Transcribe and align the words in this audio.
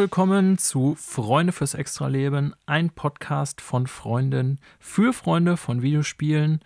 Willkommen 0.00 0.56
zu 0.56 0.94
Freunde 0.94 1.52
fürs 1.52 1.74
Extraleben, 1.74 2.54
ein 2.64 2.88
Podcast 2.88 3.60
von 3.60 3.86
Freunden 3.86 4.58
für 4.78 5.12
Freunde 5.12 5.58
von 5.58 5.82
Videospielen 5.82 6.60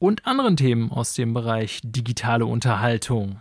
und 0.00 0.26
anderen 0.26 0.56
Themen 0.56 0.90
aus 0.90 1.14
dem 1.14 1.32
Bereich 1.32 1.80
digitale 1.84 2.46
Unterhaltung. 2.46 3.40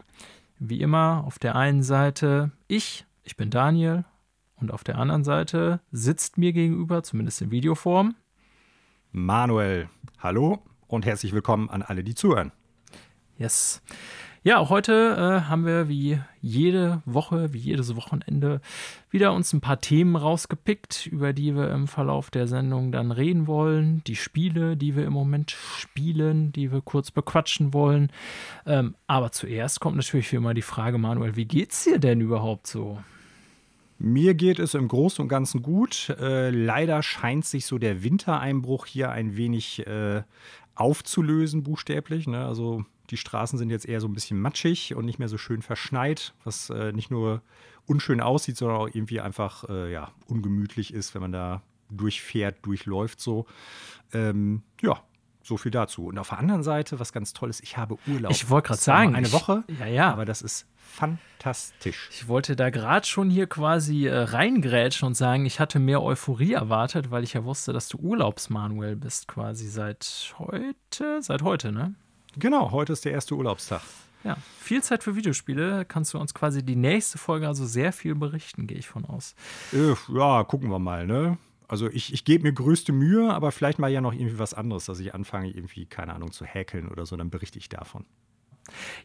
Wie 0.59 0.81
immer 0.81 1.23
auf 1.25 1.39
der 1.39 1.55
einen 1.55 1.81
Seite 1.81 2.51
ich, 2.67 3.07
ich 3.23 3.37
bin 3.37 3.49
Daniel, 3.49 4.05
und 4.57 4.71
auf 4.71 4.83
der 4.83 4.99
anderen 4.99 5.23
Seite 5.23 5.79
sitzt 5.91 6.37
mir 6.37 6.53
gegenüber, 6.53 7.01
zumindest 7.01 7.41
in 7.41 7.49
Videoform, 7.49 8.13
Manuel. 9.11 9.89
Hallo 10.19 10.59
und 10.85 11.07
herzlich 11.07 11.33
willkommen 11.33 11.71
an 11.71 11.81
alle, 11.81 12.03
die 12.03 12.13
zuhören. 12.13 12.51
Yes. 13.39 13.81
Ja, 14.41 14.57
auch 14.59 14.69
heute 14.69 14.93
äh, 15.17 15.49
haben 15.49 15.65
wir 15.65 15.89
wie 15.89 16.17
jede 16.41 17.01
Woche, 17.03 17.51
wie 17.51 17.57
jedes 17.57 17.97
Wochenende 17.97 18.61
wieder 19.09 19.33
uns 19.33 19.51
ein 19.51 19.59
paar 19.59 19.81
Themen 19.81 20.15
rausgepickt, 20.15 21.07
über 21.07 21.33
die 21.33 21.57
wir 21.57 21.69
im 21.71 21.89
Verlauf 21.89 22.31
der 22.31 22.47
Sendung 22.47 22.93
dann 22.93 23.11
reden 23.11 23.47
wollen. 23.47 24.01
Die 24.07 24.15
Spiele, 24.15 24.77
die 24.77 24.95
wir 24.95 25.05
im 25.05 25.11
Moment 25.11 25.51
spielen, 25.51 26.53
die 26.53 26.71
wir 26.71 26.79
kurz 26.79 27.11
bequatschen 27.11 27.73
wollen. 27.73 28.13
Ähm, 28.65 28.95
aber 29.07 29.33
zuerst 29.33 29.81
kommt 29.81 29.97
natürlich 29.97 30.31
wie 30.31 30.37
immer 30.37 30.53
die 30.53 30.61
Frage, 30.61 30.97
Manuel, 30.97 31.35
wie 31.35 31.45
geht's 31.45 31.83
dir 31.83 31.99
denn 31.99 32.21
überhaupt 32.21 32.65
so? 32.65 32.97
Mir 33.97 34.35
geht 34.35 34.59
es 34.59 34.73
im 34.73 34.87
Großen 34.87 35.21
und 35.21 35.27
Ganzen 35.27 35.61
gut. 35.61 36.15
Äh, 36.17 36.51
leider 36.51 37.03
scheint 37.03 37.43
sich 37.43 37.65
so 37.65 37.77
der 37.77 38.03
Wintereinbruch 38.03 38.85
hier 38.85 39.11
ein 39.11 39.35
wenig 39.35 39.85
äh, 39.85 40.23
aufzulösen, 40.75 41.63
buchstäblich. 41.63 42.25
Ne? 42.25 42.45
Also 42.45 42.85
die 43.09 43.17
Straßen 43.17 43.57
sind 43.57 43.69
jetzt 43.69 43.87
eher 43.87 44.01
so 44.01 44.07
ein 44.07 44.13
bisschen 44.13 44.39
matschig 44.39 44.95
und 44.95 45.05
nicht 45.05 45.19
mehr 45.19 45.29
so 45.29 45.37
schön 45.37 45.61
verschneit, 45.61 46.33
was 46.43 46.69
äh, 46.69 46.91
nicht 46.91 47.11
nur 47.11 47.41
unschön 47.85 48.21
aussieht, 48.21 48.57
sondern 48.57 48.77
auch 48.77 48.87
irgendwie 48.87 49.19
einfach 49.19 49.67
äh, 49.67 49.91
ja, 49.91 50.11
ungemütlich 50.27 50.93
ist, 50.93 51.15
wenn 51.15 51.21
man 51.21 51.31
da 51.31 51.61
durchfährt, 51.89 52.65
durchläuft 52.65 53.19
so. 53.19 53.45
Ähm, 54.13 54.61
ja, 54.81 55.01
so 55.41 55.57
viel 55.57 55.71
dazu. 55.71 56.05
Und 56.05 56.19
auf 56.19 56.29
der 56.29 56.37
anderen 56.37 56.63
Seite, 56.63 56.99
was 56.99 57.11
ganz 57.11 57.33
toll 57.33 57.49
ist, 57.49 57.61
ich 57.61 57.77
habe 57.77 57.97
Urlaub. 58.07 58.31
Ich 58.31 58.49
wollte 58.49 58.67
gerade 58.67 58.81
sagen, 58.81 59.15
eine 59.15 59.31
Woche. 59.31 59.63
Ich, 59.67 59.79
ja, 59.79 59.87
ja. 59.87 60.11
Aber 60.11 60.25
das 60.25 60.41
ist 60.41 60.67
fantastisch. 60.77 62.09
Ich 62.11 62.27
wollte 62.27 62.55
da 62.55 62.69
gerade 62.69 63.05
schon 63.07 63.29
hier 63.29 63.47
quasi 63.47 64.07
äh, 64.07 64.15
reingrätschen 64.15 65.07
und 65.07 65.15
sagen, 65.15 65.45
ich 65.45 65.59
hatte 65.59 65.79
mehr 65.79 66.03
Euphorie 66.03 66.53
erwartet, 66.53 67.09
weil 67.11 67.23
ich 67.23 67.33
ja 67.33 67.43
wusste, 67.43 67.73
dass 67.73 67.87
du 67.87 67.97
Urlaubsmanuel 67.97 68.95
bist, 68.95 69.27
quasi 69.27 69.67
seit 69.67 70.35
heute, 70.37 71.21
seit 71.21 71.41
heute, 71.41 71.71
ne? 71.71 71.95
Genau, 72.37 72.71
heute 72.71 72.93
ist 72.93 73.05
der 73.05 73.11
erste 73.11 73.35
Urlaubstag. 73.35 73.81
Ja, 74.23 74.37
viel 74.59 74.83
Zeit 74.83 75.03
für 75.03 75.15
Videospiele. 75.15 75.85
Kannst 75.85 76.13
du 76.13 76.19
uns 76.19 76.33
quasi 76.33 76.63
die 76.63 76.75
nächste 76.75 77.17
Folge 77.17 77.47
also 77.47 77.65
sehr 77.65 77.93
viel 77.93 78.15
berichten, 78.15 78.67
gehe 78.67 78.77
ich 78.77 78.87
von 78.87 79.05
aus. 79.05 79.33
Äh, 79.71 79.95
ja, 80.13 80.43
gucken 80.43 80.69
wir 80.69 80.79
mal, 80.79 81.07
ne? 81.07 81.37
Also 81.67 81.87
ich, 81.87 82.13
ich 82.13 82.25
gebe 82.25 82.43
mir 82.43 82.53
größte 82.53 82.91
Mühe, 82.91 83.31
aber 83.31 83.51
vielleicht 83.51 83.79
mal 83.79 83.91
ja 83.91 84.01
noch 84.01 84.13
irgendwie 84.13 84.39
was 84.39 84.53
anderes, 84.53 84.85
dass 84.85 84.99
ich 84.99 85.13
anfange, 85.13 85.49
irgendwie, 85.49 85.85
keine 85.85 86.13
Ahnung, 86.13 86.31
zu 86.31 86.43
häkeln 86.43 86.89
oder 86.89 87.05
so, 87.05 87.15
dann 87.15 87.29
berichte 87.29 87.59
ich 87.59 87.69
davon. 87.69 88.05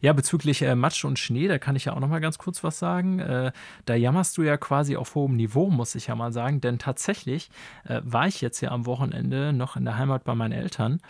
Ja, 0.01 0.13
bezüglich 0.13 0.63
äh, 0.63 0.75
Matsch 0.75 1.05
und 1.05 1.19
Schnee, 1.19 1.49
da 1.49 1.59
kann 1.59 1.77
ich 1.77 1.87
ja 1.87 1.95
auch 1.95 2.01
noch 2.01 2.09
mal 2.09 2.21
ganz 2.21 2.39
kurz 2.39 2.65
was 2.65 2.79
sagen. 2.79 3.19
Äh, 3.19 3.53
da 3.85 3.95
jammerst 3.95 4.37
du 4.37 4.43
ja 4.43 4.57
quasi 4.57 4.97
auf 4.97 5.15
hohem 5.15 5.37
Niveau, 5.37 5.71
muss 5.71 5.95
ich 5.95 6.09
ja 6.09 6.15
mal 6.15 6.33
sagen, 6.33 6.61
denn 6.61 6.79
tatsächlich 6.79 7.51
äh, 7.85 8.01
war 8.05 8.27
ich 8.27 8.41
jetzt 8.41 8.61
ja 8.61 8.71
am 8.71 8.87
Wochenende 8.87 9.53
noch 9.53 9.77
in 9.77 9.85
der 9.85 9.97
Heimat 9.97 10.25
bei 10.25 10.35
meinen 10.35 10.53
Eltern 10.53 11.01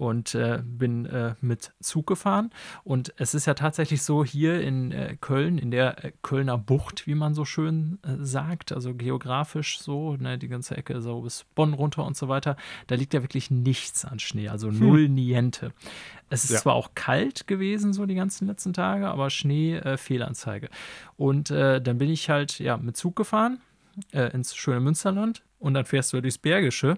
und 0.00 0.34
äh, 0.34 0.62
bin 0.64 1.04
äh, 1.04 1.34
mit 1.42 1.72
Zug 1.80 2.06
gefahren. 2.06 2.50
Und 2.84 3.12
es 3.18 3.34
ist 3.34 3.46
ja 3.46 3.52
tatsächlich 3.52 4.02
so 4.02 4.24
hier 4.24 4.62
in 4.62 4.92
äh, 4.92 5.18
Köln, 5.20 5.58
in 5.58 5.70
der 5.70 6.02
äh, 6.02 6.12
Kölner 6.22 6.56
Bucht, 6.56 7.06
wie 7.06 7.14
man 7.14 7.34
so 7.34 7.44
schön 7.44 7.98
äh, 8.02 8.16
sagt, 8.18 8.72
also 8.72 8.94
geografisch 8.94 9.78
so, 9.78 10.16
ne, 10.16 10.38
die 10.38 10.48
ganze 10.48 10.74
Ecke 10.74 11.02
so 11.02 11.20
bis 11.20 11.44
Bonn 11.54 11.74
runter 11.74 12.06
und 12.06 12.16
so 12.16 12.28
weiter, 12.28 12.56
da 12.86 12.94
liegt 12.94 13.12
ja 13.12 13.20
wirklich 13.20 13.50
nichts 13.50 14.06
an 14.06 14.20
Schnee, 14.20 14.48
also 14.48 14.68
hm. 14.68 14.78
null. 14.78 15.08
Niente. 15.10 15.72
Es 16.30 16.44
ist 16.44 16.52
ja. 16.52 16.58
zwar 16.60 16.76
auch 16.76 16.92
kalt 16.94 17.46
gewesen, 17.46 17.92
so 17.92 18.06
die 18.06 18.14
ganzen 18.14 18.46
letzten 18.46 18.72
Tage, 18.72 19.06
aber 19.08 19.28
Schnee, 19.28 19.76
äh, 19.76 19.98
Fehlanzeige. 19.98 20.70
Und 21.18 21.50
dann 21.50 21.98
bin 21.98 22.08
ich 22.08 22.30
halt 22.30 22.58
ja 22.58 22.78
mit 22.78 22.96
Zug 22.96 23.16
gefahren 23.16 23.60
ins 24.12 24.54
schöne 24.54 24.80
Münsterland 24.80 25.42
und 25.58 25.74
dann 25.74 25.84
fährst 25.84 26.12
du 26.12 26.20
durchs 26.22 26.38
Bergische 26.38 26.96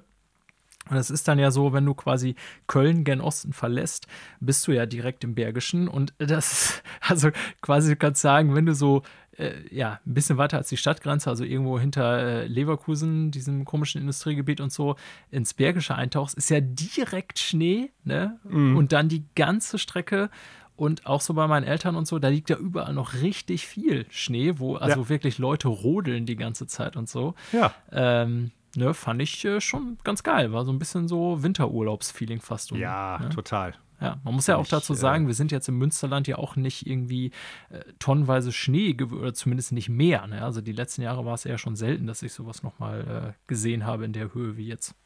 und 0.90 0.96
es 0.96 1.10
ist 1.10 1.28
dann 1.28 1.38
ja 1.38 1.50
so, 1.50 1.72
wenn 1.72 1.86
du 1.86 1.94
quasi 1.94 2.34
Köln 2.66 3.04
gen 3.04 3.20
Osten 3.20 3.52
verlässt, 3.52 4.06
bist 4.40 4.66
du 4.66 4.72
ja 4.72 4.86
direkt 4.86 5.24
im 5.24 5.34
Bergischen. 5.34 5.88
Und 5.88 6.12
das 6.18 6.52
ist, 6.52 6.82
also 7.00 7.30
quasi, 7.60 7.90
du 7.90 7.96
kannst 7.96 8.20
sagen, 8.20 8.54
wenn 8.54 8.66
du 8.66 8.74
so, 8.74 9.02
äh, 9.38 9.52
ja, 9.70 10.00
ein 10.04 10.14
bisschen 10.14 10.38
weiter 10.38 10.58
als 10.58 10.68
die 10.68 10.76
Stadtgrenze, 10.76 11.30
also 11.30 11.44
irgendwo 11.44 11.78
hinter 11.78 12.18
äh, 12.18 12.46
Leverkusen, 12.46 13.30
diesem 13.30 13.64
komischen 13.64 14.00
Industriegebiet 14.00 14.60
und 14.60 14.72
so, 14.72 14.96
ins 15.30 15.54
Bergische 15.54 15.94
eintauchst, 15.94 16.36
ist 16.36 16.50
ja 16.50 16.60
direkt 16.60 17.38
Schnee, 17.38 17.90
ne? 18.04 18.38
Mhm. 18.44 18.76
Und 18.76 18.92
dann 18.92 19.08
die 19.08 19.24
ganze 19.34 19.78
Strecke 19.78 20.30
und 20.74 21.06
auch 21.06 21.20
so 21.20 21.34
bei 21.34 21.46
meinen 21.46 21.64
Eltern 21.64 21.96
und 21.96 22.06
so, 22.06 22.18
da 22.18 22.28
liegt 22.28 22.50
ja 22.50 22.56
überall 22.56 22.92
noch 22.92 23.14
richtig 23.14 23.66
viel 23.66 24.06
Schnee, 24.10 24.54
wo 24.58 24.76
also 24.76 25.02
ja. 25.02 25.08
wirklich 25.08 25.38
Leute 25.38 25.68
rodeln 25.68 26.26
die 26.26 26.36
ganze 26.36 26.66
Zeit 26.66 26.96
und 26.96 27.08
so. 27.08 27.34
Ja. 27.52 27.72
Ähm, 27.90 28.50
ne, 28.76 28.94
fand 28.94 29.22
ich 29.22 29.44
äh, 29.44 29.60
schon 29.60 29.98
ganz 30.04 30.22
geil. 30.22 30.52
War 30.52 30.64
so 30.64 30.72
ein 30.72 30.78
bisschen 30.78 31.08
so 31.08 31.42
Winterurlaubsfeeling 31.42 32.40
fast. 32.40 32.72
Und, 32.72 32.78
ja, 32.78 33.18
ne? 33.20 33.28
total. 33.30 33.74
Ja, 34.00 34.20
man 34.24 34.34
muss 34.34 34.48
ja 34.48 34.56
auch 34.56 34.66
dazu 34.66 34.94
sagen, 34.94 35.24
äh, 35.24 35.26
wir 35.28 35.34
sind 35.34 35.52
jetzt 35.52 35.68
im 35.68 35.78
Münsterland 35.78 36.26
ja 36.26 36.36
auch 36.36 36.56
nicht 36.56 36.86
irgendwie 36.86 37.30
äh, 37.70 37.80
tonnenweise 38.00 38.50
Schnee 38.50 38.96
oder 39.00 39.32
zumindest 39.32 39.70
nicht 39.70 39.88
mehr. 39.88 40.26
Ne? 40.26 40.42
Also 40.42 40.60
die 40.60 40.72
letzten 40.72 41.02
Jahre 41.02 41.24
war 41.24 41.34
es 41.34 41.46
eher 41.46 41.58
schon 41.58 41.76
selten, 41.76 42.08
dass 42.08 42.22
ich 42.22 42.32
sowas 42.32 42.64
nochmal 42.64 43.34
äh, 43.36 43.46
gesehen 43.46 43.86
habe 43.86 44.04
in 44.04 44.12
der 44.12 44.34
Höhe 44.34 44.56
wie 44.56 44.66
jetzt. 44.66 44.96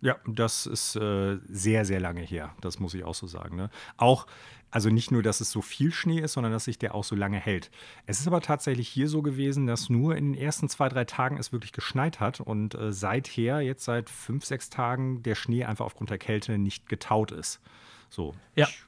Ja, 0.00 0.16
das 0.26 0.66
ist 0.66 0.94
äh, 0.96 1.38
sehr, 1.48 1.84
sehr 1.84 1.98
lange 1.98 2.20
her. 2.20 2.54
Das 2.60 2.78
muss 2.78 2.94
ich 2.94 3.02
auch 3.02 3.14
so 3.14 3.26
sagen. 3.26 3.56
Ne? 3.56 3.68
Auch, 3.96 4.26
also 4.70 4.90
nicht 4.90 5.10
nur, 5.10 5.22
dass 5.22 5.40
es 5.40 5.50
so 5.50 5.60
viel 5.60 5.92
Schnee 5.92 6.20
ist, 6.20 6.34
sondern 6.34 6.52
dass 6.52 6.66
sich 6.66 6.78
der 6.78 6.94
auch 6.94 7.02
so 7.02 7.16
lange 7.16 7.38
hält. 7.38 7.70
Es 8.06 8.20
ist 8.20 8.28
aber 8.28 8.40
tatsächlich 8.40 8.88
hier 8.88 9.08
so 9.08 9.22
gewesen, 9.22 9.66
dass 9.66 9.90
nur 9.90 10.14
in 10.16 10.32
den 10.32 10.40
ersten 10.40 10.68
zwei, 10.68 10.88
drei 10.88 11.04
Tagen 11.04 11.36
es 11.36 11.52
wirklich 11.52 11.72
geschneit 11.72 12.20
hat 12.20 12.40
und 12.40 12.76
äh, 12.76 12.92
seither, 12.92 13.60
jetzt 13.60 13.84
seit 13.84 14.08
fünf, 14.08 14.44
sechs 14.44 14.70
Tagen, 14.70 15.22
der 15.24 15.34
Schnee 15.34 15.64
einfach 15.64 15.86
aufgrund 15.86 16.10
der 16.10 16.18
Kälte 16.18 16.58
nicht 16.58 16.88
getaut 16.88 17.32
ist. 17.32 17.60
So. 18.08 18.34
Ja. 18.54 18.68
Ich 18.68 18.84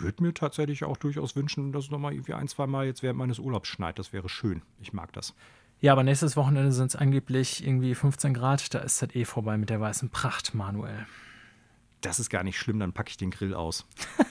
würde 0.00 0.24
mir 0.24 0.34
tatsächlich 0.34 0.82
auch 0.82 0.96
durchaus 0.96 1.36
wünschen, 1.36 1.70
dass 1.70 1.84
es 1.84 1.90
nochmal 1.90 2.12
irgendwie 2.12 2.34
ein, 2.34 2.48
zwei 2.48 2.66
Mal 2.66 2.86
jetzt 2.86 3.04
während 3.04 3.18
meines 3.18 3.38
Urlaubs 3.38 3.68
schneit. 3.68 4.00
Das 4.00 4.12
wäre 4.12 4.28
schön. 4.28 4.62
Ich 4.80 4.92
mag 4.92 5.12
das. 5.12 5.34
Ja, 5.80 5.92
aber 5.92 6.02
nächstes 6.02 6.36
Wochenende 6.36 6.72
sind 6.72 6.86
es 6.86 6.96
angeblich 6.96 7.66
irgendwie 7.66 7.94
15 7.94 8.34
Grad. 8.34 8.74
Da 8.74 8.78
ist 8.78 9.02
das 9.02 9.14
eh 9.14 9.24
vorbei 9.24 9.56
mit 9.56 9.70
der 9.70 9.80
weißen 9.80 10.10
Pracht, 10.10 10.54
Manuel. 10.54 11.06
Das 12.00 12.18
ist 12.18 12.30
gar 12.30 12.42
nicht 12.42 12.58
schlimm, 12.58 12.80
dann 12.80 12.92
packe 12.92 13.10
ich 13.10 13.16
den 13.16 13.30
Grill 13.30 13.54
aus. 13.54 13.86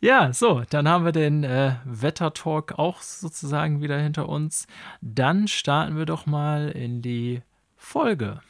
ja, 0.00 0.32
so, 0.32 0.62
dann 0.70 0.88
haben 0.88 1.04
wir 1.04 1.12
den 1.12 1.44
äh, 1.44 1.76
Wettertalk 1.84 2.78
auch 2.78 3.02
sozusagen 3.02 3.82
wieder 3.82 3.98
hinter 3.98 4.28
uns. 4.28 4.66
Dann 5.00 5.48
starten 5.48 5.96
wir 5.96 6.06
doch 6.06 6.26
mal 6.26 6.70
in 6.70 7.02
die 7.02 7.42
Folge. 7.76 8.40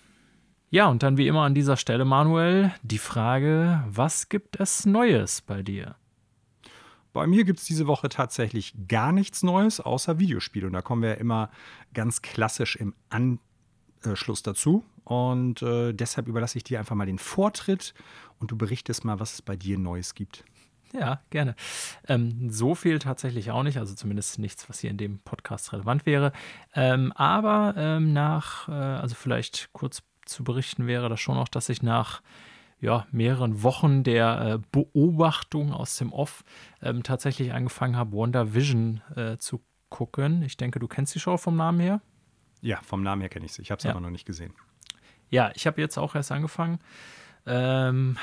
Ja, 0.71 0.89
und 0.89 1.03
dann 1.03 1.17
wie 1.17 1.29
immer 1.29 1.45
an 1.45 1.55
dieser 1.55 1.79
Stelle, 1.79 2.05
Manuel, 2.05 2.73
die 2.83 2.99
Frage, 2.99 3.83
was 3.89 4.29
gibt 4.29 4.61
es 4.61 4.85
Neues 4.85 5.41
bei 5.41 5.63
dir? 5.63 5.97
Bei 7.19 7.27
mir 7.27 7.43
gibt 7.43 7.59
es 7.59 7.65
diese 7.65 7.89
Woche 7.89 8.09
tatsächlich 8.09 8.75
gar 8.87 9.11
nichts 9.11 9.43
Neues 9.43 9.81
außer 9.81 10.21
Videospiele. 10.21 10.69
Und 10.69 10.73
da 10.73 10.83
kommen 10.83 11.03
wir 11.03 11.09
ja 11.09 11.15
immer 11.17 11.51
ganz 11.93 12.23
klassisch 12.23 12.77
im 12.77 12.95
Anschluss 13.11 14.45
dazu. 14.45 14.85
Und 15.03 15.61
äh, 15.63 15.93
deshalb 15.93 16.29
überlasse 16.29 16.59
ich 16.59 16.63
dir 16.65 16.79
einfach 16.79 16.95
mal 16.95 17.07
den 17.07 17.19
Vortritt 17.19 17.93
und 18.39 18.53
du 18.53 18.57
berichtest 18.57 19.05
mal, 19.05 19.19
was 19.19 19.35
es 19.35 19.43
bei 19.43 19.57
dir 19.57 19.79
Neues 19.79 20.15
gibt. 20.15 20.45
Ja, 20.93 21.21
gerne. 21.31 21.57
Ähm, 22.07 22.51
so 22.51 22.77
viel 22.77 23.01
tatsächlich 23.01 23.51
auch 23.51 23.65
nicht, 23.65 23.79
also 23.79 23.97
zumindest 23.97 24.39
nichts, 24.39 24.69
was 24.69 24.79
hier 24.79 24.91
in 24.91 24.97
dem 24.97 25.19
Podcast 25.19 25.73
relevant 25.73 26.07
wäre. 26.07 26.33
Ähm, 26.73 27.11
aber 27.17 27.75
ähm, 27.77 28.13
nach, 28.13 28.69
äh, 28.69 28.73
also 28.73 29.17
vielleicht 29.17 29.71
kurz 29.73 30.05
zu 30.25 30.45
berichten 30.45 30.87
wäre 30.87 31.09
das 31.09 31.19
schon 31.19 31.35
noch, 31.35 31.49
dass 31.49 31.69
ich 31.69 31.83
nach 31.83 32.23
ja, 32.81 33.07
mehreren 33.11 33.63
Wochen 33.63 34.05
der 34.05 34.41
äh, 34.41 34.59
Beobachtung 34.71 35.73
aus 35.73 35.97
dem 35.97 36.13
Off 36.13 36.45
ähm, 36.81 37.03
tatsächlich 37.03 37.53
angefangen 37.53 37.97
habe, 37.97 38.13
Wonder 38.13 38.55
Vision 38.55 39.03
äh, 39.17 39.37
zu 39.39 39.61
gucken. 39.89 40.43
Ich 40.43 40.57
denke, 40.57 40.79
du 40.79 40.89
kennst 40.89 41.15
die 41.15 41.21
Show 41.21 41.37
vom 41.37 41.57
Namen 41.57 41.81
her. 41.81 42.01
Ja, 42.61 42.81
vom 42.83 43.03
Namen 43.03 43.23
her 43.23 43.29
kenne 43.29 43.47
ich 43.47 43.53
sie. 43.53 43.63
Ich 43.63 43.71
habe 43.71 43.81
sie 43.81 43.89
ja. 43.89 43.95
aber 43.95 44.01
noch 44.01 44.11
nicht 44.11 44.27
gesehen. 44.27 44.53
Ja, 45.31 45.51
ich 45.55 45.67
habe 45.67 45.81
jetzt 45.81 45.99
auch 45.99 46.15
erst 46.15 46.33
angefangen. 46.33 46.79
Ähm, 47.47 48.17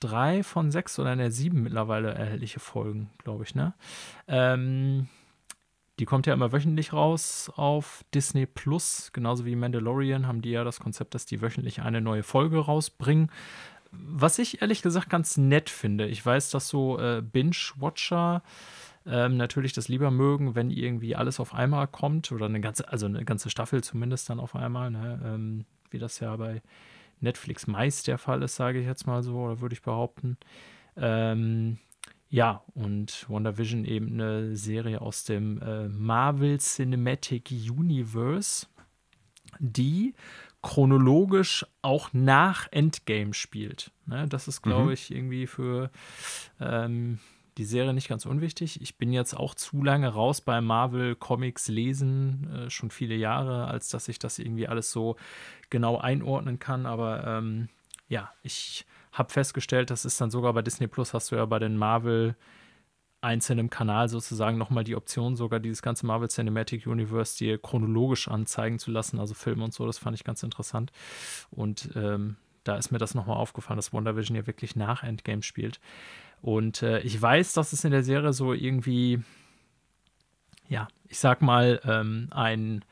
drei 0.00 0.42
von 0.42 0.70
sechs 0.70 0.98
oder 0.98 1.16
ne, 1.16 1.30
sieben 1.30 1.62
mittlerweile 1.62 2.14
erhältliche 2.14 2.60
Folgen, 2.60 3.10
glaube 3.18 3.44
ich, 3.44 3.54
ne? 3.54 3.74
Ähm, 4.28 5.08
die 5.98 6.04
kommt 6.04 6.26
ja 6.26 6.34
immer 6.34 6.52
wöchentlich 6.52 6.92
raus 6.92 7.50
auf 7.56 8.04
Disney 8.12 8.44
Plus. 8.44 9.10
Genauso 9.14 9.46
wie 9.46 9.56
Mandalorian 9.56 10.26
haben 10.26 10.42
die 10.42 10.50
ja 10.50 10.62
das 10.62 10.78
Konzept, 10.78 11.14
dass 11.14 11.24
die 11.24 11.40
wöchentlich 11.40 11.80
eine 11.80 12.02
neue 12.02 12.22
Folge 12.22 12.58
rausbringen. 12.58 13.30
Was 13.90 14.38
ich 14.38 14.62
ehrlich 14.62 14.82
gesagt 14.82 15.10
ganz 15.10 15.36
nett 15.36 15.70
finde. 15.70 16.06
Ich 16.06 16.24
weiß, 16.24 16.50
dass 16.50 16.68
so 16.68 16.98
äh, 16.98 17.22
Binge-Watcher 17.22 18.42
ähm, 19.06 19.36
natürlich 19.36 19.72
das 19.72 19.88
lieber 19.88 20.10
mögen, 20.10 20.54
wenn 20.54 20.70
irgendwie 20.70 21.14
alles 21.14 21.38
auf 21.40 21.54
einmal 21.54 21.86
kommt 21.86 22.32
oder 22.32 22.46
eine 22.46 22.60
ganze, 22.60 22.88
also 22.88 23.06
eine 23.06 23.24
ganze 23.24 23.50
Staffel 23.50 23.82
zumindest 23.82 24.28
dann 24.28 24.40
auf 24.40 24.56
einmal, 24.56 24.90
ne? 24.90 25.20
ähm, 25.24 25.64
wie 25.90 25.98
das 25.98 26.18
ja 26.20 26.34
bei 26.36 26.60
Netflix 27.20 27.66
meist 27.66 28.08
der 28.08 28.18
Fall 28.18 28.42
ist, 28.42 28.56
sage 28.56 28.80
ich 28.80 28.86
jetzt 28.86 29.06
mal 29.06 29.22
so, 29.22 29.36
oder 29.38 29.60
würde 29.60 29.74
ich 29.74 29.82
behaupten. 29.82 30.36
Ähm, 30.96 31.78
ja, 32.28 32.62
und 32.74 33.26
WandaVision 33.30 33.84
eben 33.84 34.12
eine 34.14 34.56
Serie 34.56 35.00
aus 35.00 35.24
dem 35.24 35.62
äh, 35.62 35.88
Marvel 35.88 36.58
Cinematic 36.58 37.50
Universe, 37.50 38.66
die 39.60 40.14
chronologisch 40.66 41.64
auch 41.80 42.12
nach 42.12 42.66
Endgame 42.72 43.34
spielt. 43.34 43.92
Ne, 44.06 44.26
das 44.26 44.48
ist, 44.48 44.62
glaube 44.62 44.86
mhm. 44.86 44.90
ich, 44.90 45.12
irgendwie 45.12 45.46
für 45.46 45.90
ähm, 46.58 47.20
die 47.56 47.64
Serie 47.64 47.94
nicht 47.94 48.08
ganz 48.08 48.26
unwichtig. 48.26 48.82
Ich 48.82 48.98
bin 48.98 49.12
jetzt 49.12 49.34
auch 49.34 49.54
zu 49.54 49.84
lange 49.84 50.08
raus 50.08 50.40
bei 50.40 50.60
Marvel 50.60 51.14
Comics 51.14 51.68
lesen, 51.68 52.50
äh, 52.52 52.70
schon 52.70 52.90
viele 52.90 53.14
Jahre, 53.14 53.68
als 53.68 53.90
dass 53.90 54.08
ich 54.08 54.18
das 54.18 54.40
irgendwie 54.40 54.66
alles 54.66 54.90
so 54.90 55.14
genau 55.70 55.98
einordnen 55.98 56.58
kann. 56.58 56.84
Aber 56.84 57.24
ähm, 57.24 57.68
ja, 58.08 58.32
ich 58.42 58.86
habe 59.12 59.32
festgestellt, 59.32 59.90
das 59.90 60.04
ist 60.04 60.20
dann 60.20 60.32
sogar 60.32 60.52
bei 60.52 60.62
Disney 60.62 60.88
Plus, 60.88 61.14
hast 61.14 61.30
du 61.30 61.36
ja 61.36 61.46
bei 61.46 61.60
den 61.60 61.76
Marvel 61.76 62.34
einzelnen 63.26 63.70
Kanal 63.70 64.08
sozusagen 64.08 64.56
nochmal 64.56 64.84
die 64.84 64.94
Option, 64.94 65.34
sogar 65.36 65.58
dieses 65.58 65.82
ganze 65.82 66.06
Marvel 66.06 66.28
Cinematic 66.28 66.86
Universe 66.86 67.36
dir 67.36 67.58
chronologisch 67.58 68.28
anzeigen 68.28 68.78
zu 68.78 68.92
lassen, 68.92 69.18
also 69.18 69.34
Filme 69.34 69.64
und 69.64 69.74
so, 69.74 69.84
das 69.84 69.98
fand 69.98 70.16
ich 70.16 70.24
ganz 70.24 70.42
interessant. 70.44 70.92
Und 71.50 71.90
ähm, 71.96 72.36
da 72.62 72.76
ist 72.76 72.92
mir 72.92 72.98
das 72.98 73.14
nochmal 73.14 73.36
aufgefallen, 73.36 73.76
dass 73.76 73.92
WandaVision 73.92 74.36
ja 74.36 74.46
wirklich 74.46 74.76
nach 74.76 75.02
Endgame 75.02 75.42
spielt. 75.42 75.80
Und 76.40 76.82
äh, 76.82 77.00
ich 77.00 77.20
weiß, 77.20 77.52
dass 77.54 77.72
es 77.72 77.84
in 77.84 77.90
der 77.90 78.04
Serie 78.04 78.32
so 78.32 78.52
irgendwie, 78.52 79.20
ja, 80.68 80.86
ich 81.08 81.18
sag 81.18 81.42
mal, 81.42 81.80
ähm, 81.84 82.28
ein, 82.30 82.84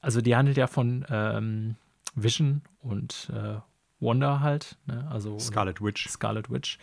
also 0.00 0.22
die 0.22 0.34
handelt 0.34 0.56
ja 0.56 0.66
von 0.66 1.04
ähm, 1.10 1.76
Vision 2.14 2.62
und 2.80 3.30
äh, 3.34 3.60
Wanda 4.00 4.40
halt, 4.40 4.76
ne? 4.86 5.08
also 5.10 5.38
Scarlet 5.38 5.80
Witch. 5.80 6.08
Scarlet 6.08 6.50
Witch. 6.50 6.78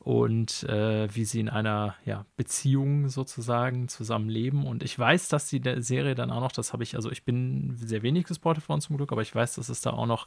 Und 0.00 0.64
äh, 0.64 1.14
wie 1.14 1.24
sie 1.24 1.40
in 1.40 1.48
einer 1.48 1.94
ja, 2.04 2.24
Beziehung 2.36 3.08
sozusagen 3.08 3.88
zusammenleben. 3.88 4.66
Und 4.66 4.82
ich 4.82 4.98
weiß, 4.98 5.28
dass 5.28 5.48
die 5.48 5.62
Serie 5.78 6.14
dann 6.14 6.30
auch 6.30 6.40
noch, 6.40 6.52
das 6.52 6.72
habe 6.72 6.82
ich, 6.82 6.96
also 6.96 7.10
ich 7.10 7.24
bin 7.24 7.76
sehr 7.76 8.02
wenig 8.02 8.24
gespoilt 8.24 8.58
von 8.58 8.80
zum 8.80 8.96
Glück, 8.96 9.12
aber 9.12 9.22
ich 9.22 9.34
weiß, 9.34 9.54
dass 9.54 9.68
es 9.68 9.80
da 9.80 9.90
auch 9.90 10.06
noch 10.06 10.26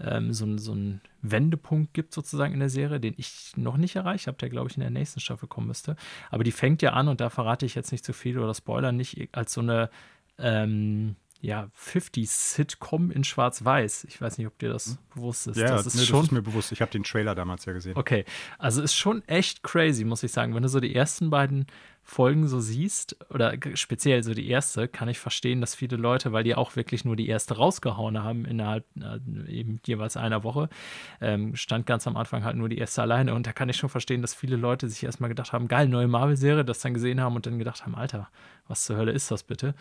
ähm, 0.00 0.32
so, 0.32 0.56
so 0.56 0.72
einen 0.72 1.00
Wendepunkt 1.22 1.94
gibt 1.94 2.12
sozusagen 2.12 2.52
in 2.52 2.60
der 2.60 2.70
Serie, 2.70 3.00
den 3.00 3.14
ich 3.16 3.52
noch 3.56 3.76
nicht 3.76 3.96
erreicht 3.96 4.26
habe, 4.26 4.38
der 4.38 4.50
glaube 4.50 4.70
ich 4.70 4.76
in 4.76 4.82
der 4.82 4.90
nächsten 4.90 5.20
Staffel 5.20 5.48
kommen 5.48 5.66
müsste. 5.66 5.96
Aber 6.30 6.44
die 6.44 6.52
fängt 6.52 6.82
ja 6.82 6.92
an 6.92 7.08
und 7.08 7.20
da 7.20 7.30
verrate 7.30 7.66
ich 7.66 7.74
jetzt 7.74 7.92
nicht 7.92 8.04
zu 8.04 8.12
viel 8.12 8.38
oder 8.38 8.54
Spoiler 8.54 8.92
nicht, 8.92 9.28
als 9.32 9.52
so 9.52 9.60
eine 9.60 9.90
ähm, 10.38 11.16
ja, 11.40 11.70
50-Sitcom 11.78 13.10
in 13.10 13.24
Schwarz-Weiß. 13.24 14.04
Ich 14.04 14.20
weiß 14.20 14.36
nicht, 14.38 14.46
ob 14.46 14.58
dir 14.58 14.70
das 14.70 14.86
hm? 14.86 14.98
bewusst 15.14 15.46
ist. 15.46 15.56
Ja, 15.56 15.68
das 15.70 15.86
ist, 15.86 15.94
nee, 15.94 16.02
schon, 16.02 16.18
das 16.18 16.26
ist 16.26 16.32
mir 16.32 16.42
bewusst. 16.42 16.72
Ich 16.72 16.82
habe 16.82 16.90
den 16.90 17.02
Trailer 17.02 17.34
damals 17.34 17.64
ja 17.64 17.72
gesehen. 17.72 17.96
Okay, 17.96 18.24
also 18.58 18.82
ist 18.82 18.94
schon 18.94 19.26
echt 19.26 19.62
crazy, 19.62 20.04
muss 20.04 20.22
ich 20.22 20.32
sagen. 20.32 20.54
Wenn 20.54 20.62
du 20.62 20.68
so 20.68 20.80
die 20.80 20.94
ersten 20.94 21.30
beiden 21.30 21.66
Folgen 22.10 22.48
so 22.48 22.58
siehst, 22.58 23.16
oder 23.30 23.54
speziell 23.74 24.24
so 24.24 24.34
die 24.34 24.48
erste, 24.48 24.88
kann 24.88 25.08
ich 25.08 25.20
verstehen, 25.20 25.60
dass 25.60 25.76
viele 25.76 25.96
Leute, 25.96 26.32
weil 26.32 26.42
die 26.42 26.56
auch 26.56 26.74
wirklich 26.74 27.04
nur 27.04 27.14
die 27.14 27.28
erste 27.28 27.54
rausgehauen 27.54 28.20
haben, 28.20 28.44
innerhalb 28.46 28.84
äh, 29.00 29.48
eben 29.48 29.80
jeweils 29.86 30.16
einer 30.16 30.42
Woche, 30.42 30.68
ähm, 31.20 31.54
stand 31.54 31.86
ganz 31.86 32.08
am 32.08 32.16
Anfang 32.16 32.42
halt 32.42 32.56
nur 32.56 32.68
die 32.68 32.78
erste 32.78 33.00
alleine. 33.00 33.32
Und 33.32 33.46
da 33.46 33.52
kann 33.52 33.68
ich 33.68 33.76
schon 33.76 33.90
verstehen, 33.90 34.22
dass 34.22 34.34
viele 34.34 34.56
Leute 34.56 34.88
sich 34.88 35.04
erstmal 35.04 35.28
gedacht 35.28 35.52
haben, 35.52 35.68
geil, 35.68 35.86
neue 35.86 36.08
Marvel-Serie, 36.08 36.64
das 36.64 36.80
dann 36.80 36.94
gesehen 36.94 37.20
haben 37.20 37.36
und 37.36 37.46
dann 37.46 37.60
gedacht 37.60 37.86
haben, 37.86 37.94
Alter, 37.94 38.28
was 38.66 38.84
zur 38.84 38.96
Hölle 38.96 39.12
ist 39.12 39.30
das 39.30 39.42
bitte? 39.44 39.74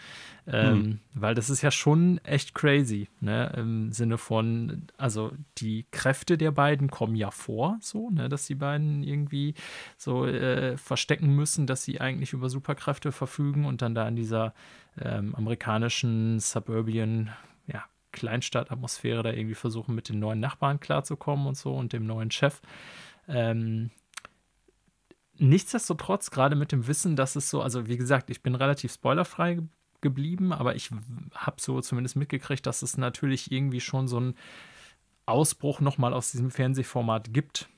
Ähm, 0.46 0.78
mhm. 0.78 1.00
Weil 1.14 1.34
das 1.34 1.50
ist 1.50 1.62
ja 1.62 1.72
schon 1.72 2.20
echt 2.24 2.54
crazy, 2.54 3.08
ne? 3.22 3.54
Im 3.56 3.92
Sinne 3.92 4.18
von, 4.18 4.88
also 4.98 5.32
die 5.58 5.86
Kräfte 5.92 6.38
der 6.38 6.52
beiden 6.52 6.90
kommen 6.90 7.16
ja 7.16 7.32
vor, 7.32 7.78
so, 7.82 8.10
ne? 8.10 8.30
Dass 8.30 8.48
die 8.48 8.56
beiden 8.56 9.04
irgendwie 9.04 9.54
so 9.98 10.26
äh, 10.26 10.76
verstecken 10.78 11.36
müssen, 11.36 11.66
dass 11.68 11.84
sie 11.84 12.02
eigentlich 12.02 12.19
über 12.34 12.50
Superkräfte 12.50 13.12
verfügen 13.12 13.66
und 13.66 13.82
dann 13.82 13.96
da 13.96 14.08
in 14.08 14.16
dieser 14.16 14.54
ähm, 15.00 15.36
amerikanischen 15.36 16.40
Suburban, 16.40 17.30
ja, 17.68 17.84
Kleinstadtatmosphäre 18.12 19.24
da 19.24 19.32
irgendwie 19.32 19.56
versuchen, 19.56 19.96
mit 19.96 20.10
den 20.10 20.20
neuen 20.20 20.40
Nachbarn 20.40 20.80
klarzukommen 20.80 21.48
und 21.48 21.58
so 21.58 21.74
und 21.76 21.94
dem 21.94 22.06
neuen 22.06 22.32
Chef. 22.32 22.62
Ähm, 23.28 23.92
nichtsdestotrotz, 25.38 26.32
gerade 26.32 26.56
mit 26.56 26.72
dem 26.72 26.88
Wissen, 26.88 27.16
dass 27.16 27.36
es 27.36 27.50
so, 27.50 27.62
also 27.62 27.88
wie 27.88 27.98
gesagt, 27.98 28.30
ich 28.30 28.44
bin 28.44 28.56
relativ 28.56 28.94
spoilerfrei 28.94 29.60
geblieben, 30.02 30.54
aber 30.54 30.76
ich 30.76 30.92
habe 31.34 31.58
so 31.60 31.82
zumindest 31.82 32.16
mitgekriegt, 32.16 32.66
dass 32.66 32.82
es 32.82 32.98
natürlich 32.98 33.52
irgendwie 33.52 33.82
schon 33.82 34.08
so 34.08 34.18
einen 34.18 34.36
Ausbruch 35.26 35.80
nochmal 35.80 36.14
aus 36.14 36.32
diesem 36.32 36.52
Fernsehformat 36.52 37.34
gibt. 37.34 37.70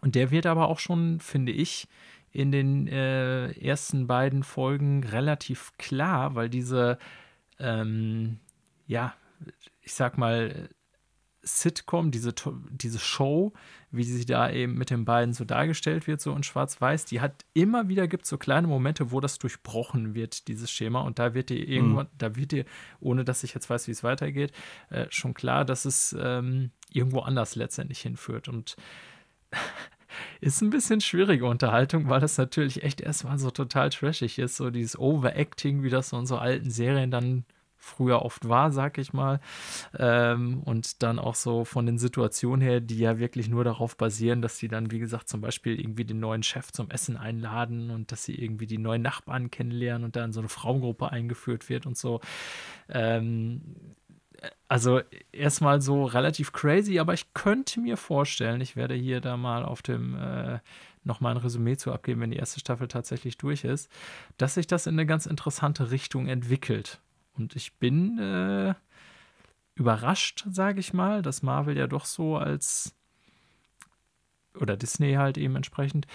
Und 0.00 0.14
der 0.14 0.30
wird 0.30 0.46
aber 0.46 0.68
auch 0.68 0.78
schon, 0.78 1.20
finde 1.20 1.52
ich, 1.52 1.86
in 2.32 2.50
den 2.50 2.88
äh, 2.88 3.52
ersten 3.52 4.06
beiden 4.06 4.42
Folgen 4.42 5.04
relativ 5.04 5.72
klar, 5.78 6.34
weil 6.34 6.48
diese, 6.48 6.98
ähm, 7.58 8.38
ja, 8.86 9.14
ich 9.82 9.94
sag 9.94 10.18
mal, 10.18 10.68
Sitcom, 11.44 12.12
diese, 12.12 12.32
diese 12.70 13.00
Show, 13.00 13.52
wie 13.90 14.04
sie 14.04 14.24
da 14.24 14.50
eben 14.50 14.74
mit 14.74 14.90
den 14.90 15.04
beiden 15.04 15.34
so 15.34 15.44
dargestellt 15.44 16.06
wird, 16.06 16.20
so 16.20 16.34
in 16.34 16.44
Schwarz-Weiß, 16.44 17.04
die 17.04 17.20
hat 17.20 17.44
immer 17.52 17.88
wieder 17.88 18.06
gibt 18.06 18.26
so 18.26 18.38
kleine 18.38 18.68
Momente, 18.68 19.10
wo 19.10 19.20
das 19.20 19.38
durchbrochen 19.38 20.14
wird, 20.14 20.46
dieses 20.46 20.70
Schema. 20.70 21.00
Und 21.00 21.18
da 21.18 21.34
wird 21.34 21.50
dir 21.50 21.68
irgendwann, 21.68 22.06
mhm. 22.06 22.18
da 22.18 22.36
wird 22.36 22.52
dir, 22.52 22.64
ohne 23.00 23.24
dass 23.24 23.42
ich 23.42 23.54
jetzt 23.54 23.68
weiß, 23.68 23.88
wie 23.88 23.92
es 23.92 24.04
weitergeht, 24.04 24.52
äh, 24.90 25.06
schon 25.10 25.34
klar, 25.34 25.64
dass 25.64 25.84
es 25.84 26.16
ähm, 26.18 26.70
irgendwo 26.90 27.20
anders 27.20 27.56
letztendlich 27.56 28.00
hinführt. 28.00 28.48
Und 28.48 28.76
ist 30.40 30.60
ein 30.62 30.70
bisschen 30.70 31.00
schwierige 31.00 31.46
Unterhaltung, 31.46 32.08
weil 32.08 32.20
das 32.20 32.38
natürlich 32.38 32.82
echt 32.82 33.00
erstmal 33.00 33.38
so 33.38 33.50
total 33.50 33.90
trashig 33.90 34.38
ist, 34.38 34.56
so 34.56 34.70
dieses 34.70 34.98
Overacting, 34.98 35.82
wie 35.82 35.90
das 35.90 36.10
so 36.10 36.18
in 36.18 36.26
so 36.26 36.38
alten 36.38 36.70
Serien 36.70 37.10
dann 37.10 37.44
früher 37.82 38.22
oft 38.22 38.48
war, 38.48 38.70
sag 38.70 38.96
ich 38.98 39.12
mal. 39.12 39.40
Ähm, 39.98 40.62
und 40.64 41.02
dann 41.02 41.18
auch 41.18 41.34
so 41.34 41.64
von 41.64 41.84
den 41.84 41.98
Situationen 41.98 42.60
her, 42.60 42.80
die 42.80 42.98
ja 42.98 43.18
wirklich 43.18 43.48
nur 43.48 43.64
darauf 43.64 43.96
basieren, 43.96 44.40
dass 44.40 44.56
sie 44.56 44.68
dann, 44.68 44.92
wie 44.92 45.00
gesagt, 45.00 45.28
zum 45.28 45.40
Beispiel 45.40 45.78
irgendwie 45.78 46.04
den 46.04 46.20
neuen 46.20 46.44
Chef 46.44 46.70
zum 46.70 46.90
Essen 46.90 47.16
einladen 47.16 47.90
und 47.90 48.12
dass 48.12 48.22
sie 48.22 48.36
irgendwie 48.36 48.66
die 48.66 48.78
neuen 48.78 49.02
Nachbarn 49.02 49.50
kennenlernen 49.50 50.04
und 50.04 50.16
dann 50.16 50.32
so 50.32 50.40
eine 50.40 50.48
Frauengruppe 50.48 51.10
eingeführt 51.10 51.68
wird 51.68 51.84
und 51.86 51.98
so. 51.98 52.20
Ähm, 52.88 53.62
also 54.72 55.02
erstmal 55.32 55.82
so 55.82 56.06
relativ 56.06 56.54
crazy, 56.54 56.98
aber 56.98 57.12
ich 57.12 57.34
könnte 57.34 57.78
mir 57.78 57.98
vorstellen, 57.98 58.62
ich 58.62 58.74
werde 58.74 58.94
hier 58.94 59.20
da 59.20 59.36
mal 59.36 59.66
auf 59.66 59.82
dem 59.82 60.14
äh, 60.14 60.60
nochmal 61.04 61.34
ein 61.34 61.42
Resümee 61.42 61.76
zu 61.76 61.92
abgeben, 61.92 62.22
wenn 62.22 62.30
die 62.30 62.38
erste 62.38 62.58
Staffel 62.58 62.88
tatsächlich 62.88 63.36
durch 63.36 63.64
ist, 63.64 63.90
dass 64.38 64.54
sich 64.54 64.66
das 64.66 64.86
in 64.86 64.94
eine 64.94 65.04
ganz 65.04 65.26
interessante 65.26 65.90
Richtung 65.90 66.26
entwickelt. 66.26 67.00
Und 67.34 67.54
ich 67.54 67.74
bin 67.74 68.18
äh, 68.18 68.72
überrascht, 69.74 70.46
sage 70.50 70.80
ich 70.80 70.94
mal, 70.94 71.20
dass 71.20 71.42
Marvel 71.42 71.76
ja 71.76 71.86
doch 71.86 72.06
so 72.06 72.38
als 72.38 72.94
oder 74.58 74.78
Disney 74.78 75.16
halt 75.16 75.36
eben 75.36 75.54
entsprechend 75.54 76.06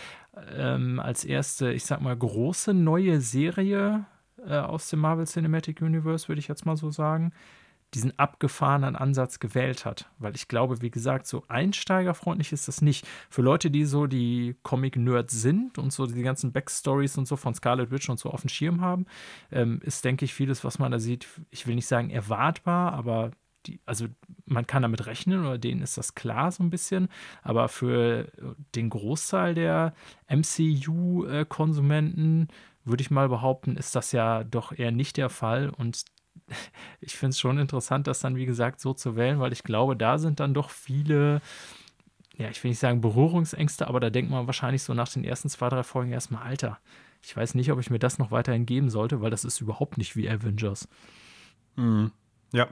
ähm, 0.55 0.99
als 0.99 1.25
erste, 1.25 1.73
ich 1.73 1.85
sag 1.85 2.01
mal, 2.01 2.17
große 2.17 2.73
neue 2.73 3.21
Serie 3.21 4.07
äh, 4.43 4.57
aus 4.57 4.89
dem 4.89 5.01
Marvel 5.01 5.27
Cinematic 5.27 5.79
Universe, 5.79 6.27
würde 6.27 6.39
ich 6.39 6.47
jetzt 6.47 6.65
mal 6.65 6.75
so 6.75 6.89
sagen, 6.89 7.33
diesen 7.93 8.17
abgefahrenen 8.19 8.95
Ansatz 8.95 9.39
gewählt 9.39 9.85
hat. 9.85 10.09
Weil 10.19 10.35
ich 10.35 10.47
glaube, 10.47 10.81
wie 10.81 10.91
gesagt, 10.91 11.27
so 11.27 11.43
einsteigerfreundlich 11.47 12.51
ist 12.51 12.67
das 12.67 12.81
nicht. 12.81 13.07
Für 13.29 13.41
Leute, 13.41 13.71
die 13.71 13.85
so 13.85 14.07
die 14.07 14.57
Comic-Nerds 14.63 15.41
sind 15.41 15.77
und 15.77 15.93
so 15.93 16.05
die 16.05 16.21
ganzen 16.21 16.51
Backstories 16.51 17.17
und 17.17 17.27
so 17.27 17.37
von 17.37 17.53
Scarlet 17.53 17.91
Witch 17.91 18.09
und 18.09 18.19
so 18.19 18.29
auf 18.29 18.41
dem 18.41 18.49
Schirm 18.49 18.81
haben, 18.81 19.05
ähm, 19.51 19.79
ist, 19.83 20.03
denke 20.03 20.25
ich, 20.25 20.33
vieles, 20.33 20.65
was 20.65 20.79
man 20.79 20.91
da 20.91 20.99
sieht, 20.99 21.27
ich 21.49 21.65
will 21.65 21.75
nicht 21.75 21.87
sagen 21.87 22.09
erwartbar, 22.09 22.91
aber 22.93 23.31
die, 23.65 23.79
also 23.85 24.07
man 24.45 24.67
kann 24.67 24.81
damit 24.81 25.05
rechnen 25.05 25.39
oder 25.41 25.57
denen 25.57 25.81
ist 25.81 25.97
das 25.97 26.15
klar 26.15 26.51
so 26.51 26.63
ein 26.63 26.69
bisschen, 26.69 27.07
aber 27.43 27.69
für 27.69 28.31
den 28.75 28.89
Großteil 28.89 29.55
der 29.55 29.93
MCU-Konsumenten 30.29 32.49
würde 32.83 33.01
ich 33.01 33.11
mal 33.11 33.29
behaupten, 33.29 33.75
ist 33.75 33.95
das 33.95 34.11
ja 34.13 34.43
doch 34.43 34.77
eher 34.77 34.91
nicht 34.91 35.17
der 35.17 35.29
Fall 35.29 35.69
und 35.69 36.05
ich 37.01 37.15
finde 37.15 37.31
es 37.31 37.39
schon 37.39 37.57
interessant, 37.57 38.07
das 38.07 38.19
dann, 38.19 38.35
wie 38.35 38.45
gesagt, 38.45 38.79
so 38.79 38.93
zu 38.93 39.15
wählen, 39.15 39.39
weil 39.39 39.53
ich 39.53 39.63
glaube, 39.63 39.95
da 39.95 40.17
sind 40.17 40.39
dann 40.39 40.53
doch 40.53 40.69
viele, 40.69 41.41
ja, 42.35 42.49
ich 42.49 42.63
will 42.63 42.69
nicht 42.69 42.79
sagen 42.79 43.01
Berührungsängste, 43.01 43.87
aber 43.87 43.99
da 43.99 44.09
denkt 44.09 44.31
man 44.31 44.47
wahrscheinlich 44.47 44.83
so 44.83 44.93
nach 44.93 45.09
den 45.09 45.23
ersten 45.23 45.49
zwei, 45.49 45.69
drei 45.69 45.83
Folgen 45.83 46.11
erstmal, 46.11 46.43
Alter, 46.43 46.79
ich 47.21 47.35
weiß 47.35 47.55
nicht, 47.55 47.71
ob 47.71 47.79
ich 47.79 47.89
mir 47.89 47.99
das 47.99 48.19
noch 48.19 48.31
weiterhin 48.31 48.65
geben 48.65 48.89
sollte, 48.89 49.21
weil 49.21 49.31
das 49.31 49.43
ist 49.43 49.59
überhaupt 49.59 49.97
nicht 49.97 50.15
wie 50.15 50.29
Avengers. 50.29 50.87
Mhm. 51.75 52.11
Ja. 52.53 52.67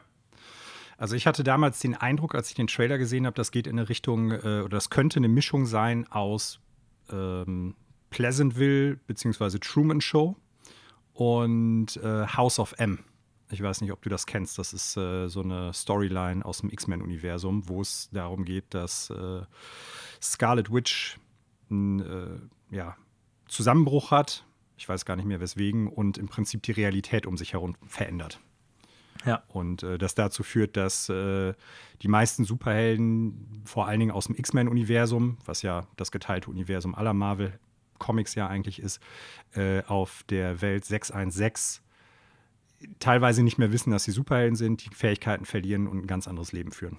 Also 0.97 1.15
ich 1.15 1.27
hatte 1.27 1.43
damals 1.43 1.79
den 1.79 1.95
Eindruck, 1.95 2.35
als 2.35 2.49
ich 2.49 2.55
den 2.55 2.67
Trailer 2.67 2.97
gesehen 2.97 3.25
habe, 3.25 3.35
das 3.35 3.51
geht 3.51 3.67
in 3.67 3.77
eine 3.77 3.89
Richtung, 3.89 4.31
äh, 4.31 4.61
oder 4.61 4.69
das 4.69 4.89
könnte 4.89 5.17
eine 5.17 5.27
Mischung 5.27 5.65
sein 5.65 6.09
aus 6.09 6.61
ähm, 7.11 7.75
Pleasantville 8.11 8.95
bzw. 9.07 9.59
Truman 9.59 9.99
Show 9.99 10.37
und 11.13 11.97
äh, 11.97 12.27
House 12.27 12.59
of 12.59 12.75
M. 12.77 12.99
Ich 13.55 13.61
weiß 13.61 13.79
nicht, 13.79 13.93
ob 13.93 14.01
du 14.01 14.09
das 14.09 14.25
kennst. 14.25 14.59
Das 14.59 14.73
ist 14.73 14.97
äh, 14.97 15.29
so 15.29 15.41
eine 15.41 15.71
Storyline 15.71 16.43
aus 16.43 16.59
dem 16.59 16.69
X-Men-Universum, 16.69 17.69
wo 17.69 17.79
es 17.79 18.09
darum 18.11 18.43
geht, 18.43 18.65
dass 18.73 19.09
äh, 19.11 19.43
Scarlet 20.21 20.73
Witch 20.73 21.17
einen 21.69 21.99
äh, 22.01 22.75
ja, 22.75 22.97
Zusammenbruch 23.47 24.11
hat. 24.11 24.45
Ich 24.75 24.89
weiß 24.89 25.05
gar 25.05 25.15
nicht 25.15 25.25
mehr 25.25 25.39
weswegen 25.39 25.87
und 25.87 26.17
im 26.17 26.27
Prinzip 26.27 26.63
die 26.63 26.73
Realität 26.73 27.25
um 27.25 27.37
sich 27.37 27.53
herum 27.53 27.77
verändert. 27.87 28.41
Ja. 29.25 29.41
Und 29.47 29.83
äh, 29.83 29.97
das 29.97 30.15
dazu 30.15 30.43
führt, 30.43 30.75
dass 30.75 31.07
äh, 31.07 31.53
die 32.01 32.09
meisten 32.09 32.43
Superhelden, 32.43 33.63
vor 33.63 33.87
allen 33.87 34.01
Dingen 34.01 34.11
aus 34.11 34.25
dem 34.25 34.35
X-Men-Universum, 34.35 35.37
was 35.45 35.61
ja 35.61 35.87
das 35.95 36.11
geteilte 36.11 36.49
Universum 36.49 36.93
aller 36.93 37.13
Marvel-Comics 37.13 38.35
ja 38.35 38.47
eigentlich 38.47 38.79
ist, 38.79 38.99
äh, 39.53 39.81
auf 39.83 40.23
der 40.27 40.61
Welt 40.61 40.83
616 40.83 41.84
teilweise 42.99 43.43
nicht 43.43 43.57
mehr 43.57 43.71
wissen, 43.71 43.91
dass 43.91 44.03
sie 44.03 44.11
Superhelden 44.11 44.55
sind, 44.55 44.85
die 44.85 44.93
Fähigkeiten 44.93 45.45
verlieren 45.45 45.87
und 45.87 46.03
ein 46.03 46.07
ganz 46.07 46.27
anderes 46.27 46.51
Leben 46.51 46.71
führen. 46.71 46.97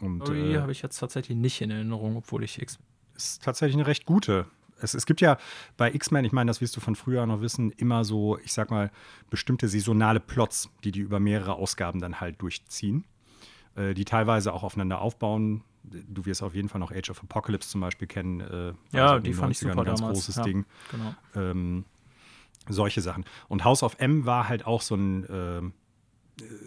Und, 0.00 0.22
Story 0.22 0.54
äh, 0.54 0.60
habe 0.60 0.72
ich 0.72 0.82
jetzt 0.82 0.98
tatsächlich 0.98 1.36
nicht 1.36 1.60
in 1.60 1.70
Erinnerung, 1.70 2.16
obwohl 2.16 2.42
ich 2.42 2.60
X. 2.60 2.78
Ist 3.14 3.42
tatsächlich 3.42 3.76
eine 3.76 3.86
recht 3.86 4.04
gute. 4.04 4.46
Es, 4.80 4.94
es 4.94 5.06
gibt 5.06 5.20
ja 5.20 5.38
bei 5.76 5.94
X-Men, 5.94 6.24
ich 6.24 6.32
meine, 6.32 6.50
das 6.50 6.60
wirst 6.60 6.76
du 6.76 6.80
von 6.80 6.96
früher 6.96 7.24
noch 7.26 7.40
wissen, 7.40 7.70
immer 7.72 8.04
so, 8.04 8.38
ich 8.38 8.52
sag 8.52 8.70
mal, 8.70 8.90
bestimmte 9.30 9.68
saisonale 9.68 10.18
Plots, 10.18 10.70
die 10.82 10.90
die 10.90 11.00
über 11.00 11.20
mehrere 11.20 11.54
Ausgaben 11.54 12.00
dann 12.00 12.20
halt 12.20 12.42
durchziehen, 12.42 13.04
äh, 13.76 13.94
die 13.94 14.04
teilweise 14.04 14.52
auch 14.52 14.64
aufeinander 14.64 15.00
aufbauen. 15.00 15.62
Du 15.84 16.26
wirst 16.26 16.42
auf 16.42 16.54
jeden 16.54 16.68
Fall 16.68 16.80
noch 16.80 16.90
Age 16.92 17.10
of 17.10 17.22
Apocalypse 17.22 17.68
zum 17.68 17.80
Beispiel 17.80 18.08
kennen. 18.08 18.40
Äh, 18.40 18.72
ja, 18.96 19.12
also 19.12 19.18
die 19.20 19.32
fand 19.32 19.52
ich 19.52 19.58
super 19.58 19.78
ein 19.78 19.84
ganz 19.84 20.00
damals. 20.00 20.18
großes 20.18 20.36
ja, 20.36 20.42
Ding. 20.42 20.64
Genau. 20.90 21.14
Ähm, 21.34 21.84
solche 22.68 23.00
Sachen. 23.00 23.24
Und 23.48 23.64
House 23.64 23.82
of 23.82 23.96
M 23.98 24.24
war 24.26 24.48
halt 24.48 24.66
auch 24.66 24.82
so 24.82 24.94
ein 24.94 25.24
äh, 25.24 25.62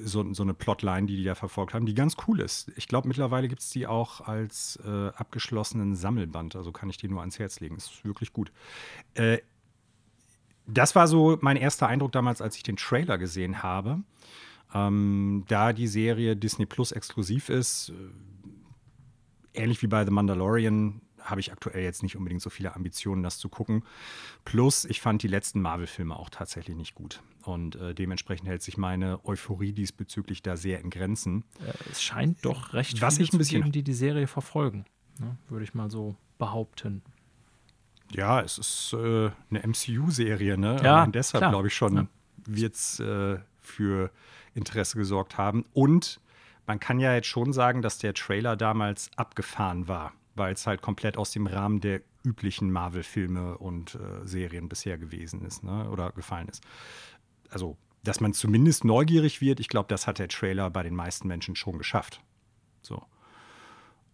so, 0.03 0.33
so, 0.33 0.43
eine 0.43 0.53
Plotline, 0.53 1.07
die 1.07 1.17
die 1.17 1.23
da 1.23 1.35
verfolgt 1.35 1.73
haben, 1.73 1.85
die 1.85 1.95
ganz 1.95 2.15
cool 2.27 2.39
ist. 2.39 2.71
Ich 2.75 2.87
glaube, 2.87 3.07
mittlerweile 3.07 3.47
gibt 3.47 3.61
es 3.61 3.69
die 3.71 3.87
auch 3.87 4.21
als 4.21 4.79
äh, 4.85 5.07
abgeschlossenen 5.09 5.95
Sammelband. 5.95 6.55
Also 6.55 6.71
kann 6.71 6.89
ich 6.89 6.97
die 6.97 7.07
nur 7.07 7.21
ans 7.21 7.39
Herz 7.39 7.59
legen. 7.59 7.75
Ist 7.75 8.05
wirklich 8.05 8.31
gut. 8.31 8.51
Äh, 9.15 9.39
das 10.67 10.95
war 10.95 11.07
so 11.07 11.37
mein 11.41 11.57
erster 11.57 11.87
Eindruck 11.87 12.11
damals, 12.11 12.41
als 12.41 12.57
ich 12.57 12.63
den 12.63 12.77
Trailer 12.77 13.17
gesehen 13.17 13.63
habe. 13.63 14.03
Ähm, 14.73 15.45
da 15.47 15.73
die 15.73 15.87
Serie 15.87 16.35
Disney 16.35 16.65
Plus 16.65 16.91
exklusiv 16.91 17.49
ist, 17.49 17.89
äh, 19.53 19.61
ähnlich 19.61 19.81
wie 19.81 19.87
bei 19.87 20.03
The 20.05 20.11
Mandalorian, 20.11 21.01
habe 21.25 21.41
ich 21.41 21.51
aktuell 21.51 21.84
jetzt 21.84 22.03
nicht 22.03 22.15
unbedingt 22.15 22.41
so 22.41 22.50
viele 22.50 22.75
Ambitionen, 22.75 23.24
das 23.24 23.38
zu 23.38 23.50
gucken. 23.50 23.84
Plus, 24.46 24.86
ich 24.86 25.01
fand 25.01 25.24
die 25.24 25.27
letzten 25.27 25.62
Marvel-Filme 25.62 26.15
auch 26.15 26.29
tatsächlich 26.29 26.75
nicht 26.75 26.96
gut. 26.96 27.22
Und 27.44 27.75
äh, 27.75 27.94
dementsprechend 27.94 28.48
hält 28.48 28.62
sich 28.62 28.77
meine 28.77 29.24
Euphorie 29.25 29.74
diesbezüglich 29.74 30.41
da 30.41 30.55
sehr 30.55 30.79
in 30.79 30.89
Grenzen. 30.89 31.44
Es 31.91 32.01
scheint 32.01 32.46
doch 32.46 32.74
recht 32.74 33.01
Was 33.01 33.20
ich 33.20 33.34
ein 33.34 33.38
bisschen 33.38 33.62
geben, 33.62 33.72
die 33.72 33.84
die 33.84 33.94
Serie 33.94 34.27
verfolgen, 34.27 34.86
ne? 35.20 35.38
würde 35.50 35.63
ich 35.63 35.74
mal 35.74 35.89
so 35.89 36.15
behaupten. 36.38 37.01
Ja, 38.12 38.41
es 38.41 38.58
ist 38.58 38.94
äh, 38.94 39.32
eine 39.50 39.67
MCU-Serie, 39.67 40.58
ne? 40.58 40.79
Ja, 40.84 41.03
Und 41.03 41.15
deshalb 41.15 41.50
glaube 41.50 41.67
ich 41.67 41.75
schon, 41.75 41.96
ja. 41.96 42.08
wird 42.46 42.75
es 42.75 43.00
äh, 43.00 43.39
für 43.60 44.12
Interesse 44.53 44.98
gesorgt 44.98 45.38
haben. 45.39 45.65
Und 45.74 46.20
man 46.67 46.79
kann 46.79 47.00
ja 47.00 47.15
jetzt 47.15 47.27
schon 47.27 47.51
sagen, 47.51 47.82
dass 47.82 47.98
der 47.98 48.13
Trailer 48.13 48.55
damals 48.55 49.10
abgefahren 49.15 49.88
war 49.88 50.13
weil 50.36 50.54
es 50.54 50.68
halt 50.68 50.82
komplett 50.82 51.18
aus 51.18 51.32
dem 51.32 51.48
Rahmen 51.48 51.80
der 51.80 52.01
üblichen 52.24 52.72
Marvel-Filme 52.72 53.58
und 53.58 53.96
äh, 53.96 54.25
Serien 54.25 54.70
bisher 54.70 54.98
gewesen 54.98 55.42
ist 55.46 55.63
ne? 55.63 55.89
oder 55.89 56.12
gefallen 56.12 56.50
ist. 56.50 56.63
Also, 57.50 57.77
dass 58.04 58.20
man 58.20 58.34
zumindest 58.34 58.84
neugierig 58.84 59.42
wird, 59.42 59.60
ich 59.60 59.70
glaube, 59.70 59.88
das 59.88 60.08
hat 60.08 60.20
der 60.20 60.27
Trailer 60.27 60.70
bei 60.70 60.84
den 60.84 60.96
meisten 60.96 61.27
Menschen 61.27 61.56
schon 61.56 61.77
geschafft. 61.77 62.22
So. 62.82 63.01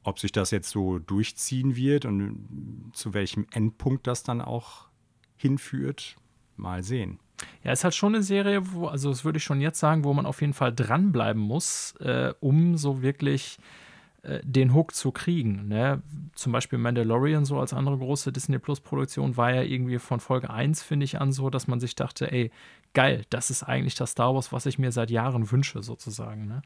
Ob 0.04 0.20
sich 0.20 0.32
das 0.32 0.52
jetzt 0.52 0.70
so 0.70 1.00
durchziehen 1.00 1.76
wird 1.76 2.06
und 2.06 2.92
zu 2.94 3.14
welchem 3.14 3.48
Endpunkt 3.52 4.08
das 4.08 4.24
dann 4.24 4.42
auch 4.42 4.88
hinführt, 5.36 6.16
mal 6.56 6.84
sehen. 6.84 7.20
Ja, 7.64 7.72
ist 7.72 7.84
halt 7.84 7.96
schon 7.96 8.14
eine 8.14 8.24
Serie, 8.24 8.72
wo, 8.72 8.88
also 8.88 9.10
das 9.10 9.26
würde 9.26 9.38
ich 9.38 9.44
schon 9.44 9.62
jetzt 9.62 9.80
sagen, 9.80 10.04
wo 10.04 10.14
man 10.14 10.26
auf 10.26 10.42
jeden 10.42 10.54
Fall 10.54 10.74
dranbleiben 10.74 11.42
muss, 11.42 11.96
äh, 12.00 12.34
um 12.40 12.78
so 12.78 13.02
wirklich 13.02 13.58
äh, 13.58 13.91
den 14.24 14.74
Hook 14.76 14.94
zu 14.94 15.12
kriegen. 15.12 15.68
Ne? 15.68 16.04
Zum 16.36 16.52
Beispiel 16.52 16.78
Mandalorian, 16.78 17.44
so 17.44 17.60
als 17.60 17.74
andere 17.74 17.98
große 17.98 18.32
Disney 18.32 18.60
Plus-Produktion, 18.60 19.36
war 19.36 19.52
ja 19.52 19.64
irgendwie 19.64 19.98
von 19.98 20.20
Folge 20.20 20.52
1, 20.52 20.84
finde 20.84 21.06
ich, 21.06 21.20
an 21.20 21.32
so, 21.32 21.50
dass 21.50 21.68
man 21.68 21.80
sich 21.80 21.96
dachte, 21.96 22.32
ey, 22.32 22.52
geil, 22.94 23.26
das 23.32 23.50
ist 23.50 23.64
eigentlich 23.64 23.96
das 23.96 24.12
Star 24.12 24.36
Wars, 24.36 24.52
was 24.52 24.68
ich 24.68 24.78
mir 24.78 24.92
seit 24.92 25.10
Jahren 25.10 25.50
wünsche, 25.52 25.82
sozusagen. 25.82 26.46
Ne? 26.46 26.62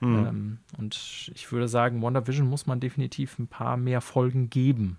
Mhm. 0.00 0.26
Ähm, 0.26 0.58
und 0.78 1.30
ich 1.34 1.52
würde 1.52 1.68
sagen, 1.68 2.00
WandaVision 2.00 2.48
muss 2.48 2.66
man 2.66 2.80
definitiv 2.80 3.38
ein 3.38 3.48
paar 3.48 3.76
mehr 3.76 4.00
Folgen 4.00 4.48
geben. 4.48 4.96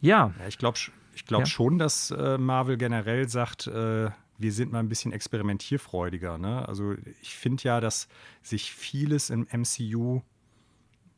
Ja. 0.00 0.32
ja 0.38 0.46
ich 0.46 0.58
glaube 0.58 0.78
ich 1.14 1.26
glaub 1.26 1.40
ja. 1.40 1.46
schon, 1.46 1.78
dass 1.78 2.12
äh, 2.12 2.38
Marvel 2.38 2.76
generell 2.76 3.28
sagt, 3.28 3.66
äh, 3.66 4.10
wir 4.38 4.52
sind 4.52 4.70
mal 4.70 4.78
ein 4.78 4.88
bisschen 4.88 5.12
experimentierfreudiger. 5.12 6.38
Ne? 6.38 6.66
Also 6.68 6.94
ich 7.20 7.34
finde 7.34 7.64
ja, 7.64 7.80
dass 7.80 8.06
sich 8.40 8.72
vieles 8.72 9.30
im 9.30 9.48
MCU 9.50 10.22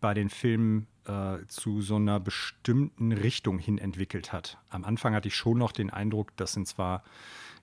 bei 0.00 0.14
den 0.14 0.30
Filmen 0.30 0.86
äh, 1.06 1.46
zu 1.46 1.80
so 1.82 1.96
einer 1.96 2.20
bestimmten 2.20 3.12
Richtung 3.12 3.58
hin 3.58 3.78
entwickelt 3.78 4.32
hat. 4.32 4.58
Am 4.68 4.84
Anfang 4.84 5.14
hatte 5.14 5.28
ich 5.28 5.36
schon 5.36 5.58
noch 5.58 5.72
den 5.72 5.90
Eindruck, 5.90 6.36
das 6.36 6.52
sind 6.52 6.66
zwar 6.66 7.02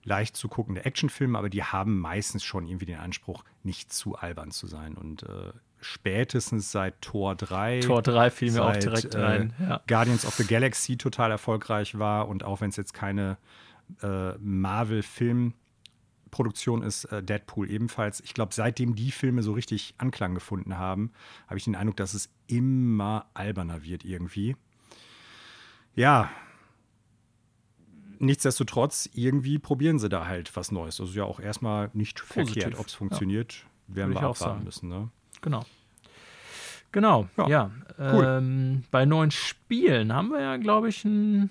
leicht 0.04 0.36
zu 0.36 0.48
guckende 0.48 0.84
Actionfilme, 0.84 1.36
aber 1.36 1.50
die 1.50 1.64
haben 1.64 1.98
meistens 2.00 2.44
schon 2.44 2.66
irgendwie 2.66 2.86
den 2.86 2.98
Anspruch, 2.98 3.44
nicht 3.62 3.92
zu 3.92 4.16
albern 4.16 4.50
zu 4.50 4.66
sein. 4.66 4.94
Und 4.94 5.24
äh, 5.24 5.52
spätestens 5.80 6.72
seit 6.72 7.00
Tor 7.02 7.34
3. 7.34 7.80
Tor 7.80 8.02
3 8.02 8.30
fiel 8.30 8.52
mir 8.52 8.64
auch 8.64 8.76
direkt 8.76 9.14
äh, 9.14 9.20
rein. 9.20 9.54
Ja. 9.60 9.80
Guardians 9.86 10.24
of 10.24 10.34
the 10.34 10.44
Galaxy 10.44 10.96
total 10.96 11.30
erfolgreich 11.30 11.98
war 11.98 12.28
und 12.28 12.44
auch 12.44 12.60
wenn 12.60 12.70
es 12.70 12.76
jetzt 12.76 12.94
keine 12.94 13.38
äh, 14.02 14.32
Marvel-Film 14.38 15.54
Produktion 16.30 16.82
ist 16.82 17.04
äh, 17.06 17.22
Deadpool 17.22 17.70
ebenfalls. 17.70 18.20
Ich 18.20 18.34
glaube, 18.34 18.54
seitdem 18.54 18.94
die 18.94 19.10
Filme 19.10 19.42
so 19.42 19.52
richtig 19.52 19.94
Anklang 19.98 20.34
gefunden 20.34 20.78
haben, 20.78 21.12
habe 21.46 21.58
ich 21.58 21.64
den 21.64 21.76
Eindruck, 21.76 21.96
dass 21.96 22.14
es 22.14 22.30
immer 22.46 23.26
alberner 23.34 23.82
wird 23.82 24.04
irgendwie. 24.04 24.56
Ja, 25.94 26.30
nichtsdestotrotz, 28.18 29.08
irgendwie 29.12 29.58
probieren 29.58 29.98
sie 29.98 30.08
da 30.08 30.26
halt 30.26 30.54
was 30.56 30.70
Neues. 30.70 31.00
Also 31.00 31.12
ja 31.12 31.24
auch 31.24 31.40
erstmal 31.40 31.90
nicht 31.92 32.16
Positiv. 32.28 32.62
verkehrt. 32.62 32.80
Ob 32.80 32.86
es 32.86 32.94
funktioniert, 32.94 33.64
ja. 33.88 33.96
werden 33.96 34.10
Würde 34.10 34.20
wir 34.20 34.28
abwarten 34.28 34.64
müssen. 34.64 34.88
Ne? 34.88 35.10
Genau. 35.40 35.64
Genau, 36.90 37.28
ja. 37.36 37.48
ja. 37.48 37.70
Cool. 37.98 38.24
Ähm, 38.24 38.84
bei 38.90 39.04
neuen 39.04 39.30
Spielen 39.30 40.12
haben 40.12 40.30
wir 40.30 40.40
ja, 40.40 40.56
glaube 40.56 40.88
ich, 40.88 41.04
ein 41.04 41.50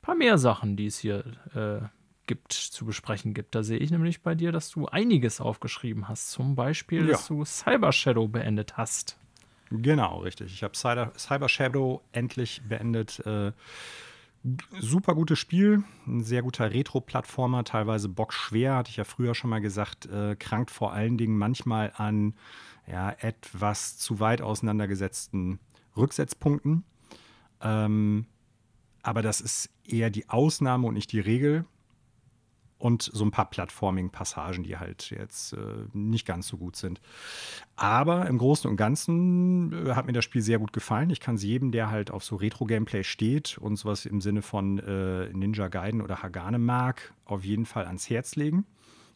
paar 0.00 0.14
mehr 0.14 0.38
Sachen, 0.38 0.76
die 0.76 0.86
es 0.86 0.98
hier 0.98 1.24
äh, 1.54 1.88
gibt, 2.26 2.52
zu 2.52 2.84
besprechen 2.84 3.34
gibt. 3.34 3.54
Da 3.54 3.62
sehe 3.62 3.78
ich 3.78 3.90
nämlich 3.90 4.22
bei 4.22 4.34
dir, 4.34 4.52
dass 4.52 4.70
du 4.70 4.86
einiges 4.86 5.40
aufgeschrieben 5.40 6.08
hast. 6.08 6.30
Zum 6.30 6.54
Beispiel, 6.54 7.02
ja. 7.02 7.12
dass 7.12 7.26
du 7.26 7.44
Cyber 7.44 7.92
Shadow 7.92 8.28
beendet 8.28 8.76
hast. 8.76 9.18
Genau, 9.70 10.20
richtig. 10.20 10.52
Ich 10.52 10.62
habe 10.62 10.74
Cyber 10.74 11.48
Shadow 11.48 12.02
endlich 12.12 12.62
beendet. 12.68 13.24
Äh, 13.26 13.52
super 14.78 15.14
gutes 15.14 15.38
Spiel, 15.38 15.82
ein 16.06 16.22
sehr 16.22 16.42
guter 16.42 16.72
Retro-Plattformer, 16.72 17.64
teilweise 17.64 18.08
bockschwer, 18.08 18.76
hatte 18.76 18.90
ich 18.90 18.96
ja 18.96 19.04
früher 19.04 19.34
schon 19.34 19.50
mal 19.50 19.60
gesagt, 19.60 20.06
äh, 20.06 20.36
krankt 20.36 20.70
vor 20.70 20.92
allen 20.92 21.18
Dingen 21.18 21.36
manchmal 21.36 21.92
an 21.96 22.34
ja, 22.86 23.10
etwas 23.10 23.98
zu 23.98 24.20
weit 24.20 24.42
auseinandergesetzten 24.42 25.58
Rücksetzpunkten. 25.96 26.84
Ähm, 27.60 28.26
aber 29.02 29.22
das 29.22 29.40
ist 29.40 29.70
eher 29.84 30.10
die 30.10 30.28
Ausnahme 30.28 30.86
und 30.86 30.94
nicht 30.94 31.10
die 31.12 31.20
Regel 31.20 31.64
und 32.78 33.02
so 33.02 33.24
ein 33.24 33.30
paar 33.30 33.48
Plattforming-Passagen, 33.48 34.62
die 34.62 34.76
halt 34.76 35.10
jetzt 35.10 35.54
äh, 35.54 35.58
nicht 35.92 36.26
ganz 36.26 36.48
so 36.48 36.58
gut 36.58 36.76
sind. 36.76 37.00
Aber 37.74 38.26
im 38.26 38.38
Großen 38.38 38.68
und 38.70 38.76
Ganzen 38.76 39.86
äh, 39.86 39.94
hat 39.94 40.06
mir 40.06 40.12
das 40.12 40.24
Spiel 40.24 40.42
sehr 40.42 40.58
gut 40.58 40.72
gefallen. 40.72 41.10
Ich 41.10 41.20
kann 41.20 41.36
es 41.36 41.42
jedem, 41.42 41.72
der 41.72 41.90
halt 41.90 42.10
auf 42.10 42.24
so 42.24 42.36
Retro-Gameplay 42.36 43.04
steht 43.04 43.56
und 43.58 43.76
sowas 43.76 44.04
im 44.04 44.20
Sinne 44.20 44.42
von 44.42 44.78
äh, 44.78 45.32
Ninja 45.32 45.68
Gaiden 45.68 46.02
oder 46.02 46.22
Hagane 46.22 46.58
mag, 46.58 47.14
auf 47.24 47.44
jeden 47.44 47.66
Fall 47.66 47.86
ans 47.86 48.10
Herz 48.10 48.36
legen. 48.36 48.66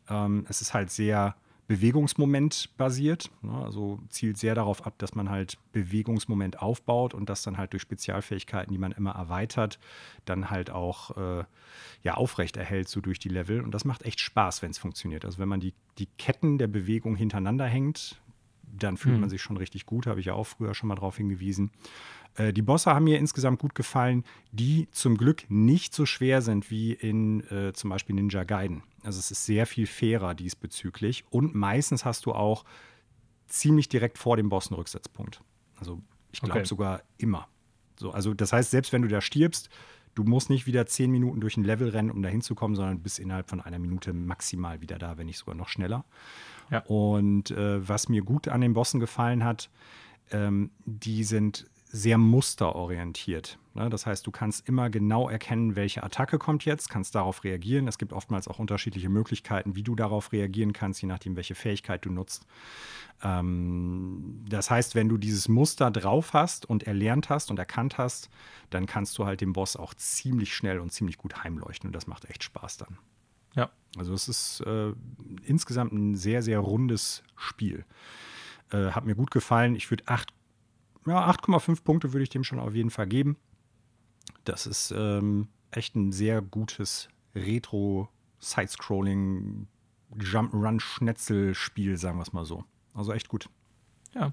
Ähm, 0.08 0.46
es 0.48 0.62
ist 0.62 0.72
halt 0.72 0.90
sehr 0.90 1.36
Bewegungsmoment 1.70 2.70
basiert. 2.76 3.30
Ne? 3.42 3.52
Also 3.52 4.00
zielt 4.08 4.38
sehr 4.38 4.56
darauf 4.56 4.84
ab, 4.86 4.94
dass 4.98 5.14
man 5.14 5.30
halt 5.30 5.56
Bewegungsmoment 5.70 6.60
aufbaut 6.60 7.14
und 7.14 7.30
das 7.30 7.44
dann 7.44 7.58
halt 7.58 7.72
durch 7.72 7.82
Spezialfähigkeiten, 7.82 8.72
die 8.72 8.78
man 8.78 8.90
immer 8.90 9.12
erweitert, 9.12 9.78
dann 10.24 10.50
halt 10.50 10.70
auch 10.70 11.16
äh, 11.16 11.44
ja, 12.02 12.14
aufrecht 12.14 12.56
erhält, 12.56 12.88
so 12.88 13.00
durch 13.00 13.20
die 13.20 13.28
Level. 13.28 13.60
Und 13.60 13.70
das 13.70 13.84
macht 13.84 14.02
echt 14.02 14.18
Spaß, 14.18 14.62
wenn 14.62 14.72
es 14.72 14.78
funktioniert. 14.78 15.24
Also 15.24 15.38
wenn 15.38 15.48
man 15.48 15.60
die, 15.60 15.72
die 15.98 16.08
Ketten 16.18 16.58
der 16.58 16.66
Bewegung 16.66 17.14
hintereinander 17.14 17.66
hängt, 17.66 18.20
dann 18.64 18.96
fühlt 18.96 19.14
mhm. 19.14 19.20
man 19.20 19.30
sich 19.30 19.40
schon 19.40 19.56
richtig 19.56 19.86
gut, 19.86 20.08
habe 20.08 20.18
ich 20.18 20.26
ja 20.26 20.34
auch 20.34 20.48
früher 20.48 20.74
schon 20.74 20.88
mal 20.88 20.96
darauf 20.96 21.18
hingewiesen. 21.18 21.70
Äh, 22.37 22.52
die 22.52 22.62
Bosse 22.62 22.94
haben 22.94 23.04
mir 23.04 23.18
insgesamt 23.18 23.60
gut 23.60 23.75
gefallen, 23.75 24.25
die 24.52 24.88
zum 24.92 25.16
Glück 25.16 25.44
nicht 25.49 25.94
so 25.94 26.06
schwer 26.06 26.42
sind 26.42 26.70
wie 26.70 26.92
in 26.92 27.40
äh, 27.50 27.72
zum 27.72 27.90
Beispiel 27.90 28.14
Ninja 28.14 28.44
Gaiden. 28.44 28.82
Also 29.02 29.18
es 29.18 29.30
ist 29.30 29.46
sehr 29.46 29.66
viel 29.66 29.87
fairer 29.87 30.34
diesbezüglich 30.34 31.25
und 31.30 31.54
meistens 31.54 32.04
hast 32.04 32.26
du 32.26 32.32
auch 32.32 32.64
ziemlich 33.46 33.88
direkt 33.88 34.18
vor 34.18 34.37
dem 34.37 34.49
Boss 34.49 34.68
einen 34.68 34.76
Rücksetzpunkt. 34.76 35.42
Also 35.76 36.00
ich 36.32 36.40
glaube 36.40 36.60
okay. 36.60 36.68
sogar 36.68 37.02
immer. 37.18 37.49
So, 37.99 38.12
also 38.12 38.34
das 38.34 38.52
heißt, 38.52 38.70
selbst 38.70 38.92
wenn 38.92 39.02
du 39.02 39.08
da 39.08 39.20
stirbst, 39.20 39.68
du 40.14 40.25
musst 40.25 40.50
nicht 40.50 40.66
wieder 40.66 40.87
zehn 40.87 41.10
Minuten 41.10 41.40
durch 41.40 41.56
ein 41.56 41.64
Level 41.64 41.88
rennen, 41.88 42.10
um 42.10 42.22
da 42.22 42.28
hinzukommen, 42.28 42.76
sondern 42.76 43.00
bist 43.00 43.18
innerhalb 43.18 43.49
von 43.49 43.60
einer 43.60 43.78
Minute 43.78 44.12
maximal 44.12 44.80
wieder 44.80 44.99
da, 44.99 45.18
wenn 45.18 45.26
nicht 45.26 45.38
sogar 45.38 45.54
noch 45.54 45.68
schneller. 45.68 46.04
Ja. 46.70 46.80
Und 46.84 47.50
äh, 47.50 47.87
was 47.87 48.08
mir 48.08 48.22
gut 48.22 48.49
an 48.49 48.60
den 48.60 48.75
Bossen 48.75 49.00
gefallen 49.00 49.44
hat, 49.44 49.70
ähm, 50.30 50.70
die 50.84 51.25
sind 51.25 51.66
sehr 51.92 52.18
musterorientiert. 52.18 53.59
Ne? 53.75 53.90
Das 53.90 54.06
heißt, 54.06 54.25
du 54.26 54.30
kannst 54.30 54.68
immer 54.68 54.90
genau 54.90 55.28
erkennen, 55.28 55.75
welche 55.75 56.04
Attacke 56.04 56.38
kommt 56.38 56.64
jetzt, 56.64 56.88
kannst 56.88 57.14
darauf 57.16 57.42
reagieren. 57.42 57.88
Es 57.88 57.99
gibt 57.99 58.12
oftmals 58.12 58.47
auch 58.47 58.61
unterschiedliche 58.61 59.09
Möglichkeiten, 59.09 59.75
wie 59.75 59.82
du 59.82 59.97
darauf 59.97 60.32
reagieren 60.32 60.73
kannst, 60.73 61.02
je 61.02 61.09
nachdem, 61.09 61.35
welche 61.35 61.56
Fähigkeit 61.56 62.04
du 62.04 62.11
nutzt. 62.12 62.47
Ähm, 63.23 64.44
das 64.49 64.70
heißt, 64.70 64.94
wenn 64.94 65.09
du 65.09 65.18
dieses 65.18 65.49
Muster 65.49 65.90
drauf 65.90 66.32
hast 66.32 66.64
und 66.64 66.85
erlernt 66.85 67.28
hast 67.28 67.50
und 67.50 67.59
erkannt 67.59 67.99
hast, 67.99 68.30
dann 68.70 68.87
kannst 68.87 69.18
du 69.18 69.26
halt 69.26 69.40
den 69.40 69.52
Boss 69.52 69.76
auch 69.76 69.94
ziemlich 69.94 70.54
schnell 70.54 70.78
und 70.78 70.92
ziemlich 70.92 71.18
gut 71.18 71.42
heimleuchten 71.42 71.88
und 71.88 71.92
das 71.92 72.06
macht 72.06 72.25
echt 72.30 72.44
Spaß 72.44 72.76
dann. 72.76 72.99
Ja. 73.56 73.70
Also 73.99 74.14
es 74.14 74.28
ist 74.28 74.61
äh, 74.61 74.92
insgesamt 75.44 75.92
ein 75.92 76.14
sehr, 76.14 76.42
sehr 76.42 76.61
rundes 76.61 77.25
Spiel. 77.35 77.85
Äh, 78.70 78.92
hat 78.92 79.04
mir 79.04 79.16
gut 79.16 79.32
gefallen. 79.32 79.75
Ich 79.75 79.90
würde 79.90 80.04
acht 80.06 80.32
ja, 81.07 81.30
8,5 81.30 81.83
Punkte 81.83 82.12
würde 82.12 82.23
ich 82.23 82.28
dem 82.30 82.45
schon 82.45 82.59
auf 82.59 82.75
jeden 82.75 82.90
Fall 82.90 83.07
geben. 83.07 83.37
Das 84.45 84.66
ist 84.66 84.92
ähm, 84.97 85.49
echt 85.71 85.95
ein 85.97 86.12
sehr 86.12 86.42
gutes 86.42 87.09
Retro-Side-Scrolling 87.35 89.66
Jump-Run-Schnetzel-Spiel, 90.19 91.97
sagen 91.97 92.19
wir 92.19 92.23
es 92.23 92.33
mal 92.33 92.45
so. 92.45 92.64
Also 92.95 93.12
echt 93.12 93.28
gut. 93.28 93.49
Ja, 94.14 94.33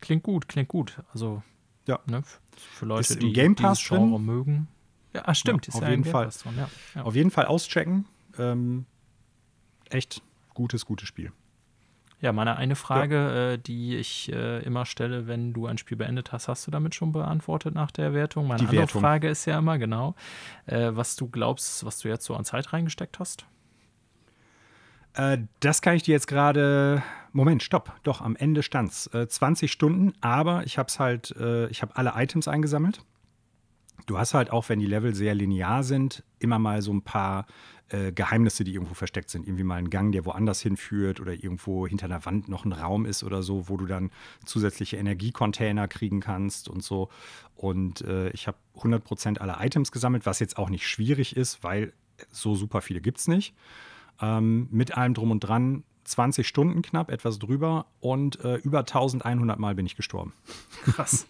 klingt 0.00 0.24
gut, 0.24 0.48
klingt 0.48 0.68
gut. 0.68 1.00
Also 1.12 1.42
ja. 1.86 2.00
Ne, 2.06 2.24
für 2.56 2.86
Leute, 2.86 3.12
ist 3.12 3.22
die 3.22 3.32
Game 3.32 3.54
Pass 3.54 3.80
Genre 3.80 4.16
drin. 4.16 4.24
mögen. 4.24 4.66
Ja, 5.14 5.22
ah, 5.26 5.34
stimmt. 5.34 5.68
Ja, 5.68 5.74
auf, 5.74 5.82
ja 5.82 5.90
jeden 5.90 6.04
Fall. 6.04 6.28
Drin. 6.28 6.66
Ja. 6.94 7.02
auf 7.02 7.14
jeden 7.14 7.30
Fall 7.30 7.46
auschecken. 7.46 8.06
Ähm, 8.38 8.86
echt 9.88 10.22
gutes, 10.54 10.84
gutes 10.84 11.08
Spiel. 11.08 11.32
Ja, 12.20 12.32
meine 12.32 12.56
eine 12.56 12.74
Frage, 12.74 13.14
ja. 13.14 13.52
äh, 13.52 13.58
die 13.58 13.96
ich 13.96 14.32
äh, 14.32 14.60
immer 14.64 14.86
stelle, 14.86 15.28
wenn 15.28 15.52
du 15.52 15.66
ein 15.66 15.78
Spiel 15.78 15.96
beendet 15.96 16.32
hast, 16.32 16.48
hast 16.48 16.66
du 16.66 16.70
damit 16.72 16.96
schon 16.96 17.12
beantwortet 17.12 17.74
nach 17.74 17.92
der 17.92 18.12
Wertung? 18.12 18.48
Meine 18.48 18.58
die 18.58 18.66
andere 18.66 18.80
Wertung. 18.80 19.00
Frage 19.00 19.28
ist 19.28 19.44
ja 19.44 19.58
immer 19.58 19.78
genau, 19.78 20.16
äh, 20.66 20.90
was 20.92 21.14
du 21.14 21.28
glaubst, 21.28 21.84
was 21.84 22.00
du 22.00 22.08
jetzt 22.08 22.24
so 22.24 22.34
an 22.34 22.44
Zeit 22.44 22.72
reingesteckt 22.72 23.20
hast. 23.20 23.46
Äh, 25.14 25.38
das 25.60 25.80
kann 25.80 25.94
ich 25.94 26.02
dir 26.02 26.12
jetzt 26.12 26.26
gerade. 26.26 27.02
Moment, 27.32 27.62
stopp. 27.62 27.94
Doch, 28.02 28.20
am 28.20 28.34
Ende 28.34 28.62
stand's. 28.62 29.06
Äh, 29.08 29.28
20 29.28 29.70
Stunden, 29.70 30.12
aber 30.20 30.64
ich 30.64 30.76
habe 30.78 30.88
es 30.88 30.98
halt, 30.98 31.36
äh, 31.38 31.68
ich 31.68 31.82
habe 31.82 31.94
alle 31.96 32.14
Items 32.16 32.48
eingesammelt. 32.48 33.04
Du 34.06 34.18
hast 34.18 34.34
halt 34.34 34.50
auch, 34.50 34.68
wenn 34.68 34.78
die 34.78 34.86
Level 34.86 35.14
sehr 35.14 35.34
linear 35.34 35.84
sind, 35.84 36.24
immer 36.38 36.58
mal 36.58 36.82
so 36.82 36.92
ein 36.92 37.02
paar 37.02 37.46
äh, 37.90 38.12
Geheimnisse, 38.12 38.64
die 38.64 38.74
irgendwo 38.74 38.94
versteckt 38.94 39.30
sind. 39.30 39.46
Irgendwie 39.46 39.64
mal 39.64 39.76
ein 39.76 39.90
Gang, 39.90 40.12
der 40.12 40.24
woanders 40.24 40.60
hinführt 40.60 41.20
oder 41.20 41.32
irgendwo 41.32 41.86
hinter 41.86 42.06
einer 42.06 42.24
Wand 42.24 42.48
noch 42.48 42.64
ein 42.64 42.72
Raum 42.72 43.06
ist 43.06 43.24
oder 43.24 43.42
so, 43.42 43.68
wo 43.68 43.76
du 43.76 43.86
dann 43.86 44.10
zusätzliche 44.44 44.96
Energiecontainer 44.96 45.88
kriegen 45.88 46.20
kannst 46.20 46.68
und 46.68 46.82
so. 46.82 47.08
Und 47.56 48.02
äh, 48.02 48.30
ich 48.30 48.46
habe 48.46 48.58
100% 48.78 49.38
aller 49.38 49.64
Items 49.64 49.92
gesammelt, 49.92 50.26
was 50.26 50.38
jetzt 50.38 50.58
auch 50.58 50.70
nicht 50.70 50.86
schwierig 50.86 51.36
ist, 51.36 51.64
weil 51.64 51.92
so 52.30 52.54
super 52.54 52.80
viele 52.80 53.00
gibt 53.00 53.18
es 53.18 53.28
nicht. 53.28 53.54
Ähm, 54.20 54.68
mit 54.70 54.96
allem 54.96 55.14
drum 55.14 55.30
und 55.30 55.40
dran 55.40 55.84
20 56.04 56.48
Stunden 56.48 56.82
knapp, 56.82 57.10
etwas 57.10 57.38
drüber 57.38 57.86
und 58.00 58.42
äh, 58.44 58.56
über 58.56 58.80
1100 58.80 59.58
Mal 59.58 59.74
bin 59.74 59.86
ich 59.86 59.96
gestorben. 59.96 60.32
Krass. 60.84 61.26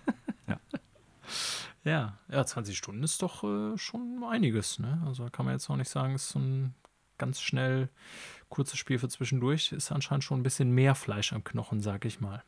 ja. 0.48 0.58
Ja, 1.84 2.18
ja, 2.30 2.44
20 2.44 2.76
Stunden 2.76 3.02
ist 3.02 3.22
doch 3.22 3.42
äh, 3.42 3.76
schon 3.76 4.22
einiges. 4.28 4.78
Ne? 4.78 5.02
Also 5.06 5.26
kann 5.30 5.46
man 5.46 5.54
jetzt 5.54 5.68
auch 5.68 5.76
nicht 5.76 5.90
sagen, 5.90 6.14
es 6.14 6.24
ist 6.24 6.30
so 6.30 6.38
ein 6.38 6.74
ganz 7.18 7.40
schnell 7.40 7.88
kurzes 8.48 8.78
Spiel 8.78 8.98
für 8.98 9.08
zwischendurch. 9.08 9.72
Ist 9.72 9.90
anscheinend 9.90 10.24
schon 10.24 10.40
ein 10.40 10.42
bisschen 10.44 10.70
mehr 10.70 10.94
Fleisch 10.94 11.32
am 11.32 11.42
Knochen, 11.42 11.80
sag 11.80 12.04
ich 12.04 12.20
mal. 12.20 12.42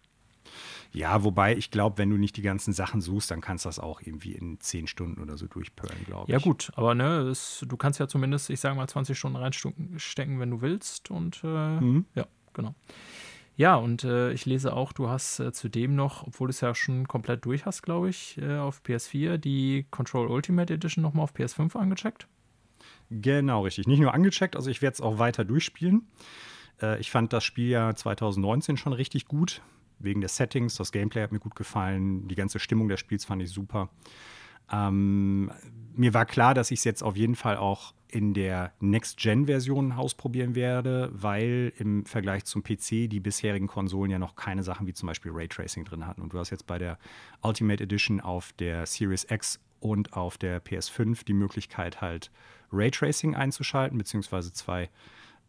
Ja, 0.92 1.24
wobei 1.24 1.56
ich 1.56 1.72
glaube, 1.72 1.98
wenn 1.98 2.10
du 2.10 2.16
nicht 2.16 2.36
die 2.36 2.42
ganzen 2.42 2.72
Sachen 2.72 3.00
suchst, 3.00 3.30
dann 3.30 3.40
kannst 3.40 3.64
du 3.64 3.68
das 3.68 3.80
auch 3.80 4.00
irgendwie 4.00 4.32
in 4.32 4.60
10 4.60 4.86
Stunden 4.86 5.20
oder 5.20 5.36
so 5.36 5.48
durchpören, 5.48 6.04
glaube 6.06 6.26
ich. 6.26 6.32
Ja, 6.32 6.38
gut, 6.38 6.70
aber 6.76 6.94
ne, 6.94 7.22
es, 7.22 7.64
du 7.66 7.76
kannst 7.76 7.98
ja 7.98 8.06
zumindest, 8.06 8.50
ich 8.50 8.60
sage 8.60 8.76
mal, 8.76 8.88
20 8.88 9.18
Stunden 9.18 9.36
reinstecken, 9.36 10.38
wenn 10.38 10.50
du 10.50 10.60
willst. 10.60 11.10
Und 11.10 11.40
äh, 11.42 11.80
mhm. 11.80 12.04
ja, 12.14 12.26
genau. 12.52 12.76
Ja, 13.56 13.76
und 13.76 14.02
äh, 14.02 14.32
ich 14.32 14.46
lese 14.46 14.72
auch, 14.72 14.92
du 14.92 15.08
hast 15.08 15.38
äh, 15.38 15.52
zudem 15.52 15.94
noch, 15.94 16.26
obwohl 16.26 16.48
du 16.48 16.50
es 16.50 16.60
ja 16.60 16.74
schon 16.74 17.06
komplett 17.06 17.44
durch 17.44 17.66
hast, 17.66 17.82
glaube 17.82 18.08
ich, 18.08 18.36
äh, 18.38 18.58
auf 18.58 18.82
PS4, 18.84 19.36
die 19.36 19.86
Control 19.90 20.28
Ultimate 20.28 20.74
Edition 20.74 21.02
nochmal 21.02 21.24
auf 21.24 21.34
PS5 21.34 21.76
angecheckt. 21.76 22.26
Genau, 23.10 23.62
richtig. 23.62 23.86
Nicht 23.86 24.00
nur 24.00 24.12
angecheckt, 24.12 24.56
also 24.56 24.70
ich 24.70 24.82
werde 24.82 24.94
es 24.94 25.00
auch 25.00 25.18
weiter 25.18 25.44
durchspielen. 25.44 26.08
Äh, 26.82 26.98
ich 27.00 27.12
fand 27.12 27.32
das 27.32 27.44
Spiel 27.44 27.68
ja 27.68 27.94
2019 27.94 28.76
schon 28.76 28.92
richtig 28.92 29.26
gut, 29.26 29.62
wegen 30.00 30.20
des 30.20 30.36
Settings. 30.36 30.74
Das 30.74 30.90
Gameplay 30.90 31.22
hat 31.22 31.30
mir 31.30 31.38
gut 31.38 31.54
gefallen. 31.54 32.26
Die 32.26 32.34
ganze 32.34 32.58
Stimmung 32.58 32.88
des 32.88 32.98
Spiels 32.98 33.24
fand 33.24 33.40
ich 33.40 33.50
super. 33.50 33.88
Ähm, 34.72 35.52
mir 35.94 36.14
war 36.14 36.26
klar, 36.26 36.54
dass 36.54 36.70
ich 36.70 36.80
es 36.80 36.84
jetzt 36.84 37.02
auf 37.02 37.16
jeden 37.16 37.36
Fall 37.36 37.56
auch 37.56 37.94
in 38.14 38.32
der 38.32 38.72
Next-Gen-Version 38.78 39.90
ausprobieren 39.90 40.54
werde, 40.54 41.10
weil 41.12 41.72
im 41.78 42.06
Vergleich 42.06 42.44
zum 42.44 42.62
PC 42.62 43.10
die 43.10 43.18
bisherigen 43.18 43.66
Konsolen 43.66 44.10
ja 44.10 44.20
noch 44.20 44.36
keine 44.36 44.62
Sachen 44.62 44.86
wie 44.86 44.94
zum 44.94 45.08
Beispiel 45.08 45.32
Raytracing 45.34 45.84
drin 45.84 46.06
hatten. 46.06 46.22
Und 46.22 46.32
du 46.32 46.38
hast 46.38 46.50
jetzt 46.50 46.66
bei 46.68 46.78
der 46.78 46.96
Ultimate 47.42 47.82
Edition 47.82 48.20
auf 48.20 48.52
der 48.52 48.86
Series 48.86 49.26
X 49.28 49.58
und 49.80 50.12
auf 50.12 50.38
der 50.38 50.64
PS5 50.64 51.24
die 51.24 51.32
Möglichkeit 51.32 52.00
halt 52.00 52.30
Raytracing 52.72 53.34
einzuschalten, 53.34 53.98
beziehungsweise 53.98 54.52
zwei 54.52 54.90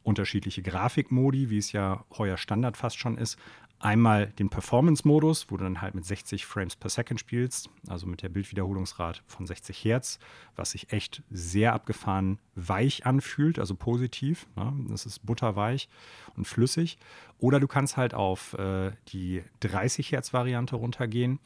unterschiedliche 0.01 0.63
Grafikmodi, 0.63 1.51
wie 1.51 1.59
es 1.59 1.71
ja 1.71 2.03
heuer 2.17 2.37
Standard 2.37 2.77
fast 2.77 2.97
schon 2.97 3.17
ist. 3.17 3.37
Einmal 3.79 4.27
den 4.27 4.49
Performance-Modus, 4.49 5.47
wo 5.49 5.57
du 5.57 5.63
dann 5.65 5.81
halt 5.81 5.95
mit 5.95 6.05
60 6.05 6.45
Frames 6.45 6.75
per 6.75 6.89
Second 6.89 7.19
spielst, 7.19 7.69
also 7.87 8.07
mit 8.07 8.21
der 8.21 8.29
Bildwiederholungsrate 8.29 9.21
von 9.27 9.45
60 9.45 9.83
Hertz, 9.83 10.17
was 10.55 10.71
sich 10.71 10.91
echt 10.93 11.23
sehr 11.29 11.73
abgefahren 11.73 12.39
weich 12.55 13.05
anfühlt, 13.05 13.59
also 13.59 13.75
positiv. 13.75 14.47
Ne? 14.55 14.73
Das 14.89 15.05
ist 15.05 15.25
butterweich 15.25 15.89
und 16.35 16.47
flüssig. 16.47 16.97
Oder 17.37 17.59
du 17.59 17.67
kannst 17.67 17.97
halt 17.97 18.13
auf 18.13 18.53
äh, 18.53 18.91
die 19.09 19.43
30 19.59 20.11
Hertz-Variante 20.11 20.77
runtergehen 20.77 21.39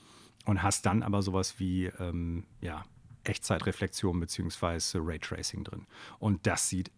und 0.45 0.61
hast 0.61 0.85
dann 0.85 1.01
aber 1.01 1.23
sowas 1.23 1.59
wie 1.59 1.85
ähm, 1.99 2.45
ja, 2.61 2.85
Echtzeitreflexion 3.23 4.19
bzw. 4.19 4.99
Raytracing 4.99 5.63
drin. 5.63 5.87
Und 6.19 6.45
das 6.45 6.69
sieht 6.69 6.91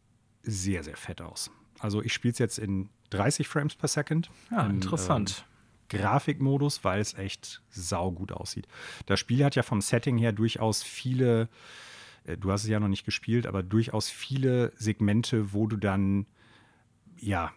sehr, 0.43 0.83
sehr 0.83 0.97
fett 0.97 1.21
aus. 1.21 1.51
Also 1.79 2.01
ich 2.01 2.13
spiele 2.13 2.33
es 2.33 2.39
jetzt 2.39 2.59
in 2.59 2.89
30 3.11 3.47
Frames 3.47 3.75
per 3.75 3.87
Second. 3.87 4.29
Ja, 4.49 4.65
in, 4.65 4.75
interessant. 4.75 5.45
Ähm, 5.93 5.99
Grafikmodus, 5.99 6.83
weil 6.83 7.01
es 7.01 7.13
echt 7.15 7.61
saugut 7.69 8.31
aussieht. 8.31 8.67
Das 9.05 9.19
Spiel 9.19 9.43
hat 9.43 9.55
ja 9.55 9.63
vom 9.63 9.81
Setting 9.81 10.17
her 10.17 10.31
durchaus 10.31 10.83
viele, 10.83 11.49
äh, 12.23 12.37
du 12.37 12.51
hast 12.51 12.63
es 12.63 12.69
ja 12.69 12.79
noch 12.79 12.87
nicht 12.87 13.05
gespielt, 13.05 13.45
aber 13.45 13.61
durchaus 13.61 14.09
viele 14.09 14.71
Segmente, 14.77 15.53
wo 15.53 15.67
du 15.67 15.77
dann, 15.77 16.25
ja, 17.17 17.51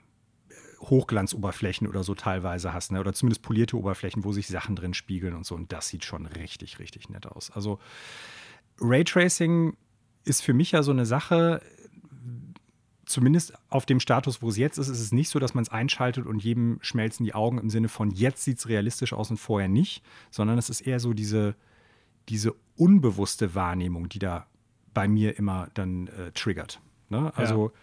Hochglanzoberflächen 0.80 1.86
oder 1.86 2.04
so 2.04 2.14
teilweise 2.14 2.74
hast, 2.74 2.92
ne? 2.92 3.00
oder 3.00 3.14
zumindest 3.14 3.42
polierte 3.42 3.78
Oberflächen, 3.78 4.24
wo 4.24 4.32
sich 4.32 4.48
Sachen 4.48 4.76
drin 4.76 4.92
spiegeln 4.92 5.34
und 5.34 5.46
so. 5.46 5.54
Und 5.54 5.72
das 5.72 5.88
sieht 5.88 6.04
schon 6.04 6.26
richtig, 6.26 6.78
richtig 6.78 7.08
nett 7.08 7.26
aus. 7.26 7.50
Also 7.50 7.78
Raytracing 8.80 9.76
ist 10.24 10.42
für 10.42 10.52
mich 10.52 10.72
ja 10.72 10.82
so 10.82 10.90
eine 10.90 11.06
Sache, 11.06 11.62
zumindest 13.06 13.54
auf 13.68 13.86
dem 13.86 14.00
Status, 14.00 14.42
wo 14.42 14.48
es 14.48 14.56
jetzt 14.56 14.78
ist, 14.78 14.88
ist 14.88 15.00
es 15.00 15.12
nicht 15.12 15.28
so, 15.28 15.38
dass 15.38 15.54
man 15.54 15.62
es 15.62 15.70
einschaltet 15.70 16.26
und 16.26 16.42
jedem 16.42 16.78
schmelzen 16.80 17.24
die 17.24 17.34
Augen 17.34 17.58
im 17.58 17.70
Sinne 17.70 17.88
von 17.88 18.10
jetzt 18.10 18.44
sieht 18.44 18.58
es 18.58 18.68
realistisch 18.68 19.12
aus 19.12 19.30
und 19.30 19.38
vorher 19.38 19.68
nicht, 19.68 20.02
sondern 20.30 20.58
es 20.58 20.70
ist 20.70 20.80
eher 20.80 21.00
so 21.00 21.12
diese, 21.12 21.54
diese 22.28 22.54
unbewusste 22.76 23.54
Wahrnehmung, 23.54 24.08
die 24.08 24.18
da 24.18 24.46
bei 24.92 25.08
mir 25.08 25.38
immer 25.38 25.68
dann 25.74 26.08
äh, 26.08 26.32
triggert. 26.32 26.80
Ne? 27.08 27.32
Also 27.36 27.66
ja. 27.66 27.80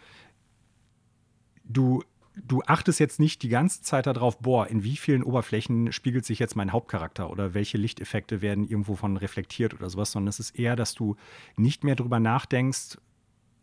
du, 1.65 2.03
du 2.35 2.61
achtest 2.65 2.99
jetzt 2.99 3.19
nicht 3.19 3.43
die 3.43 3.49
ganze 3.49 3.81
Zeit 3.81 4.07
darauf, 4.07 4.39
boah, 4.39 4.67
in 4.67 4.83
wie 4.83 4.97
vielen 4.97 5.23
Oberflächen 5.23 5.91
spiegelt 5.91 6.25
sich 6.25 6.39
jetzt 6.39 6.55
mein 6.55 6.71
Hauptcharakter 6.71 7.29
oder 7.29 7.53
welche 7.53 7.77
Lichteffekte 7.77 8.41
werden 8.41 8.67
irgendwo 8.67 8.95
von 8.95 9.17
reflektiert 9.17 9.73
oder 9.73 9.89
sowas, 9.89 10.11
sondern 10.11 10.29
es 10.29 10.39
ist 10.39 10.57
eher, 10.57 10.75
dass 10.75 10.93
du 10.93 11.15
nicht 11.57 11.83
mehr 11.83 11.95
drüber 11.95 12.19
nachdenkst, 12.19 12.97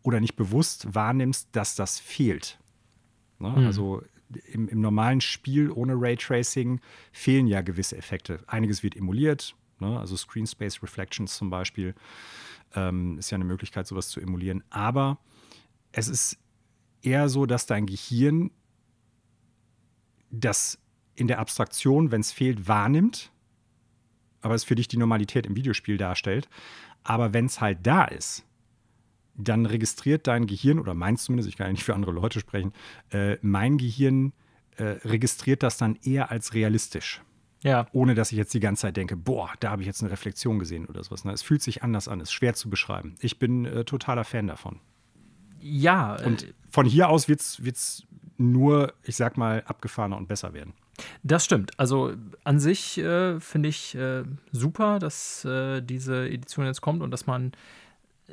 oder 0.09 0.19
nicht 0.19 0.35
bewusst 0.35 0.95
wahrnimmst, 0.95 1.49
dass 1.51 1.75
das 1.75 1.99
fehlt. 1.99 2.57
Ne? 3.37 3.49
Mhm. 3.49 3.65
Also 3.67 4.01
im, 4.51 4.67
im, 4.67 4.81
normalen 4.81 5.21
Spiel 5.21 5.69
ohne 5.69 5.93
Raytracing 5.95 6.81
fehlen 7.11 7.45
ja 7.45 7.61
gewisse 7.61 7.95
Effekte. 7.95 8.39
Einiges 8.47 8.81
wird 8.81 8.95
emuliert, 8.95 9.55
ne? 9.79 9.99
also 9.99 10.17
Screen 10.17 10.47
Space 10.47 10.81
Reflections 10.81 11.37
zum 11.37 11.51
Beispiel 11.51 11.93
ähm, 12.73 13.19
ist 13.19 13.29
ja 13.29 13.35
eine 13.35 13.45
Möglichkeit, 13.45 13.85
sowas 13.85 14.09
zu 14.09 14.19
emulieren. 14.19 14.63
Aber 14.71 15.19
es 15.91 16.07
ist 16.07 16.39
eher 17.03 17.29
so, 17.29 17.45
dass 17.45 17.67
dein 17.67 17.85
Gehirn 17.85 18.49
das 20.31 20.79
in 21.13 21.27
der 21.27 21.37
Abstraktion, 21.37 22.11
wenn 22.11 22.21
es 22.21 22.31
fehlt, 22.31 22.67
wahrnimmt, 22.67 23.31
aber 24.41 24.55
es 24.55 24.63
für 24.63 24.75
dich 24.75 24.87
die 24.87 24.97
Normalität 24.97 25.45
im 25.45 25.55
Videospiel 25.55 25.97
darstellt. 25.97 26.49
Aber 27.03 27.31
wenn 27.33 27.45
es 27.45 27.61
halt 27.61 27.79
da 27.83 28.05
ist, 28.05 28.45
dann 29.39 29.65
registriert 29.65 30.27
dein 30.27 30.47
Gehirn, 30.47 30.79
oder 30.79 30.93
meins 30.93 31.23
zumindest, 31.23 31.49
ich 31.49 31.57
kann 31.57 31.67
ja 31.67 31.71
nicht 31.71 31.83
für 31.83 31.95
andere 31.95 32.11
Leute 32.11 32.39
sprechen, 32.39 32.73
äh, 33.11 33.37
mein 33.41 33.77
Gehirn 33.77 34.33
äh, 34.77 34.97
registriert 35.05 35.63
das 35.63 35.77
dann 35.77 35.97
eher 36.03 36.31
als 36.31 36.53
realistisch. 36.53 37.21
Ja. 37.63 37.87
Ohne 37.91 38.15
dass 38.15 38.31
ich 38.31 38.37
jetzt 38.37 38.53
die 38.53 38.59
ganze 38.59 38.83
Zeit 38.83 38.97
denke, 38.97 39.17
boah, 39.17 39.51
da 39.59 39.71
habe 39.71 39.81
ich 39.81 39.85
jetzt 39.85 40.01
eine 40.01 40.11
Reflexion 40.11 40.59
gesehen 40.59 40.85
oder 40.85 41.03
sowas. 41.03 41.25
Ne? 41.25 41.33
Es 41.33 41.41
fühlt 41.41 41.61
sich 41.61 41.83
anders 41.83 42.07
an, 42.07 42.21
ist 42.21 42.31
schwer 42.31 42.53
zu 42.53 42.69
beschreiben. 42.69 43.15
Ich 43.19 43.37
bin 43.39 43.65
äh, 43.65 43.83
totaler 43.83 44.23
Fan 44.23 44.47
davon. 44.47 44.79
Ja. 45.59 46.15
Und 46.23 46.43
äh, 46.43 46.53
von 46.69 46.85
hier 46.85 47.09
aus 47.09 47.27
wird 47.27 47.41
es 47.41 48.03
nur, 48.37 48.93
ich 49.03 49.17
sag 49.17 49.37
mal, 49.37 49.63
abgefahrener 49.65 50.15
und 50.15 50.29
besser 50.29 50.53
werden. 50.53 50.73
Das 51.23 51.45
stimmt. 51.45 51.77
Also 51.77 52.13
an 52.43 52.59
sich 52.59 52.97
äh, 52.97 53.39
finde 53.39 53.69
ich 53.69 53.95
äh, 53.95 54.23
super, 54.51 54.99
dass 54.99 55.43
äh, 55.45 55.81
diese 55.81 56.29
Edition 56.29 56.65
jetzt 56.65 56.81
kommt 56.81 57.01
und 57.01 57.11
dass 57.11 57.27
man 57.27 57.51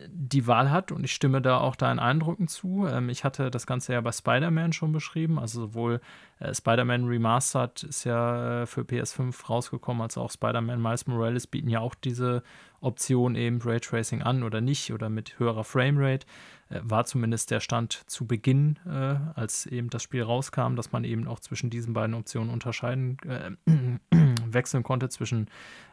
die 0.09 0.47
Wahl 0.47 0.71
hat 0.71 0.93
und 0.93 1.05
ich 1.05 1.13
stimme 1.13 1.41
da 1.41 1.59
auch 1.59 1.77
deinen 1.77 1.99
Eindrücken 1.99 2.49
zu. 2.49 2.87
Ähm, 2.87 3.09
ich 3.09 3.25
hatte 3.25 3.51
das 3.51 3.67
Ganze 3.67 3.93
ja 3.93 4.01
bei 4.01 4.13
Spider-Man 4.13 4.73
schon 4.73 4.93
beschrieben, 4.93 5.39
also 5.39 5.63
sowohl 5.63 6.01
äh, 6.39 6.55
Spider-Man 6.55 7.07
Remastered 7.07 7.83
ist 7.85 8.05
ja 8.05 8.63
äh, 8.63 8.67
für 8.67 8.83
PS5 8.83 9.47
rausgekommen, 9.47 10.03
als 10.03 10.19
auch 10.19 10.31
Spider-Man 10.31 10.81
Miles 10.81 11.07
Morales 11.07 11.47
bieten 11.47 11.69
ja 11.69 11.81
auch 11.81 11.95
diese 11.95 12.43
Option 12.81 13.35
eben 13.35 13.61
Raytracing 13.63 14.23
an 14.23 14.43
oder 14.43 14.61
nicht 14.61 14.93
oder 14.93 15.09
mit 15.09 15.39
höherer 15.39 15.65
Framerate. 15.65 16.27
Äh, 16.69 16.81
war 16.83 17.05
zumindest 17.05 17.51
der 17.51 17.61
Stand 17.61 18.03
zu 18.07 18.27
Beginn, 18.27 18.79
äh, 18.87 19.17
als 19.35 19.67
eben 19.67 19.91
das 19.91 20.03
Spiel 20.03 20.23
rauskam, 20.23 20.75
dass 20.75 20.93
man 20.93 21.05
eben 21.05 21.29
auch 21.29 21.41
zwischen 21.41 21.71
diesen 21.71 21.93
beiden 21.93 22.15
Optionen 22.15 22.51
unterscheiden, 22.51 23.19
äh, 23.27 23.51
wechseln 24.47 24.83
konnte 24.83 25.09
zwischen 25.09 25.49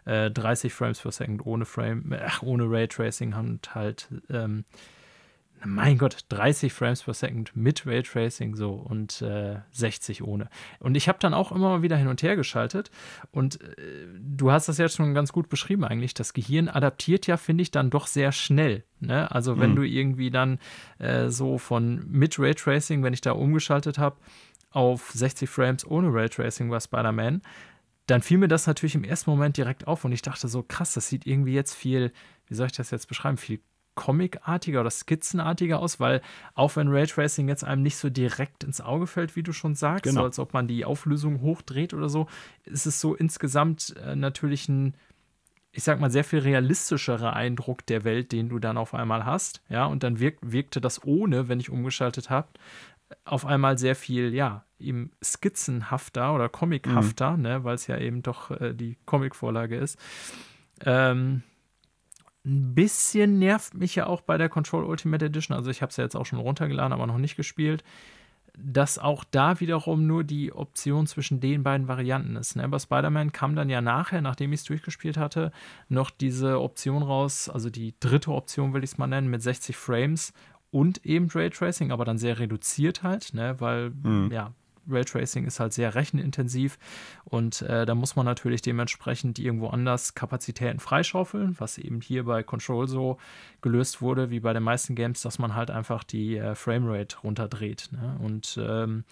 äh, 0.06 0.32
30 0.32 0.74
Frames 0.74 1.00
per 1.00 1.12
Second 1.12 1.46
ohne 1.46 1.66
Frame, 1.66 2.16
ach, 2.26 2.42
ohne 2.44 2.70
Raytracing 2.70 3.34
und 3.34 3.76
halt 3.76 4.10
ähm, 4.30 4.66
mein 5.66 5.98
Gott, 5.98 6.26
30 6.30 6.74
Frames 6.74 7.04
per 7.04 7.14
Second 7.14 7.56
mit 7.56 7.86
Raytracing 7.86 8.56
so 8.56 8.74
und 8.74 9.22
äh, 9.22 9.58
60 9.72 10.24
ohne. 10.24 10.50
Und 10.80 10.96
ich 10.96 11.08
habe 11.08 11.20
dann 11.20 11.34
auch 11.34 11.52
immer 11.52 11.70
mal 11.70 11.82
wieder 11.82 11.98
hin 11.98 12.08
und 12.08 12.22
her 12.24 12.36
geschaltet 12.36 12.92
und 13.32 13.62
äh, 13.62 14.08
du 14.20 14.52
hast 14.52 14.68
das 14.68 14.78
jetzt 14.78 14.96
schon 14.96 15.14
ganz 15.14 15.32
gut 15.32 15.50
beschrieben 15.50 15.84
eigentlich. 15.84 16.14
Das 16.14 16.34
Gehirn 16.34 16.70
adaptiert 16.70 17.28
ja, 17.28 17.38
finde 17.38 17.62
ich, 17.62 17.72
dann 17.72 17.90
doch 17.90 18.08
sehr 18.08 18.32
schnell. 18.32 18.84
Ne? 19.00 19.32
Also 19.32 19.60
wenn 19.60 19.72
mhm. 19.72 19.76
du 19.76 19.84
irgendwie 19.84 20.32
dann 20.32 20.60
äh, 21.00 21.30
so 21.30 21.58
von 21.58 22.06
mit 22.10 22.40
Raytracing, 22.40 23.04
wenn 23.04 23.14
ich 23.14 23.22
da 23.22 23.32
umgeschaltet 23.32 23.98
habe, 23.98 24.18
auf 24.72 25.12
60 25.12 25.50
Frames 25.50 25.86
ohne 25.86 26.14
Raytracing 26.14 26.70
bei 26.70 26.80
Spider-Man, 26.80 27.42
dann 28.08 28.22
fiel 28.22 28.38
mir 28.38 28.48
das 28.48 28.68
natürlich 28.68 28.96
im 28.96 29.04
ersten 29.04 29.30
Moment 29.30 29.56
direkt 29.56 29.88
auf 29.88 30.04
und 30.04 30.12
ich 30.12 30.22
dachte 30.22 30.48
so, 30.48 30.64
krass, 30.64 30.94
das 30.94 31.08
sieht 31.08 31.26
irgendwie 31.26 31.54
jetzt 31.54 31.74
viel, 31.74 32.12
wie 32.48 32.56
soll 32.56 32.66
ich 32.68 32.74
das 32.74 32.92
jetzt 32.92 33.08
beschreiben, 33.08 33.38
viel 33.38 33.62
comicartiger 33.96 34.82
oder 34.82 34.90
skizzenartiger 34.90 35.80
aus, 35.80 36.00
weil 36.00 36.22
auch 36.56 36.76
wenn 36.76 36.88
Raytracing 36.88 37.48
jetzt 37.48 37.64
einem 37.64 37.84
nicht 37.84 37.98
so 37.98 38.10
direkt 38.10 38.64
ins 38.64 38.82
Auge 38.82 39.08
fällt, 39.08 39.36
wie 39.36 39.44
du 39.44 39.54
schon 39.54 39.76
sagst, 39.76 40.04
genau. 40.04 40.22
so 40.22 40.26
als 40.26 40.40
ob 40.40 40.54
man 40.54 40.68
die 40.68 40.86
Auflösung 40.86 41.42
hochdreht 41.42 41.94
oder 41.94 42.10
so, 42.10 42.28
ist 42.66 42.86
es 42.86 43.00
so 43.00 43.16
insgesamt 43.16 43.96
äh, 44.04 44.16
natürlich 44.16 44.68
ein, 44.70 44.96
ich 45.72 45.84
sag 45.84 46.00
mal, 46.00 46.12
sehr 46.12 46.24
viel 46.24 46.40
realistischerer 46.40 47.34
Eindruck 47.34 47.86
der 47.86 48.04
Welt, 48.04 48.32
den 48.32 48.50
du 48.50 48.60
dann 48.60 48.78
auf 48.78 48.94
einmal 48.94 49.26
hast. 49.26 49.62
Ja, 49.70 49.86
und 49.86 50.04
dann 50.04 50.20
wirk 50.20 50.38
wirkte 50.42 50.82
das 50.82 51.04
ohne, 51.04 51.48
wenn 51.48 51.60
ich 51.60 51.70
umgeschaltet 51.70 52.30
habe, 52.30 52.48
auf 53.26 53.46
einmal 53.46 53.78
sehr 53.78 53.96
viel, 53.96 54.34
ja, 54.34 54.66
eben 54.80 55.12
skizzenhafter 55.24 56.34
oder 56.34 56.50
comichafter, 56.50 57.38
mhm. 57.38 57.42
ne, 57.42 57.64
weil 57.64 57.76
es 57.76 57.88
ja 57.88 57.98
eben 57.98 58.22
doch 58.22 58.52
äh, 58.52 58.74
die 58.74 58.98
Comicvorlage 59.06 59.78
ist. 59.78 60.00
Ähm, 60.86 61.44
ein 62.46 62.76
bisschen 62.76 63.40
nervt 63.40 63.74
mich 63.74 63.96
ja 63.96 64.08
auch 64.08 64.22
bei 64.22 64.38
der 64.38 64.50
Control 64.50 64.84
Ultimate 64.84 65.26
Edition, 65.26 65.56
also 65.56 65.70
ich 65.70 65.82
habe 65.82 65.92
es 65.92 65.98
ja 65.98 66.04
jetzt 66.04 66.16
auch 66.16 66.26
schon 66.26 66.40
runtergeladen, 66.40 66.94
aber 66.94 67.08
noch 67.08 67.18
nicht 67.18 67.38
gespielt, 67.38 67.84
dass 68.58 69.00
auch 69.00 69.24
da 69.24 69.60
wiederum 69.60 70.06
nur 70.06 70.24
die 70.24 70.54
Option 70.54 71.08
zwischen 71.08 71.40
den 71.40 71.64
beiden 71.64 71.88
Varianten 71.88 72.36
ist. 72.36 72.56
Ne? 72.56 72.68
Bei 72.68 72.78
Spider-Man 72.78 73.32
kam 73.32 73.56
dann 73.56 73.70
ja 73.70 73.82
nachher, 73.82 74.22
nachdem 74.22 74.54
ich 74.54 74.60
es 74.60 74.66
durchgespielt 74.66 75.18
hatte, 75.18 75.52
noch 75.90 76.12
diese 76.12 76.60
Option 76.60 77.02
raus, 77.02 77.50
also 77.50 77.70
die 77.70 77.96
dritte 78.00 78.32
Option 78.32 78.74
will 78.74 78.84
ich 78.84 78.92
es 78.92 78.98
mal 78.98 79.08
nennen, 79.08 79.30
mit 79.30 79.42
60 79.42 79.76
Frames 79.76 80.34
und 80.70 81.04
eben 81.06 81.30
Raytracing, 81.34 81.92
aber 81.92 82.06
dann 82.06 82.18
sehr 82.18 82.40
reduziert 82.40 83.04
halt, 83.04 83.34
ne? 83.34 83.56
weil 83.60 83.90
mhm. 83.90 84.30
ja, 84.32 84.54
Raytracing 84.90 85.46
ist 85.46 85.60
halt 85.60 85.74
sehr 85.74 85.96
rechenintensiv 85.96 86.78
und 87.24 87.62
äh, 87.62 87.86
da 87.86 87.96
muss 87.96 88.16
man 88.16 88.26
natürlich 88.26 88.62
dementsprechend 88.62 89.40
irgendwo 89.40 89.68
anders 89.68 90.14
Kapazitäten 90.14 90.80
freischaufeln, 90.80 91.56
was 91.60 91.78
eben 91.78 92.02
hier 92.02 92.26
bei 92.26 92.44
Control 92.44 92.88
so 92.88 93.18
gelöst 93.62 94.02
wurde, 94.02 94.30
wie 94.30 94.40
bei 94.40 94.54
den 94.54 94.64
meisten 94.64 94.96
Games, 94.96 95.22
dass 95.22 95.40
man 95.40 95.56
halt 95.56 95.72
einfach 95.72 96.04
die 96.04 96.38
äh, 96.38 96.56
Framerate 96.56 97.18
runterdreht. 97.20 97.90
Ne? 97.92 98.18
Und 98.22 98.60
ähm, 98.62 99.04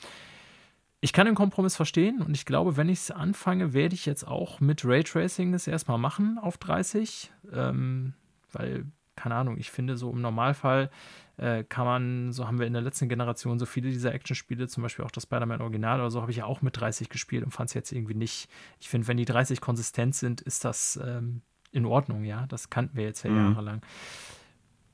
ich 1.03 1.13
kann 1.13 1.25
den 1.25 1.35
Kompromiss 1.35 1.75
verstehen 1.75 2.21
und 2.21 2.35
ich 2.35 2.45
glaube, 2.45 2.77
wenn 2.77 2.87
ich 2.87 2.99
es 2.99 3.11
anfange, 3.11 3.73
werde 3.73 3.95
ich 3.95 4.05
jetzt 4.05 4.25
auch 4.27 4.59
mit 4.59 4.85
Raytracing 4.85 5.53
es 5.55 5.65
erstmal 5.65 5.97
machen 5.97 6.37
auf 6.37 6.59
30, 6.59 7.31
ähm, 7.51 8.13
weil, 8.51 8.85
keine 9.15 9.33
Ahnung, 9.33 9.57
ich 9.57 9.71
finde 9.71 9.97
so 9.97 10.11
im 10.11 10.21
Normalfall 10.21 10.91
äh, 11.37 11.63
kann 11.63 11.85
man, 11.85 12.31
so 12.33 12.47
haben 12.47 12.59
wir 12.59 12.67
in 12.67 12.73
der 12.73 12.81
letzten 12.81 13.09
Generation 13.09 13.59
so 13.59 13.65
viele 13.65 13.89
dieser 13.89 14.13
Actionspiele, 14.13 14.67
zum 14.67 14.83
Beispiel 14.83 15.05
auch 15.05 15.11
das 15.11 15.23
Spider-Man 15.23 15.61
Original 15.61 15.99
oder 15.99 16.11
so, 16.11 16.21
habe 16.21 16.31
ich 16.31 16.37
ja 16.37 16.45
auch 16.45 16.61
mit 16.61 16.79
30 16.79 17.09
gespielt 17.09 17.43
und 17.43 17.51
fand 17.51 17.69
es 17.69 17.73
jetzt 17.73 17.91
irgendwie 17.91 18.15
nicht. 18.15 18.49
Ich 18.79 18.89
finde, 18.89 19.07
wenn 19.07 19.17
die 19.17 19.25
30 19.25 19.61
konsistent 19.61 20.15
sind, 20.15 20.41
ist 20.41 20.65
das 20.65 20.99
ähm, 21.03 21.41
in 21.71 21.85
Ordnung, 21.85 22.23
ja. 22.23 22.45
Das 22.47 22.69
kannten 22.69 22.97
wir 22.97 23.05
jetzt 23.05 23.23
ja 23.23 23.31
mhm. 23.31 23.37
jahrelang. 23.37 23.81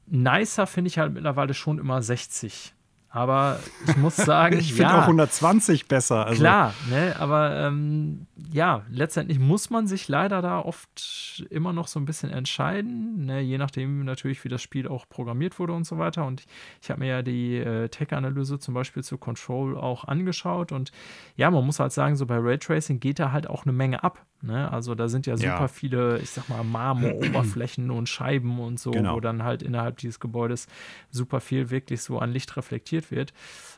Nicer 0.06 0.68
finde 0.68 0.88
ich 0.88 1.00
halt 1.00 1.14
mittlerweile 1.14 1.54
schon 1.54 1.80
immer 1.80 2.02
60. 2.02 2.74
Aber 3.18 3.60
ich 3.88 3.98
muss 3.98 4.16
sagen, 4.16 4.58
ich 4.60 4.74
finde 4.74 4.92
ja, 4.92 5.00
auch 5.00 5.08
120 5.08 5.88
besser. 5.88 6.28
Also. 6.28 6.40
Klar, 6.40 6.76
ne, 6.88 7.16
aber 7.18 7.56
ähm, 7.66 8.28
ja, 8.52 8.84
letztendlich 8.92 9.40
muss 9.40 9.72
man 9.72 9.88
sich 9.88 10.08
leider 10.08 10.44
da 10.44 10.60
oft 10.60 11.44
immer 11.50 11.74
noch 11.74 11.88
so 11.88 12.00
ein 12.00 12.06
bisschen 12.06 12.30
entscheiden, 12.30 13.26
ne, 13.26 13.42
je 13.42 13.58
nachdem 13.58 14.06
natürlich, 14.06 14.44
wie 14.44 14.50
das 14.50 14.62
Spiel 14.62 14.88
auch 14.88 15.10
programmiert 15.10 15.58
wurde 15.58 15.74
und 15.74 15.86
so 15.86 15.98
weiter. 15.98 16.26
Und 16.26 16.42
ich, 16.42 16.48
ich 16.84 16.92
habe 16.92 17.00
mir 17.00 17.08
ja 17.08 17.22
die 17.24 17.56
äh, 17.56 17.90
Tech-Analyse 17.90 18.60
zum 18.60 18.76
Beispiel 18.76 19.04
zu 19.04 19.18
Control 19.18 19.76
auch 19.76 20.04
angeschaut 20.04 20.72
und 20.72 20.92
ja, 21.38 21.50
man 21.50 21.66
muss 21.66 21.80
halt 21.80 21.94
sagen, 21.94 22.16
so 22.18 22.28
bei 22.28 22.38
Raytracing 22.38 23.00
geht 23.00 23.18
da 23.18 23.32
halt 23.32 23.50
auch 23.50 23.66
eine 23.66 23.74
Menge 23.74 24.04
ab. 24.04 24.28
Ne? 24.42 24.72
Also 24.72 24.94
da 24.94 25.08
sind 25.08 25.26
ja 25.26 25.36
super 25.36 25.62
ja. 25.62 25.68
viele, 25.68 26.20
ich 26.20 26.30
sag 26.30 26.48
mal, 26.48 26.64
Marmoroberflächen 26.64 27.90
und 27.90 28.08
Scheiben 28.08 28.60
und 28.60 28.80
so, 28.80 28.92
genau. 28.92 29.16
wo 29.16 29.20
dann 29.20 29.44
halt 29.44 29.64
innerhalb 29.64 29.98
dieses 29.98 30.20
Gebäudes 30.20 30.68
super 31.10 31.40
viel 31.40 31.72
wirklich 31.72 32.02
so 32.02 32.20
an 32.20 32.32
Licht 32.32 32.56
reflektiert 32.56 33.07
wird. 33.12 33.34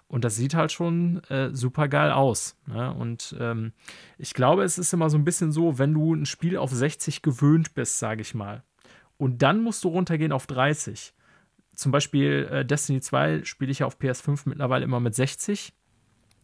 Und 0.07 0.23
das 0.25 0.35
sieht 0.35 0.55
halt 0.55 0.71
schon 0.71 1.23
äh, 1.25 1.49
super 1.53 1.87
geil 1.87 2.11
aus. 2.11 2.57
Ne? 2.65 2.93
Und 2.93 3.35
ähm, 3.39 3.73
ich 4.17 4.33
glaube, 4.33 4.63
es 4.63 4.77
ist 4.77 4.93
immer 4.93 5.09
so 5.09 5.17
ein 5.17 5.25
bisschen 5.25 5.51
so, 5.51 5.77
wenn 5.77 5.93
du 5.93 6.13
ein 6.15 6.25
Spiel 6.25 6.57
auf 6.57 6.71
60 6.71 7.21
gewöhnt 7.21 7.75
bist, 7.75 7.99
sage 7.99 8.21
ich 8.21 8.33
mal, 8.33 8.63
und 9.17 9.41
dann 9.41 9.61
musst 9.61 9.83
du 9.83 9.89
runtergehen 9.89 10.31
auf 10.31 10.47
30. 10.47 11.13
Zum 11.75 11.91
Beispiel 11.91 12.47
äh, 12.51 12.65
Destiny 12.65 13.01
2 13.01 13.43
spiele 13.43 13.71
ich 13.71 13.79
ja 13.79 13.85
auf 13.85 13.99
PS5 13.99 14.41
mittlerweile 14.45 14.83
immer 14.83 14.99
mit 14.99 15.13
60 15.13 15.73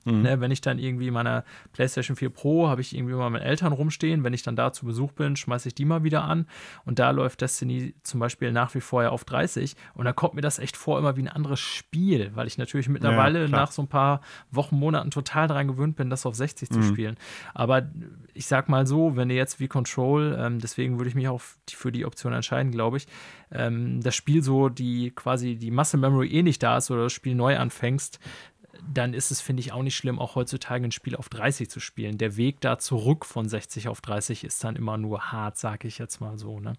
Mhm. 0.06 0.22
Ne, 0.22 0.40
wenn 0.40 0.52
ich 0.52 0.62
dann 0.62 0.78
irgendwie 0.80 1.08
in 1.08 1.14
meiner 1.14 1.44
PlayStation 1.74 2.16
4 2.16 2.30
Pro 2.30 2.68
habe 2.68 2.82
ich 2.82 2.96
irgendwie 2.96 3.16
mal 3.16 3.30
mit 3.30 3.42
Eltern 3.42 3.74
rumstehen. 3.74 4.24
Wenn 4.24 4.34
ich 4.34 4.44
dann 4.44 4.56
da 4.56 4.72
zu 4.72 4.86
Besuch 4.86 5.12
bin, 5.12 5.36
schmeiße 5.36 5.70
ich 5.70 5.76
die 5.76 5.86
mal 5.86 6.04
wieder 6.04 6.24
an. 6.24 6.48
Und 6.86 7.00
da 7.00 7.10
läuft 7.10 7.42
Destiny 7.42 7.96
zum 8.04 8.20
Beispiel 8.20 8.52
nach 8.52 8.74
wie 8.76 8.82
vor 8.82 9.04
ja 9.04 9.10
auf 9.10 9.26
30. 9.26 9.76
Und 9.96 10.06
da 10.06 10.14
kommt 10.14 10.36
mir 10.36 10.42
das 10.42 10.60
echt 10.60 10.78
vor 10.78 11.00
immer 11.00 11.18
wie 11.18 11.24
ein 11.24 11.28
anderes 11.28 11.60
Spiel, 11.60 12.32
weil 12.36 12.46
ich 12.48 12.58
natürlich 12.58 12.88
mittlerweile 12.88 13.44
ja, 13.44 13.48
nach 13.48 13.72
so 13.72 13.82
ein 13.82 13.88
paar 13.88 14.22
Wochen, 14.52 14.76
Monaten 14.76 15.10
total 15.10 15.48
daran 15.48 15.68
gewöhnt 15.68 15.96
bin, 15.96 16.10
das 16.10 16.26
auf 16.26 16.36
60 16.36 16.70
mhm. 16.70 16.74
zu 16.74 16.84
spielen. 16.84 17.18
Aber 17.54 17.90
ich 18.34 18.46
sag 18.46 18.70
mal 18.70 18.86
so, 18.86 19.16
wenn 19.16 19.30
du 19.30 19.36
jetzt 19.36 19.60
wie 19.60 19.68
Control, 19.68 20.38
ähm, 20.40 20.60
deswegen 20.60 21.00
würde 21.00 21.10
ich 21.10 21.16
mich 21.16 21.28
auch 21.28 21.42
für 21.68 21.92
die 21.92 22.06
Option 22.06 22.34
entscheiden, 22.34 22.72
glaube 22.72 22.98
ich, 22.98 23.08
ähm, 23.52 24.02
das 24.02 24.16
Spiel 24.16 24.44
so 24.44 24.70
die 24.70 25.12
quasi 25.12 25.56
die 25.56 25.72
Muscle 25.72 26.00
Memory 26.00 26.30
eh 26.30 26.44
nicht 26.44 26.62
da 26.62 26.78
ist 26.78 26.92
oder 26.92 27.04
das 27.04 27.14
Spiel 27.14 27.36
neu 27.36 27.58
anfängst, 27.58 28.20
dann 28.94 29.14
ist 29.14 29.32
es, 29.32 29.42
finde 29.42 29.62
ich, 29.62 29.72
auch 29.72 29.84
nicht 29.84 29.96
schlimm, 29.96 30.20
auch 30.20 30.36
heutzutage 30.36 30.86
ein 30.86 30.92
Spiel 30.92 31.16
auf 31.16 31.30
30 31.30 31.70
zu 31.70 31.80
spielen. 31.80 32.18
Der 32.18 32.38
Weg 32.38 32.62
da 32.62 32.78
zurück 32.78 33.26
von 33.26 33.48
60 33.48 33.88
auf 33.88 34.02
30 34.02 34.44
ist 34.44 34.64
dann 34.64 34.76
immer 34.76 34.98
nur 34.98 35.32
hart, 35.32 35.58
sage 35.58 35.88
ich 35.88 35.98
jetzt 35.98 36.22
mal 36.22 36.38
so. 36.38 36.60
Ne? 36.60 36.74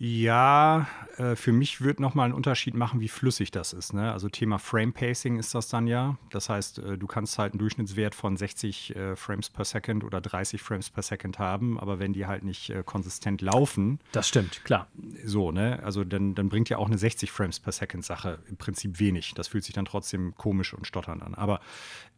Ja, 0.00 0.86
äh, 1.16 1.34
für 1.34 1.50
mich 1.50 1.80
wird 1.80 1.98
nochmal 1.98 2.26
einen 2.26 2.34
Unterschied 2.34 2.74
machen, 2.74 3.00
wie 3.00 3.08
flüssig 3.08 3.50
das 3.50 3.72
ist. 3.72 3.92
Ne? 3.92 4.12
Also 4.12 4.28
Thema 4.28 4.58
Frame 4.58 4.92
Pacing 4.92 5.40
ist 5.40 5.56
das 5.56 5.68
dann 5.68 5.88
ja. 5.88 6.16
Das 6.30 6.48
heißt, 6.48 6.78
äh, 6.78 6.96
du 6.96 7.08
kannst 7.08 7.36
halt 7.36 7.52
einen 7.52 7.58
Durchschnittswert 7.58 8.14
von 8.14 8.36
60 8.36 8.94
äh, 8.94 9.16
Frames 9.16 9.50
per 9.50 9.64
Second 9.64 10.04
oder 10.04 10.20
30 10.20 10.62
Frames 10.62 10.88
per 10.88 11.02
Second 11.02 11.40
haben, 11.40 11.80
aber 11.80 11.98
wenn 11.98 12.12
die 12.12 12.26
halt 12.26 12.44
nicht 12.44 12.72
konsistent 12.84 13.40
laufen. 13.40 13.98
Das 14.12 14.28
stimmt, 14.28 14.64
klar. 14.64 14.86
So, 15.24 15.50
ne? 15.50 15.82
Also 15.82 16.04
dann, 16.04 16.36
dann 16.36 16.48
bringt 16.48 16.68
ja 16.68 16.78
auch 16.78 16.86
eine 16.86 16.98
60 16.98 17.32
Frames 17.32 17.58
per 17.58 17.72
Second 17.72 18.04
Sache 18.04 18.38
im 18.48 18.56
Prinzip 18.56 19.00
wenig. 19.00 19.34
Das 19.34 19.48
fühlt 19.48 19.64
sich 19.64 19.74
dann 19.74 19.84
trotzdem 19.84 20.34
komisch 20.36 20.74
und 20.74 20.86
stotternd 20.86 21.22
an. 21.22 21.34
Aber 21.34 21.60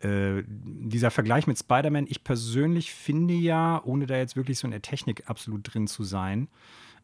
dieser 0.03 1.11
Vergleich 1.11 1.47
mit 1.47 1.59
Spider-Man, 1.59 2.07
ich 2.09 2.25
persönlich 2.25 2.95
finde 2.95 3.35
ja, 3.35 3.83
ohne 3.85 4.07
da 4.07 4.16
jetzt 4.16 4.35
wirklich 4.35 4.59
so 4.59 4.66
in 4.66 4.71
der 4.71 4.81
Technik 4.81 5.29
absolut 5.29 5.75
drin 5.75 5.87
zu 5.87 6.05
sein, 6.05 6.49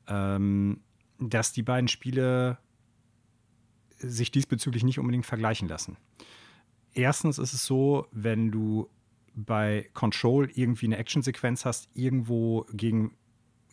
ähm, 0.09 0.81
dass 1.19 1.53
die 1.53 1.63
beiden 1.63 1.89
Spiele 1.89 2.59
sich 3.99 4.31
diesbezüglich 4.31 4.85
nicht 4.85 4.99
unbedingt 4.99 5.27
vergleichen 5.27 5.69
lassen. 5.69 5.97
Erstens 6.93 7.39
ist 7.39 7.53
es 7.53 7.65
so, 7.65 8.07
wenn 8.13 8.51
du 8.51 8.89
bei 9.35 9.91
Control 9.93 10.51
irgendwie 10.55 10.87
eine 10.87 10.97
Actionsequenz 10.97 11.65
hast, 11.65 11.89
irgendwo 11.95 12.67
gegen 12.73 13.17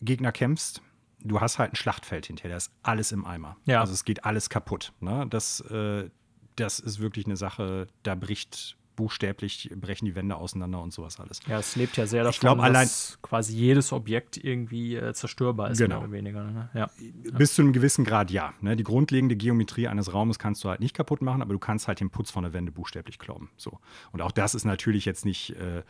Gegner 0.00 0.32
kämpfst, 0.32 0.82
du 1.20 1.40
hast 1.40 1.58
halt 1.58 1.72
ein 1.72 1.76
Schlachtfeld 1.76 2.26
hinterher, 2.26 2.50
da 2.50 2.56
ist 2.58 2.72
alles 2.82 3.12
im 3.12 3.24
Eimer. 3.24 3.56
Ja. 3.64 3.80
Also 3.80 3.94
es 3.94 4.04
geht 4.04 4.24
alles 4.24 4.50
kaputt. 4.50 4.92
Ne? 5.00 5.26
Das, 5.28 5.60
äh, 5.62 6.10
das 6.56 6.78
ist 6.78 7.00
wirklich 7.00 7.24
eine 7.24 7.36
Sache, 7.36 7.88
da 8.02 8.14
bricht 8.14 8.76
buchstäblich 8.96 9.70
brechen 9.74 10.04
die 10.04 10.14
Wände 10.14 10.36
auseinander 10.36 10.80
und 10.80 10.92
sowas 10.92 11.20
alles. 11.20 11.40
Ja, 11.46 11.58
es 11.58 11.76
lebt 11.76 11.96
ja 11.96 12.06
sehr 12.06 12.24
davon, 12.24 12.34
ich 12.34 12.40
glaub, 12.40 12.58
allein, 12.60 12.84
dass 12.84 13.18
quasi 13.22 13.54
jedes 13.54 13.92
Objekt 13.92 14.36
irgendwie 14.36 14.96
äh, 14.96 15.12
zerstörbar 15.14 15.70
ist, 15.70 15.78
genau. 15.78 15.96
mehr 15.96 16.04
oder 16.04 16.12
weniger. 16.12 16.44
Ne? 16.44 16.68
Ja. 16.74 16.90
Bis 17.36 17.54
zu 17.54 17.62
einem 17.62 17.72
gewissen 17.72 18.04
Grad 18.04 18.30
ja. 18.30 18.54
Ne? 18.60 18.76
Die 18.76 18.84
grundlegende 18.84 19.36
Geometrie 19.36 19.88
eines 19.88 20.12
Raumes 20.12 20.38
kannst 20.38 20.64
du 20.64 20.68
halt 20.68 20.80
nicht 20.80 20.94
kaputt 20.94 21.22
machen, 21.22 21.42
aber 21.42 21.52
du 21.52 21.58
kannst 21.58 21.88
halt 21.88 22.00
den 22.00 22.10
Putz 22.10 22.30
von 22.30 22.44
der 22.44 22.52
Wände 22.52 22.72
buchstäblich 22.72 23.18
kloppen. 23.18 23.48
So. 23.56 23.78
Und 24.12 24.22
auch 24.22 24.32
das 24.32 24.54
ist 24.54 24.64
natürlich 24.64 25.04
jetzt 25.04 25.24
nicht 25.24 25.50
äh, 25.56 25.82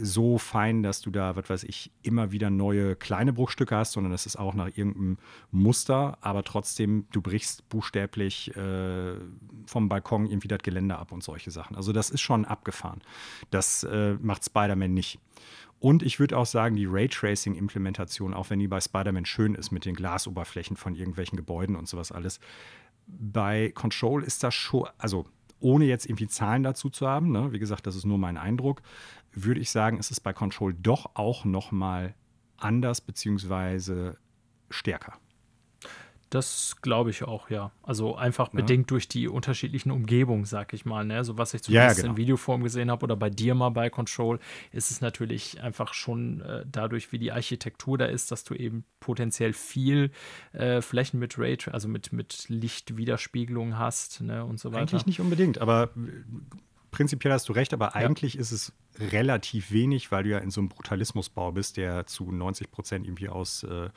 so 0.00 0.38
fein, 0.38 0.82
dass 0.82 1.00
du 1.00 1.10
da, 1.10 1.36
was 1.36 1.50
weiß 1.50 1.64
ich, 1.64 1.90
immer 2.02 2.32
wieder 2.32 2.50
neue 2.50 2.94
kleine 2.96 3.32
Bruchstücke 3.32 3.76
hast, 3.76 3.92
sondern 3.92 4.12
das 4.12 4.26
ist 4.26 4.36
auch 4.36 4.54
nach 4.54 4.68
irgendeinem 4.76 5.18
Muster, 5.50 6.18
aber 6.20 6.44
trotzdem, 6.44 7.06
du 7.10 7.20
brichst 7.20 7.68
buchstäblich 7.68 8.54
äh, 8.56 9.14
vom 9.66 9.88
Balkon 9.88 10.26
irgendwie 10.26 10.48
das 10.48 10.60
Geländer 10.62 10.98
ab 10.98 11.12
und 11.12 11.22
solche 11.22 11.50
Sachen. 11.50 11.76
Also 11.76 11.91
das 11.92 12.10
ist 12.10 12.20
schon 12.20 12.44
abgefahren. 12.44 13.02
Das 13.50 13.84
äh, 13.84 14.16
macht 14.20 14.44
Spider-Man 14.44 14.92
nicht. 14.92 15.18
Und 15.78 16.04
ich 16.04 16.20
würde 16.20 16.38
auch 16.38 16.46
sagen, 16.46 16.76
die 16.76 16.86
Raytracing-Implementation, 16.86 18.34
auch 18.34 18.50
wenn 18.50 18.60
die 18.60 18.68
bei 18.68 18.80
Spider-Man 18.80 19.26
schön 19.26 19.56
ist 19.56 19.72
mit 19.72 19.84
den 19.84 19.96
Glasoberflächen 19.96 20.76
von 20.76 20.94
irgendwelchen 20.94 21.36
Gebäuden 21.36 21.74
und 21.74 21.88
sowas 21.88 22.12
alles, 22.12 22.38
bei 23.06 23.72
Control 23.74 24.22
ist 24.22 24.44
das 24.44 24.54
schon, 24.54 24.88
also 24.98 25.26
ohne 25.58 25.86
jetzt 25.86 26.06
irgendwie 26.06 26.28
Zahlen 26.28 26.62
dazu 26.62 26.88
zu 26.88 27.06
haben, 27.08 27.32
ne, 27.32 27.52
wie 27.52 27.58
gesagt, 27.58 27.86
das 27.86 27.96
ist 27.96 28.04
nur 28.04 28.18
mein 28.18 28.36
Eindruck, 28.36 28.82
würde 29.32 29.60
ich 29.60 29.70
sagen, 29.70 29.98
ist 29.98 30.10
es 30.10 30.20
bei 30.20 30.32
Control 30.32 30.74
doch 30.74 31.10
auch 31.14 31.44
noch 31.44 31.72
mal 31.72 32.14
anders 32.58 33.00
beziehungsweise 33.00 34.18
stärker. 34.70 35.14
Das 36.32 36.78
glaube 36.80 37.10
ich 37.10 37.24
auch, 37.24 37.50
ja. 37.50 37.72
Also 37.82 38.16
einfach 38.16 38.54
ja. 38.54 38.60
bedingt 38.60 38.90
durch 38.90 39.06
die 39.06 39.28
unterschiedlichen 39.28 39.90
Umgebungen, 39.90 40.46
sag 40.46 40.72
ich 40.72 40.86
mal. 40.86 41.04
Ne? 41.04 41.24
So 41.24 41.36
was 41.36 41.52
ich 41.52 41.62
zumindest 41.62 41.98
ja, 41.98 42.02
genau. 42.02 42.14
in 42.14 42.16
Videoform 42.16 42.62
gesehen 42.62 42.90
habe 42.90 43.04
oder 43.04 43.16
bei 43.16 43.28
dir 43.28 43.54
mal 43.54 43.68
bei 43.68 43.90
Control, 43.90 44.38
ist 44.72 44.90
es 44.90 45.02
natürlich 45.02 45.62
einfach 45.62 45.92
schon 45.92 46.40
äh, 46.40 46.64
dadurch, 46.66 47.12
wie 47.12 47.18
die 47.18 47.32
Architektur 47.32 47.98
da 47.98 48.06
ist, 48.06 48.32
dass 48.32 48.44
du 48.44 48.54
eben 48.54 48.84
potenziell 48.98 49.52
viel 49.52 50.10
äh, 50.54 50.80
Flächen 50.80 51.20
mit 51.20 51.38
Ray, 51.38 51.58
also 51.70 51.86
mit, 51.86 52.14
mit 52.14 52.48
Lichtwiderspiegelung 52.48 53.76
hast 53.76 54.22
ne? 54.22 54.42
und 54.42 54.58
so 54.58 54.70
weiter. 54.72 54.80
Eigentlich 54.80 55.04
nicht 55.04 55.20
unbedingt, 55.20 55.58
aber 55.58 55.90
prinzipiell 56.92 57.32
hast 57.32 57.48
du 57.48 57.52
recht, 57.52 57.74
aber 57.74 57.96
eigentlich 57.96 58.34
ja. 58.34 58.40
ist 58.40 58.52
es 58.52 58.72
relativ 59.00 59.72
wenig, 59.72 60.12
weil 60.12 60.22
du 60.22 60.30
ja 60.30 60.38
in 60.38 60.50
so 60.50 60.60
einem 60.60 60.68
Brutalismusbau 60.68 61.50
bist, 61.50 61.76
der 61.76 62.06
zu 62.06 62.30
90 62.30 62.70
Prozent 62.70 63.06
irgendwie 63.06 63.28
aus 63.28 63.64
äh, 63.64 63.88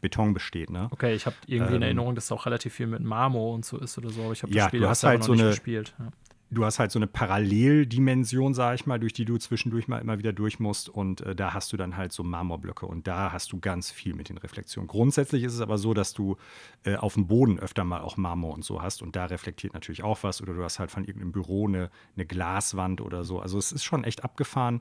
Beton 0.00 0.32
besteht. 0.32 0.70
Ne? 0.70 0.88
Okay, 0.90 1.14
ich 1.14 1.26
habe 1.26 1.36
irgendwie 1.46 1.72
ähm, 1.72 1.76
in 1.76 1.82
Erinnerung, 1.82 2.14
dass 2.14 2.24
es 2.24 2.32
auch 2.32 2.46
relativ 2.46 2.72
viel 2.72 2.86
mit 2.86 3.02
Marmor 3.02 3.52
und 3.52 3.66
so 3.66 3.78
ist 3.78 3.98
oder 3.98 4.08
so, 4.08 4.22
aber 4.22 4.32
ich 4.32 4.42
habe 4.42 4.54
ja, 4.54 4.62
das 4.62 4.68
Spiel 4.70 4.80
du 4.80 4.88
hast 4.88 5.02
halt 5.02 5.20
noch 5.20 5.26
so 5.26 5.32
nicht 5.32 5.42
eine, 5.42 5.50
gespielt. 5.50 5.94
Ja 5.98 6.08
du 6.50 6.64
hast 6.64 6.78
halt 6.78 6.90
so 6.92 6.98
eine 6.98 7.06
Paralleldimension, 7.06 8.54
sag 8.54 8.74
ich 8.74 8.86
mal, 8.86 9.00
durch 9.00 9.12
die 9.12 9.24
du 9.24 9.38
zwischendurch 9.38 9.88
mal 9.88 9.98
immer 9.98 10.18
wieder 10.18 10.32
durch 10.32 10.60
musst. 10.60 10.88
Und 10.88 11.20
äh, 11.22 11.34
da 11.34 11.54
hast 11.54 11.72
du 11.72 11.76
dann 11.76 11.96
halt 11.96 12.12
so 12.12 12.22
Marmorblöcke 12.22 12.86
und 12.86 13.06
da 13.06 13.32
hast 13.32 13.52
du 13.52 13.60
ganz 13.60 13.90
viel 13.90 14.14
mit 14.14 14.28
den 14.28 14.38
Reflexionen. 14.38 14.88
Grundsätzlich 14.88 15.42
ist 15.42 15.54
es 15.54 15.60
aber 15.60 15.78
so, 15.78 15.94
dass 15.94 16.12
du 16.12 16.36
äh, 16.84 16.96
auf 16.96 17.14
dem 17.14 17.26
Boden 17.26 17.58
öfter 17.58 17.84
mal 17.84 18.00
auch 18.00 18.16
Marmor 18.16 18.54
und 18.54 18.64
so 18.64 18.82
hast 18.82 19.02
und 19.02 19.16
da 19.16 19.26
reflektiert 19.26 19.74
natürlich 19.74 20.02
auch 20.02 20.22
was. 20.22 20.40
Oder 20.42 20.54
du 20.54 20.62
hast 20.62 20.78
halt 20.78 20.90
von 20.90 21.04
irgendeinem 21.04 21.32
Büro 21.32 21.66
eine, 21.66 21.90
eine 22.16 22.26
Glaswand 22.26 23.00
oder 23.00 23.24
so. 23.24 23.40
Also 23.40 23.58
es 23.58 23.72
ist 23.72 23.84
schon 23.84 24.04
echt 24.04 24.24
abgefahren. 24.24 24.80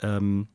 Ähm, 0.00 0.48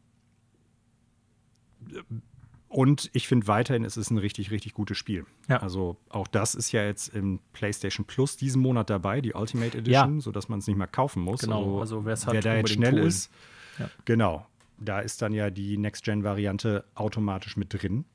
und 2.69 3.10
ich 3.13 3.27
finde 3.27 3.47
weiterhin, 3.47 3.84
es 3.84 3.97
ist 3.97 4.12
ein 4.12 4.19
richtig, 4.19 4.51
richtig 4.51 4.75
gutes 4.75 4.95
Spiel. 4.95 5.25
Ja. 5.47 5.58
Also 5.58 5.97
auch 6.10 6.27
das 6.27 6.53
ist 6.53 6.71
ja 6.71 6.86
jetzt 6.86 7.08
im 7.10 7.39
PlayStation 7.51 8.05
Plus 8.05 8.38
diesen 8.38 8.62
Monat 8.62 8.91
dabei, 8.91 9.21
die 9.21 9.34
Ultimate 9.34 9.75
Edition, 9.75 10.15
ja. 10.15 10.21
sodass 10.21 10.49
man 10.49 10.60
es 10.60 10.67
nicht 10.67 10.77
mehr 10.77 10.88
kaufen 10.88 11.23
muss. 11.23 11.41
Genau, 11.41 11.79
also, 11.79 12.01
also 12.01 12.05
wer 12.05 12.41
da 12.41 12.55
jetzt 12.55 12.69
schnell 12.69 12.93
holen. 12.93 13.08
ist, 13.08 13.32
ja. 13.79 13.89
genau, 14.05 14.45
da 14.77 14.99
ist 14.99 15.23
dann 15.23 15.34
ja 15.34 15.49
die 15.49 15.77
Next-Gen-Variante 15.77 16.86
automatisch 16.93 17.58
mit 17.58 17.73
drin. 17.73 18.05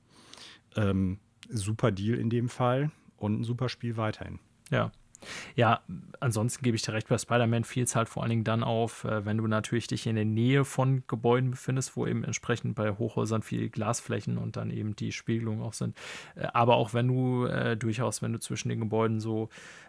Ähm, 0.76 1.18
super 1.48 1.90
Deal 1.90 2.16
in 2.16 2.30
dem 2.30 2.48
Fall 2.48 2.92
und 3.16 3.40
ein 3.40 3.44
super 3.44 3.68
Spiel 3.68 3.96
weiterhin. 3.96 4.38
Ja, 4.70 4.92
ja, 5.56 5.80
ansonsten 6.20 6.62
gebe 6.62 6.76
ich 6.76 6.82
dir 6.82 6.92
recht, 6.92 7.08
bei 7.08 7.18
Spider-Man 7.18 7.64
fiel 7.64 7.84
es 7.84 7.96
halt 7.96 8.08
vor 8.08 8.22
allen 8.22 8.30
Dingen 8.30 8.44
dann 8.44 8.62
auf, 8.62 9.04
äh, 9.04 9.24
wenn 9.24 9.38
du 9.38 9.46
natürlich 9.46 9.86
dich 9.86 10.06
in 10.06 10.16
der 10.16 10.24
Nähe 10.24 10.64
von 10.64 11.04
Gebäuden 11.06 11.52
befindest, 11.52 11.96
wo 11.96 12.06
eben 12.06 12.24
entsprechend 12.24 12.74
bei 12.74 12.92
Hochhäusern 12.92 13.42
viele 13.42 13.68
Glasflächen 13.68 14.38
und 14.38 14.56
dann 14.56 14.70
eben 14.70 14.96
die 14.96 15.12
Spiegelungen 15.12 15.62
auch 15.62 15.72
sind. 15.72 15.96
Äh, 16.34 16.46
aber 16.52 16.76
auch 16.76 16.94
wenn 16.94 17.08
du 17.08 17.46
äh, 17.46 17.76
durchaus, 17.76 18.22
wenn 18.22 18.32
du 18.32 18.40
zwischen 18.40 18.68
den 18.68 18.80
Gebäuden 18.80 19.20
so 19.20 19.48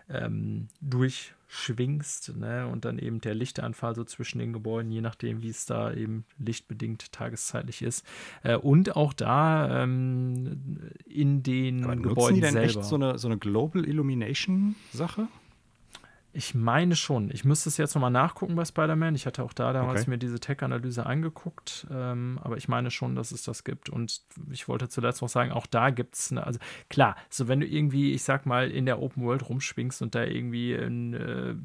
ähm, 0.10 0.68
durchschwingst 0.82 2.36
ne? 2.36 2.68
und 2.68 2.86
dann 2.86 3.00
eben 3.00 3.22
der 3.22 3.36
Lichtanfall 3.36 3.96
so 3.96 4.04
zwischen 4.04 4.40
den 4.40 4.54
Gebäuden, 4.54 4.92
je 4.92 5.02
nachdem, 5.02 5.42
wie 5.42 5.50
es 5.50 5.66
da 5.66 5.94
eben 5.94 6.26
lichtbedingt 6.38 7.12
tageszeitlich 7.12 7.82
ist. 7.82 8.06
Äh, 8.44 8.58
und 8.58 8.96
auch 8.96 9.14
da 9.14 9.84
ähm, 9.84 10.92
in 11.06 11.44
den 11.44 11.84
Aber 11.84 11.96
Gebäuden 11.96 12.36
die 12.36 12.42
denn 12.42 12.54
selber. 12.54 12.68
echt 12.68 12.84
so 12.84 12.96
eine, 12.96 13.18
so 13.18 13.28
eine 13.28 13.38
Global 13.38 13.86
Illumination 13.86 14.76
Sache? 14.94 15.28
Ich 16.36 16.54
meine 16.54 16.98
schon. 16.98 17.32
Ich 17.32 17.46
müsste 17.46 17.70
es 17.70 17.78
jetzt 17.78 17.96
nochmal 17.96 18.12
nachgucken 18.12 18.56
bei 18.56 18.66
Spider-Man. 18.66 19.16
Ich 19.16 19.26
hatte 19.26 19.42
auch 19.42 19.54
da 19.54 19.72
damals 19.72 20.02
okay. 20.02 20.10
mir 20.10 20.18
diese 20.18 20.38
Tech-Analyse 20.38 21.06
angeguckt, 21.06 21.88
ähm, 21.90 22.40
aber 22.44 22.58
ich 22.58 22.68
meine 22.68 22.92
schon, 22.92 23.16
dass 23.16 23.32
es 23.32 23.44
das 23.44 23.64
gibt. 23.64 23.90
Und 23.90 24.22
ich 24.52 24.68
wollte 24.68 24.90
zuletzt 24.90 25.22
noch 25.22 25.30
sagen, 25.30 25.54
auch 25.54 25.66
da 25.66 25.92
gibt 25.92 26.16
es, 26.16 26.34
also 26.34 26.60
klar, 26.90 27.16
so 27.30 27.48
wenn 27.48 27.62
du 27.62 27.66
irgendwie, 27.66 28.12
ich 28.12 28.24
sag 28.24 28.46
mal, 28.46 28.70
in 28.70 28.86
der 28.86 29.02
Open 29.02 29.24
World 29.24 29.48
rumschwingst 29.48 30.02
und 30.02 30.14
da 30.14 30.26
irgendwie 30.26 30.74
in, 30.74 31.14
äh, 31.14 31.56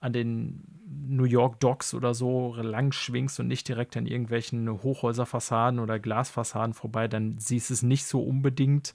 an 0.00 0.12
den 0.12 0.62
New 1.08 1.24
York 1.24 1.60
Docks 1.60 1.94
oder 1.94 2.14
so 2.14 2.54
lang 2.56 2.92
schwingst 2.92 3.40
und 3.40 3.48
nicht 3.48 3.68
direkt 3.68 3.96
an 3.96 4.06
irgendwelchen 4.06 4.82
Hochhäuserfassaden 4.82 5.80
oder 5.80 5.98
Glasfassaden 5.98 6.74
vorbei, 6.74 7.08
dann 7.08 7.38
siehst 7.38 7.70
du 7.70 7.74
es 7.74 7.82
nicht 7.82 8.04
so 8.04 8.22
unbedingt. 8.22 8.94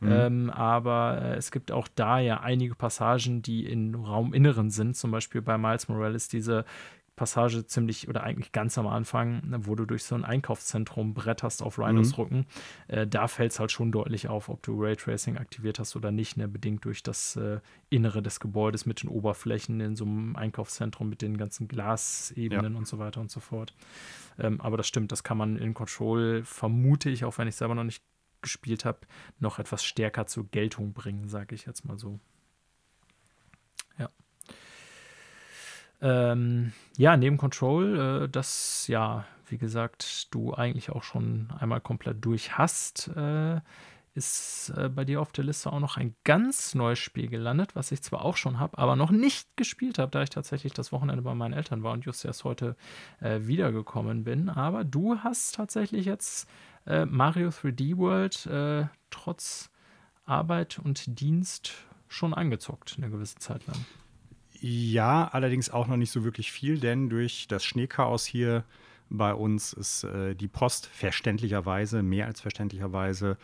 Mhm. 0.00 0.12
Ähm, 0.12 0.50
aber 0.50 1.20
äh, 1.22 1.34
es 1.36 1.50
gibt 1.50 1.72
auch 1.72 1.88
da 1.94 2.18
ja 2.18 2.40
einige 2.40 2.74
Passagen, 2.74 3.42
die 3.42 3.66
in 3.66 3.94
Rauminneren 3.94 4.70
sind. 4.70 4.96
Zum 4.96 5.10
Beispiel 5.10 5.42
bei 5.42 5.58
Miles 5.58 5.88
Morales 5.88 6.28
diese 6.28 6.64
Passage 7.16 7.66
ziemlich 7.66 8.08
oder 8.08 8.24
eigentlich 8.24 8.52
ganz 8.52 8.76
am 8.76 8.86
Anfang, 8.86 9.48
ne, 9.48 9.66
wo 9.66 9.74
du 9.74 9.84
durch 9.84 10.04
so 10.04 10.14
ein 10.14 10.24
Einkaufszentrum 10.24 11.14
bretterst 11.14 11.62
auf 11.62 11.78
Rhinos 11.78 12.12
mhm. 12.12 12.14
Rücken. 12.14 12.46
Äh, 12.88 13.06
da 13.06 13.28
fällt 13.28 13.52
es 13.52 13.60
halt 13.60 13.70
schon 13.70 13.92
deutlich 13.92 14.28
auf, 14.28 14.48
ob 14.48 14.62
du 14.62 14.80
Raytracing 14.82 15.36
aktiviert 15.36 15.78
hast 15.78 15.94
oder 15.96 16.10
nicht, 16.10 16.36
ne? 16.36 16.48
bedingt 16.48 16.84
durch 16.84 17.02
das 17.02 17.36
äh, 17.36 17.60
Innere 17.90 18.22
des 18.22 18.40
Gebäudes 18.40 18.86
mit 18.86 19.02
den 19.02 19.08
Oberflächen 19.08 19.80
in 19.80 19.96
so 19.96 20.04
einem 20.04 20.34
Einkaufszentrum 20.34 21.08
mit 21.08 21.22
den 21.22 21.36
ganzen 21.36 21.68
Glasebenen 21.68 22.72
ja. 22.72 22.78
und 22.78 22.88
so 22.88 22.98
weiter 22.98 23.20
und 23.20 23.30
so 23.30 23.40
fort. 23.40 23.74
Ähm, 24.38 24.60
aber 24.60 24.76
das 24.76 24.88
stimmt, 24.88 25.12
das 25.12 25.22
kann 25.22 25.38
man 25.38 25.56
in 25.56 25.74
Control, 25.74 26.42
vermute 26.44 27.10
ich, 27.10 27.24
auch 27.24 27.38
wenn 27.38 27.46
ich 27.46 27.54
selber 27.54 27.74
noch 27.74 27.84
nicht 27.84 28.02
gespielt 28.42 28.84
habe, 28.84 29.00
noch 29.38 29.58
etwas 29.58 29.84
stärker 29.84 30.26
zur 30.26 30.46
Geltung 30.50 30.92
bringen, 30.92 31.28
sage 31.28 31.54
ich 31.54 31.66
jetzt 31.66 31.84
mal 31.84 31.98
so. 31.98 32.18
Ähm, 36.04 36.72
ja, 36.98 37.16
neben 37.16 37.38
Control, 37.38 38.24
äh, 38.24 38.28
das 38.28 38.86
ja, 38.88 39.24
wie 39.48 39.56
gesagt, 39.56 40.34
du 40.34 40.52
eigentlich 40.52 40.90
auch 40.90 41.02
schon 41.02 41.48
einmal 41.58 41.80
komplett 41.80 42.22
durch 42.22 42.58
hast, 42.58 43.08
äh, 43.16 43.60
ist 44.12 44.70
äh, 44.76 44.90
bei 44.90 45.06
dir 45.06 45.22
auf 45.22 45.32
der 45.32 45.44
Liste 45.44 45.72
auch 45.72 45.80
noch 45.80 45.96
ein 45.96 46.14
ganz 46.24 46.74
neues 46.74 46.98
Spiel 46.98 47.28
gelandet, 47.28 47.74
was 47.74 47.90
ich 47.90 48.02
zwar 48.02 48.22
auch 48.22 48.36
schon 48.36 48.60
habe, 48.60 48.76
aber 48.76 48.96
noch 48.96 49.10
nicht 49.10 49.48
gespielt 49.56 49.98
habe, 49.98 50.10
da 50.10 50.22
ich 50.22 50.28
tatsächlich 50.28 50.74
das 50.74 50.92
Wochenende 50.92 51.22
bei 51.22 51.34
meinen 51.34 51.54
Eltern 51.54 51.82
war 51.82 51.94
und 51.94 52.04
just 52.04 52.22
erst 52.26 52.44
heute 52.44 52.76
äh, 53.20 53.40
wiedergekommen 53.40 54.24
bin. 54.24 54.50
Aber 54.50 54.84
du 54.84 55.18
hast 55.20 55.54
tatsächlich 55.54 56.04
jetzt 56.04 56.46
äh, 56.86 57.06
Mario 57.06 57.48
3D 57.48 57.96
World 57.96 58.44
äh, 58.44 58.88
trotz 59.08 59.70
Arbeit 60.26 60.78
und 60.78 61.18
Dienst 61.18 61.72
schon 62.08 62.34
angezockt, 62.34 62.96
eine 62.98 63.08
gewisse 63.08 63.36
Zeit 63.36 63.66
lang. 63.66 63.78
Ja, 64.66 65.28
allerdings 65.30 65.68
auch 65.68 65.88
noch 65.88 65.98
nicht 65.98 66.10
so 66.10 66.24
wirklich 66.24 66.50
viel, 66.50 66.78
denn 66.78 67.10
durch 67.10 67.46
das 67.48 67.66
Schneechaos 67.66 68.24
hier 68.24 68.64
bei 69.10 69.34
uns 69.34 69.74
ist 69.74 70.04
äh, 70.04 70.34
die 70.34 70.48
Post 70.48 70.86
verständlicherweise, 70.86 72.02
mehr 72.02 72.24
als 72.24 72.40
verständlicherweise, 72.40 73.36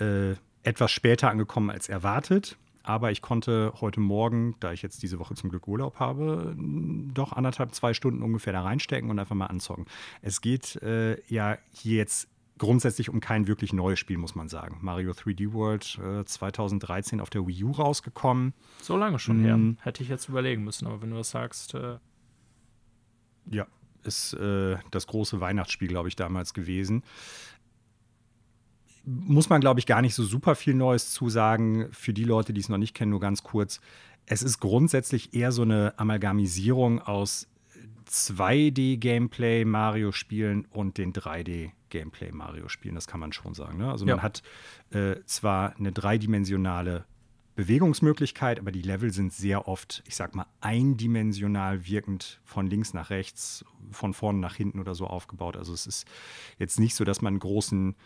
äh, 0.00 0.32
etwas 0.64 0.90
später 0.90 1.30
angekommen 1.30 1.70
als 1.70 1.88
erwartet. 1.88 2.56
Aber 2.82 3.12
ich 3.12 3.22
konnte 3.22 3.72
heute 3.80 4.00
Morgen, 4.00 4.56
da 4.58 4.72
ich 4.72 4.82
jetzt 4.82 5.00
diese 5.00 5.20
Woche 5.20 5.36
zum 5.36 5.48
Glück 5.48 5.68
Urlaub 5.68 6.00
habe, 6.00 6.56
doch 6.58 7.32
anderthalb, 7.32 7.72
zwei 7.72 7.94
Stunden 7.94 8.24
ungefähr 8.24 8.52
da 8.52 8.62
reinstecken 8.62 9.10
und 9.10 9.20
einfach 9.20 9.36
mal 9.36 9.46
anzocken. 9.46 9.86
Es 10.22 10.40
geht 10.40 10.74
äh, 10.82 11.20
ja 11.28 11.56
hier 11.72 11.98
jetzt 11.98 12.26
grundsätzlich 12.58 13.08
um 13.08 13.20
kein 13.20 13.46
wirklich 13.46 13.72
neues 13.72 13.98
Spiel, 13.98 14.18
muss 14.18 14.34
man 14.34 14.48
sagen. 14.48 14.78
Mario 14.82 15.12
3D 15.12 15.52
World 15.52 15.98
äh, 16.02 16.24
2013 16.24 17.20
auf 17.20 17.30
der 17.30 17.46
Wii 17.46 17.64
U 17.64 17.72
rausgekommen. 17.72 18.54
So 18.82 18.96
lange 18.96 19.18
schon 19.18 19.42
mm. 19.42 19.44
her. 19.44 19.58
Hätte 19.84 20.02
ich 20.02 20.08
jetzt 20.08 20.28
überlegen 20.28 20.64
müssen, 20.64 20.86
aber 20.86 21.00
wenn 21.02 21.10
du 21.10 21.16
das 21.16 21.30
sagst. 21.30 21.74
Äh 21.74 21.98
ja, 23.50 23.66
ist 24.04 24.34
äh, 24.34 24.76
das 24.90 25.06
große 25.06 25.40
Weihnachtsspiel, 25.40 25.88
glaube 25.88 26.08
ich, 26.08 26.16
damals 26.16 26.54
gewesen. 26.54 27.02
Muss 29.04 29.48
man, 29.48 29.60
glaube 29.60 29.80
ich, 29.80 29.86
gar 29.86 30.02
nicht 30.02 30.14
so 30.14 30.22
super 30.22 30.54
viel 30.54 30.74
Neues 30.74 31.12
zusagen. 31.12 31.88
Für 31.92 32.12
die 32.12 32.24
Leute, 32.24 32.52
die 32.52 32.60
es 32.60 32.68
noch 32.68 32.76
nicht 32.76 32.94
kennen, 32.94 33.10
nur 33.10 33.20
ganz 33.20 33.42
kurz. 33.42 33.80
Es 34.26 34.42
ist 34.42 34.60
grundsätzlich 34.60 35.32
eher 35.32 35.52
so 35.52 35.62
eine 35.62 35.94
Amalgamisierung 35.96 37.00
aus 37.00 37.48
2D-Gameplay 38.10 39.64
Mario-Spielen 39.64 40.66
und 40.66 40.98
den 40.98 41.14
3D-Gameplay 41.14 41.77
Mario-Spielen. 42.32 42.94
Das 42.94 43.06
kann 43.06 43.20
man 43.20 43.32
schon 43.32 43.54
sagen. 43.54 43.78
Ne? 43.78 43.90
Also 43.90 44.06
man 44.06 44.22
hat 44.22 44.42
äh, 44.90 45.16
zwar 45.24 45.76
eine 45.76 45.92
dreidimensionale 45.92 47.04
Bewegungsmöglichkeit, 47.58 48.60
aber 48.60 48.70
die 48.70 48.82
Level 48.82 49.12
sind 49.12 49.32
sehr 49.32 49.66
oft, 49.66 50.04
ich 50.06 50.14
sag 50.14 50.36
mal, 50.36 50.46
eindimensional 50.60 51.88
wirkend 51.88 52.40
von 52.44 52.68
links 52.68 52.94
nach 52.94 53.10
rechts, 53.10 53.64
von 53.90 54.14
vorne 54.14 54.38
nach 54.38 54.54
hinten 54.54 54.78
oder 54.78 54.94
so 54.94 55.08
aufgebaut. 55.08 55.56
Also 55.56 55.72
es 55.72 55.88
ist 55.88 56.06
jetzt 56.58 56.78
nicht 56.78 56.94
so, 56.94 57.02
dass 57.02 57.20
man 57.20 57.36
großen 57.36 57.96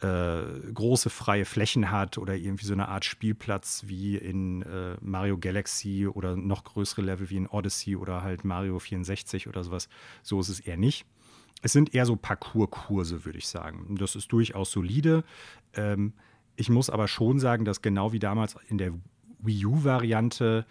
äh, 0.00 0.72
große 0.72 1.10
freie 1.10 1.44
Flächen 1.44 1.90
hat 1.90 2.18
oder 2.18 2.36
irgendwie 2.36 2.66
so 2.66 2.72
eine 2.72 2.88
Art 2.88 3.04
Spielplatz 3.04 3.84
wie 3.86 4.16
in 4.16 4.62
äh, 4.62 4.96
Mario 5.00 5.38
Galaxy 5.38 6.06
oder 6.06 6.36
noch 6.36 6.64
größere 6.64 7.02
Level 7.02 7.30
wie 7.30 7.36
in 7.36 7.46
Odyssey 7.46 7.96
oder 7.96 8.22
halt 8.22 8.44
Mario 8.44 8.78
64 8.78 9.48
oder 9.48 9.64
sowas. 9.64 9.88
So 10.22 10.40
ist 10.40 10.48
es 10.48 10.60
eher 10.60 10.76
nicht. 10.76 11.06
Es 11.64 11.72
sind 11.72 11.94
eher 11.94 12.04
so 12.04 12.14
Parcours-Kurse, 12.14 13.24
würde 13.24 13.38
ich 13.38 13.48
sagen. 13.48 13.96
Das 13.98 14.16
ist 14.16 14.30
durchaus 14.30 14.70
solide. 14.70 15.24
Ähm, 15.72 16.12
ich 16.56 16.68
muss 16.68 16.90
aber 16.90 17.08
schon 17.08 17.38
sagen, 17.38 17.64
dass 17.64 17.80
genau 17.80 18.12
wie 18.12 18.18
damals 18.18 18.54
in 18.68 18.76
der 18.76 18.92
Wii 19.38 19.64
U-Variante, 19.64 20.66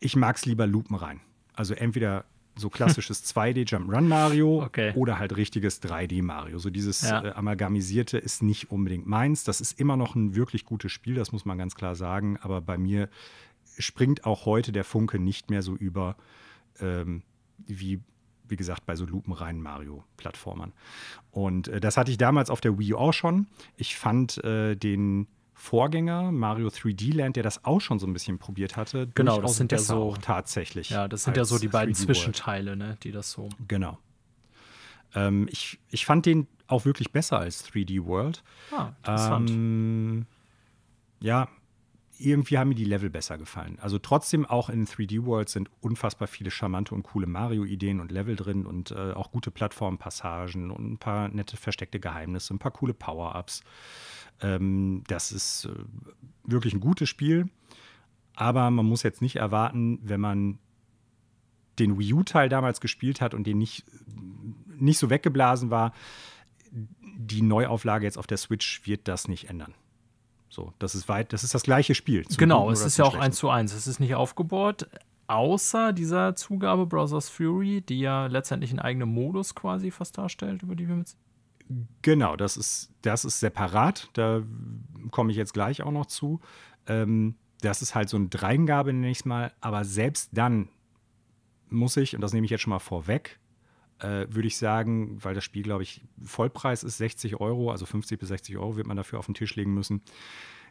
ich 0.00 0.16
mag 0.16 0.36
es 0.36 0.46
lieber 0.46 0.66
Lupen 0.66 0.96
rein. 0.96 1.20
Also 1.52 1.74
entweder 1.74 2.24
so 2.56 2.70
klassisches 2.70 3.22
2D 3.36 3.68
Jump'n'Run 3.68 4.08
Mario 4.08 4.62
okay. 4.62 4.94
oder 4.94 5.18
halt 5.18 5.36
richtiges 5.36 5.82
3D 5.82 6.22
Mario. 6.22 6.58
So 6.58 6.70
dieses 6.70 7.02
ja. 7.02 7.22
äh, 7.22 7.32
Amalgamisierte 7.32 8.16
ist 8.16 8.42
nicht 8.42 8.70
unbedingt 8.70 9.06
meins. 9.06 9.44
Das 9.44 9.60
ist 9.60 9.78
immer 9.78 9.98
noch 9.98 10.14
ein 10.14 10.34
wirklich 10.34 10.64
gutes 10.64 10.90
Spiel, 10.90 11.16
das 11.16 11.32
muss 11.32 11.44
man 11.44 11.58
ganz 11.58 11.74
klar 11.74 11.96
sagen. 11.96 12.38
Aber 12.40 12.62
bei 12.62 12.78
mir 12.78 13.10
springt 13.78 14.24
auch 14.24 14.46
heute 14.46 14.72
der 14.72 14.84
Funke 14.84 15.18
nicht 15.18 15.50
mehr 15.50 15.60
so 15.60 15.76
über 15.76 16.16
ähm, 16.80 17.24
wie 17.58 18.00
wie 18.48 18.56
gesagt, 18.56 18.86
bei 18.86 18.96
so 18.96 19.04
lupenreinen 19.04 19.62
Mario-Plattformern. 19.62 20.72
Und 21.30 21.68
äh, 21.68 21.80
das 21.80 21.96
hatte 21.96 22.10
ich 22.10 22.18
damals 22.18 22.50
auf 22.50 22.60
der 22.60 22.78
Wii 22.78 22.94
U 22.94 22.98
auch 22.98 23.12
schon. 23.12 23.46
Ich 23.76 23.96
fand 23.96 24.42
äh, 24.44 24.76
den 24.76 25.26
Vorgänger, 25.54 26.32
Mario 26.32 26.68
3D 26.68 27.14
Land, 27.14 27.36
der 27.36 27.42
das 27.42 27.64
auch 27.64 27.80
schon 27.80 27.98
so 27.98 28.06
ein 28.06 28.12
bisschen 28.12 28.38
probiert 28.38 28.76
hatte. 28.76 29.08
Genau, 29.14 29.40
das 29.40 29.56
sind 29.56 29.72
ja 29.72 29.78
so 29.78 30.16
tatsächlich. 30.20 30.90
Ja, 30.90 31.08
das 31.08 31.24
sind 31.24 31.36
ja 31.36 31.44
so 31.44 31.58
die 31.58 31.68
beiden 31.68 31.94
Zwischenteile, 31.94 32.76
ne, 32.76 32.98
die 33.02 33.12
das 33.12 33.30
so. 33.30 33.48
Genau. 33.68 33.98
Ähm, 35.14 35.48
ich, 35.50 35.78
ich 35.90 36.06
fand 36.06 36.26
den 36.26 36.48
auch 36.66 36.84
wirklich 36.84 37.12
besser 37.12 37.38
als 37.38 37.70
3D 37.70 38.04
World. 38.04 38.42
Ah, 38.72 38.90
interessant. 38.98 39.50
Ähm, 39.50 40.26
ja, 41.20 41.48
irgendwie 42.24 42.58
haben 42.58 42.68
mir 42.68 42.74
die 42.74 42.84
Level 42.84 43.10
besser 43.10 43.38
gefallen. 43.38 43.78
Also 43.80 43.98
trotzdem 43.98 44.46
auch 44.46 44.68
in 44.68 44.86
3D 44.86 45.24
World 45.24 45.48
sind 45.48 45.70
unfassbar 45.80 46.28
viele 46.28 46.50
charmante 46.50 46.94
und 46.94 47.02
coole 47.02 47.26
Mario-Ideen 47.26 48.00
und 48.00 48.10
Level 48.10 48.36
drin 48.36 48.66
und 48.66 48.90
äh, 48.90 49.12
auch 49.12 49.30
gute 49.30 49.50
Plattformpassagen 49.50 50.70
und 50.70 50.92
ein 50.92 50.98
paar 50.98 51.28
nette 51.28 51.56
versteckte 51.56 52.00
Geheimnisse, 52.00 52.54
ein 52.54 52.58
paar 52.58 52.72
coole 52.72 52.94
Power-Ups. 52.94 53.62
Ähm, 54.40 55.04
das 55.06 55.32
ist 55.32 55.66
äh, 55.66 55.74
wirklich 56.44 56.74
ein 56.74 56.80
gutes 56.80 57.08
Spiel, 57.08 57.48
aber 58.34 58.70
man 58.70 58.86
muss 58.86 59.02
jetzt 59.02 59.22
nicht 59.22 59.36
erwarten, 59.36 59.98
wenn 60.02 60.20
man 60.20 60.58
den 61.78 61.98
Wii 61.98 62.14
U-Teil 62.14 62.48
damals 62.48 62.80
gespielt 62.80 63.20
hat 63.20 63.34
und 63.34 63.46
den 63.46 63.58
nicht, 63.58 63.84
nicht 64.76 64.98
so 64.98 65.10
weggeblasen 65.10 65.70
war, 65.70 65.92
die 66.70 67.42
Neuauflage 67.42 68.04
jetzt 68.04 68.18
auf 68.18 68.26
der 68.26 68.38
Switch 68.38 68.86
wird 68.86 69.08
das 69.08 69.28
nicht 69.28 69.48
ändern. 69.48 69.74
So, 70.54 70.72
das 70.78 70.94
ist 70.94 71.08
weit, 71.08 71.32
das 71.32 71.42
ist 71.42 71.52
das 71.52 71.64
gleiche 71.64 71.96
Spiel. 71.96 72.24
Genau, 72.38 72.70
es 72.70 72.84
ist 72.84 72.96
ja 72.96 73.04
auch 73.04 73.16
eins 73.16 73.38
zu 73.38 73.50
eins. 73.50 73.74
Es 73.74 73.88
ist 73.88 73.98
nicht 73.98 74.14
aufgebohrt, 74.14 74.88
außer 75.26 75.92
dieser 75.92 76.36
Zugabe 76.36 76.86
Brothers 76.86 77.28
Fury, 77.28 77.80
die 77.80 77.98
ja 77.98 78.26
letztendlich 78.26 78.70
einen 78.70 78.78
eigenen 78.78 79.08
Modus 79.08 79.56
quasi 79.56 79.90
fast 79.90 80.16
darstellt, 80.16 80.62
über 80.62 80.76
die 80.76 80.86
wir 80.86 80.94
mit 80.94 81.08
Genau, 82.02 82.36
das 82.36 82.56
ist, 82.56 82.92
das 83.02 83.24
ist 83.24 83.40
separat. 83.40 84.10
Da 84.12 84.42
komme 85.10 85.32
ich 85.32 85.36
jetzt 85.36 85.54
gleich 85.54 85.82
auch 85.82 85.90
noch 85.90 86.06
zu. 86.06 86.40
Ähm, 86.86 87.34
das 87.60 87.82
ist 87.82 87.96
halt 87.96 88.08
so 88.08 88.16
eine 88.16 88.28
Dreingabe, 88.28 88.92
nenne 88.92 89.10
ich 89.10 89.18
es 89.18 89.24
mal. 89.24 89.50
Aber 89.60 89.84
selbst 89.84 90.30
dann 90.34 90.68
muss 91.68 91.96
ich, 91.96 92.14
und 92.14 92.20
das 92.20 92.32
nehme 92.32 92.44
ich 92.44 92.52
jetzt 92.52 92.60
schon 92.60 92.70
mal 92.70 92.78
vorweg, 92.78 93.40
äh, 94.00 94.26
würde 94.28 94.46
ich 94.46 94.56
sagen, 94.56 95.22
weil 95.22 95.34
das 95.34 95.44
Spiel, 95.44 95.62
glaube 95.62 95.82
ich, 95.82 96.02
Vollpreis 96.22 96.82
ist 96.82 96.98
60 96.98 97.40
Euro, 97.40 97.70
also 97.70 97.86
50 97.86 98.18
bis 98.18 98.28
60 98.28 98.56
Euro 98.58 98.76
wird 98.76 98.86
man 98.86 98.96
dafür 98.96 99.18
auf 99.18 99.26
den 99.26 99.34
Tisch 99.34 99.54
legen 99.56 99.74
müssen. 99.74 100.02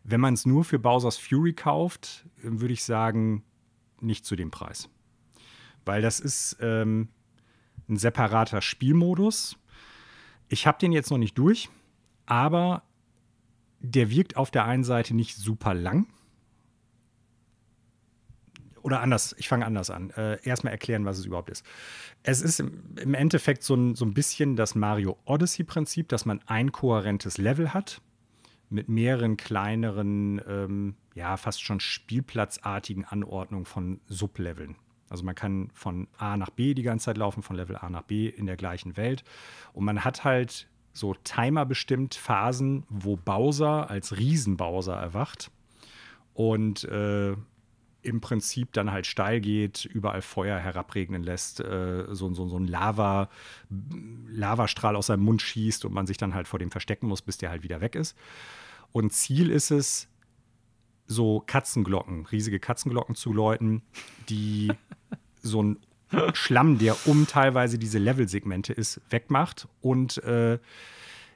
Wenn 0.04 0.20
man 0.20 0.34
es 0.34 0.46
nur 0.46 0.64
für 0.64 0.80
Bowser's 0.80 1.18
Fury 1.18 1.54
kauft, 1.54 2.26
würde 2.42 2.74
ich 2.74 2.84
sagen, 2.84 3.44
nicht 4.02 4.26
zu 4.26 4.36
dem 4.36 4.52
Preis. 4.52 4.90
Weil 5.86 6.02
das 6.02 6.20
ist 6.20 6.58
ähm, 6.60 7.08
ein 7.88 7.98
separater 7.98 8.62
Spielmodus 8.62 9.58
ich 10.54 10.68
habe 10.68 10.78
den 10.78 10.92
jetzt 10.92 11.10
noch 11.10 11.18
nicht 11.18 11.38
durch, 11.38 11.70
aber 12.28 12.84
der 13.80 14.12
wirkt 14.12 14.38
auf 14.38 14.52
der 14.52 14.66
einen 14.66 14.84
Seite 14.84 15.16
nicht 15.16 15.36
super 15.36 15.74
lang. 15.74 16.08
Oder 18.84 19.00
anders, 19.00 19.34
ich 19.40 19.48
fange 19.48 19.66
anders 19.66 19.90
an. 19.90 20.12
Äh, 20.12 20.38
erstmal 20.44 20.74
erklären, 20.74 21.06
was 21.06 21.18
es 21.18 21.26
überhaupt 21.26 21.50
ist. 21.50 21.66
Es 22.22 22.42
ist 22.42 22.60
im, 22.60 23.14
Endeffekt 23.14 23.64
so 23.64 23.76
ein, 23.76 23.96
so 23.96 24.06
ein 24.06 24.14
bisschen 24.14 24.56
das 24.56 24.76
Mario 24.76 25.18
Odyssey-Prinzip, 25.26 26.10
dass 26.10 26.26
man 26.26 26.42
ein 26.46 26.72
kohärentes 26.72 27.38
Level 27.38 27.74
hat 27.74 28.02
mit 28.70 28.90
mehreren 28.90 29.38
kleineren, 29.38 30.42
ähm, 30.48 30.96
ja, 31.16 31.38
fast 31.38 31.64
schon 31.64 31.80
spielplatzartigen 31.80 33.06
Anordnungen 33.06 33.66
von 33.66 34.02
Subleveln. 34.08 34.76
Also 35.10 35.24
man 35.24 35.36
kann 35.36 35.70
von 35.74 36.08
A 36.18 36.36
nach 36.36 36.50
B 36.50 36.74
die 36.74 36.84
ganze 36.84 37.06
Zeit 37.06 37.18
laufen, 37.18 37.42
von 37.42 37.56
Level 37.56 37.78
A 37.78 37.90
nach 37.90 38.02
B 38.02 38.28
in 38.28 38.48
der 38.48 38.58
gleichen 38.58 38.98
Welt. 38.98 39.24
Und 39.72 39.86
man 39.86 40.04
hat 40.04 40.24
halt 40.24 40.68
so 40.92 41.14
Timer 41.24 41.66
bestimmt 41.66 42.16
Phasen, 42.16 42.84
wo 42.90 43.16
Bowser 43.16 43.90
als 43.90 44.18
Riesenbowser 44.18 44.96
erwacht 44.96 45.52
und 46.34 46.84
äh, 46.86 47.36
im 48.04 48.22
Prinzip 48.22 48.74
dann 48.74 48.92
halt 48.92 49.08
steil 49.08 49.42
geht, 49.42 49.86
überall 49.86 50.22
Feuer 50.22 50.60
herabregnen 50.60 51.24
lässt, 51.24 51.60
äh, 51.60 52.06
so, 52.10 52.34
so, 52.34 52.48
so 52.48 52.58
ein 52.58 52.68
Lava, 52.68 53.30
Lavastrahl 54.28 54.96
aus 54.96 55.08
seinem 55.08 55.24
Mund 55.24 55.42
schießt 55.42 55.86
und 55.86 55.94
man 55.94 56.06
sich 56.06 56.18
dann 56.18 56.34
halt 56.34 56.48
vor 56.48 56.60
dem 56.60 56.72
verstecken 56.72 57.08
muss, 57.08 57.22
bis 57.22 57.38
der 57.38 57.50
halt 57.50 57.64
wieder 57.64 57.82
weg 57.82 57.96
ist. 57.96 58.18
Und 58.92 59.12
Ziel 59.14 59.50
ist 59.50 59.72
es, 59.72 60.10
so 61.08 61.44
Katzenglocken, 61.46 62.26
riesige 62.28 62.60
Katzenglocken 62.60 63.16
zu 63.16 63.34
läuten, 63.34 63.82
die 64.30 64.72
so 65.42 65.64
ein 65.64 65.78
Schlamm, 66.34 66.78
der 66.78 66.96
um 67.08 67.28
teilweise 67.28 67.80
diese 67.80 67.98
Levelsegmente 67.98 68.74
ist, 68.74 69.02
wegmacht 69.10 69.68
und 69.82 70.24
äh, 70.24 70.60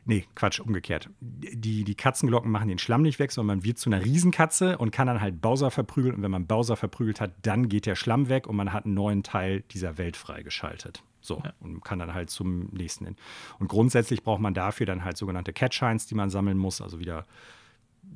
Nee, 0.08 0.26
Quatsch, 0.36 0.62
umgekehrt. 0.62 1.10
Die, 1.20 1.84
die 1.84 1.96
Katzenglocken 1.96 2.50
machen 2.50 2.70
den 2.70 2.80
Schlamm 2.80 3.02
nicht 3.02 3.20
weg, 3.20 3.34
sondern 3.34 3.58
man 3.58 3.66
wird 3.66 3.78
zu 3.78 3.90
einer 3.90 4.04
Riesenkatze 4.04 4.78
und 4.78 4.92
kann 4.92 5.06
dann 5.06 5.20
halt 5.20 5.42
Bowser 5.42 5.70
verprügeln. 5.70 6.16
Und 6.16 6.24
wenn 6.24 6.32
man 6.32 6.48
Bowser 6.48 6.78
verprügelt 6.78 7.20
hat, 7.20 7.34
dann 7.42 7.68
geht 7.68 7.86
der 7.86 7.96
Schlamm 7.96 8.30
weg 8.30 8.48
und 8.48 8.56
man 8.56 8.72
hat 8.72 8.86
einen 8.86 8.94
neuen 8.94 9.22
Teil 9.22 9.64
dieser 9.72 9.98
Welt 9.98 10.16
freigeschaltet. 10.16 11.04
So, 11.20 11.42
ja. 11.44 11.52
und 11.60 11.84
kann 11.84 12.00
dann 12.00 12.14
halt 12.14 12.30
zum 12.30 12.70
nächsten 12.72 13.04
hin. 13.04 13.18
Und 13.60 13.68
grundsätzlich 13.68 14.24
braucht 14.24 14.40
man 14.40 14.54
dafür 14.54 14.86
dann 14.86 15.04
halt 15.04 15.18
sogenannte 15.18 15.52
Catshines, 15.52 16.08
die 16.08 16.16
man 16.16 16.30
sammeln 16.30 16.58
muss, 16.58 16.80
also 16.80 17.00
wieder 17.00 17.26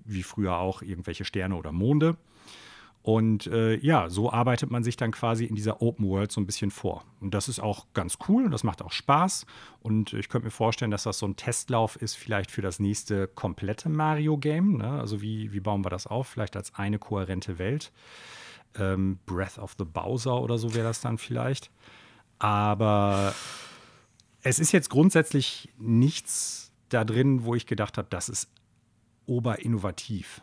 wie 0.05 0.23
früher 0.23 0.57
auch 0.57 0.81
irgendwelche 0.81 1.25
Sterne 1.25 1.57
oder 1.57 1.73
Monde. 1.73 2.15
Und 3.03 3.47
äh, 3.47 3.77
ja, 3.77 4.09
so 4.09 4.31
arbeitet 4.31 4.69
man 4.69 4.83
sich 4.83 4.95
dann 4.95 5.11
quasi 5.11 5.45
in 5.45 5.55
dieser 5.55 5.81
Open 5.81 6.07
World 6.07 6.31
so 6.31 6.39
ein 6.39 6.45
bisschen 6.45 6.69
vor. 6.69 7.03
Und 7.19 7.33
das 7.33 7.49
ist 7.49 7.59
auch 7.59 7.87
ganz 7.93 8.19
cool 8.27 8.45
und 8.45 8.51
das 8.51 8.63
macht 8.63 8.81
auch 8.83 8.91
Spaß. 8.91 9.47
Und 9.79 10.13
ich 10.13 10.29
könnte 10.29 10.45
mir 10.45 10.51
vorstellen, 10.51 10.91
dass 10.91 11.03
das 11.03 11.17
so 11.17 11.25
ein 11.25 11.35
Testlauf 11.35 11.95
ist, 11.95 12.15
vielleicht 12.15 12.51
für 12.51 12.61
das 12.61 12.79
nächste 12.79 13.27
komplette 13.27 13.89
Mario-Game. 13.89 14.77
Ne? 14.77 14.99
Also 14.99 15.21
wie, 15.21 15.51
wie 15.51 15.59
bauen 15.59 15.83
wir 15.83 15.89
das 15.89 16.05
auf? 16.05 16.27
Vielleicht 16.27 16.55
als 16.55 16.75
eine 16.75 16.99
kohärente 16.99 17.57
Welt. 17.57 17.91
Ähm, 18.75 19.17
Breath 19.25 19.57
of 19.57 19.75
the 19.79 19.85
Bowser 19.85 20.39
oder 20.39 20.59
so 20.59 20.75
wäre 20.75 20.85
das 20.85 21.01
dann 21.01 21.17
vielleicht. 21.17 21.71
Aber 22.37 23.33
es 24.43 24.59
ist 24.59 24.71
jetzt 24.73 24.89
grundsätzlich 24.89 25.69
nichts 25.79 26.71
da 26.89 27.03
drin, 27.03 27.45
wo 27.45 27.55
ich 27.55 27.65
gedacht 27.65 27.97
habe, 27.97 28.07
das 28.11 28.29
ist 28.29 28.49
oberinnovativ. 29.25 30.41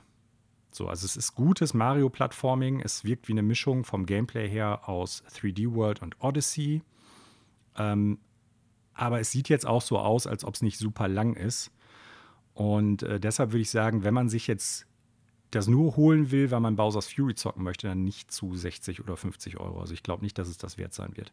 So, 0.79 0.87
also 0.87 1.07
es 1.07 1.17
ist 1.17 1.35
gutes 1.35 1.75
Mario-Plattforming. 1.75 2.81
Es 2.81 3.03
wirkt 3.03 3.27
wie 3.27 3.33
eine 3.33 3.43
Mischung 3.43 3.85
vom 3.85 4.07
Gameplay 4.07 4.49
her 4.49 4.89
aus 4.89 5.25
3D 5.35 5.75
World 5.75 6.01
und 6.03 6.15
Odyssey. 6.21 6.83
Ähm, 7.77 8.19
aber 8.95 9.19
es 9.19 9.33
sieht 9.33 9.49
jetzt 9.49 9.67
auch 9.67 9.83
so 9.83 9.99
aus, 9.99 10.29
als 10.29 10.45
ob 10.45 10.55
es 10.55 10.63
nicht 10.63 10.79
super 10.79 11.09
lang 11.09 11.35
ist. 11.35 11.73
Und 12.55 13.03
äh, 13.03 13.19
deshalb 13.19 13.51
würde 13.51 13.63
ich 13.63 13.71
sagen, 13.71 14.05
wenn 14.05 14.15
man 14.15 14.29
sich 14.29 14.47
jetzt 14.47 14.87
das 15.51 15.67
nur 15.67 15.97
holen 15.97 16.31
will, 16.31 16.53
weil 16.53 16.61
man 16.61 16.77
Bowser's 16.77 17.13
Fury 17.13 17.35
zocken 17.35 17.65
möchte, 17.65 17.89
dann 17.89 18.05
nicht 18.05 18.31
zu 18.31 18.55
60 18.55 19.01
oder 19.01 19.17
50 19.17 19.59
Euro. 19.59 19.81
Also 19.81 19.95
ich 19.95 20.05
glaube 20.05 20.23
nicht, 20.23 20.39
dass 20.39 20.47
es 20.47 20.59
das 20.59 20.79
wert 20.79 20.95
sein 20.95 21.17
wird. 21.17 21.33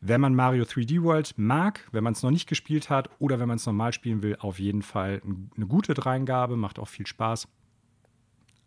Wenn 0.00 0.22
man 0.22 0.34
Mario 0.34 0.64
3D 0.64 1.02
World 1.02 1.34
mag, 1.36 1.86
wenn 1.92 2.04
man 2.04 2.14
es 2.14 2.22
noch 2.22 2.30
nicht 2.30 2.48
gespielt 2.48 2.88
hat 2.88 3.10
oder 3.18 3.38
wenn 3.38 3.48
man 3.48 3.56
es 3.56 3.66
normal 3.66 3.92
spielen 3.92 4.22
will, 4.22 4.36
auf 4.40 4.58
jeden 4.58 4.80
Fall 4.80 5.20
eine 5.56 5.66
gute 5.66 5.92
Dreingabe, 5.92 6.56
macht 6.56 6.78
auch 6.78 6.88
viel 6.88 7.06
Spaß 7.06 7.48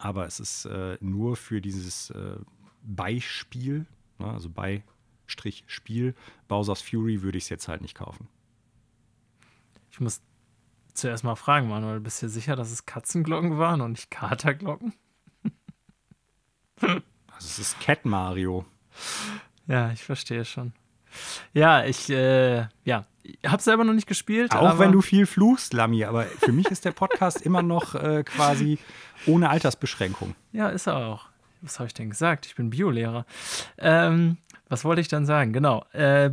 aber 0.02 0.26
es 0.26 0.40
ist 0.40 0.66
äh, 0.66 0.98
nur 1.00 1.36
für 1.36 1.62
dieses 1.62 2.10
äh, 2.10 2.38
Beispiel, 2.82 3.86
ne, 4.18 4.32
also 4.32 4.50
Beistrich 4.50 5.64
Spiel, 5.68 6.16
Bowser's 6.48 6.82
Fury 6.82 7.22
würde 7.22 7.38
ich 7.38 7.46
es 7.46 7.50
jetzt 7.50 7.68
halt 7.68 7.82
nicht 7.82 7.96
kaufen. 7.96 8.28
Ich 9.92 10.00
muss 10.00 10.22
zuerst 10.94 11.24
mal 11.24 11.36
fragen, 11.36 11.70
Manuel, 11.70 12.00
bist 12.00 12.22
du 12.22 12.26
dir 12.26 12.32
sicher, 12.32 12.56
dass 12.56 12.72
es 12.72 12.86
Katzenglocken 12.86 13.60
waren 13.60 13.82
und 13.82 13.92
nicht 13.92 14.10
Katerglocken? 14.10 14.94
also 16.82 17.02
es 17.38 17.60
ist 17.60 17.80
Cat 17.80 18.06
Mario. 18.06 18.66
Ja, 19.68 19.92
ich 19.92 20.04
verstehe 20.04 20.46
schon. 20.46 20.74
Ja, 21.54 21.86
ich, 21.86 22.10
äh, 22.10 22.66
ja, 22.86 23.06
habe 23.46 23.62
selber 23.62 23.84
noch 23.84 23.94
nicht 23.94 24.08
gespielt. 24.08 24.54
Auch 24.54 24.80
wenn 24.80 24.92
du 24.92 25.02
viel 25.02 25.26
fluchst, 25.26 25.74
Lami, 25.74 26.04
aber 26.04 26.24
für 26.24 26.52
mich 26.52 26.68
ist 26.68 26.86
der 26.86 26.92
Podcast 26.92 27.42
immer 27.46 27.62
noch 27.62 27.96
äh, 27.96 28.24
quasi 28.24 28.80
ohne 29.26 29.50
Altersbeschränkung. 29.50 30.36
Ja, 30.52 30.70
ist 30.70 30.88
er 30.88 30.98
auch. 30.98 31.28
Was 31.62 31.80
habe 31.80 31.88
ich 31.88 31.94
denn 31.94 32.10
gesagt? 32.10 32.46
Ich 32.48 32.56
bin 32.56 32.72
Biolehrer. 32.72 33.26
Ähm, 33.78 34.38
was 34.68 34.84
wollte 34.84 35.02
ich 35.02 35.08
dann 35.08 35.26
sagen? 35.26 35.54
Genau. 35.54 35.86
Äh, 35.94 36.32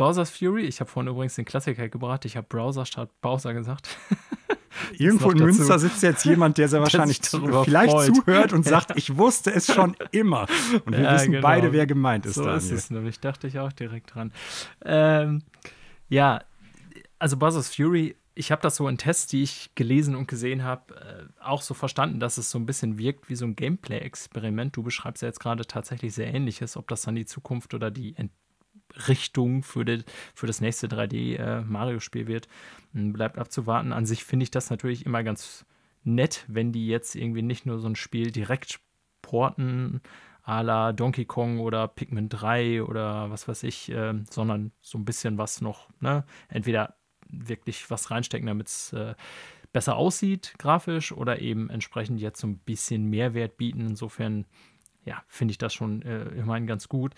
Bowser's 0.00 0.30
Fury. 0.30 0.62
Ich 0.62 0.80
habe 0.80 0.90
vorhin 0.90 1.12
übrigens 1.12 1.34
den 1.34 1.44
Klassiker 1.44 1.90
gebracht. 1.90 2.24
Ich 2.24 2.34
habe 2.34 2.46
Browser 2.48 2.86
statt 2.86 3.10
Bowser 3.20 3.52
gesagt. 3.52 3.98
Irgendwo 4.98 5.30
in 5.30 5.36
Münster 5.36 5.78
sitzt 5.78 6.02
jetzt 6.02 6.24
jemand, 6.24 6.56
der 6.56 6.68
sehr 6.70 6.80
wahrscheinlich 6.80 7.20
zu, 7.20 7.38
vielleicht 7.64 7.92
freut. 7.92 8.16
zuhört 8.16 8.52
und 8.54 8.62
sagt, 8.64 8.96
ich 8.96 9.18
wusste 9.18 9.52
es 9.52 9.66
schon 9.66 9.94
immer. 10.10 10.46
Und 10.86 10.96
wir 10.96 11.02
ja, 11.02 11.14
wissen 11.16 11.32
genau. 11.32 11.42
beide, 11.42 11.74
wer 11.74 11.86
gemeint 11.86 12.24
ist. 12.24 12.36
So 12.36 12.44
Daniel. 12.44 12.56
ist 12.56 12.70
es 12.70 12.90
nämlich. 12.90 13.20
Dachte 13.20 13.46
ich 13.46 13.58
auch 13.58 13.72
direkt 13.72 14.14
dran. 14.14 14.32
Ähm, 14.82 15.42
ja, 16.08 16.44
also 17.18 17.36
Bowser's 17.36 17.74
Fury 17.74 18.16
ich 18.34 18.50
habe 18.50 18.62
das 18.62 18.76
so 18.76 18.88
in 18.88 18.96
Tests, 18.96 19.26
die 19.26 19.42
ich 19.42 19.70
gelesen 19.74 20.14
und 20.16 20.28
gesehen 20.28 20.64
habe, 20.64 20.94
äh, 20.94 21.44
auch 21.44 21.60
so 21.60 21.74
verstanden, 21.74 22.20
dass 22.20 22.38
es 22.38 22.50
so 22.50 22.58
ein 22.58 22.64
bisschen 22.64 22.96
wirkt 22.96 23.28
wie 23.28 23.34
so 23.34 23.44
ein 23.44 23.54
Gameplay-Experiment. 23.54 24.74
Du 24.74 24.82
beschreibst 24.82 25.22
ja 25.22 25.28
jetzt 25.28 25.40
gerade 25.40 25.66
tatsächlich 25.66 26.14
sehr 26.14 26.32
ähnliches, 26.32 26.78
ob 26.78 26.88
das 26.88 27.02
dann 27.02 27.16
die 27.16 27.26
Zukunft 27.26 27.74
oder 27.74 27.90
die 27.90 28.16
Ent 28.16 28.30
Richtung 29.08 29.62
für, 29.62 29.84
die, 29.84 30.04
für 30.34 30.46
das 30.46 30.60
nächste 30.60 30.86
3D-Mario-Spiel 30.88 32.22
äh, 32.22 32.28
wird, 32.28 32.48
bleibt 32.92 33.38
abzuwarten. 33.38 33.92
An 33.92 34.06
sich 34.06 34.24
finde 34.24 34.44
ich 34.44 34.50
das 34.50 34.70
natürlich 34.70 35.06
immer 35.06 35.22
ganz 35.22 35.64
nett, 36.02 36.44
wenn 36.48 36.72
die 36.72 36.86
jetzt 36.86 37.14
irgendwie 37.14 37.42
nicht 37.42 37.66
nur 37.66 37.78
so 37.78 37.88
ein 37.88 37.96
Spiel 37.96 38.30
direkt 38.30 38.80
porten, 39.22 40.00
à 40.42 40.62
la 40.62 40.92
Donkey 40.92 41.26
Kong 41.26 41.60
oder 41.60 41.86
Pikmin 41.86 42.28
3 42.28 42.82
oder 42.82 43.30
was 43.30 43.46
weiß 43.46 43.62
ich, 43.64 43.90
äh, 43.90 44.14
sondern 44.30 44.72
so 44.80 44.98
ein 44.98 45.04
bisschen 45.04 45.38
was 45.38 45.60
noch, 45.60 45.88
ne? 46.00 46.24
Entweder 46.48 46.96
wirklich 47.28 47.90
was 47.90 48.10
reinstecken, 48.10 48.46
damit 48.46 48.68
es 48.68 48.92
äh, 48.92 49.14
besser 49.72 49.96
aussieht, 49.96 50.54
grafisch, 50.58 51.12
oder 51.12 51.40
eben 51.40 51.70
entsprechend 51.70 52.20
jetzt 52.20 52.40
so 52.40 52.46
ein 52.46 52.58
bisschen 52.58 53.06
Mehrwert 53.06 53.56
bieten. 53.56 53.86
Insofern, 53.86 54.46
ja, 55.04 55.22
finde 55.28 55.52
ich 55.52 55.58
das 55.58 55.72
schon 55.74 56.02
äh, 56.02 56.24
immerhin 56.30 56.66
ganz 56.66 56.88
gut. 56.88 57.14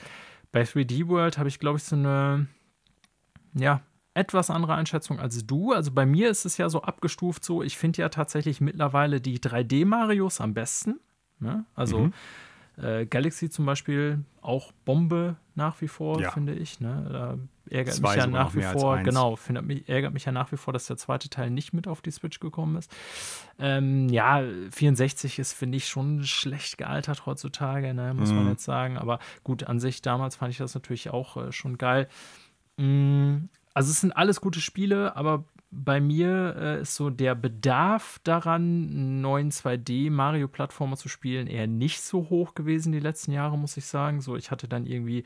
Bei 0.53 0.63
3D 0.63 1.09
World 1.09 1.39
habe 1.39 1.49
ich, 1.49 1.59
glaube 1.59 1.79
ich, 1.79 1.85
so 1.85 1.97
eine, 1.97 2.47
ja, 3.55 3.83
etwas 4.15 4.51
andere 4.51 4.75
Einschätzung 4.75 5.19
als 5.19 5.47
du. 5.47 5.73
Also 5.73 5.91
bei 5.91 6.05
mir 6.05 6.29
ist 6.29 6.45
es 6.45 6.59
ja 6.59 6.69
so 6.69 6.83
abgestuft 6.83 7.45
so, 7.45 7.63
ich 7.63 7.79
finde 7.79 8.03
ja 8.03 8.09
tatsächlich 8.11 8.61
mittlerweile 8.61 9.21
die 9.21 9.39
3D-Marios 9.39 10.41
am 10.41 10.53
besten. 10.53 11.01
Ne? 11.39 11.65
Also 11.75 12.01
mhm. 12.01 12.13
Äh, 12.77 13.07
Galaxy 13.07 13.51
zum 13.51 13.67
Beispiel 13.67 14.25
auch 14.41 14.73
Bombe 14.85 15.37
nach 15.55 15.81
wie 15.81 15.89
vor, 15.89 16.21
ja. 16.21 16.31
finde 16.31 16.55
ich. 16.55 16.81
Ne? 16.81 17.07
Da 17.11 17.39
ärgert 17.71 17.95
Zwei 17.95 18.17
mich 18.17 18.25
ja 18.25 18.27
nach 18.27 18.55
wie 18.55 18.63
vor, 18.63 18.99
genau, 18.99 19.39
mich, 19.63 19.89
ärgert 19.89 20.13
mich 20.13 20.25
ja 20.25 20.33
nach 20.33 20.51
wie 20.53 20.57
vor, 20.57 20.73
dass 20.73 20.87
der 20.87 20.97
zweite 20.97 21.29
Teil 21.29 21.51
nicht 21.51 21.73
mit 21.73 21.87
auf 21.87 22.03
die 22.03 22.11
Switch 22.11 22.41
gekommen 22.41 22.77
ist. 22.77 22.91
Ähm, 23.59 24.09
ja, 24.09 24.43
64 24.71 25.39
ist, 25.39 25.53
finde 25.53 25.77
ich, 25.77 25.89
schon 25.89 26.25
schlecht 26.25 26.79
gealtert 26.79 27.27
heutzutage, 27.27 27.95
ne? 27.95 28.15
muss 28.15 28.31
mhm. 28.31 28.37
man 28.37 28.49
jetzt 28.49 28.65
sagen. 28.65 28.97
Aber 28.97 29.19
gut, 29.45 29.65
an 29.65 29.81
sich 29.81 30.03
damals 30.03 30.37
fand 30.37 30.53
ich 30.53 30.59
das 30.59 30.75
natürlich 30.75 31.11
auch 31.11 31.37
äh, 31.37 31.53
schon 31.53 31.79
geil. 31.79 32.09
Mm, 32.79 33.49
also 33.75 33.91
es 33.91 34.01
sind 34.01 34.13
alles 34.13 34.41
gute 34.41 34.61
Spiele, 34.61 35.17
aber 35.17 35.45
bei 35.75 36.01
mir 36.01 36.55
äh, 36.59 36.81
ist 36.83 36.95
so 36.95 37.09
der 37.09 37.35
Bedarf 37.35 38.21
daran, 38.25 38.63
einen 38.63 39.21
neuen 39.23 39.51
2D-Mario-Plattformer 39.51 40.99
zu 40.99 41.09
spielen, 41.09 41.47
eher 41.47 41.67
nicht 41.67 42.03
so 42.03 42.29
hoch 42.29 42.55
gewesen 42.55 42.93
die 42.93 43.01
letzten 43.01 43.33
Jahre, 43.33 43.57
muss 43.57 43.79
ich 43.79 43.87
sagen. 43.87 44.21
So, 44.21 44.37
ich 44.37 44.51
hatte 44.51 44.69
dann 44.69 44.85
irgendwie, 44.85 45.25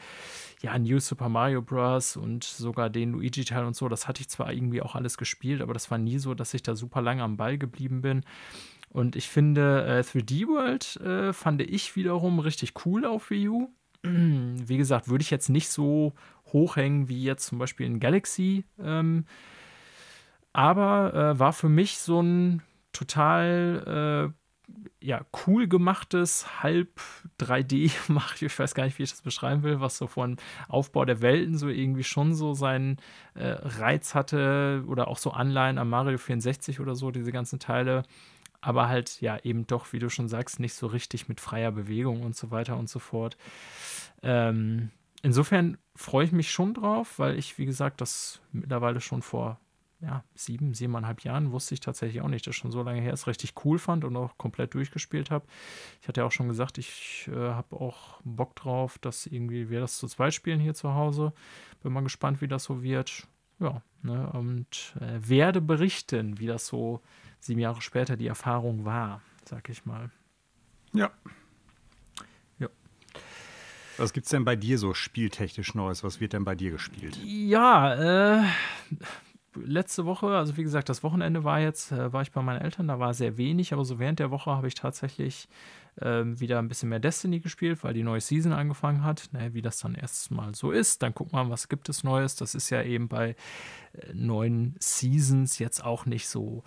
ja, 0.62 0.78
New 0.78 1.00
Super 1.00 1.28
Mario 1.28 1.62
Bros. 1.62 2.16
und 2.16 2.44
sogar 2.44 2.90
den 2.90 3.12
Luigi-Teil 3.12 3.64
und 3.64 3.74
so. 3.74 3.88
Das 3.88 4.06
hatte 4.06 4.20
ich 4.20 4.28
zwar 4.28 4.52
irgendwie 4.52 4.82
auch 4.82 4.94
alles 4.94 5.18
gespielt, 5.18 5.60
aber 5.60 5.74
das 5.74 5.90
war 5.90 5.98
nie 5.98 6.18
so, 6.18 6.32
dass 6.34 6.54
ich 6.54 6.62
da 6.62 6.76
super 6.76 7.02
lange 7.02 7.24
am 7.24 7.36
Ball 7.36 7.58
geblieben 7.58 8.00
bin. 8.00 8.22
Und 8.90 9.16
ich 9.16 9.28
finde, 9.28 9.84
äh, 9.84 10.00
3D 10.02 10.46
World 10.46 10.96
äh, 11.00 11.32
fand 11.32 11.60
ich 11.60 11.96
wiederum 11.96 12.38
richtig 12.38 12.86
cool 12.86 13.04
auf 13.04 13.30
Wii 13.30 13.48
U. 13.48 13.68
Wie 14.04 14.76
gesagt, 14.76 15.08
würde 15.08 15.22
ich 15.22 15.30
jetzt 15.30 15.48
nicht 15.48 15.70
so 15.70 16.12
hochhängen 16.52 17.08
wie 17.08 17.24
jetzt 17.24 17.46
zum 17.46 17.58
Beispiel 17.58 17.86
in 17.86 17.98
Galaxy. 17.98 18.64
Ähm, 18.80 19.24
aber 20.56 21.12
äh, 21.12 21.38
war 21.38 21.52
für 21.52 21.68
mich 21.68 21.98
so 21.98 22.22
ein 22.22 22.62
total 22.90 24.32
äh, 24.32 25.04
ja, 25.04 25.20
cool 25.46 25.68
gemachtes, 25.68 26.62
halb 26.62 26.98
3D 27.38 27.92
Mario. 28.10 28.46
Ich 28.46 28.58
weiß 28.58 28.74
gar 28.74 28.84
nicht, 28.86 28.98
wie 28.98 29.02
ich 29.02 29.10
das 29.10 29.20
beschreiben 29.20 29.62
will, 29.64 29.82
was 29.82 29.98
so 29.98 30.06
von 30.06 30.38
Aufbau 30.66 31.04
der 31.04 31.20
Welten 31.20 31.58
so 31.58 31.68
irgendwie 31.68 32.04
schon 32.04 32.34
so 32.34 32.54
seinen 32.54 32.96
äh, 33.34 33.48
Reiz 33.48 34.14
hatte 34.14 34.82
oder 34.88 35.08
auch 35.08 35.18
so 35.18 35.30
Anleihen 35.30 35.76
am 35.76 35.90
Mario 35.90 36.16
64 36.16 36.80
oder 36.80 36.94
so, 36.94 37.10
diese 37.10 37.32
ganzen 37.32 37.58
Teile. 37.58 38.04
Aber 38.62 38.88
halt, 38.88 39.20
ja, 39.20 39.38
eben 39.42 39.66
doch, 39.66 39.92
wie 39.92 39.98
du 39.98 40.08
schon 40.08 40.26
sagst, 40.26 40.58
nicht 40.58 40.72
so 40.72 40.86
richtig 40.86 41.28
mit 41.28 41.38
freier 41.38 41.70
Bewegung 41.70 42.22
und 42.22 42.34
so 42.34 42.50
weiter 42.50 42.78
und 42.78 42.88
so 42.88 42.98
fort. 42.98 43.36
Ähm, 44.22 44.90
insofern 45.20 45.76
freue 45.94 46.24
ich 46.24 46.32
mich 46.32 46.50
schon 46.50 46.72
drauf, 46.72 47.18
weil 47.18 47.38
ich, 47.38 47.58
wie 47.58 47.66
gesagt, 47.66 48.00
das 48.00 48.40
mittlerweile 48.52 49.02
schon 49.02 49.20
vor 49.20 49.60
ja, 50.06 50.22
sieben, 50.36 50.72
siebeneinhalb 50.72 51.22
Jahren, 51.22 51.50
wusste 51.50 51.74
ich 51.74 51.80
tatsächlich 51.80 52.22
auch 52.22 52.28
nicht, 52.28 52.46
dass 52.46 52.54
schon 52.54 52.70
so 52.70 52.82
lange 52.82 53.00
her 53.00 53.12
ist, 53.12 53.26
richtig 53.26 53.54
cool 53.64 53.78
fand 53.78 54.04
und 54.04 54.16
auch 54.16 54.38
komplett 54.38 54.72
durchgespielt 54.74 55.32
habe. 55.32 55.46
Ich 56.00 56.06
hatte 56.06 56.20
ja 56.20 56.26
auch 56.26 56.32
schon 56.32 56.46
gesagt, 56.46 56.78
ich 56.78 57.28
äh, 57.32 57.34
habe 57.36 57.74
auch 57.76 58.20
Bock 58.22 58.54
drauf, 58.54 58.98
dass 58.98 59.26
irgendwie 59.26 59.68
wir 59.68 59.80
das 59.80 59.98
zu 59.98 60.06
zweit 60.06 60.32
spielen 60.32 60.60
hier 60.60 60.74
zu 60.74 60.94
Hause. 60.94 61.32
Bin 61.82 61.92
mal 61.92 62.04
gespannt, 62.04 62.40
wie 62.40 62.46
das 62.46 62.64
so 62.64 62.84
wird. 62.84 63.26
Ja, 63.58 63.82
ne, 64.02 64.30
und 64.32 64.94
äh, 65.00 65.18
werde 65.28 65.60
berichten, 65.60 66.38
wie 66.38 66.46
das 66.46 66.66
so 66.68 67.00
sieben 67.40 67.60
Jahre 67.60 67.82
später 67.82 68.16
die 68.16 68.28
Erfahrung 68.28 68.84
war, 68.84 69.22
sag 69.44 69.68
ich 69.68 69.86
mal. 69.86 70.10
Ja. 70.92 71.10
Ja. 72.60 72.68
Was 73.96 74.12
gibt's 74.12 74.30
denn 74.30 74.44
bei 74.44 74.54
dir 74.54 74.78
so 74.78 74.94
spieltechnisch 74.94 75.74
Neues? 75.74 76.04
Was 76.04 76.20
wird 76.20 76.32
denn 76.32 76.44
bei 76.44 76.54
dir 76.54 76.70
gespielt? 76.70 77.18
Ja, 77.24 78.42
äh, 78.42 78.44
letzte 79.64 80.04
Woche, 80.04 80.28
also 80.28 80.56
wie 80.56 80.62
gesagt, 80.62 80.88
das 80.88 81.02
Wochenende 81.02 81.44
war 81.44 81.60
jetzt, 81.60 81.92
äh, 81.92 82.12
war 82.12 82.22
ich 82.22 82.32
bei 82.32 82.42
meinen 82.42 82.60
Eltern, 82.60 82.88
da 82.88 82.98
war 82.98 83.14
sehr 83.14 83.36
wenig, 83.36 83.72
aber 83.72 83.84
so 83.84 83.98
während 83.98 84.18
der 84.18 84.30
Woche 84.30 84.50
habe 84.50 84.68
ich 84.68 84.74
tatsächlich 84.74 85.48
äh, 86.00 86.24
wieder 86.24 86.58
ein 86.58 86.68
bisschen 86.68 86.88
mehr 86.88 87.00
Destiny 87.00 87.40
gespielt, 87.40 87.82
weil 87.82 87.94
die 87.94 88.02
neue 88.02 88.20
Season 88.20 88.52
angefangen 88.52 89.04
hat. 89.04 89.28
Naja, 89.32 89.54
wie 89.54 89.62
das 89.62 89.78
dann 89.78 89.94
erstmal 89.94 90.54
so 90.54 90.70
ist, 90.70 91.02
dann 91.02 91.14
wir 91.14 91.26
mal, 91.32 91.50
was 91.50 91.68
gibt 91.68 91.88
es 91.88 92.04
Neues. 92.04 92.36
Das 92.36 92.54
ist 92.54 92.70
ja 92.70 92.82
eben 92.82 93.08
bei 93.08 93.30
äh, 93.92 94.12
neuen 94.12 94.76
Seasons 94.78 95.58
jetzt 95.58 95.84
auch 95.84 96.06
nicht 96.06 96.28
so 96.28 96.62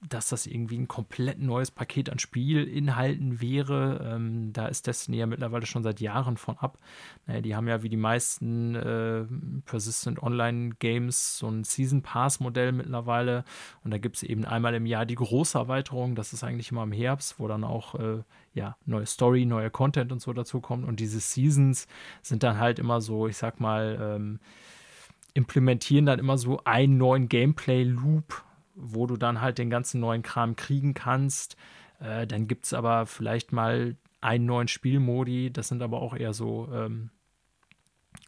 dass 0.00 0.28
das 0.28 0.46
irgendwie 0.46 0.78
ein 0.78 0.86
komplett 0.86 1.40
neues 1.40 1.72
Paket 1.72 2.08
an 2.10 2.20
Spielinhalten 2.20 3.40
wäre. 3.40 4.14
Ähm, 4.14 4.52
da 4.52 4.66
ist 4.66 4.86
Destiny 4.86 5.16
ja 5.16 5.26
mittlerweile 5.26 5.66
schon 5.66 5.82
seit 5.82 6.00
Jahren 6.00 6.36
von 6.36 6.56
ab. 6.56 6.78
Naja, 7.26 7.40
die 7.40 7.56
haben 7.56 7.66
ja 7.66 7.82
wie 7.82 7.88
die 7.88 7.96
meisten 7.96 8.76
äh, 8.76 9.24
Persistent 9.64 10.22
Online 10.22 10.76
Games 10.78 11.38
so 11.38 11.48
ein 11.48 11.64
Season 11.64 12.02
Pass 12.02 12.38
Modell 12.38 12.70
mittlerweile. 12.70 13.44
Und 13.82 13.90
da 13.90 13.98
gibt 13.98 14.16
es 14.16 14.22
eben 14.22 14.44
einmal 14.44 14.74
im 14.74 14.86
Jahr 14.86 15.04
die 15.04 15.16
große 15.16 15.58
Erweiterung. 15.58 16.14
Das 16.14 16.32
ist 16.32 16.44
eigentlich 16.44 16.70
immer 16.70 16.84
im 16.84 16.92
Herbst, 16.92 17.40
wo 17.40 17.48
dann 17.48 17.64
auch 17.64 17.96
äh, 17.96 18.22
ja, 18.54 18.76
neue 18.86 19.06
Story, 19.06 19.46
neue 19.46 19.70
Content 19.70 20.12
und 20.12 20.20
so 20.20 20.32
dazu 20.32 20.60
kommt. 20.60 20.86
Und 20.86 21.00
diese 21.00 21.18
Seasons 21.18 21.88
sind 22.22 22.44
dann 22.44 22.58
halt 22.58 22.78
immer 22.78 23.00
so, 23.00 23.26
ich 23.26 23.36
sag 23.36 23.58
mal, 23.58 23.98
ähm, 24.00 24.38
implementieren 25.34 26.06
dann 26.06 26.20
immer 26.20 26.38
so 26.38 26.62
einen 26.64 26.98
neuen 26.98 27.28
Gameplay-Loop 27.28 28.44
wo 28.78 29.06
du 29.06 29.16
dann 29.16 29.40
halt 29.40 29.58
den 29.58 29.70
ganzen 29.70 30.00
neuen 30.00 30.22
Kram 30.22 30.56
kriegen 30.56 30.94
kannst. 30.94 31.56
Äh, 32.00 32.26
dann 32.26 32.46
gibt 32.46 32.66
es 32.66 32.72
aber 32.72 33.06
vielleicht 33.06 33.52
mal 33.52 33.96
einen 34.20 34.46
neuen 34.46 34.68
Spielmodi. 34.68 35.52
Das 35.52 35.68
sind 35.68 35.82
aber 35.82 36.00
auch 36.00 36.14
eher 36.14 36.32
so 36.32 36.68
ähm, 36.72 37.10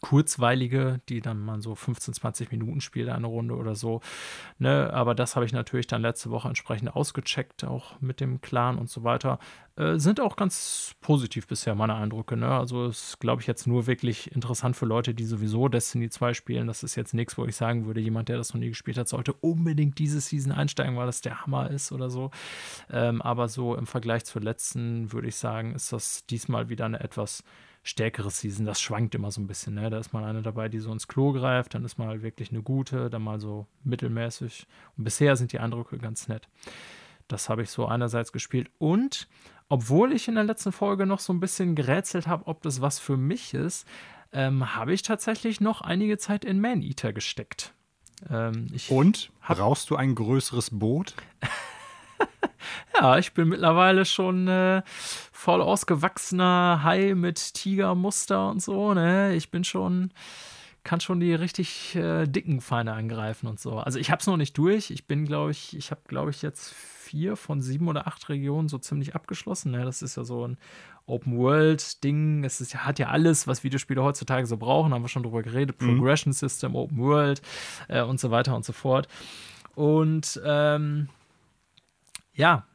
kurzweilige, 0.01 0.99
die 1.09 1.21
dann 1.21 1.39
man 1.39 1.61
so 1.61 1.75
15, 1.75 2.15
20 2.15 2.51
Minuten 2.51 2.81
spielt, 2.81 3.09
eine 3.09 3.27
Runde 3.27 3.55
oder 3.55 3.75
so. 3.75 4.01
Ne? 4.57 4.91
Aber 4.91 5.15
das 5.15 5.35
habe 5.35 5.45
ich 5.45 5.53
natürlich 5.53 5.87
dann 5.87 6.01
letzte 6.01 6.31
Woche 6.31 6.47
entsprechend 6.47 6.95
ausgecheckt, 6.95 7.63
auch 7.63 7.99
mit 8.01 8.19
dem 8.19 8.41
Clan 8.41 8.77
und 8.79 8.89
so 8.89 9.03
weiter. 9.03 9.39
Äh, 9.75 9.99
sind 9.99 10.19
auch 10.19 10.35
ganz 10.35 10.95
positiv 11.01 11.47
bisher 11.47 11.75
meine 11.75 11.93
Eindrücke. 11.93 12.35
Ne? 12.35 12.49
Also 12.49 12.87
ist, 12.87 13.19
glaube 13.19 13.41
ich, 13.41 13.47
jetzt 13.47 13.67
nur 13.67 13.85
wirklich 13.85 14.31
interessant 14.31 14.75
für 14.75 14.87
Leute, 14.87 15.13
die 15.13 15.23
sowieso 15.23 15.67
Destiny 15.67 16.09
2 16.09 16.33
spielen. 16.33 16.67
Das 16.67 16.81
ist 16.81 16.95
jetzt 16.95 17.13
nichts, 17.13 17.37
wo 17.37 17.45
ich 17.45 17.55
sagen 17.55 17.85
würde, 17.85 18.01
jemand, 18.01 18.27
der 18.27 18.37
das 18.37 18.53
noch 18.53 18.59
nie 18.59 18.69
gespielt 18.69 18.97
hat, 18.97 19.07
sollte 19.07 19.33
unbedingt 19.33 19.99
diese 19.99 20.19
Season 20.19 20.51
einsteigen, 20.51 20.97
weil 20.97 21.05
das 21.05 21.21
der 21.21 21.45
Hammer 21.45 21.69
ist 21.69 21.91
oder 21.91 22.09
so. 22.09 22.31
Ähm, 22.89 23.21
aber 23.21 23.47
so 23.47 23.75
im 23.75 23.85
Vergleich 23.85 24.25
zur 24.25 24.41
letzten 24.41 25.13
würde 25.13 25.27
ich 25.27 25.35
sagen, 25.35 25.75
ist 25.75 25.93
das 25.93 26.25
diesmal 26.25 26.69
wieder 26.69 26.85
eine 26.85 26.99
etwas 26.99 27.43
stärkere 27.83 28.29
Season, 28.29 28.65
das 28.65 28.79
schwankt 28.79 29.15
immer 29.15 29.31
so 29.31 29.41
ein 29.41 29.47
bisschen. 29.47 29.75
Ne? 29.75 29.89
Da 29.89 29.97
ist 29.97 30.13
mal 30.13 30.23
eine 30.23 30.41
dabei, 30.41 30.69
die 30.69 30.79
so 30.79 30.91
ins 30.91 31.07
Klo 31.07 31.31
greift, 31.31 31.73
dann 31.73 31.83
ist 31.83 31.97
mal 31.97 32.21
wirklich 32.21 32.51
eine 32.51 32.61
gute, 32.61 33.09
dann 33.09 33.23
mal 33.23 33.39
so 33.39 33.67
mittelmäßig. 33.83 34.67
Und 34.97 35.03
bisher 35.03 35.35
sind 35.35 35.51
die 35.51 35.59
Eindrücke 35.59 35.97
ganz 35.97 36.27
nett. 36.27 36.47
Das 37.27 37.49
habe 37.49 37.63
ich 37.63 37.69
so 37.69 37.85
einerseits 37.85 38.31
gespielt. 38.31 38.69
Und 38.77 39.27
obwohl 39.69 40.13
ich 40.13 40.27
in 40.27 40.35
der 40.35 40.43
letzten 40.43 40.71
Folge 40.71 41.05
noch 41.05 41.19
so 41.19 41.33
ein 41.33 41.39
bisschen 41.39 41.75
gerätselt 41.75 42.27
habe, 42.27 42.45
ob 42.47 42.61
das 42.61 42.81
was 42.81 42.99
für 42.99 43.17
mich 43.17 43.53
ist, 43.53 43.87
ähm, 44.33 44.75
habe 44.75 44.93
ich 44.93 45.01
tatsächlich 45.01 45.61
noch 45.61 45.81
einige 45.81 46.17
Zeit 46.17 46.45
in 46.45 46.59
Man 46.59 46.81
Eater 46.81 47.13
gesteckt. 47.13 47.73
Ähm, 48.29 48.67
Und? 48.89 49.31
Brauchst 49.47 49.89
du 49.89 49.95
ein 49.95 50.13
größeres 50.15 50.77
Boot? 50.77 51.15
ja, 52.99 53.17
ich 53.17 53.33
bin 53.33 53.49
mittlerweile 53.49 54.05
schon 54.05 54.47
äh, 54.47 54.81
voll 55.31 55.61
ausgewachsener 55.61 56.81
Hai 56.83 57.13
mit 57.15 57.53
Tigermuster 57.53 58.49
und 58.49 58.61
so. 58.61 58.93
Ne? 58.93 59.35
Ich 59.35 59.51
bin 59.51 59.63
schon, 59.63 60.11
kann 60.83 61.01
schon 61.01 61.19
die 61.19 61.33
richtig 61.33 61.95
äh, 61.95 62.27
dicken 62.27 62.61
Feinde 62.61 62.93
angreifen 62.93 63.47
und 63.47 63.59
so. 63.59 63.77
Also 63.77 63.99
ich 63.99 64.11
habe 64.11 64.19
es 64.19 64.27
noch 64.27 64.37
nicht 64.37 64.57
durch. 64.57 64.91
Ich 64.91 65.07
bin, 65.07 65.25
glaube 65.25 65.51
ich, 65.51 65.75
ich 65.75 65.91
habe, 65.91 66.01
glaube 66.07 66.31
ich, 66.31 66.41
jetzt 66.41 66.73
vier 66.73 67.35
von 67.35 67.61
sieben 67.61 67.87
oder 67.89 68.07
acht 68.07 68.29
Regionen 68.29 68.69
so 68.69 68.77
ziemlich 68.77 69.15
abgeschlossen. 69.15 69.71
Ne? 69.71 69.83
Das 69.83 70.01
ist 70.01 70.15
ja 70.15 70.23
so 70.23 70.47
ein 70.47 70.57
Open-World-Ding. 71.07 72.43
Es 72.43 72.61
ist, 72.61 72.75
hat 72.75 72.99
ja 72.99 73.07
alles, 73.07 73.47
was 73.47 73.63
Videospiele 73.63 74.01
heutzutage 74.01 74.47
so 74.47 74.57
brauchen. 74.57 74.93
Haben 74.93 75.01
wir 75.03 75.09
schon 75.09 75.23
drüber 75.23 75.43
geredet. 75.43 75.81
Mhm. 75.81 75.97
Progression 75.97 76.33
System, 76.33 76.75
Open 76.75 76.99
World 76.99 77.41
äh, 77.89 78.01
und 78.01 78.19
so 78.19 78.31
weiter 78.31 78.55
und 78.55 78.63
so 78.63 78.73
fort. 78.73 79.07
Und 79.75 80.39
ähm, 80.45 81.09
ja, 82.41 82.65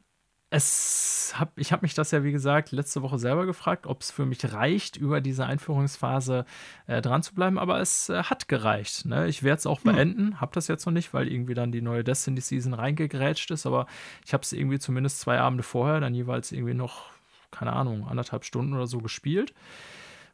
es 0.49 1.35
hab, 1.37 1.59
ich 1.59 1.73
habe 1.73 1.83
mich 1.83 1.95
das 1.95 2.13
ja, 2.13 2.23
wie 2.23 2.31
gesagt, 2.31 2.71
letzte 2.71 3.03
Woche 3.03 3.19
selber 3.19 3.47
gefragt, 3.47 3.89
ob 3.89 4.01
es 4.01 4.13
für 4.13 4.25
mich 4.25 4.53
reicht, 4.53 4.97
über 4.97 5.21
diese 5.21 5.45
Einführungsphase 5.45 6.45
äh, 6.87 7.03
dran 7.03 7.25
zu 7.25 7.35
bleiben, 7.35 7.59
aber 7.59 7.81
es 7.81 8.09
äh, 8.09 8.23
hat 8.23 8.47
gereicht. 8.47 9.07
Ne? 9.07 9.27
Ich 9.27 9.43
werde 9.43 9.59
es 9.59 9.67
auch 9.67 9.83
hm. 9.83 9.93
beenden, 9.93 10.41
habe 10.41 10.53
das 10.55 10.69
jetzt 10.69 10.87
noch 10.87 10.93
nicht, 10.93 11.13
weil 11.13 11.27
irgendwie 11.27 11.55
dann 11.55 11.73
die 11.73 11.83
neue 11.83 12.05
Destiny-Season 12.05 12.75
reingegrätscht 12.75 13.51
ist, 13.51 13.67
aber 13.67 13.87
ich 14.25 14.33
habe 14.33 14.43
es 14.43 14.53
irgendwie 14.53 14.79
zumindest 14.79 15.19
zwei 15.19 15.41
Abende 15.41 15.65
vorher, 15.65 15.99
dann 15.99 16.15
jeweils 16.15 16.53
irgendwie 16.53 16.75
noch, 16.75 17.07
keine 17.51 17.73
Ahnung, 17.73 18.07
anderthalb 18.07 18.45
Stunden 18.45 18.73
oder 18.73 18.87
so 18.87 18.99
gespielt 18.99 19.53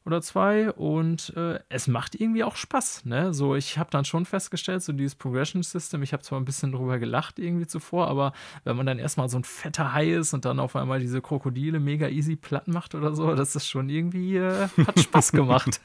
oder 0.04 0.20
zwei 0.22 0.70
und 0.72 1.32
äh, 1.36 1.58
es 1.68 1.86
macht 1.86 2.14
irgendwie 2.14 2.44
auch 2.44 2.56
Spaß. 2.56 3.04
Ne? 3.04 3.32
So, 3.32 3.54
ich 3.54 3.78
habe 3.78 3.90
dann 3.90 4.04
schon 4.04 4.24
festgestellt, 4.24 4.82
so 4.82 4.92
dieses 4.92 5.14
Progression 5.14 5.62
System, 5.62 6.02
ich 6.02 6.12
habe 6.12 6.22
zwar 6.22 6.40
ein 6.40 6.44
bisschen 6.44 6.72
drüber 6.72 6.98
gelacht 6.98 7.38
irgendwie 7.38 7.66
zuvor, 7.66 8.08
aber 8.08 8.32
wenn 8.64 8.76
man 8.76 8.86
dann 8.86 8.98
erstmal 8.98 9.28
so 9.28 9.38
ein 9.38 9.44
fetter 9.44 9.92
Hai 9.92 10.12
ist 10.12 10.34
und 10.34 10.44
dann 10.44 10.58
auf 10.58 10.76
einmal 10.76 11.00
diese 11.00 11.20
Krokodile 11.20 11.80
mega 11.80 12.08
easy 12.08 12.36
platt 12.36 12.68
macht 12.68 12.94
oder 12.94 13.14
so, 13.14 13.34
das 13.34 13.54
ist 13.54 13.68
schon 13.68 13.88
irgendwie, 13.88 14.36
äh, 14.36 14.68
hat 14.86 15.00
Spaß 15.00 15.32
gemacht. 15.32 15.80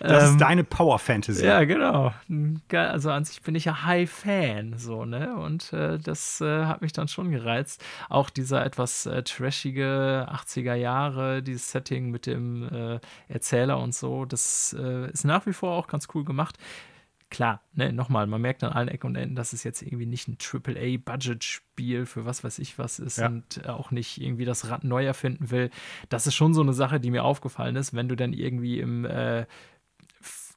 Das 0.00 0.24
ähm, 0.24 0.30
ist 0.30 0.40
deine 0.40 0.64
Power 0.64 0.98
Fantasy. 0.98 1.44
Ja, 1.44 1.62
genau. 1.64 2.12
Also 2.72 3.10
an 3.10 3.24
sich 3.24 3.42
bin 3.42 3.54
ich 3.54 3.66
ja 3.66 3.84
High-Fan, 3.84 4.74
so, 4.76 5.04
ne? 5.04 5.36
Und 5.36 5.72
äh, 5.72 5.98
das 5.98 6.40
äh, 6.40 6.64
hat 6.64 6.82
mich 6.82 6.92
dann 6.92 7.06
schon 7.08 7.30
gereizt. 7.30 7.84
Auch 8.08 8.30
dieser 8.30 8.64
etwas 8.64 9.06
äh, 9.06 9.22
trashige 9.22 10.26
80er 10.28 10.74
Jahre, 10.74 11.42
dieses 11.42 11.70
Setting 11.70 12.10
mit 12.10 12.26
dem 12.26 12.68
äh, 12.68 13.00
Erzähler 13.28 13.78
und 13.78 13.94
so, 13.94 14.24
das 14.24 14.74
äh, 14.78 15.10
ist 15.10 15.24
nach 15.24 15.46
wie 15.46 15.52
vor 15.52 15.76
auch 15.76 15.86
ganz 15.86 16.08
cool 16.14 16.24
gemacht 16.24 16.58
klar, 17.32 17.62
ne, 17.72 17.94
nochmal, 17.94 18.26
man 18.26 18.42
merkt 18.42 18.62
an 18.62 18.74
allen 18.74 18.88
Ecken 18.88 19.06
und 19.06 19.16
Enden, 19.16 19.34
dass 19.34 19.54
es 19.54 19.64
jetzt 19.64 19.80
irgendwie 19.80 20.04
nicht 20.04 20.28
ein 20.28 20.36
AAA-Budget-Spiel 20.38 22.04
für 22.04 22.26
was 22.26 22.44
weiß 22.44 22.58
ich 22.58 22.78
was 22.78 22.98
ist 22.98 23.16
ja. 23.16 23.26
und 23.26 23.66
auch 23.66 23.90
nicht 23.90 24.20
irgendwie 24.20 24.44
das 24.44 24.68
Rad 24.68 24.84
neu 24.84 25.06
erfinden 25.06 25.50
will. 25.50 25.70
Das 26.10 26.26
ist 26.26 26.34
schon 26.34 26.52
so 26.52 26.60
eine 26.60 26.74
Sache, 26.74 27.00
die 27.00 27.10
mir 27.10 27.24
aufgefallen 27.24 27.74
ist, 27.76 27.94
wenn 27.94 28.06
du 28.06 28.16
dann 28.16 28.34
irgendwie 28.34 28.80
im, 28.80 29.06
äh, 29.06 29.46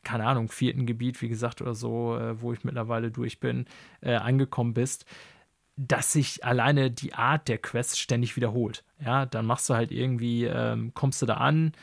keine 0.04 0.28
Ahnung, 0.28 0.50
vierten 0.50 0.86
Gebiet, 0.86 1.22
wie 1.22 1.30
gesagt, 1.30 1.62
oder 1.62 1.76
so, 1.76 2.18
äh, 2.18 2.42
wo 2.42 2.52
ich 2.52 2.66
mittlerweile 2.66 3.10
durch 3.10 3.40
bin, 3.40 3.68
äh, 4.02 4.16
angekommen 4.16 4.74
bist 4.74 5.06
dass 5.78 6.14
sich 6.14 6.46
alleine 6.46 6.90
die 6.90 7.16
Art 7.16 7.50
der 7.50 7.58
Quest 7.58 8.00
ständig 8.00 8.38
wiederholt. 8.38 8.86
Ja, 9.04 9.26
dann 9.26 9.46
machst 9.46 9.70
du 9.70 9.74
halt 9.74 9.92
irgendwie, 9.92 10.46
ähm, 10.46 10.94
kommst 10.94 11.22
du 11.22 11.26
da 11.26 11.34
an, 11.34 11.74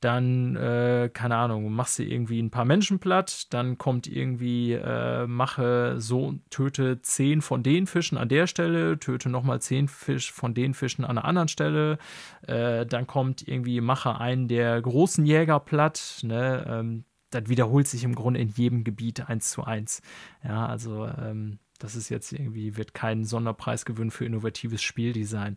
dann, 0.00 0.56
äh, 0.56 1.10
keine 1.12 1.36
Ahnung, 1.36 1.72
machst 1.72 1.98
du 1.98 2.04
irgendwie 2.04 2.40
ein 2.42 2.50
paar 2.50 2.64
Menschen 2.64 2.98
platt, 2.98 3.52
dann 3.52 3.78
kommt 3.78 4.06
irgendwie, 4.06 4.72
äh, 4.72 5.26
mache 5.26 5.96
so, 5.98 6.34
töte 6.50 7.00
zehn 7.02 7.40
von 7.42 7.62
den 7.62 7.86
Fischen 7.86 8.18
an 8.18 8.28
der 8.28 8.46
Stelle, 8.46 8.98
töte 8.98 9.28
nochmal 9.28 9.60
zehn 9.60 9.88
Fisch 9.88 10.32
von 10.32 10.54
den 10.54 10.74
Fischen 10.74 11.04
an 11.04 11.18
einer 11.18 11.24
anderen 11.26 11.48
Stelle, 11.48 11.98
äh, 12.46 12.84
dann 12.86 13.06
kommt 13.06 13.46
irgendwie, 13.46 13.80
mache 13.80 14.20
einen 14.20 14.48
der 14.48 14.80
großen 14.80 15.24
Jäger 15.24 15.60
platt, 15.60 16.20
ne, 16.22 16.64
ähm, 16.68 17.04
das 17.30 17.48
wiederholt 17.48 17.88
sich 17.88 18.04
im 18.04 18.14
Grunde 18.14 18.40
in 18.40 18.48
jedem 18.48 18.84
Gebiet 18.84 19.28
eins 19.28 19.50
zu 19.50 19.64
eins. 19.64 20.00
Ja, 20.44 20.66
also, 20.66 21.06
ähm, 21.06 21.58
das 21.78 21.96
ist 21.96 22.08
jetzt 22.08 22.32
irgendwie, 22.32 22.76
wird 22.76 22.94
kein 22.94 23.24
Sonderpreis 23.24 23.84
gewinnen 23.84 24.10
für 24.10 24.24
innovatives 24.24 24.82
Spieldesign. 24.82 25.56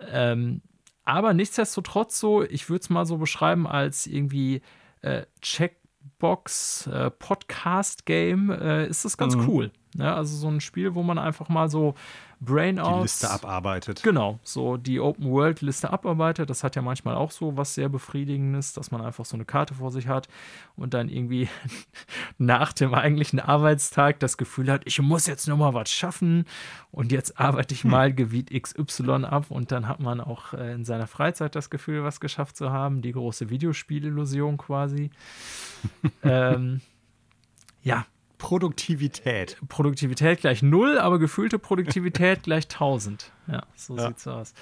Ähm, 0.00 0.62
aber 1.04 1.34
nichtsdestotrotz 1.34 2.18
so, 2.18 2.42
ich 2.42 2.68
würde 2.68 2.82
es 2.82 2.90
mal 2.90 3.06
so 3.06 3.18
beschreiben 3.18 3.66
als 3.66 4.06
irgendwie 4.06 4.62
äh, 5.00 5.22
Checkbox 5.40 6.86
äh, 6.86 7.10
Podcast 7.10 8.06
Game, 8.06 8.50
äh, 8.50 8.86
ist 8.86 9.04
das 9.04 9.16
ganz 9.16 9.36
mhm. 9.36 9.48
cool. 9.48 9.72
Ja, 9.96 10.16
also 10.16 10.36
so 10.36 10.48
ein 10.48 10.60
Spiel, 10.60 10.94
wo 10.94 11.02
man 11.02 11.18
einfach 11.18 11.48
mal 11.48 11.68
so 11.68 11.94
Brainouts. 12.44 12.96
Die 12.96 13.02
Liste 13.02 13.30
abarbeitet. 13.30 14.02
Genau, 14.02 14.40
so 14.42 14.76
die 14.76 14.98
Open-World-Liste 14.98 15.90
abarbeitet. 15.90 16.50
Das 16.50 16.64
hat 16.64 16.74
ja 16.74 16.82
manchmal 16.82 17.14
auch 17.14 17.30
so 17.30 17.56
was 17.56 17.74
sehr 17.74 17.88
Befriedigendes, 17.88 18.72
dass 18.72 18.90
man 18.90 19.00
einfach 19.00 19.24
so 19.24 19.36
eine 19.36 19.44
Karte 19.44 19.74
vor 19.74 19.92
sich 19.92 20.08
hat 20.08 20.28
und 20.74 20.92
dann 20.92 21.08
irgendwie 21.08 21.48
nach 22.38 22.72
dem 22.72 22.94
eigentlichen 22.94 23.38
Arbeitstag 23.38 24.18
das 24.18 24.36
Gefühl 24.36 24.70
hat, 24.72 24.82
ich 24.86 25.00
muss 25.00 25.26
jetzt 25.26 25.46
nochmal 25.46 25.74
was 25.74 25.90
schaffen 25.90 26.46
und 26.90 27.12
jetzt 27.12 27.38
arbeite 27.38 27.74
ich 27.74 27.84
hm. 27.84 27.90
mal 27.92 28.12
Gebiet 28.12 28.50
XY 28.50 29.24
ab 29.24 29.46
und 29.50 29.70
dann 29.70 29.86
hat 29.86 30.00
man 30.00 30.20
auch 30.20 30.52
äh, 30.54 30.72
in 30.72 30.84
seiner 30.84 31.06
Freizeit 31.06 31.54
das 31.54 31.70
Gefühl, 31.70 32.02
was 32.02 32.18
geschafft 32.18 32.56
zu 32.56 32.70
haben. 32.70 33.02
Die 33.02 33.12
große 33.12 33.50
Videospielillusion 33.50 34.56
quasi. 34.56 35.10
ähm, 36.24 36.80
ja, 37.82 38.06
Produktivität. 38.42 39.56
Produktivität 39.68 40.40
gleich 40.40 40.62
null, 40.62 40.98
aber 40.98 41.20
gefühlte 41.20 41.60
Produktivität 41.60 42.42
gleich 42.42 42.64
1000. 42.64 43.30
Ja, 43.46 43.62
so 43.76 43.96
ja. 43.96 44.08
sieht's 44.08 44.26
aus. 44.26 44.52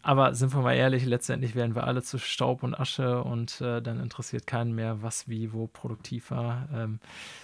Aber 0.00 0.34
sind 0.34 0.54
wir 0.54 0.62
mal 0.62 0.72
ehrlich, 0.72 1.04
letztendlich 1.04 1.54
werden 1.54 1.74
wir 1.74 1.84
alle 1.84 2.02
zu 2.02 2.16
Staub 2.16 2.62
und 2.62 2.74
Asche 2.74 3.22
und 3.22 3.60
äh, 3.60 3.82
dann 3.82 4.00
interessiert 4.00 4.46
keinen 4.46 4.74
mehr, 4.74 5.02
was 5.02 5.28
wie 5.28 5.52
wo 5.52 5.66
produktiv 5.66 6.30
war, 6.30 6.70
ähm, 6.72 7.00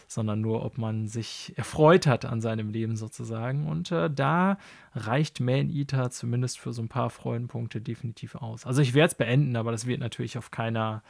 sondern 0.09 0.41
nur, 0.41 0.65
ob 0.65 0.79
man 0.79 1.07
sich 1.07 1.53
erfreut 1.57 2.07
hat 2.07 2.25
an 2.25 2.41
seinem 2.41 2.71
Leben 2.71 2.97
sozusagen. 2.97 3.67
Und 3.67 3.93
äh, 3.93 4.09
da 4.09 4.57
reicht 4.95 5.41
Man 5.41 5.69
Eater 5.69 6.11
zumindest 6.11 6.59
für 6.59 6.73
so 6.73 6.81
ein 6.81 6.89
paar 6.89 7.11
Freudenpunkte 7.11 7.83
definitiv 7.83 8.37
aus. 8.37 8.65
Also 8.65 8.81
ich 8.81 8.95
werde 8.95 9.09
es 9.09 9.15
beenden, 9.17 9.57
aber 9.57 9.71
das 9.71 9.87
wird 9.87 10.01
natürlich 10.01 10.39
auf 10.39 10.51
keiner 10.51 11.03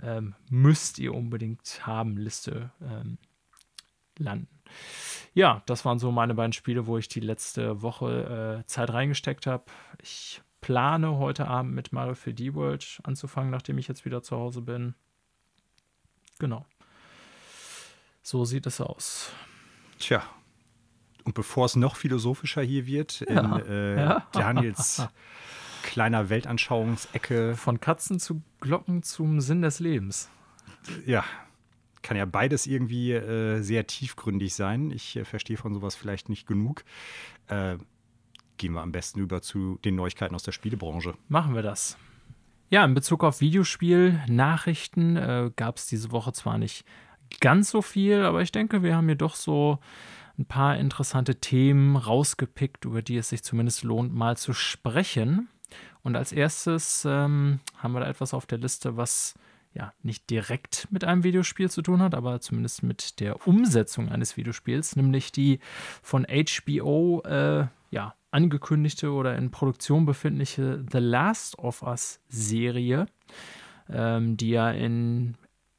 ähm, 0.00 0.36
müsst 0.50 1.00
ihr 1.00 1.14
unbedingt 1.14 1.84
haben 1.84 2.16
Liste 2.16 2.70
ähm, 2.80 3.18
landen. 4.18 4.48
ja, 5.34 5.62
das 5.66 5.84
waren 5.84 5.98
so 5.98 6.10
meine 6.12 6.34
beiden 6.34 6.52
Spiele, 6.52 6.86
wo 6.86 6.98
ich 6.98 7.08
die 7.08 7.20
letzte 7.20 7.82
Woche 7.82 8.60
äh, 8.62 8.66
Zeit 8.66 8.90
reingesteckt 8.90 9.46
habe. 9.46 9.64
Ich 10.02 10.40
plane 10.60 11.18
heute 11.18 11.46
Abend 11.48 11.74
mit 11.74 11.92
Mario 11.92 12.12
3D 12.14 12.54
World 12.54 13.00
anzufangen, 13.04 13.50
nachdem 13.50 13.76
ich 13.78 13.86
jetzt 13.88 14.04
wieder 14.04 14.22
zu 14.22 14.36
Hause 14.36 14.62
bin. 14.62 14.94
Genau. 16.38 16.64
So 18.22 18.44
sieht 18.44 18.66
es 18.66 18.80
aus. 18.80 19.30
Tja. 19.98 20.22
Und 21.24 21.34
bevor 21.34 21.66
es 21.66 21.76
noch 21.76 21.96
philosophischer 21.96 22.62
hier 22.62 22.86
wird, 22.86 23.20
Ja. 23.28 23.56
in 23.58 23.66
äh, 23.66 23.96
Ja. 24.00 24.26
Daniels 24.32 25.06
kleiner 25.82 26.30
Weltanschauungsecke, 26.30 27.56
Von 27.56 27.78
Katzen 27.80 28.18
zu 28.18 28.42
Glocken 28.60 29.02
zum 29.02 29.40
Sinn 29.42 29.60
des 29.62 29.80
Lebens. 29.80 30.30
ja, 31.04 31.24
kann 32.04 32.16
ja 32.16 32.26
beides 32.26 32.66
irgendwie 32.66 33.12
äh, 33.12 33.60
sehr 33.62 33.86
tiefgründig 33.86 34.54
sein. 34.54 34.92
Ich 34.92 35.16
äh, 35.16 35.24
verstehe 35.24 35.56
von 35.56 35.74
sowas 35.74 35.96
vielleicht 35.96 36.28
nicht 36.28 36.46
genug. 36.46 36.84
Äh, 37.48 37.78
gehen 38.58 38.74
wir 38.74 38.82
am 38.82 38.92
besten 38.92 39.18
über 39.18 39.42
zu 39.42 39.80
den 39.84 39.96
Neuigkeiten 39.96 40.34
aus 40.34 40.44
der 40.44 40.52
Spielebranche. 40.52 41.14
Machen 41.28 41.54
wir 41.54 41.62
das. 41.62 41.96
Ja, 42.70 42.84
in 42.84 42.94
Bezug 42.94 43.24
auf 43.24 43.40
Videospiel-Nachrichten 43.40 45.16
äh, 45.16 45.50
gab 45.56 45.78
es 45.78 45.86
diese 45.86 46.12
Woche 46.12 46.32
zwar 46.32 46.58
nicht 46.58 46.84
ganz 47.40 47.70
so 47.70 47.82
viel, 47.82 48.22
aber 48.22 48.42
ich 48.42 48.52
denke, 48.52 48.82
wir 48.82 48.94
haben 48.96 49.06
hier 49.06 49.16
doch 49.16 49.34
so 49.34 49.78
ein 50.38 50.44
paar 50.44 50.76
interessante 50.76 51.36
Themen 51.36 51.96
rausgepickt, 51.96 52.84
über 52.84 53.02
die 53.02 53.16
es 53.16 53.30
sich 53.30 53.42
zumindest 53.42 53.82
lohnt, 53.82 54.14
mal 54.14 54.36
zu 54.36 54.52
sprechen. 54.52 55.48
Und 56.02 56.16
als 56.16 56.32
erstes 56.32 57.04
ähm, 57.08 57.60
haben 57.78 57.92
wir 57.92 58.00
da 58.00 58.08
etwas 58.08 58.34
auf 58.34 58.44
der 58.44 58.58
Liste, 58.58 58.96
was 58.96 59.34
ja 59.74 59.92
nicht 60.02 60.30
direkt 60.30 60.88
mit 60.90 61.04
einem 61.04 61.24
Videospiel 61.24 61.70
zu 61.70 61.82
tun 61.82 62.00
hat, 62.00 62.14
aber 62.14 62.40
zumindest 62.40 62.82
mit 62.82 63.20
der 63.20 63.46
Umsetzung 63.46 64.08
eines 64.08 64.36
Videospiels, 64.36 64.96
nämlich 64.96 65.32
die 65.32 65.58
von 66.02 66.26
HBO 66.26 67.22
äh, 67.24 67.66
ja, 67.90 68.14
angekündigte 68.30 69.12
oder 69.12 69.36
in 69.36 69.50
Produktion 69.50 70.06
befindliche 70.06 70.84
The 70.90 70.98
Last 70.98 71.58
of 71.58 71.82
Us 71.82 72.20
Serie, 72.28 73.06
ähm, 73.88 74.36
die 74.36 74.50
ja 74.50 74.70
in 74.70 75.36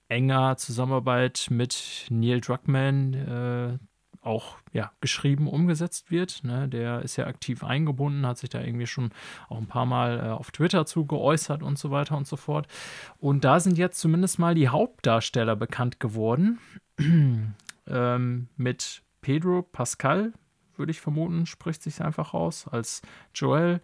enger 0.08 0.58
Zusammenarbeit 0.58 1.48
mit 1.50 2.08
Neil 2.10 2.42
Druckmann 2.42 3.14
äh, 3.14 3.78
auch 4.26 4.58
ja, 4.74 4.92
geschrieben 5.02 5.48
umgesetzt 5.48 6.12
wird. 6.12 6.44
Ne? 6.44 6.68
Der 6.68 7.02
ist 7.02 7.16
ja 7.16 7.28
aktiv 7.28 7.64
eingebunden, 7.64 8.26
hat 8.26 8.38
sich 8.38 8.50
da 8.50 8.62
irgendwie 8.62 8.88
schon 8.88 9.12
auch 9.50 9.58
ein 9.58 9.68
paar 9.68 9.86
Mal 9.86 10.20
äh, 10.20 10.30
auf 10.30 10.52
Twitter 10.52 10.86
zu 10.86 11.06
geäußert 11.06 11.64
und 11.64 11.78
so 11.78 11.92
weiter 11.92 12.18
und 12.18 12.28
so 12.28 12.36
fort. 12.36 12.68
Und 13.20 13.44
da 13.44 13.60
sind 13.60 13.78
jetzt 13.78 14.00
zumindest 14.00 14.40
mal 14.40 14.56
die 14.56 14.70
Hauptdarsteller 14.70 15.56
bekannt 15.56 16.00
geworden. 16.00 16.60
ähm, 17.88 18.48
mit 18.58 19.02
Pedro 19.22 19.62
Pascal, 19.62 20.34
würde 20.78 20.92
ich 20.92 21.02
vermuten, 21.02 21.46
spricht 21.46 21.82
sich 21.84 22.02
einfach 22.02 22.34
aus, 22.34 22.68
als 22.68 23.02
Joel, 23.34 23.82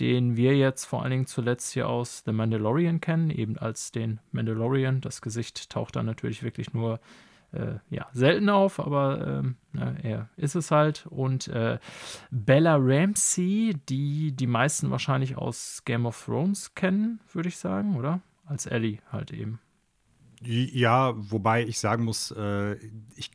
den 0.00 0.36
wir 0.36 0.56
jetzt 0.56 0.84
vor 0.84 1.02
allen 1.02 1.10
Dingen 1.10 1.26
zuletzt 1.26 1.72
hier 1.72 1.88
aus 1.88 2.22
The 2.26 2.32
Mandalorian 2.32 3.00
kennen, 3.00 3.30
eben 3.30 3.56
als 3.56 3.92
den 3.92 4.20
Mandalorian. 4.30 5.00
Das 5.00 5.22
Gesicht 5.22 5.70
taucht 5.70 5.96
dann 5.96 6.06
natürlich 6.06 6.42
wirklich 6.42 6.74
nur 6.74 7.00
äh, 7.56 7.94
ja, 7.94 8.06
selten 8.12 8.48
auf, 8.48 8.78
aber 8.78 9.42
na, 9.72 9.94
er 10.02 10.28
ist 10.36 10.54
es 10.54 10.70
halt. 10.70 11.06
Und 11.06 11.48
äh, 11.48 11.78
Bella 12.30 12.76
Ramsey, 12.78 13.76
die 13.88 14.32
die 14.32 14.46
meisten 14.46 14.90
wahrscheinlich 14.90 15.36
aus 15.36 15.82
Game 15.84 16.06
of 16.06 16.24
Thrones 16.24 16.74
kennen, 16.74 17.20
würde 17.32 17.48
ich 17.48 17.56
sagen, 17.56 17.96
oder? 17.96 18.20
Als 18.46 18.66
Ellie 18.66 18.98
halt 19.10 19.32
eben. 19.32 19.60
Ja, 20.42 21.14
wobei 21.16 21.64
ich 21.64 21.78
sagen 21.78 22.04
muss, 22.04 22.30
äh, 22.30 22.74
ich 23.16 23.30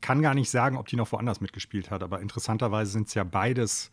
kann 0.00 0.22
gar 0.22 0.34
nicht 0.34 0.50
sagen, 0.50 0.76
ob 0.76 0.86
die 0.86 0.96
noch 0.96 1.10
woanders 1.12 1.40
mitgespielt 1.40 1.90
hat, 1.90 2.02
aber 2.02 2.20
interessanterweise 2.20 2.92
sind 2.92 3.08
es 3.08 3.14
ja 3.14 3.24
beides 3.24 3.90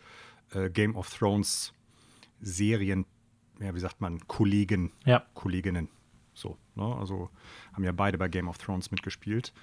äh, 0.53 0.69
Game 0.69 0.95
of 0.95 1.09
Thrones 1.09 1.73
Serien, 2.41 3.05
ja, 3.59 3.73
wie 3.73 3.79
sagt 3.79 4.01
man, 4.01 4.19
Kollegen, 4.27 4.91
Ja, 5.05 5.25
Kolleginnen. 5.33 5.89
So, 6.33 6.57
ne? 6.75 6.95
Also 6.99 7.29
haben 7.73 7.83
ja 7.83 7.91
beide 7.91 8.17
bei 8.17 8.27
Game 8.27 8.47
of 8.47 8.57
Thrones 8.57 8.91
mitgespielt. 8.91 9.53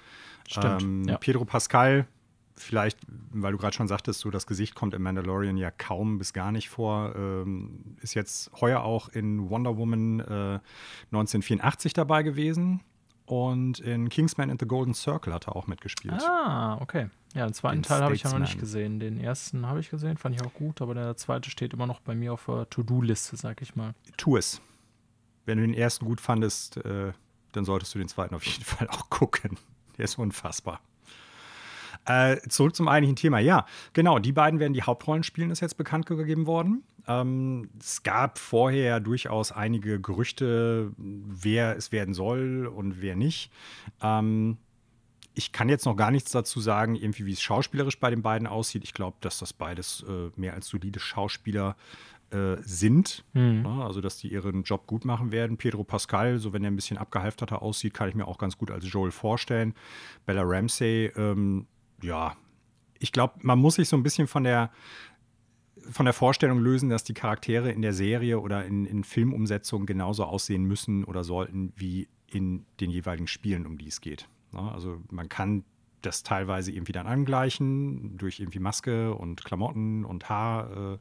Stimmt, 0.47 0.81
Ähm, 0.83 1.03
ja. 1.07 1.17
Pedro 1.17 1.45
Pascal, 1.45 2.07
vielleicht, 2.55 2.99
weil 3.31 3.51
du 3.51 3.57
gerade 3.57 3.75
schon 3.75 3.87
sagtest, 3.87 4.19
so 4.19 4.29
das 4.31 4.47
Gesicht 4.47 4.75
kommt 4.75 4.93
im 4.93 5.01
Mandalorian 5.03 5.57
ja 5.57 5.71
kaum 5.71 6.17
bis 6.17 6.33
gar 6.33 6.51
nicht 6.51 6.69
vor, 6.69 7.15
ähm, 7.15 7.97
ist 8.01 8.13
jetzt 8.13 8.51
heuer 8.59 8.81
auch 8.81 9.09
in 9.09 9.49
Wonder 9.49 9.77
Woman 9.77 10.19
äh, 10.19 10.59
1984 11.11 11.93
dabei 11.93 12.23
gewesen. 12.23 12.81
Und 13.25 13.79
in 13.79 14.09
Kingsman 14.09 14.49
and 14.49 14.59
the 14.59 14.67
Golden 14.67 14.93
Circle 14.93 15.33
hat 15.33 15.47
er 15.47 15.55
auch 15.55 15.65
mitgespielt. 15.65 16.21
Ah, 16.21 16.77
okay. 16.81 17.09
Ja, 17.33 17.45
den 17.45 17.53
zweiten 17.53 17.77
Den 17.77 17.83
Teil 17.83 18.01
habe 18.01 18.13
ich 18.13 18.23
ja 18.23 18.31
noch 18.31 18.39
nicht 18.39 18.59
gesehen. 18.59 18.99
Den 18.99 19.17
ersten 19.17 19.65
habe 19.67 19.79
ich 19.79 19.89
gesehen, 19.89 20.17
fand 20.17 20.35
ich 20.35 20.45
auch 20.45 20.53
gut, 20.53 20.81
aber 20.81 20.93
der 20.95 21.15
zweite 21.15 21.49
steht 21.49 21.71
immer 21.73 21.87
noch 21.87 22.01
bei 22.01 22.13
mir 22.13 22.33
auf 22.33 22.45
der 22.47 22.69
To-Do-Liste, 22.69 23.37
sag 23.37 23.61
ich 23.61 23.75
mal. 23.75 23.93
Tu 24.17 24.35
es. 24.35 24.61
Wenn 25.45 25.57
du 25.57 25.65
den 25.65 25.73
ersten 25.73 26.05
gut 26.05 26.21
fandest, 26.21 26.77
äh, 26.77 27.13
dann 27.51 27.65
solltest 27.65 27.93
du 27.95 27.99
den 27.99 28.07
zweiten 28.07 28.35
auf 28.35 28.45
jeden 28.45 28.63
Fall 28.65 28.87
auch 28.89 29.09
gucken. 29.09 29.57
Der 29.97 30.05
ist 30.05 30.17
unfassbar. 30.17 30.81
Äh, 32.05 32.37
zurück 32.49 32.75
zum 32.75 32.87
eigentlichen 32.87 33.15
Thema. 33.15 33.39
Ja, 33.39 33.65
genau, 33.93 34.17
die 34.17 34.31
beiden 34.31 34.59
werden 34.59 34.73
die 34.73 34.81
Hauptrollen 34.81 35.23
spielen, 35.23 35.51
ist 35.51 35.59
jetzt 35.59 35.77
bekannt 35.77 36.07
gegeben 36.07 36.47
worden. 36.47 36.83
Ähm, 37.07 37.69
es 37.79 38.03
gab 38.03 38.39
vorher 38.39 38.99
durchaus 38.99 39.51
einige 39.51 39.99
Gerüchte, 39.99 40.91
wer 40.97 41.75
es 41.77 41.91
werden 41.91 42.13
soll 42.13 42.65
und 42.67 43.01
wer 43.01 43.15
nicht. 43.15 43.51
Ähm, 44.01 44.57
ich 45.33 45.51
kann 45.51 45.69
jetzt 45.69 45.85
noch 45.85 45.95
gar 45.95 46.11
nichts 46.11 46.31
dazu 46.31 46.59
sagen, 46.59 46.95
irgendwie 46.95 47.25
wie 47.25 47.33
es 47.33 47.41
schauspielerisch 47.41 47.99
bei 47.99 48.09
den 48.09 48.21
beiden 48.21 48.47
aussieht. 48.47 48.83
Ich 48.83 48.93
glaube, 48.93 49.17
dass 49.21 49.39
das 49.39 49.53
beides 49.53 50.03
äh, 50.07 50.29
mehr 50.35 50.53
als 50.53 50.67
solide 50.67 50.99
Schauspieler 50.99 51.75
äh, 52.31 52.57
sind. 52.61 53.23
Mhm. 53.33 53.65
Also, 53.65 54.01
dass 54.01 54.17
die 54.17 54.31
ihren 54.31 54.63
Job 54.63 54.87
gut 54.87 55.05
machen 55.05 55.31
werden. 55.31 55.57
Pedro 55.57 55.83
Pascal, 55.83 56.39
so 56.39 56.53
wenn 56.53 56.63
er 56.63 56.71
ein 56.71 56.75
bisschen 56.75 56.97
abgehalfterter 56.97 57.61
aussieht, 57.61 57.93
kann 57.93 58.09
ich 58.09 58.15
mir 58.15 58.27
auch 58.27 58.37
ganz 58.37 58.57
gut 58.57 58.71
als 58.71 58.91
Joel 58.91 59.11
vorstellen. 59.11 59.73
Bella 60.25 60.43
Ramsey, 60.43 61.11
ähm, 61.15 61.67
ja, 62.01 62.35
ich 62.99 63.11
glaube, 63.11 63.35
man 63.41 63.59
muss 63.59 63.75
sich 63.75 63.89
so 63.89 63.97
ein 63.97 64.03
bisschen 64.03 64.27
von 64.27 64.43
der 64.43 64.71
von 65.89 66.05
der 66.05 66.13
Vorstellung 66.13 66.59
lösen, 66.59 66.89
dass 66.89 67.03
die 67.03 67.15
Charaktere 67.15 67.71
in 67.71 67.81
der 67.81 67.93
Serie 67.93 68.39
oder 68.39 68.65
in, 68.65 68.85
in 68.85 69.03
Filmumsetzungen 69.03 69.87
genauso 69.87 70.25
aussehen 70.25 70.63
müssen 70.63 71.03
oder 71.03 71.23
sollten 71.23 71.73
wie 71.75 72.07
in 72.27 72.65
den 72.79 72.91
jeweiligen 72.91 73.27
Spielen, 73.27 73.65
um 73.65 73.79
die 73.79 73.87
es 73.87 73.99
geht. 73.99 74.29
Also 74.53 75.01
man 75.09 75.27
kann 75.27 75.63
das 76.01 76.23
teilweise 76.23 76.71
irgendwie 76.71 76.91
dann 76.91 77.07
angleichen 77.07 78.17
durch 78.17 78.39
irgendwie 78.39 78.59
Maske 78.59 79.13
und 79.13 79.43
Klamotten 79.43 80.05
und 80.05 80.29
Haarfrisur 80.29 80.95
äh, 80.95 80.99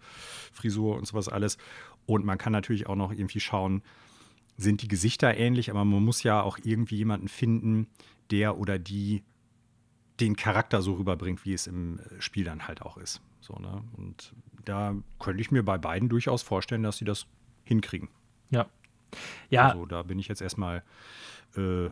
Frisur 0.53 0.97
und 0.97 1.07
sowas 1.07 1.29
alles. 1.29 1.59
Und 2.07 2.25
man 2.25 2.39
kann 2.39 2.53
natürlich 2.53 2.87
auch 2.87 2.97
noch 2.97 3.13
irgendwie 3.13 3.41
schauen, 3.41 3.83
sind 4.57 4.83
die 4.83 4.89
Gesichter 4.89 5.37
ähnlich, 5.37 5.71
aber 5.71 5.85
man 5.85 6.05
muss 6.05 6.23
ja 6.23 6.43
auch 6.43 6.59
irgendwie 6.63 6.97
jemanden 6.97 7.29
finden, 7.29 7.87
der 8.31 8.59
oder 8.59 8.79
die 8.79 9.23
den 10.21 10.37
Charakter 10.37 10.83
so 10.83 10.95
rüberbringt, 10.95 11.45
wie 11.45 11.55
es 11.55 11.67
im 11.67 11.99
äh, 11.99 12.21
Spiel 12.21 12.45
dann 12.45 12.69
halt 12.69 12.83
auch 12.83 12.99
ist. 12.99 13.23
So, 13.41 13.55
ne? 13.55 13.83
Und 13.97 14.35
da 14.65 14.95
könnte 15.19 15.41
ich 15.41 15.51
mir 15.51 15.63
bei 15.63 15.79
beiden 15.79 16.09
durchaus 16.09 16.43
vorstellen, 16.43 16.83
dass 16.83 16.99
sie 16.99 17.07
das 17.07 17.27
hinkriegen. 17.65 18.09
Ja. 18.51 18.67
Ja, 19.49 19.71
Also 19.71 19.87
da 19.87 20.03
bin 20.03 20.19
ich 20.19 20.29
jetzt 20.29 20.43
erstmal 20.43 20.85
äh, 21.57 21.89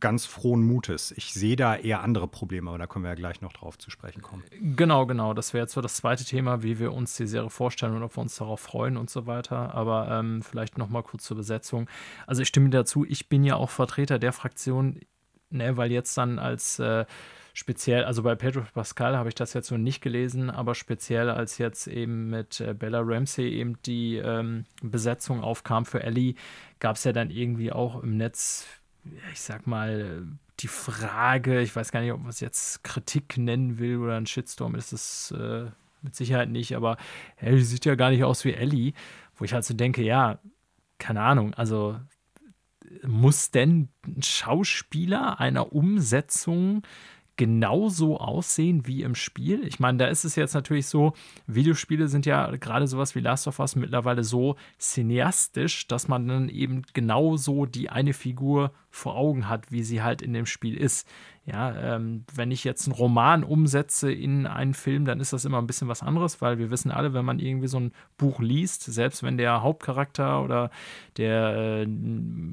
ganz 0.00 0.26
frohen 0.26 0.62
Mutes. 0.62 1.12
Ich 1.16 1.32
sehe 1.32 1.56
da 1.56 1.76
eher 1.76 2.02
andere 2.02 2.28
Probleme, 2.28 2.70
aber 2.70 2.78
da 2.78 2.86
können 2.86 3.04
wir 3.04 3.10
ja 3.10 3.14
gleich 3.14 3.40
noch 3.40 3.52
drauf 3.52 3.78
zu 3.78 3.90
sprechen 3.90 4.22
kommen. 4.22 4.44
Genau, 4.60 5.06
genau. 5.06 5.34
Das 5.34 5.52
wäre 5.52 5.64
jetzt 5.64 5.72
so 5.72 5.80
das 5.80 5.96
zweite 5.96 6.24
Thema, 6.24 6.62
wie 6.62 6.78
wir 6.78 6.92
uns 6.92 7.16
die 7.16 7.26
Serie 7.26 7.50
vorstellen 7.50 7.94
und 7.94 8.02
ob 8.02 8.16
wir 8.16 8.22
uns 8.22 8.36
darauf 8.36 8.60
freuen 8.60 8.96
und 8.96 9.10
so 9.10 9.26
weiter. 9.26 9.74
Aber 9.74 10.08
ähm, 10.10 10.42
vielleicht 10.42 10.78
noch 10.78 10.88
mal 10.88 11.02
kurz 11.02 11.24
zur 11.24 11.36
Besetzung. 11.36 11.88
Also 12.26 12.42
ich 12.42 12.48
stimme 12.48 12.70
dazu, 12.70 13.04
ich 13.04 13.28
bin 13.28 13.44
ja 13.44 13.56
auch 13.56 13.70
Vertreter 13.70 14.18
der 14.18 14.32
Fraktion, 14.32 15.00
ne, 15.50 15.76
weil 15.76 15.90
jetzt 15.90 16.16
dann 16.16 16.38
als 16.38 16.78
äh, 16.78 17.04
speziell, 17.58 18.04
also 18.04 18.22
bei 18.22 18.36
Pedro 18.36 18.62
Pascal 18.72 19.16
habe 19.16 19.28
ich 19.28 19.34
das 19.34 19.52
jetzt 19.52 19.66
so 19.66 19.76
nicht 19.76 20.00
gelesen, 20.00 20.48
aber 20.48 20.76
speziell 20.76 21.28
als 21.28 21.58
jetzt 21.58 21.88
eben 21.88 22.30
mit 22.30 22.60
äh, 22.60 22.72
Bella 22.72 23.00
Ramsey 23.02 23.48
eben 23.48 23.82
die 23.82 24.16
ähm, 24.16 24.64
Besetzung 24.80 25.42
aufkam 25.42 25.84
für 25.84 26.02
Ellie, 26.02 26.34
gab 26.78 26.96
es 26.96 27.04
ja 27.04 27.12
dann 27.12 27.30
irgendwie 27.30 27.72
auch 27.72 28.00
im 28.02 28.16
Netz, 28.16 28.66
ich 29.32 29.40
sag 29.40 29.66
mal, 29.66 30.26
die 30.60 30.68
Frage, 30.68 31.60
ich 31.60 31.74
weiß 31.74 31.92
gar 31.92 32.00
nicht, 32.00 32.12
ob 32.12 32.20
man 32.20 32.30
es 32.30 32.40
jetzt 32.40 32.82
Kritik 32.82 33.38
nennen 33.38 33.78
will 33.78 33.98
oder 33.98 34.16
ein 34.16 34.26
Shitstorm, 34.26 34.74
ist 34.74 34.92
es 34.92 35.30
äh, 35.30 35.66
mit 36.02 36.14
Sicherheit 36.16 36.48
nicht, 36.48 36.76
aber 36.76 36.96
die 37.40 37.62
sieht 37.62 37.84
ja 37.84 37.94
gar 37.94 38.10
nicht 38.10 38.24
aus 38.24 38.44
wie 38.44 38.54
Ellie, 38.54 38.92
wo 39.36 39.44
ich 39.44 39.52
halt 39.52 39.64
so 39.64 39.74
denke, 39.74 40.02
ja, 40.02 40.38
keine 40.98 41.22
Ahnung, 41.22 41.54
also 41.54 41.98
muss 43.06 43.50
denn 43.50 43.88
ein 44.06 44.22
Schauspieler 44.22 45.40
einer 45.40 45.72
Umsetzung 45.72 46.82
genauso 47.38 48.18
aussehen 48.18 48.86
wie 48.86 49.02
im 49.02 49.14
Spiel? 49.14 49.66
Ich 49.66 49.78
meine, 49.78 49.96
da 49.96 50.06
ist 50.08 50.24
es 50.24 50.36
jetzt 50.36 50.52
natürlich 50.52 50.86
so, 50.86 51.14
Videospiele 51.46 52.08
sind 52.08 52.26
ja 52.26 52.54
gerade 52.56 52.86
sowas 52.86 53.14
wie 53.14 53.20
Last 53.20 53.46
of 53.46 53.60
Us 53.60 53.76
mittlerweile 53.76 54.24
so 54.24 54.56
cineastisch, 54.78 55.86
dass 55.86 56.08
man 56.08 56.28
dann 56.28 56.48
eben 56.50 56.82
genauso 56.92 57.64
die 57.64 57.88
eine 57.88 58.12
Figur 58.12 58.72
vor 58.90 59.14
Augen 59.16 59.48
hat, 59.48 59.70
wie 59.70 59.84
sie 59.84 60.02
halt 60.02 60.20
in 60.20 60.32
dem 60.34 60.46
Spiel 60.46 60.76
ist. 60.76 61.08
Ja, 61.50 61.94
ähm, 61.94 62.24
wenn 62.34 62.50
ich 62.50 62.62
jetzt 62.62 62.86
einen 62.86 62.94
Roman 62.94 63.42
umsetze 63.42 64.12
in 64.12 64.46
einen 64.46 64.74
Film, 64.74 65.06
dann 65.06 65.18
ist 65.18 65.32
das 65.32 65.46
immer 65.46 65.56
ein 65.56 65.66
bisschen 65.66 65.88
was 65.88 66.02
anderes, 66.02 66.42
weil 66.42 66.58
wir 66.58 66.70
wissen 66.70 66.90
alle, 66.90 67.14
wenn 67.14 67.24
man 67.24 67.38
irgendwie 67.38 67.68
so 67.68 67.80
ein 67.80 67.92
Buch 68.18 68.40
liest, 68.40 68.82
selbst 68.82 69.22
wenn 69.22 69.38
der 69.38 69.62
Hauptcharakter 69.62 70.42
oder 70.42 70.70
der 71.16 71.86
äh, 71.86 71.88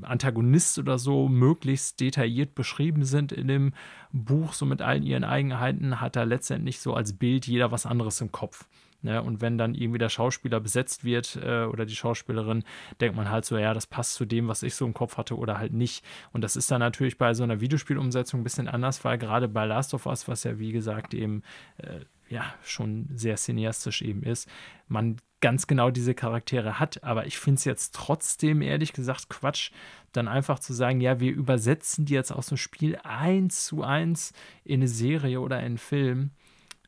Antagonist 0.04 0.80
oder 0.80 0.98
so 0.98 1.28
möglichst 1.28 2.00
detailliert 2.00 2.56
beschrieben 2.56 3.04
sind 3.04 3.34
in 3.34 3.50
dem 3.50 3.74
Buch, 4.14 4.54
so 4.54 4.66
mit 4.66 4.82
allen 4.82 5.04
ihren 5.04 5.26
Eigenheiten, 5.26 6.00
hat 6.00 6.16
er 6.16 6.26
letztendlich 6.26 6.80
so 6.80 6.94
als 6.94 7.12
Bild 7.12 7.48
jeder 7.48 7.74
was 7.74 7.86
anderes 7.86 8.22
im 8.22 8.32
Kopf. 8.32 8.66
Ne? 9.06 9.22
Und 9.22 9.40
wenn 9.40 9.58
dann 9.58 9.76
irgendwie 9.76 10.00
der 10.00 10.10
Schauspieler 10.10 10.60
besetzt 10.60 11.06
wird 11.06 11.40
äh, 11.42 11.64
oder 11.66 11.86
die 11.86 11.96
Schauspielerin, 11.96 12.64
denkt 13.00 13.16
man 13.16 13.30
halt 13.30 13.46
so, 13.46 13.58
ja, 13.58 13.74
das 13.74 13.88
passt 13.88 14.16
zu 14.16 14.26
dem, 14.26 14.48
was 14.48 14.64
ich 14.64 14.76
so 14.76 14.86
im 14.86 14.94
Kopf 14.94 15.18
hatte 15.18 15.38
oder 15.38 15.58
halt 15.58 15.74
nicht. 15.74 16.04
Und 16.34 16.42
das 16.42 16.56
ist 16.56 16.70
dann 16.72 16.80
natürlich 16.80 17.18
bei 17.18 17.34
so 17.34 17.44
einer 17.44 17.62
Videospielumsetzung 17.62 18.42
ein 18.42 18.44
bisschen 18.44 18.68
anders, 18.68 19.06
weil 19.06 19.18
gerade 19.18 19.48
bei 19.48 19.66
Last 19.66 19.94
of 19.94 20.08
Us, 20.08 20.28
was 20.28 20.44
ja 20.44 20.60
wie 20.60 20.72
gesagt 20.72 21.14
eben 21.14 21.44
äh, 21.78 22.02
ja 22.28 22.44
schon 22.64 23.08
sehr 23.14 23.36
cineastisch 23.36 24.02
eben 24.02 24.24
ist, 24.24 24.50
man 24.88 25.18
ganz 25.40 25.68
genau 25.68 25.92
diese 25.92 26.16
Charaktere 26.16 26.80
hat. 26.80 27.04
Aber 27.04 27.28
ich 27.28 27.38
finde 27.38 27.60
es 27.60 27.66
jetzt 27.66 27.94
trotzdem, 27.94 28.64
ehrlich 28.64 28.94
gesagt, 28.94 29.30
Quatsch, 29.30 29.70
dann 30.12 30.28
einfach 30.28 30.58
zu 30.58 30.74
sagen, 30.74 31.02
ja, 31.02 31.20
wir 31.20 31.32
übersetzen 31.32 32.06
die 32.06 32.16
jetzt 32.16 32.32
aus 32.32 32.48
dem 32.48 32.58
Spiel 32.58 32.98
eins 33.04 33.66
zu 33.66 33.84
eins 33.84 34.34
in 34.64 34.80
eine 34.80 34.88
Serie 34.88 35.40
oder 35.42 35.60
in 35.60 35.66
einen 35.66 35.78
Film. 35.78 36.32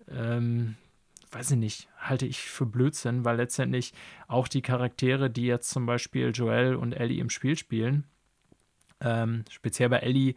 Ähm, 0.09 0.75
weiß 1.37 1.51
ich 1.51 1.57
nicht, 1.57 1.87
halte 1.99 2.25
ich 2.25 2.39
für 2.39 2.65
Blödsinn, 2.65 3.23
weil 3.23 3.37
letztendlich 3.37 3.93
auch 4.27 4.47
die 4.47 4.63
Charaktere, 4.63 5.29
die 5.29 5.45
jetzt 5.45 5.69
zum 5.69 5.85
Beispiel 5.85 6.31
Joel 6.33 6.75
und 6.75 6.93
Ellie 6.93 7.21
im 7.21 7.29
Spiel 7.29 7.55
spielen, 7.55 8.05
ähm, 9.01 9.43
speziell 9.51 9.89
bei 9.89 9.99
Ellie, 9.99 10.33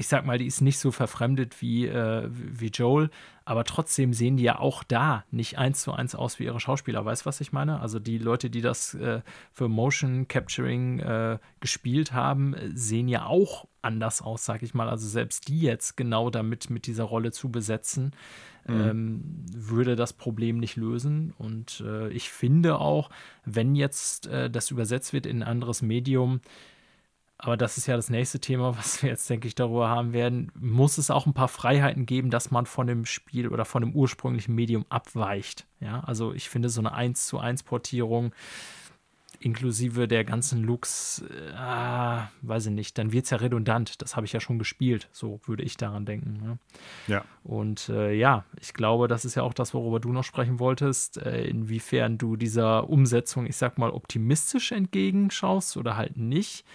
ich 0.00 0.08
sag 0.08 0.24
mal, 0.24 0.38
die 0.38 0.46
ist 0.46 0.62
nicht 0.62 0.78
so 0.78 0.92
verfremdet 0.92 1.60
wie, 1.60 1.86
äh, 1.86 2.26
wie 2.32 2.68
Joel, 2.68 3.10
aber 3.44 3.64
trotzdem 3.64 4.14
sehen 4.14 4.38
die 4.38 4.44
ja 4.44 4.58
auch 4.58 4.82
da 4.82 5.24
nicht 5.30 5.58
eins 5.58 5.82
zu 5.82 5.92
eins 5.92 6.14
aus 6.14 6.38
wie 6.38 6.44
ihre 6.44 6.58
Schauspieler. 6.58 7.04
Weißt 7.04 7.22
du, 7.22 7.26
was 7.26 7.42
ich 7.42 7.52
meine? 7.52 7.80
Also 7.80 7.98
die 7.98 8.16
Leute, 8.16 8.48
die 8.48 8.62
das 8.62 8.94
äh, 8.94 9.20
für 9.52 9.68
Motion 9.68 10.26
Capturing 10.26 11.00
äh, 11.00 11.38
gespielt 11.60 12.14
haben, 12.14 12.56
sehen 12.72 13.08
ja 13.08 13.26
auch 13.26 13.68
anders 13.82 14.22
aus, 14.22 14.46
sag 14.46 14.62
ich 14.62 14.72
mal. 14.72 14.88
Also 14.88 15.06
selbst 15.06 15.48
die 15.48 15.60
jetzt 15.60 15.98
genau 15.98 16.30
damit 16.30 16.70
mit 16.70 16.86
dieser 16.86 17.04
Rolle 17.04 17.30
zu 17.30 17.50
besetzen, 17.50 18.12
mhm. 18.66 18.80
ähm, 18.80 19.22
würde 19.52 19.96
das 19.96 20.14
Problem 20.14 20.56
nicht 20.56 20.76
lösen. 20.76 21.34
Und 21.36 21.84
äh, 21.86 22.08
ich 22.08 22.30
finde 22.30 22.78
auch, 22.78 23.10
wenn 23.44 23.74
jetzt 23.74 24.28
äh, 24.28 24.48
das 24.48 24.70
übersetzt 24.70 25.12
wird 25.12 25.26
in 25.26 25.42
ein 25.42 25.48
anderes 25.48 25.82
Medium, 25.82 26.40
aber 27.42 27.56
das 27.56 27.78
ist 27.78 27.86
ja 27.86 27.96
das 27.96 28.10
nächste 28.10 28.38
Thema, 28.38 28.76
was 28.76 29.02
wir 29.02 29.10
jetzt, 29.10 29.28
denke 29.30 29.48
ich, 29.48 29.54
darüber 29.54 29.88
haben 29.88 30.12
werden, 30.12 30.52
muss 30.54 30.98
es 30.98 31.10
auch 31.10 31.26
ein 31.26 31.34
paar 31.34 31.48
Freiheiten 31.48 32.06
geben, 32.06 32.30
dass 32.30 32.50
man 32.50 32.66
von 32.66 32.86
dem 32.86 33.06
Spiel 33.06 33.48
oder 33.48 33.64
von 33.64 33.82
dem 33.82 33.94
ursprünglichen 33.94 34.54
Medium 34.54 34.84
abweicht. 34.88 35.66
Ja, 35.80 36.00
also 36.00 36.34
ich 36.34 36.48
finde 36.48 36.68
so 36.68 36.80
eine 36.80 36.92
1 36.92 37.26
zu 37.26 37.38
1 37.38 37.62
Portierung 37.62 38.32
inklusive 39.40 40.06
der 40.06 40.24
ganzen 40.24 40.62
Looks, 40.62 41.24
äh, 41.30 42.20
weiß 42.42 42.66
ich 42.66 42.72
nicht, 42.72 42.98
dann 42.98 43.10
wird 43.10 43.24
es 43.24 43.30
ja 43.30 43.38
redundant. 43.38 44.02
Das 44.02 44.14
habe 44.14 44.26
ich 44.26 44.32
ja 44.34 44.40
schon 44.40 44.58
gespielt, 44.58 45.08
so 45.12 45.40
würde 45.46 45.62
ich 45.62 45.78
daran 45.78 46.04
denken. 46.04 46.34
Ne? 46.42 46.58
Ja. 47.06 47.24
Und 47.42 47.88
äh, 47.88 48.12
ja, 48.12 48.44
ich 48.60 48.74
glaube, 48.74 49.08
das 49.08 49.24
ist 49.24 49.36
ja 49.36 49.42
auch 49.42 49.54
das, 49.54 49.72
worüber 49.72 49.98
du 49.98 50.12
noch 50.12 50.24
sprechen 50.24 50.58
wolltest, 50.58 51.16
äh, 51.16 51.44
inwiefern 51.44 52.18
du 52.18 52.36
dieser 52.36 52.90
Umsetzung, 52.90 53.46
ich 53.46 53.56
sag 53.56 53.78
mal, 53.78 53.90
optimistisch 53.90 54.72
entgegenschaust 54.72 55.78
oder 55.78 55.96
halt 55.96 56.18
nicht. 56.18 56.66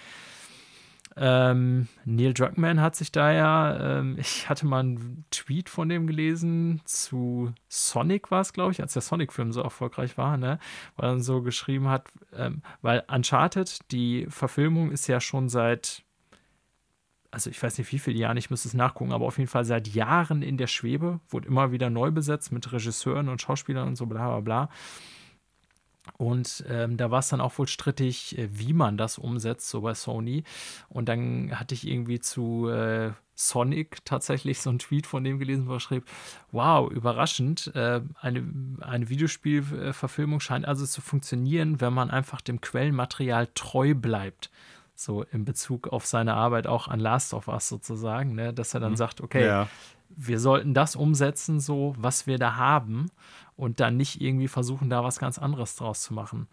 Ähm, 1.18 1.88
Neil 2.04 2.34
Druckmann 2.34 2.82
hat 2.82 2.96
sich 2.98 3.12
da 3.12 3.32
ja, 3.32 4.00
ähm, 4.00 4.18
ich 4.20 4.50
hatte 4.50 4.66
mal 4.66 4.80
einen 4.82 5.26
Tweet 5.32 5.70
von 5.70 5.88
dem 5.88 6.08
gelesen 6.08 6.82
zu 6.86 7.54
Sonic 7.70 8.32
war 8.32 8.42
es, 8.42 8.54
glaube 8.54 8.72
ich, 8.74 8.82
als 8.82 8.94
der 8.94 9.02
Sonic-Film 9.02 9.52
so 9.52 9.62
erfolgreich 9.62 10.18
war, 10.18 10.38
ne? 10.38 10.60
Weil 10.96 11.10
er 11.10 11.12
dann 11.12 11.22
so 11.22 11.42
geschrieben 11.42 11.88
hat, 11.88 12.08
ähm, 12.36 12.62
weil 12.82 13.04
Uncharted, 13.08 13.92
die 13.92 14.28
Verfilmung 14.30 14.92
ist 14.92 15.08
ja 15.08 15.22
schon 15.22 15.48
seit, 15.48 16.04
also 17.32 17.50
ich 17.50 17.62
weiß 17.62 17.78
nicht 17.78 17.92
wie 17.94 18.00
viele 18.00 18.18
Jahren, 18.20 18.38
ich 18.38 18.50
müsste 18.50 18.68
es 18.68 18.74
nachgucken, 18.74 19.14
aber 19.14 19.26
auf 19.26 19.38
jeden 19.38 19.50
Fall 19.50 19.66
seit 19.66 19.88
Jahren 19.88 20.42
in 20.42 20.58
der 20.58 20.68
Schwebe, 20.68 21.22
wurde 21.30 21.48
immer 21.48 21.72
wieder 21.72 21.90
neu 21.90 22.12
besetzt 22.12 22.52
mit 22.52 22.72
Regisseuren 22.74 23.30
und 23.30 23.42
Schauspielern 23.42 23.88
und 23.88 23.96
so 23.96 24.06
bla 24.06 24.28
bla 24.28 24.40
bla. 24.42 24.70
Und 26.18 26.64
ähm, 26.70 26.98
da 26.98 27.12
war 27.12 27.20
es 27.20 27.30
dann 27.30 27.42
auch 27.42 27.58
wohl 27.58 27.68
strittig, 27.68 28.38
äh, 28.38 28.48
wie 28.52 28.74
man 28.74 28.98
das 28.98 29.18
umsetzt, 29.18 29.70
so 29.70 29.82
bei 29.82 29.94
Sony. 29.94 30.44
Und 30.90 31.10
dann 31.10 31.60
hatte 31.60 31.74
ich 31.74 31.88
irgendwie 31.88 32.20
zu 32.20 32.70
äh, 32.70 33.12
Sonic 33.36 34.04
tatsächlich 34.06 34.62
so 34.62 34.70
einen 34.70 34.80
Tweet 34.80 35.06
von 35.06 35.24
dem 35.24 35.40
gelesen, 35.40 35.68
wo 35.68 35.74
er 35.74 35.80
schrieb: 35.80 36.06
Wow, 36.52 36.90
überraschend. 36.90 37.72
Äh, 37.76 38.02
eine, 38.22 38.44
eine 38.82 39.10
Videospielverfilmung 39.10 40.40
scheint 40.40 40.66
also 40.66 40.86
zu 40.86 41.02
funktionieren, 41.02 41.82
wenn 41.82 41.94
man 41.94 42.10
einfach 42.10 42.42
dem 42.42 42.62
Quellenmaterial 42.62 43.48
treu 43.54 43.94
bleibt. 43.94 44.50
So 44.98 45.24
in 45.24 45.44
Bezug 45.44 45.90
auf 45.90 46.06
seine 46.06 46.36
Arbeit 46.36 46.68
auch 46.68 46.88
an 46.88 47.02
Last 47.02 47.34
of 47.34 47.50
Us 47.50 47.68
sozusagen, 47.68 48.34
ne? 48.34 48.54
dass 48.54 48.74
er 48.74 48.80
dann 48.80 48.94
mhm. 48.94 48.98
sagt: 48.98 49.20
Okay, 49.20 49.46
ja. 49.46 49.68
Wir 50.16 50.40
sollten 50.40 50.74
das 50.74 50.96
umsetzen, 50.96 51.60
so 51.60 51.94
was 51.98 52.28
wir 52.28 52.38
da 52.38 52.56
haben 52.56 53.08
und 53.56 53.80
dann 53.80 53.98
nicht 53.98 54.22
irgendwie 54.22 54.48
versuchen, 54.48 54.90
da 54.90 55.04
was 55.04 55.20
ganz 55.20 55.38
anderes 55.38 55.76
draus 55.76 56.02
zu 56.02 56.14
machen. 56.14 56.48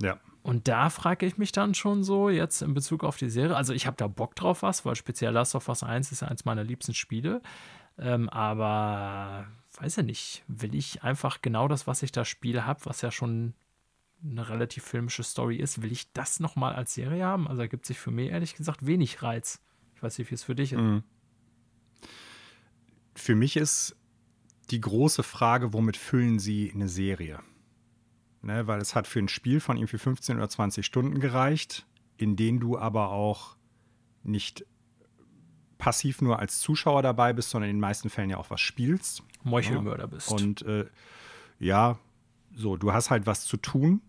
Ja. 0.00 0.18
Und 0.42 0.68
da 0.68 0.90
frage 0.90 1.24
ich 1.24 1.38
mich 1.38 1.52
dann 1.52 1.74
schon 1.74 2.04
so, 2.04 2.28
jetzt 2.28 2.60
in 2.60 2.74
Bezug 2.74 3.02
auf 3.02 3.16
die 3.16 3.30
Serie. 3.30 3.56
Also, 3.56 3.72
ich 3.72 3.86
habe 3.86 3.96
da 3.96 4.08
Bock 4.08 4.34
drauf 4.36 4.62
was, 4.62 4.84
weil 4.84 4.94
speziell 4.94 5.32
Last 5.32 5.54
of 5.54 5.68
Us 5.68 5.82
1 5.82 6.12
ist 6.12 6.20
ja 6.20 6.28
eins 6.28 6.44
meiner 6.44 6.64
liebsten 6.64 6.92
Spiele. 6.92 7.40
Ähm, 7.96 8.28
aber 8.28 9.46
weiß 9.78 9.96
ja 9.96 10.02
nicht, 10.02 10.44
will 10.48 10.74
ich 10.74 11.02
einfach 11.02 11.40
genau 11.40 11.68
das, 11.68 11.86
was 11.86 12.02
ich 12.02 12.12
da 12.12 12.24
spiele, 12.24 12.66
habe, 12.66 12.80
was 12.84 13.00
ja 13.00 13.10
schon 13.10 13.54
eine 14.22 14.48
relativ 14.48 14.84
filmische 14.84 15.22
Story 15.22 15.56
ist, 15.56 15.82
will 15.82 15.92
ich 15.92 16.12
das 16.12 16.40
nochmal 16.40 16.74
als 16.74 16.94
Serie 16.94 17.24
haben? 17.24 17.46
Also 17.46 17.62
ergibt 17.62 17.86
sich 17.86 17.98
für 17.98 18.10
mich 18.10 18.30
ehrlich 18.30 18.54
gesagt 18.54 18.86
wenig 18.86 19.22
Reiz. 19.22 19.60
Ich 19.94 20.02
weiß 20.02 20.18
nicht, 20.18 20.30
wie 20.30 20.34
es 20.34 20.44
für 20.44 20.54
dich 20.54 20.72
ist. 20.72 20.80
Mhm. 20.80 21.02
Für 23.14 23.34
mich 23.34 23.56
ist 23.56 23.96
die 24.70 24.80
große 24.80 25.22
Frage, 25.22 25.72
womit 25.72 25.96
füllen 25.96 26.38
sie 26.38 26.72
eine 26.74 26.88
Serie? 26.88 27.40
Ne, 28.42 28.66
weil 28.66 28.80
es 28.80 28.94
hat 28.94 29.06
für 29.06 29.20
ein 29.20 29.28
Spiel 29.28 29.60
von 29.60 29.78
irgendwie 29.78 29.98
15 29.98 30.36
oder 30.36 30.48
20 30.48 30.84
Stunden 30.84 31.18
gereicht, 31.18 31.86
in 32.18 32.36
denen 32.36 32.60
du 32.60 32.78
aber 32.78 33.10
auch 33.10 33.56
nicht 34.22 34.66
passiv 35.78 36.20
nur 36.20 36.38
als 36.38 36.60
Zuschauer 36.60 37.02
dabei 37.02 37.32
bist, 37.32 37.50
sondern 37.50 37.70
in 37.70 37.76
den 37.76 37.80
meisten 37.80 38.10
Fällen 38.10 38.30
ja 38.30 38.36
auch 38.36 38.50
was 38.50 38.60
spielst. 38.60 39.22
Meuchelmörder 39.42 40.04
ja. 40.04 40.06
bist. 40.08 40.30
Und 40.30 40.62
äh, 40.62 40.86
ja, 41.58 41.98
so, 42.54 42.76
du 42.76 42.92
hast 42.92 43.10
halt 43.10 43.26
was 43.26 43.44
zu 43.44 43.56
tun. 43.56 44.02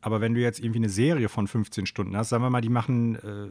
Aber 0.00 0.20
wenn 0.20 0.34
du 0.34 0.40
jetzt 0.40 0.58
irgendwie 0.58 0.80
eine 0.80 0.88
Serie 0.88 1.28
von 1.28 1.46
15 1.46 1.86
Stunden 1.86 2.16
hast, 2.16 2.30
sagen 2.30 2.42
wir 2.42 2.50
mal, 2.50 2.60
die 2.60 2.68
machen 2.68 3.14
äh, 3.16 3.48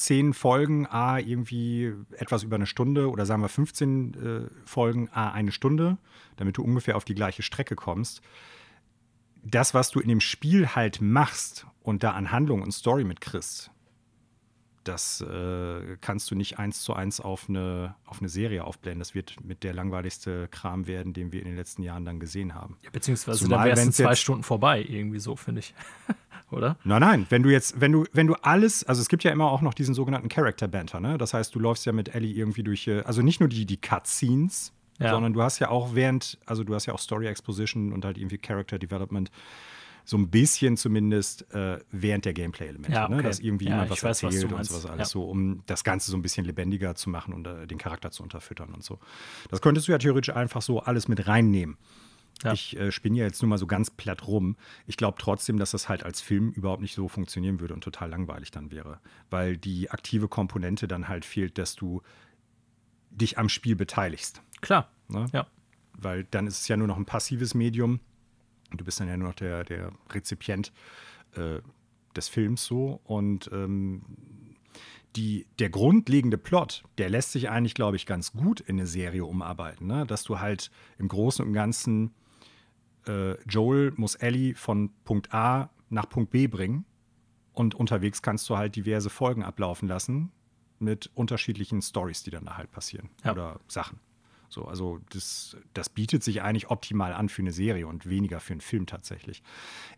zehn 0.00 0.32
Folgen, 0.32 0.86
a 0.86 1.18
irgendwie 1.18 1.92
etwas 2.12 2.42
über 2.42 2.56
eine 2.56 2.66
Stunde 2.66 3.10
oder 3.10 3.26
sagen 3.26 3.42
wir 3.42 3.48
15 3.48 4.14
äh, 4.14 4.66
Folgen, 4.66 5.10
a 5.12 5.30
eine 5.30 5.52
Stunde, 5.52 5.98
damit 6.36 6.56
du 6.56 6.62
ungefähr 6.62 6.96
auf 6.96 7.04
die 7.04 7.14
gleiche 7.14 7.42
Strecke 7.42 7.76
kommst. 7.76 8.22
Das, 9.42 9.74
was 9.74 9.90
du 9.90 10.00
in 10.00 10.08
dem 10.08 10.20
Spiel 10.20 10.68
halt 10.68 11.00
machst 11.00 11.66
und 11.82 12.02
da 12.02 12.12
an 12.12 12.32
Handlung 12.32 12.62
und 12.62 12.72
Story 12.72 13.04
mitkriegst, 13.04 13.70
das 14.84 15.20
äh, 15.20 15.96
kannst 16.00 16.30
du 16.30 16.34
nicht 16.34 16.58
eins 16.58 16.82
zu 16.82 16.94
eins 16.94 17.20
auf 17.20 17.48
eine, 17.48 17.94
auf 18.06 18.20
eine 18.20 18.28
Serie 18.28 18.64
aufblenden. 18.64 19.00
Das 19.00 19.14
wird 19.14 19.36
mit 19.44 19.62
der 19.62 19.74
langweiligste 19.74 20.48
Kram 20.48 20.86
werden, 20.86 21.12
den 21.12 21.32
wir 21.32 21.40
in 21.40 21.46
den 21.46 21.56
letzten 21.56 21.82
Jahren 21.82 22.04
dann 22.04 22.20
gesehen 22.20 22.54
haben. 22.54 22.76
Ja, 22.82 22.90
beziehungsweise 22.90 23.44
Zumal, 23.44 23.72
dann 23.74 23.86
du 23.86 23.92
zwei 23.92 24.14
Stunden 24.14 24.42
vorbei, 24.42 24.84
irgendwie 24.86 25.18
so, 25.18 25.36
finde 25.36 25.60
ich. 25.60 25.74
Oder? 26.50 26.76
Nein, 26.82 27.00
nein. 27.00 27.26
Wenn 27.28 27.42
du 27.42 27.50
jetzt, 27.50 27.80
wenn 27.80 27.92
du, 27.92 28.04
wenn 28.12 28.26
du 28.26 28.34
alles, 28.42 28.82
also 28.84 29.00
es 29.00 29.08
gibt 29.08 29.22
ja 29.22 29.30
immer 29.30 29.50
auch 29.50 29.60
noch 29.60 29.74
diesen 29.74 29.94
sogenannten 29.94 30.28
Character 30.28 30.66
Banter, 30.66 30.98
ne? 30.98 31.16
Das 31.16 31.32
heißt, 31.32 31.54
du 31.54 31.60
läufst 31.60 31.86
ja 31.86 31.92
mit 31.92 32.14
Ellie 32.14 32.34
irgendwie 32.34 32.64
durch, 32.64 32.88
äh, 32.88 33.02
also 33.02 33.22
nicht 33.22 33.38
nur 33.38 33.48
die, 33.48 33.66
die 33.66 33.76
Cutscenes, 33.76 34.72
ja. 34.98 35.10
sondern 35.10 35.32
du 35.32 35.42
hast 35.42 35.58
ja 35.58 35.68
auch 35.68 35.94
während, 35.94 36.38
also 36.46 36.64
du 36.64 36.74
hast 36.74 36.86
ja 36.86 36.94
auch 36.94 36.98
Story 36.98 37.26
Exposition 37.26 37.92
und 37.92 38.04
halt 38.04 38.18
irgendwie 38.18 38.38
Character 38.38 38.78
Development 38.78 39.30
so 40.10 40.18
ein 40.18 40.28
bisschen 40.28 40.76
zumindest 40.76 41.54
äh, 41.54 41.78
während 41.92 42.24
der 42.24 42.32
Gameplay-Elemente, 42.32 42.90
ja, 42.90 43.02
ne? 43.02 43.14
okay. 43.14 43.22
ne? 43.22 43.22
dass 43.22 43.38
irgendwie 43.38 43.66
ja, 43.66 43.70
jemand 43.70 43.90
was 43.90 44.02
weiß, 44.02 44.24
erzählt 44.24 44.50
was 44.50 44.52
und 44.58 44.64
sowas 44.64 44.86
alles 44.86 44.98
ja. 44.98 45.12
so, 45.12 45.22
um 45.22 45.62
das 45.66 45.84
Ganze 45.84 46.10
so 46.10 46.16
ein 46.16 46.22
bisschen 46.22 46.44
lebendiger 46.44 46.96
zu 46.96 47.10
machen 47.10 47.32
und 47.32 47.46
äh, 47.46 47.68
den 47.68 47.78
Charakter 47.78 48.10
zu 48.10 48.24
unterfüttern 48.24 48.74
und 48.74 48.82
so. 48.82 48.98
Das 49.50 49.60
könntest 49.62 49.86
du 49.86 49.92
ja 49.92 49.98
theoretisch 49.98 50.34
einfach 50.34 50.62
so 50.62 50.80
alles 50.80 51.06
mit 51.06 51.28
reinnehmen. 51.28 51.76
Ja. 52.42 52.52
Ich 52.52 52.76
äh, 52.76 52.90
spinne 52.90 53.18
ja 53.18 53.24
jetzt 53.24 53.40
nur 53.40 53.50
mal 53.50 53.58
so 53.58 53.68
ganz 53.68 53.88
platt 53.92 54.26
rum. 54.26 54.56
Ich 54.88 54.96
glaube 54.96 55.16
trotzdem, 55.20 55.60
dass 55.60 55.70
das 55.70 55.88
halt 55.88 56.02
als 56.02 56.20
Film 56.20 56.50
überhaupt 56.50 56.82
nicht 56.82 56.96
so 56.96 57.06
funktionieren 57.06 57.60
würde 57.60 57.74
und 57.74 57.84
total 57.84 58.10
langweilig 58.10 58.50
dann 58.50 58.72
wäre, 58.72 58.98
weil 59.30 59.56
die 59.58 59.92
aktive 59.92 60.26
Komponente 60.26 60.88
dann 60.88 61.06
halt 61.06 61.24
fehlt, 61.24 61.56
dass 61.56 61.76
du 61.76 62.02
dich 63.10 63.38
am 63.38 63.48
Spiel 63.48 63.76
beteiligst. 63.76 64.42
Klar. 64.60 64.90
Ne? 65.06 65.26
Ja. 65.32 65.46
Weil 65.92 66.24
dann 66.24 66.48
ist 66.48 66.62
es 66.62 66.66
ja 66.66 66.76
nur 66.76 66.88
noch 66.88 66.96
ein 66.96 67.06
passives 67.06 67.54
Medium 67.54 68.00
Du 68.76 68.84
bist 68.84 69.00
dann 69.00 69.08
ja 69.08 69.16
nur 69.16 69.28
noch 69.28 69.34
der, 69.34 69.64
der 69.64 69.92
Rezipient 70.10 70.72
äh, 71.34 71.60
des 72.16 72.28
Films 72.28 72.64
so. 72.64 73.00
Und 73.04 73.50
ähm, 73.52 74.02
die, 75.16 75.46
der 75.58 75.70
grundlegende 75.70 76.38
Plot, 76.38 76.84
der 76.98 77.10
lässt 77.10 77.32
sich 77.32 77.50
eigentlich, 77.50 77.74
glaube 77.74 77.96
ich, 77.96 78.06
ganz 78.06 78.32
gut 78.32 78.60
in 78.60 78.78
eine 78.78 78.86
Serie 78.86 79.24
umarbeiten. 79.24 79.86
Ne? 79.86 80.06
Dass 80.06 80.22
du 80.22 80.38
halt 80.38 80.70
im 80.98 81.08
Großen 81.08 81.44
und 81.44 81.52
Ganzen 81.52 82.14
äh, 83.06 83.40
Joel 83.44 83.92
muss 83.96 84.14
Ellie 84.14 84.54
von 84.54 84.90
Punkt 85.04 85.34
A 85.34 85.70
nach 85.88 86.08
Punkt 86.08 86.30
B 86.30 86.46
bringen. 86.46 86.84
Und 87.52 87.74
unterwegs 87.74 88.22
kannst 88.22 88.48
du 88.48 88.56
halt 88.56 88.76
diverse 88.76 89.10
Folgen 89.10 89.42
ablaufen 89.42 89.88
lassen 89.88 90.30
mit 90.78 91.10
unterschiedlichen 91.14 91.82
Stories, 91.82 92.22
die 92.22 92.30
dann 92.30 92.44
da 92.44 92.56
halt 92.56 92.70
passieren. 92.70 93.10
Ja. 93.24 93.32
Oder 93.32 93.60
Sachen. 93.68 93.98
So, 94.50 94.64
also 94.64 94.98
das, 95.12 95.56
das 95.74 95.88
bietet 95.88 96.24
sich 96.24 96.42
eigentlich 96.42 96.70
optimal 96.70 97.12
an 97.12 97.28
für 97.28 97.40
eine 97.40 97.52
Serie 97.52 97.86
und 97.86 98.08
weniger 98.08 98.40
für 98.40 98.52
einen 98.52 98.60
Film 98.60 98.84
tatsächlich. 98.84 99.44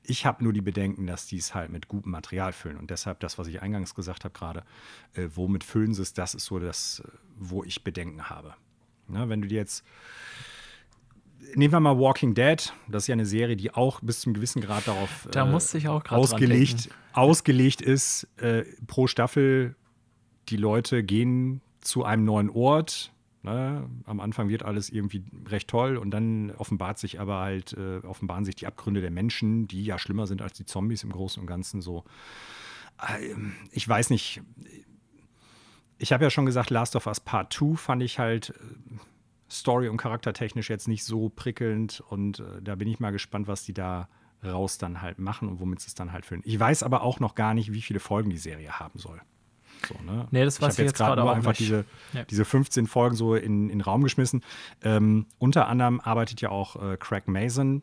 Ich 0.03 0.27
habe 0.27 0.45
nur 0.45 0.53
die 0.53 0.61
Bedenken, 0.61 1.07
dass 1.07 1.27
die 1.27 1.39
es 1.39 1.55
halt 1.55 1.71
mit 1.71 1.89
gutem 1.89 2.13
Material 2.13 2.53
füllen. 2.53 2.77
Und 2.77 2.91
deshalb 2.91 3.21
das, 3.21 3.39
was 3.39 3.49
ich 3.49 3.63
eingangs 3.63 3.95
gesagt 3.95 4.25
habe 4.25 4.39
gerade, 4.39 4.63
äh, 5.15 5.29
womit 5.35 5.65
füllen 5.65 5.95
sie 5.95 6.03
es, 6.03 6.13
das 6.13 6.35
ist 6.35 6.45
so 6.45 6.59
das, 6.59 7.03
wo 7.37 7.65
ich 7.65 7.83
Bedenken 7.83 8.29
habe. 8.29 8.55
Na, 9.09 9.29
wenn 9.31 9.41
du 9.41 9.49
dir 9.49 9.57
jetzt 9.57 9.85
nehmen 11.55 11.73
wir 11.73 11.81
mal 11.81 11.99
Walking 11.99 12.35
Dead. 12.35 12.73
Das 12.89 13.05
ist 13.05 13.07
ja 13.09 13.15
eine 13.15 13.27
Serie, 13.27 13.57
die 13.57 13.73
auch 13.73 14.01
bis 14.01 14.21
zum 14.21 14.35
gewissen 14.35 14.61
Grad 14.63 14.87
darauf 14.87 15.29
da 15.31 15.47
äh, 15.51 15.99
ausgelegt, 16.11 16.91
ausgelegt 17.13 17.81
ist. 17.81 18.29
Äh, 18.37 18.65
pro 18.87 19.07
Staffel, 19.07 19.75
die 20.49 20.57
Leute 20.57 21.03
gehen 21.03 21.61
zu 21.81 22.05
einem 22.05 22.25
neuen 22.25 22.51
Ort, 22.51 23.13
Ne? 23.43 23.89
Am 24.05 24.21
Anfang 24.21 24.49
wird 24.49 24.63
alles 24.63 24.89
irgendwie 24.89 25.25
recht 25.49 25.69
toll 25.69 25.97
und 25.97 26.11
dann 26.13 26.53
offenbart 26.53 26.99
sich 26.99 27.19
aber 27.19 27.41
halt, 27.41 27.73
äh, 27.73 27.99
offenbaren 28.07 28.45
sich 28.45 28.55
die 28.55 28.69
Abgründe 28.69 29.01
der 29.01 29.11
Menschen, 29.11 29.67
die 29.67 29.85
ja 29.85 29.99
schlimmer 29.99 30.27
sind 30.29 30.43
als 30.43 30.53
die 30.53 30.65
Zombies 30.65 31.03
im 31.03 31.11
Großen 31.11 31.41
und 31.41 31.49
Ganzen 31.49 31.81
so. 31.83 32.05
Äh, 33.01 33.35
ich 33.73 33.89
weiß 33.89 34.11
nicht. 34.11 34.43
Ich 35.99 36.13
habe 36.13 36.25
ja 36.25 36.31
schon 36.31 36.47
gesagt, 36.47 36.71
Last 36.71 36.95
of 36.95 37.07
Us 37.07 37.21
Part 37.21 37.53
2 37.53 37.77
fand 37.77 38.03
ich 38.03 38.21
halt 38.21 38.51
äh, 38.51 38.99
story- 39.51 39.89
und 39.89 39.97
charaktertechnisch 39.97 40.71
jetzt 40.71 40.87
nicht 40.87 41.05
so 41.05 41.29
prickelnd 41.29 42.01
und 42.09 42.39
äh, 42.39 42.63
da 42.63 42.77
bin 42.77 42.87
ich 42.87 43.01
mal 43.01 43.11
gespannt, 43.11 43.49
was 43.49 43.65
die 43.65 43.75
da 43.75 44.09
raus 44.45 44.79
dann 44.79 45.03
halt 45.03 45.19
machen 45.19 45.49
und 45.49 45.61
womit 45.61 45.81
sie 45.81 45.89
es 45.89 45.95
dann 45.95 46.13
halt 46.13 46.27
füllen. 46.27 46.43
Ich 46.45 46.59
weiß 46.59 46.83
aber 46.85 47.03
auch 47.03 47.21
noch 47.21 47.35
gar 47.35 47.55
nicht, 47.55 47.73
wie 47.73 47.83
viele 47.83 48.01
Folgen 48.01 48.31
die 48.31 48.39
Serie 48.39 48.79
haben 48.79 48.99
soll. 48.99 49.21
So, 49.87 49.95
ne? 50.05 50.27
Nee, 50.31 50.45
das 50.45 50.61
weiß 50.61 50.75
ich, 50.75 50.81
ich 50.81 50.87
jetzt 50.87 50.99
gerade 50.99 51.21
nur 51.21 51.33
einfach 51.33 51.51
nicht. 51.51 51.61
Diese, 51.61 51.85
ja. 52.13 52.25
diese 52.25 52.45
15 52.45 52.87
Folgen 52.87 53.17
so 53.17 53.35
in, 53.35 53.71
in 53.71 53.79
den 53.79 53.81
Raum 53.81 54.03
geschmissen. 54.03 54.43
Ähm, 54.83 55.27
unter 55.39 55.69
anderem 55.69 56.01
arbeitet 56.01 56.41
ja 56.41 56.51
auch 56.51 56.77
äh, 56.77 56.97
Craig 56.97 57.29
Mason 57.29 57.83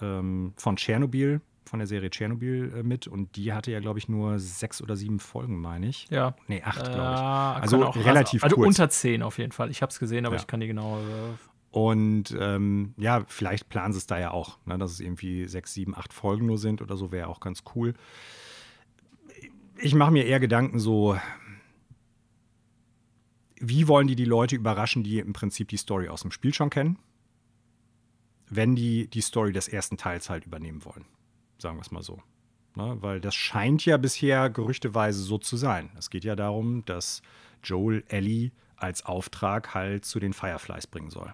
ähm, 0.00 0.52
von 0.56 0.76
Tschernobyl, 0.76 1.40
von 1.64 1.78
der 1.78 1.86
Serie 1.86 2.10
Tschernobyl 2.10 2.72
äh, 2.76 2.82
mit 2.82 3.06
und 3.06 3.36
die 3.36 3.52
hatte 3.52 3.70
ja, 3.70 3.80
glaube 3.80 3.98
ich, 3.98 4.08
nur 4.08 4.38
sechs 4.38 4.82
oder 4.82 4.96
sieben 4.96 5.18
Folgen, 5.18 5.60
meine 5.60 5.88
ich. 5.88 6.06
Ja. 6.10 6.34
Nee, 6.48 6.62
acht, 6.62 6.84
glaube 6.84 7.14
ich. 7.14 7.62
Also 7.62 7.84
auch, 7.84 7.96
relativ 7.96 8.44
also, 8.44 8.56
also 8.56 8.66
unter 8.66 8.88
zehn 8.88 9.22
auf 9.22 9.38
jeden 9.38 9.52
Fall. 9.52 9.70
Ich 9.70 9.82
habe 9.82 9.90
es 9.90 9.98
gesehen, 9.98 10.26
aber 10.26 10.36
ja. 10.36 10.40
ich 10.40 10.46
kann 10.46 10.60
die 10.60 10.66
genau. 10.66 10.98
Äh 10.98 11.36
und 11.76 12.34
ähm, 12.38 12.94
ja, 12.96 13.24
vielleicht 13.26 13.68
planen 13.68 13.92
sie 13.92 13.98
es 13.98 14.06
da 14.06 14.18
ja 14.18 14.30
auch, 14.30 14.58
ne, 14.64 14.78
dass 14.78 14.92
es 14.92 15.00
irgendwie 15.00 15.46
sechs, 15.46 15.74
sieben, 15.74 15.94
acht 15.94 16.12
Folgen 16.12 16.46
nur 16.46 16.56
sind 16.56 16.80
oder 16.80 16.96
so, 16.96 17.12
wäre 17.12 17.28
auch 17.28 17.40
ganz 17.40 17.64
cool 17.74 17.94
ich 19.78 19.94
mache 19.94 20.12
mir 20.12 20.24
eher 20.24 20.40
Gedanken 20.40 20.78
so, 20.78 21.18
wie 23.58 23.88
wollen 23.88 24.06
die 24.06 24.16
die 24.16 24.24
Leute 24.24 24.56
überraschen, 24.56 25.02
die 25.02 25.18
im 25.18 25.32
Prinzip 25.32 25.68
die 25.68 25.76
Story 25.76 26.08
aus 26.08 26.22
dem 26.22 26.30
Spiel 26.30 26.54
schon 26.54 26.70
kennen, 26.70 26.98
wenn 28.48 28.76
die 28.76 29.08
die 29.08 29.20
Story 29.20 29.52
des 29.52 29.68
ersten 29.68 29.96
Teils 29.96 30.30
halt 30.30 30.46
übernehmen 30.46 30.84
wollen. 30.84 31.04
Sagen 31.58 31.76
wir 31.76 31.82
es 31.82 31.90
mal 31.90 32.02
so. 32.02 32.20
Ne? 32.74 32.96
Weil 33.00 33.20
das 33.20 33.34
scheint 33.34 33.84
ja 33.86 33.96
bisher 33.96 34.50
gerüchteweise 34.50 35.22
so 35.22 35.38
zu 35.38 35.56
sein. 35.56 35.90
Es 35.98 36.10
geht 36.10 36.24
ja 36.24 36.36
darum, 36.36 36.84
dass 36.84 37.22
Joel 37.62 38.04
Ellie 38.08 38.52
als 38.76 39.04
Auftrag 39.06 39.74
halt 39.74 40.04
zu 40.04 40.20
den 40.20 40.34
Fireflies 40.34 40.86
bringen 40.86 41.10
soll. 41.10 41.32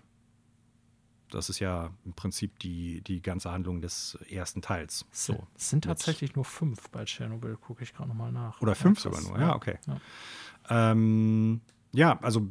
Das 1.35 1.49
ist 1.49 1.61
ja 1.61 1.91
im 2.05 2.13
Prinzip 2.13 2.59
die, 2.59 3.01
die 3.01 3.23
ganze 3.23 3.51
Handlung 3.51 3.81
des 3.81 4.19
ersten 4.29 4.61
Teils. 4.61 5.07
So. 5.11 5.47
Es 5.57 5.71
sind 5.71 5.85
tatsächlich 5.85 6.35
nur 6.35 6.45
fünf 6.45 6.91
bei 6.91 7.05
Tschernobyl, 7.05 7.57
gucke 7.57 7.83
ich 7.83 7.95
gerade 7.95 8.09
nochmal 8.09 8.33
nach. 8.33 8.61
Oder 8.61 8.75
fünf 8.75 8.99
ja, 8.99 9.03
sogar 9.11 9.23
nur, 9.23 9.41
ja, 9.41 9.55
okay. 9.55 9.79
Ja. 9.87 10.91
Ähm, 10.91 11.63
ja, 11.93 12.19
also 12.21 12.47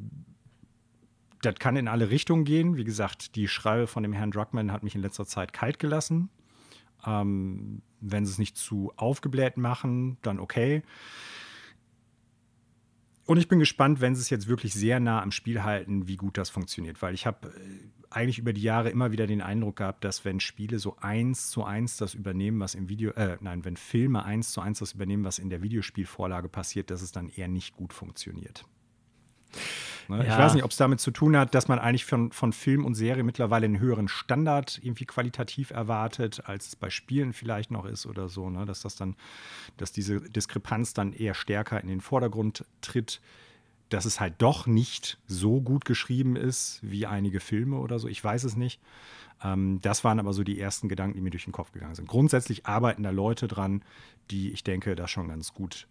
das 1.41 1.55
kann 1.55 1.75
in 1.75 1.87
alle 1.87 2.09
Richtungen 2.09 2.43
gehen. 2.43 2.75
Wie 2.75 2.83
gesagt, 2.83 3.35
die 3.35 3.47
Schreibe 3.47 3.87
von 3.87 4.03
dem 4.03 4.13
Herrn 4.13 4.31
Druckmann 4.31 4.71
hat 4.71 4.83
mich 4.83 4.95
in 4.95 5.01
letzter 5.01 5.25
Zeit 5.25 5.53
kalt 5.53 5.79
gelassen. 5.79 6.29
Ähm, 7.05 7.81
wenn 7.99 8.25
sie 8.25 8.31
es 8.31 8.39
nicht 8.39 8.57
zu 8.57 8.91
aufgebläht 8.95 9.57
machen, 9.57 10.17
dann 10.21 10.39
okay. 10.39 10.83
Und 13.25 13.37
ich 13.37 13.47
bin 13.47 13.59
gespannt, 13.59 14.01
wenn 14.01 14.15
sie 14.15 14.21
es 14.21 14.29
jetzt 14.29 14.47
wirklich 14.47 14.73
sehr 14.73 14.99
nah 14.99 15.21
am 15.21 15.31
Spiel 15.31 15.63
halten, 15.63 16.07
wie 16.07 16.17
gut 16.17 16.37
das 16.37 16.49
funktioniert. 16.49 17.01
Weil 17.01 17.13
ich 17.13 17.25
habe 17.25 17.47
äh, 17.47 18.00
eigentlich 18.11 18.39
über 18.39 18.53
die 18.53 18.61
Jahre 18.61 18.89
immer 18.89 19.11
wieder 19.11 19.25
den 19.25 19.41
Eindruck 19.41 19.77
gehabt, 19.77 20.03
dass 20.03 20.25
wenn 20.25 20.39
Spiele 20.39 20.79
so 20.79 20.97
eins 20.99 21.49
zu 21.49 21.63
eins 21.63 21.97
das 21.97 22.13
übernehmen, 22.13 22.59
was 22.59 22.75
im 22.75 22.89
Video, 22.89 23.11
äh, 23.11 23.37
nein, 23.41 23.65
wenn 23.65 23.77
Filme 23.77 24.23
eins 24.23 24.51
zu 24.51 24.61
eins 24.61 24.79
das 24.79 24.93
übernehmen, 24.93 25.23
was 25.23 25.39
in 25.39 25.49
der 25.49 25.61
Videospielvorlage 25.61 26.49
passiert, 26.49 26.91
dass 26.91 27.01
es 27.01 27.11
dann 27.11 27.29
eher 27.29 27.47
nicht 27.47 27.75
gut 27.75 27.93
funktioniert. 27.93 28.65
Ne? 30.07 30.17
Ja. 30.17 30.23
Ich 30.33 30.37
weiß 30.37 30.53
nicht, 30.53 30.63
ob 30.63 30.71
es 30.71 30.77
damit 30.77 30.99
zu 30.99 31.11
tun 31.11 31.37
hat, 31.37 31.55
dass 31.55 31.67
man 31.67 31.79
eigentlich 31.79 32.05
von, 32.05 32.31
von 32.31 32.53
Film 32.53 32.85
und 32.85 32.95
Serie 32.95 33.23
mittlerweile 33.23 33.65
einen 33.65 33.79
höheren 33.79 34.07
Standard 34.07 34.79
irgendwie 34.83 35.05
qualitativ 35.05 35.71
erwartet, 35.71 36.43
als 36.45 36.67
es 36.67 36.75
bei 36.75 36.89
Spielen 36.89 37.33
vielleicht 37.33 37.71
noch 37.71 37.85
ist 37.85 38.05
oder 38.05 38.29
so, 38.29 38.49
ne? 38.49 38.65
dass 38.65 38.81
das 38.81 38.95
dann, 38.95 39.15
dass 39.77 39.91
diese 39.91 40.21
Diskrepanz 40.21 40.93
dann 40.93 41.13
eher 41.13 41.33
stärker 41.33 41.81
in 41.81 41.87
den 41.87 42.01
Vordergrund 42.01 42.65
tritt 42.81 43.21
dass 43.91 44.05
es 44.05 44.19
halt 44.19 44.35
doch 44.41 44.67
nicht 44.67 45.19
so 45.27 45.61
gut 45.61 45.83
geschrieben 45.85 46.35
ist 46.35 46.79
wie 46.81 47.05
einige 47.05 47.39
Filme 47.39 47.77
oder 47.77 47.99
so. 47.99 48.07
Ich 48.07 48.23
weiß 48.23 48.45
es 48.45 48.55
nicht. 48.55 48.79
Ähm, 49.43 49.79
das 49.81 50.03
waren 50.03 50.19
aber 50.19 50.33
so 50.33 50.43
die 50.43 50.59
ersten 50.59 50.87
Gedanken, 50.87 51.15
die 51.15 51.21
mir 51.21 51.29
durch 51.29 51.43
den 51.43 51.53
Kopf 51.53 51.73
gegangen 51.73 51.95
sind. 51.95 52.07
Grundsätzlich 52.07 52.65
arbeiten 52.65 53.03
da 53.03 53.09
Leute 53.09 53.47
dran, 53.47 53.83
die, 54.29 54.51
ich 54.51 54.63
denke, 54.63 54.95
das 54.95 55.11
schon 55.11 55.27
ganz 55.27 55.53
gut 55.53 55.87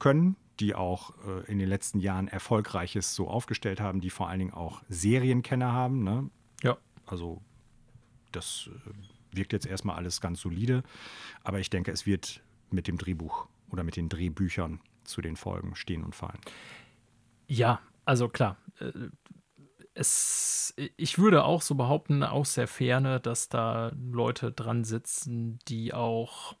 können, 0.00 0.36
die 0.58 0.74
auch 0.74 1.14
äh, 1.26 1.50
in 1.50 1.60
den 1.60 1.68
letzten 1.68 2.00
Jahren 2.00 2.26
Erfolgreiches 2.26 3.14
so 3.14 3.28
aufgestellt 3.28 3.80
haben, 3.80 4.00
die 4.00 4.10
vor 4.10 4.28
allen 4.28 4.40
Dingen 4.40 4.54
auch 4.54 4.82
Serienkenner 4.88 5.72
haben. 5.72 6.02
Ne? 6.02 6.28
Ja. 6.64 6.76
Also 7.06 7.40
das 8.32 8.68
äh, 8.68 9.36
wirkt 9.36 9.52
jetzt 9.52 9.66
erstmal 9.66 9.94
alles 9.94 10.20
ganz 10.20 10.40
solide, 10.40 10.82
aber 11.44 11.60
ich 11.60 11.70
denke, 11.70 11.92
es 11.92 12.04
wird 12.04 12.42
mit 12.70 12.88
dem 12.88 12.98
Drehbuch 12.98 13.46
oder 13.70 13.84
mit 13.84 13.94
den 13.94 14.08
Drehbüchern 14.08 14.80
zu 15.04 15.20
den 15.20 15.36
Folgen 15.36 15.76
stehen 15.76 16.02
und 16.02 16.14
fallen. 16.14 16.38
Ja, 17.46 17.80
also 18.04 18.28
klar. 18.28 18.56
Äh, 18.78 18.90
es, 19.94 20.74
ich 20.96 21.18
würde 21.18 21.44
auch 21.44 21.62
so 21.62 21.74
behaupten, 21.74 22.22
aus 22.22 22.54
der 22.54 22.66
Ferne, 22.66 23.20
dass 23.20 23.48
da 23.48 23.92
Leute 23.94 24.50
dran 24.50 24.84
sitzen, 24.84 25.58
die 25.68 25.92
auch, 25.92 26.56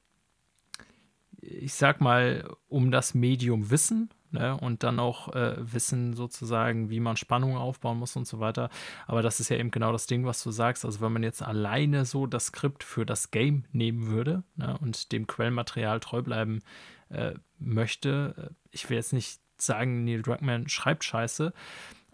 ich 1.40 1.74
sag 1.74 2.00
mal, 2.00 2.48
um 2.68 2.90
das 2.90 3.14
Medium 3.14 3.70
wissen 3.70 4.10
ne, 4.32 4.56
und 4.56 4.82
dann 4.82 4.98
auch 4.98 5.34
äh, 5.34 5.56
wissen 5.60 6.14
sozusagen, 6.14 6.90
wie 6.90 7.00
man 7.00 7.16
Spannung 7.16 7.56
aufbauen 7.56 7.98
muss 7.98 8.16
und 8.16 8.26
so 8.26 8.40
weiter. 8.40 8.70
Aber 9.06 9.22
das 9.22 9.40
ist 9.40 9.48
ja 9.48 9.56
eben 9.56 9.70
genau 9.70 9.92
das 9.92 10.06
Ding, 10.06 10.26
was 10.26 10.42
du 10.42 10.50
sagst. 10.50 10.84
Also 10.84 11.00
wenn 11.00 11.12
man 11.12 11.22
jetzt 11.22 11.42
alleine 11.42 12.04
so 12.04 12.26
das 12.26 12.46
Skript 12.46 12.82
für 12.82 13.06
das 13.06 13.30
Game 13.30 13.64
nehmen 13.72 14.08
würde 14.08 14.42
ne, 14.56 14.76
und 14.78 15.12
dem 15.12 15.26
Quellmaterial 15.26 16.00
treu 16.00 16.22
bleiben 16.22 16.60
äh, 17.08 17.34
möchte, 17.58 18.50
äh, 18.50 18.54
ich 18.70 18.90
will 18.90 18.96
jetzt 18.96 19.12
nicht 19.12 19.40
sagen, 19.64 20.04
Neil 20.04 20.22
Druckmann 20.22 20.68
schreibt 20.68 21.04
Scheiße. 21.04 21.52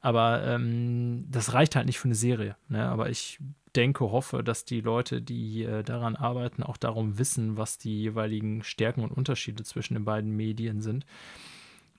Aber 0.01 0.45
ähm, 0.45 1.27
das 1.29 1.55
reicht 1.55 1.75
halt 1.75 1.87
nicht 1.87 1.99
für 1.99 2.09
eine 2.09 2.15
Serie. 2.15 2.57
Ne? 2.69 2.89
Aber 2.89 3.11
ich 3.11 3.41
denke, 3.75 4.11
hoffe, 4.11 4.43
dass 4.43 4.65
die 4.65 4.81
Leute, 4.81 5.21
die 5.21 5.65
äh, 5.65 5.83
daran 5.83 6.17
arbeiten, 6.17 6.63
auch 6.63 6.77
darum 6.77 7.19
wissen, 7.19 7.57
was 7.57 7.79
die 7.79 8.01
jeweiligen 8.03 8.63
Stärken 8.63 9.03
und 9.03 9.11
Unterschiede 9.11 9.65
zwischen 9.65 9.95
den 9.95 10.05
beiden 10.05 10.37
Medien 10.37 10.81
sind. 10.81 11.05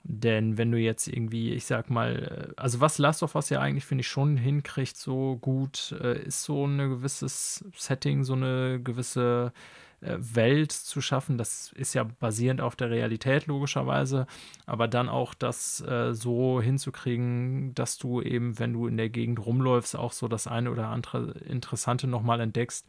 Denn 0.02 0.56
wenn 0.56 0.72
du 0.72 0.78
jetzt 0.78 1.08
irgendwie, 1.08 1.52
ich 1.52 1.66
sag 1.66 1.90
mal, 1.90 2.50
äh, 2.50 2.60
also 2.60 2.80
was 2.80 2.98
Last 2.98 3.22
of 3.22 3.34
Us 3.34 3.50
ja 3.50 3.60
eigentlich, 3.60 3.84
finde 3.84 4.00
ich, 4.00 4.08
schon 4.08 4.36
hinkriegt, 4.36 4.96
so 4.96 5.36
gut, 5.40 5.94
äh, 6.00 6.22
ist 6.22 6.42
so 6.42 6.66
ein 6.66 6.78
gewisses 6.78 7.64
Setting, 7.76 8.24
so 8.24 8.32
eine 8.32 8.80
gewisse 8.82 9.52
Welt 10.00 10.72
zu 10.72 11.00
schaffen. 11.00 11.38
Das 11.38 11.72
ist 11.72 11.94
ja 11.94 12.04
basierend 12.04 12.60
auf 12.60 12.76
der 12.76 12.90
Realität 12.90 13.46
logischerweise, 13.46 14.26
aber 14.66 14.88
dann 14.88 15.08
auch 15.08 15.34
das 15.34 15.80
äh, 15.82 16.14
so 16.14 16.60
hinzukriegen, 16.60 17.74
dass 17.74 17.98
du 17.98 18.22
eben, 18.22 18.58
wenn 18.58 18.72
du 18.72 18.86
in 18.86 18.96
der 18.96 19.10
Gegend 19.10 19.44
rumläufst, 19.44 19.96
auch 19.96 20.12
so 20.12 20.28
das 20.28 20.46
eine 20.46 20.70
oder 20.70 20.88
andere 20.88 21.32
Interessante 21.40 22.06
nochmal 22.06 22.40
entdeckst, 22.40 22.86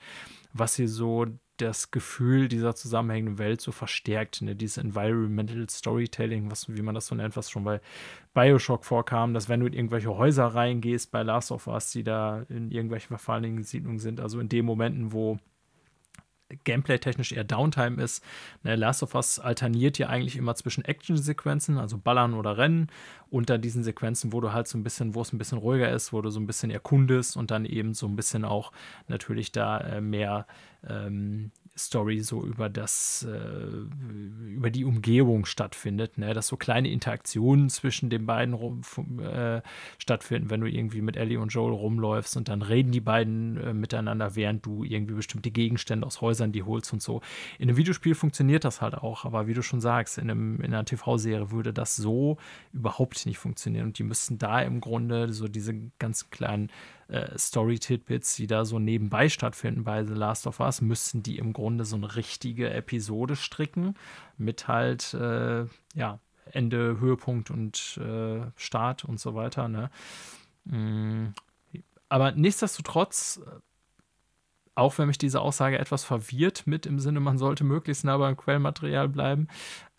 was 0.53 0.75
hier 0.75 0.89
so 0.89 1.25
das 1.57 1.91
Gefühl 1.91 2.47
dieser 2.47 2.75
zusammenhängenden 2.75 3.37
Welt 3.37 3.61
so 3.61 3.71
verstärkt, 3.71 4.41
ne? 4.41 4.55
dieses 4.55 4.77
Environmental 4.77 5.69
Storytelling, 5.69 6.49
was, 6.49 6.75
wie 6.75 6.81
man 6.81 6.95
das 6.95 7.07
so 7.07 7.15
nennt, 7.15 7.37
was 7.37 7.51
schon 7.51 7.63
bei 7.63 7.81
Bioshock 8.33 8.83
vorkam, 8.83 9.33
dass 9.33 9.47
wenn 9.47 9.59
du 9.59 9.67
in 9.67 9.73
irgendwelche 9.73 10.17
Häuser 10.17 10.47
reingehst 10.47 11.11
bei 11.11 11.21
Last 11.21 11.51
of 11.51 11.67
Us, 11.67 11.91
die 11.91 12.03
da 12.03 12.45
in 12.49 12.71
irgendwelchen 12.71 13.09
verfallenen 13.09 13.63
Siedlungen 13.63 13.99
sind, 13.99 14.19
also 14.19 14.39
in 14.39 14.49
den 14.49 14.65
Momenten, 14.65 15.11
wo 15.11 15.37
gameplay-technisch 16.63 17.31
eher 17.31 17.43
Downtime 17.43 18.01
ist. 18.01 18.23
Ne, 18.63 18.75
Last 18.75 19.03
of 19.03 19.15
Us 19.15 19.39
alterniert 19.39 19.97
ja 19.97 20.07
eigentlich 20.07 20.37
immer 20.37 20.55
zwischen 20.55 20.85
Action-Sequenzen, 20.85 21.77
also 21.77 21.97
Ballern 21.97 22.33
oder 22.33 22.57
Rennen, 22.57 22.87
und 23.29 23.49
dann 23.49 23.61
diesen 23.61 23.83
Sequenzen, 23.83 24.33
wo 24.33 24.41
du 24.41 24.51
halt 24.51 24.67
so 24.67 24.77
ein 24.77 24.83
bisschen, 24.83 25.15
wo 25.15 25.21
es 25.21 25.31
ein 25.31 25.37
bisschen 25.37 25.57
ruhiger 25.57 25.89
ist, 25.89 26.11
wo 26.11 26.21
du 26.21 26.29
so 26.29 26.39
ein 26.39 26.47
bisschen 26.47 26.69
erkundest 26.69 27.37
und 27.37 27.49
dann 27.49 27.65
eben 27.65 27.93
so 27.93 28.07
ein 28.07 28.15
bisschen 28.15 28.43
auch 28.43 28.71
natürlich 29.07 29.51
da 29.53 29.79
äh, 29.79 30.01
mehr 30.01 30.45
ähm, 30.87 31.51
Story 31.77 32.19
so 32.19 32.43
über 32.43 32.69
das, 32.69 33.25
äh, 33.29 34.53
über 34.53 34.69
die 34.69 34.83
Umgebung 34.83 35.45
stattfindet, 35.45 36.17
ne? 36.17 36.33
dass 36.33 36.47
so 36.47 36.57
kleine 36.57 36.89
Interaktionen 36.89 37.69
zwischen 37.69 38.09
den 38.09 38.25
beiden 38.25 38.53
rum, 38.53 38.81
äh, 39.19 39.61
stattfinden, 39.97 40.49
wenn 40.49 40.59
du 40.59 40.67
irgendwie 40.67 41.01
mit 41.01 41.15
Ellie 41.15 41.39
und 41.39 41.49
Joel 41.49 41.73
rumläufst 41.73 42.35
und 42.35 42.49
dann 42.49 42.61
reden 42.61 42.91
die 42.91 42.99
beiden 42.99 43.57
äh, 43.57 43.73
miteinander, 43.73 44.35
während 44.35 44.65
du 44.65 44.83
irgendwie 44.83 45.13
bestimmte 45.13 45.49
Gegenstände 45.49 46.05
aus 46.05 46.19
Häusern 46.19 46.51
die 46.51 46.63
holst 46.63 46.91
und 46.91 47.01
so. 47.01 47.21
In 47.57 47.69
einem 47.69 47.77
Videospiel 47.77 48.15
funktioniert 48.15 48.65
das 48.65 48.81
halt 48.81 48.95
auch, 48.95 49.23
aber 49.23 49.47
wie 49.47 49.53
du 49.53 49.63
schon 49.63 49.79
sagst, 49.79 50.17
in, 50.17 50.29
einem, 50.29 50.59
in 50.61 50.73
einer 50.73 50.85
TV-Serie 50.85 51.51
würde 51.51 51.71
das 51.71 51.95
so 51.95 52.37
überhaupt 52.73 53.25
nicht 53.25 53.37
funktionieren 53.37 53.87
und 53.87 53.97
die 53.97 54.03
müssten 54.03 54.37
da 54.37 54.61
im 54.61 54.81
Grunde 54.81 55.31
so 55.31 55.47
diese 55.47 55.73
ganz 55.99 56.29
kleinen 56.29 56.69
äh, 57.11 57.37
Story-Tidbits, 57.37 58.35
die 58.35 58.47
da 58.47 58.65
so 58.65 58.79
nebenbei 58.79 59.29
stattfinden 59.29 59.83
bei 59.83 60.05
The 60.05 60.13
Last 60.13 60.47
of 60.47 60.59
Us, 60.59 60.81
müssten 60.81 61.23
die 61.23 61.37
im 61.37 61.53
Grunde 61.53 61.85
so 61.85 61.95
eine 61.95 62.15
richtige 62.15 62.69
Episode 62.71 63.35
stricken 63.35 63.95
mit 64.37 64.67
halt, 64.67 65.13
äh, 65.13 65.65
ja, 65.93 66.19
Ende, 66.51 66.99
Höhepunkt 66.99 67.51
und 67.51 67.97
äh, 67.97 68.41
Start 68.55 69.05
und 69.05 69.19
so 69.19 69.35
weiter. 69.35 69.67
Ne? 69.67 69.89
Mm, 70.65 71.27
aber 72.09 72.31
nichtsdestotrotz, 72.31 73.41
auch 74.75 74.97
wenn 74.97 75.07
mich 75.07 75.17
diese 75.17 75.41
Aussage 75.41 75.79
etwas 75.79 76.03
verwirrt 76.03 76.65
mit 76.65 76.85
im 76.85 76.99
Sinne, 76.99 77.19
man 77.19 77.37
sollte 77.37 77.63
möglichst 77.63 78.03
nah 78.03 78.17
beim 78.17 78.37
Quellmaterial 78.37 79.07
bleiben, 79.07 79.47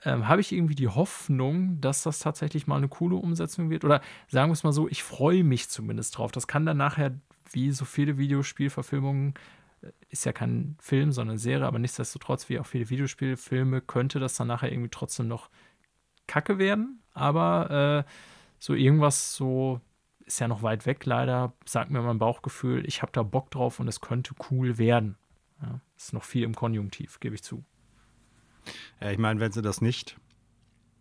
ähm, 0.05 0.29
habe 0.29 0.41
ich 0.41 0.53
irgendwie 0.53 0.75
die 0.75 0.89
Hoffnung, 0.89 1.81
dass 1.81 2.03
das 2.03 2.19
tatsächlich 2.19 2.67
mal 2.67 2.77
eine 2.77 2.89
coole 2.89 3.17
Umsetzung 3.17 3.71
wird. 3.71 3.85
Oder 3.85 4.01
sagen 4.29 4.51
wir 4.51 4.55
es 4.55 4.65
mal 4.65 4.73
so, 4.73 4.89
ich 4.89 5.03
freue 5.03 5.45
mich 5.45 5.69
zumindest 5.69 6.19
drauf. 6.19 6.33
Das 6.33 6.47
kann 6.47 6.67
dann 6.67 6.77
nachher, 6.77 7.15
wie 7.51 7.71
so 7.71 7.85
viele 7.85 8.19
Videospielverfilmungen, 8.19 9.35
äh, 9.83 9.89
ist 10.11 10.25
ja 10.25 10.33
kein 10.33 10.77
Film, 10.81 11.13
sondern 11.13 11.39
Serie, 11.39 11.67
aber 11.67 11.79
nichtsdestotrotz, 11.79 12.49
wie 12.49 12.59
auch 12.59 12.67
viele 12.67 12.91
Videospielfilme, 12.91 13.81
könnte 13.81 14.19
das 14.19 14.35
dann 14.35 14.49
nachher 14.49 14.73
irgendwie 14.73 14.91
trotzdem 14.91 15.29
noch 15.29 15.51
kacke 16.27 16.59
werden. 16.59 17.01
Aber 17.15 18.05
äh, 18.07 18.11
so 18.59 18.75
irgendwas 18.75 19.35
so 19.35 19.81
ist 20.25 20.41
ja 20.41 20.49
noch 20.49 20.63
weit 20.63 20.87
weg 20.87 21.05
leider, 21.05 21.53
sagt 21.65 21.91
mir 21.91 22.01
mein 22.01 22.19
Bauchgefühl, 22.19 22.87
ich 22.87 23.03
habe 23.03 23.13
da 23.13 23.23
Bock 23.23 23.51
drauf 23.51 23.81
und 23.81 23.89
es 23.89 24.01
könnte 24.01 24.35
cool 24.51 24.79
werden. 24.79 25.17
Ja, 25.61 25.81
ist 25.97 26.13
noch 26.13 26.25
viel 26.25 26.45
im 26.45 26.55
Konjunktiv, 26.55 27.21
gebe 27.21 27.35
ich 27.35 27.43
zu. 27.43 27.65
Ja, 29.01 29.11
ich 29.11 29.19
meine, 29.19 29.41
wenn 29.41 29.53
sie 29.53 29.63
das 29.63 29.81
nicht 29.81 30.17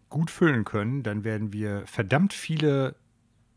gut 0.09 0.29
füllen 0.29 0.65
können, 0.65 1.03
dann 1.03 1.23
werden 1.23 1.53
wir 1.53 1.83
verdammt 1.85 2.33
viele 2.33 2.95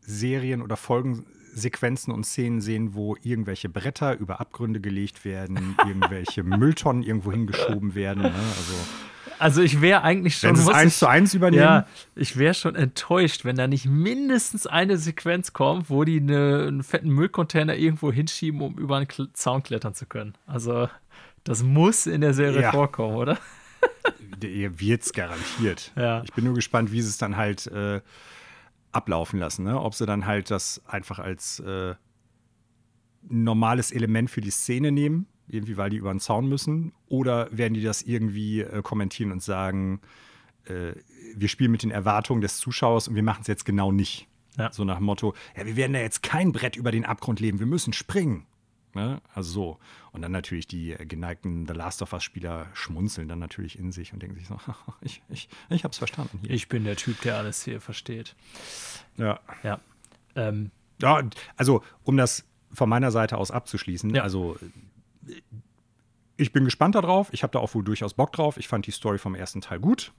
Serien 0.01 0.61
oder 0.61 0.77
Folgensequenzen 0.77 2.13
und 2.13 2.25
Szenen 2.25 2.61
sehen, 2.61 2.95
wo 2.95 3.15
irgendwelche 3.21 3.69
Bretter 3.69 4.17
über 4.17 4.39
Abgründe 4.39 4.79
gelegt 4.79 5.25
werden, 5.25 5.75
irgendwelche 5.85 6.43
Mülltonnen 6.43 7.03
irgendwo 7.03 7.31
hingeschoben 7.31 7.93
werden. 7.93 8.23
Ne? 8.23 8.33
Also, 8.33 8.73
also 9.37 9.61
ich 9.61 9.81
wäre 9.81 10.01
eigentlich 10.03 10.37
schon. 10.37 10.51
Wenn 10.51 10.61
es 10.61 10.67
eins 10.69 10.99
zu 10.99 11.07
eins 11.07 11.33
übernehmen. 11.33 11.63
Ja, 11.63 11.87
ich 12.15 12.37
wäre 12.37 12.53
schon 12.53 12.75
enttäuscht, 12.75 13.43
wenn 13.43 13.57
da 13.57 13.67
nicht 13.67 13.85
mindestens 13.85 14.65
eine 14.65 14.97
Sequenz 14.97 15.51
kommt, 15.51 15.89
wo 15.89 16.05
die 16.05 16.21
eine, 16.21 16.65
einen 16.67 16.83
fetten 16.83 17.09
Müllcontainer 17.09 17.75
irgendwo 17.75 18.11
hinschieben, 18.11 18.61
um 18.61 18.77
über 18.77 18.95
einen 18.95 19.07
Zaun 19.33 19.61
klettern 19.61 19.93
zu 19.93 20.05
können. 20.05 20.35
Also 20.47 20.87
das 21.43 21.63
muss 21.63 22.07
in 22.07 22.21
der 22.21 22.33
Serie 22.33 22.61
ja. 22.61 22.71
vorkommen, 22.71 23.15
oder? 23.15 23.37
Wird 24.41 25.01
es 25.03 25.13
garantiert. 25.13 25.91
Ja. 25.95 26.23
Ich 26.23 26.33
bin 26.33 26.43
nur 26.43 26.53
gespannt, 26.53 26.91
wie 26.91 27.01
sie 27.01 27.09
es 27.09 27.17
dann 27.17 27.37
halt 27.37 27.67
äh, 27.67 28.01
ablaufen 28.91 29.39
lassen. 29.39 29.63
Ne? 29.63 29.79
Ob 29.79 29.95
sie 29.95 30.05
dann 30.05 30.25
halt 30.25 30.51
das 30.51 30.81
einfach 30.85 31.19
als 31.19 31.59
äh, 31.59 31.95
normales 33.27 33.91
Element 33.91 34.29
für 34.29 34.41
die 34.41 34.51
Szene 34.51 34.91
nehmen, 34.91 35.27
irgendwie 35.47 35.77
weil 35.77 35.89
die 35.89 35.97
über 35.97 36.11
den 36.11 36.19
Zaun 36.19 36.47
müssen, 36.47 36.93
oder 37.07 37.49
werden 37.51 37.73
die 37.73 37.83
das 37.83 38.01
irgendwie 38.01 38.61
äh, 38.61 38.81
kommentieren 38.81 39.31
und 39.31 39.43
sagen, 39.43 40.01
äh, 40.65 40.93
wir 41.35 41.47
spielen 41.47 41.71
mit 41.71 41.83
den 41.83 41.91
Erwartungen 41.91 42.41
des 42.41 42.57
Zuschauers 42.57 43.07
und 43.07 43.15
wir 43.15 43.23
machen 43.23 43.41
es 43.41 43.47
jetzt 43.47 43.65
genau 43.65 43.91
nicht. 43.91 44.27
Ja. 44.57 44.71
So 44.71 44.85
nach 44.85 44.97
dem 44.97 45.05
Motto, 45.05 45.33
ja, 45.57 45.65
wir 45.65 45.75
werden 45.75 45.93
da 45.93 45.99
jetzt 45.99 46.23
kein 46.23 46.51
Brett 46.51 46.75
über 46.77 46.91
den 46.91 47.05
Abgrund 47.05 47.39
leben, 47.39 47.59
wir 47.59 47.65
müssen 47.65 47.93
springen. 47.93 48.45
Ne? 48.95 49.21
Also 49.33 49.51
so. 49.51 49.79
Und 50.11 50.21
dann 50.21 50.31
natürlich 50.31 50.67
die 50.67 50.93
äh, 50.93 51.05
geneigten 51.05 51.67
The 51.67 51.73
Last 51.73 52.01
of 52.01 52.13
Us-Spieler 52.13 52.67
schmunzeln 52.73 53.27
dann 53.27 53.39
natürlich 53.39 53.77
in 53.77 53.91
sich 53.91 54.13
und 54.13 54.21
denken 54.21 54.37
sich 54.37 54.47
so, 54.47 54.57
ich, 55.01 55.21
ich, 55.29 55.49
ich 55.69 55.83
hab's 55.83 55.97
verstanden 55.97 56.39
hier. 56.41 56.51
Ich 56.51 56.69
bin 56.69 56.85
der 56.85 56.95
Typ, 56.95 57.21
der 57.21 57.37
alles 57.37 57.63
hier 57.63 57.81
versteht. 57.81 58.35
Ja. 59.17 59.39
Ja. 59.63 59.79
Ähm. 60.35 60.71
ja 61.01 61.21
also, 61.57 61.83
um 62.03 62.17
das 62.17 62.45
von 62.71 62.89
meiner 62.89 63.11
Seite 63.11 63.37
aus 63.37 63.51
abzuschließen, 63.51 64.15
ja. 64.15 64.23
also 64.23 64.57
ich 66.37 66.51
bin 66.51 66.65
gespannt 66.65 66.95
darauf. 66.95 67.31
Ich 67.33 67.43
habe 67.43 67.51
da 67.51 67.59
auch 67.59 67.73
wohl 67.75 67.83
durchaus 67.83 68.13
Bock 68.13 68.31
drauf. 68.33 68.57
Ich 68.57 68.67
fand 68.67 68.87
die 68.87 68.91
Story 68.91 69.17
vom 69.17 69.35
ersten 69.35 69.61
Teil 69.61 69.79
gut. 69.79 70.13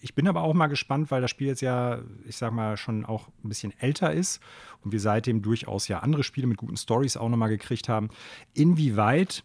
Ich 0.00 0.14
bin 0.14 0.28
aber 0.28 0.42
auch 0.42 0.54
mal 0.54 0.66
gespannt, 0.66 1.10
weil 1.10 1.20
das 1.20 1.30
Spiel 1.30 1.46
jetzt 1.46 1.60
ja, 1.60 2.00
ich 2.26 2.36
sag 2.36 2.52
mal, 2.52 2.76
schon 2.76 3.04
auch 3.04 3.28
ein 3.44 3.48
bisschen 3.48 3.72
älter 3.78 4.12
ist 4.12 4.40
und 4.82 4.92
wir 4.92 5.00
seitdem 5.00 5.42
durchaus 5.42 5.88
ja 5.88 6.00
andere 6.00 6.22
Spiele 6.22 6.46
mit 6.46 6.56
guten 6.56 6.76
Stories 6.76 7.16
auch 7.16 7.28
nochmal 7.28 7.48
gekriegt 7.48 7.88
haben. 7.88 8.08
Inwieweit, 8.54 9.44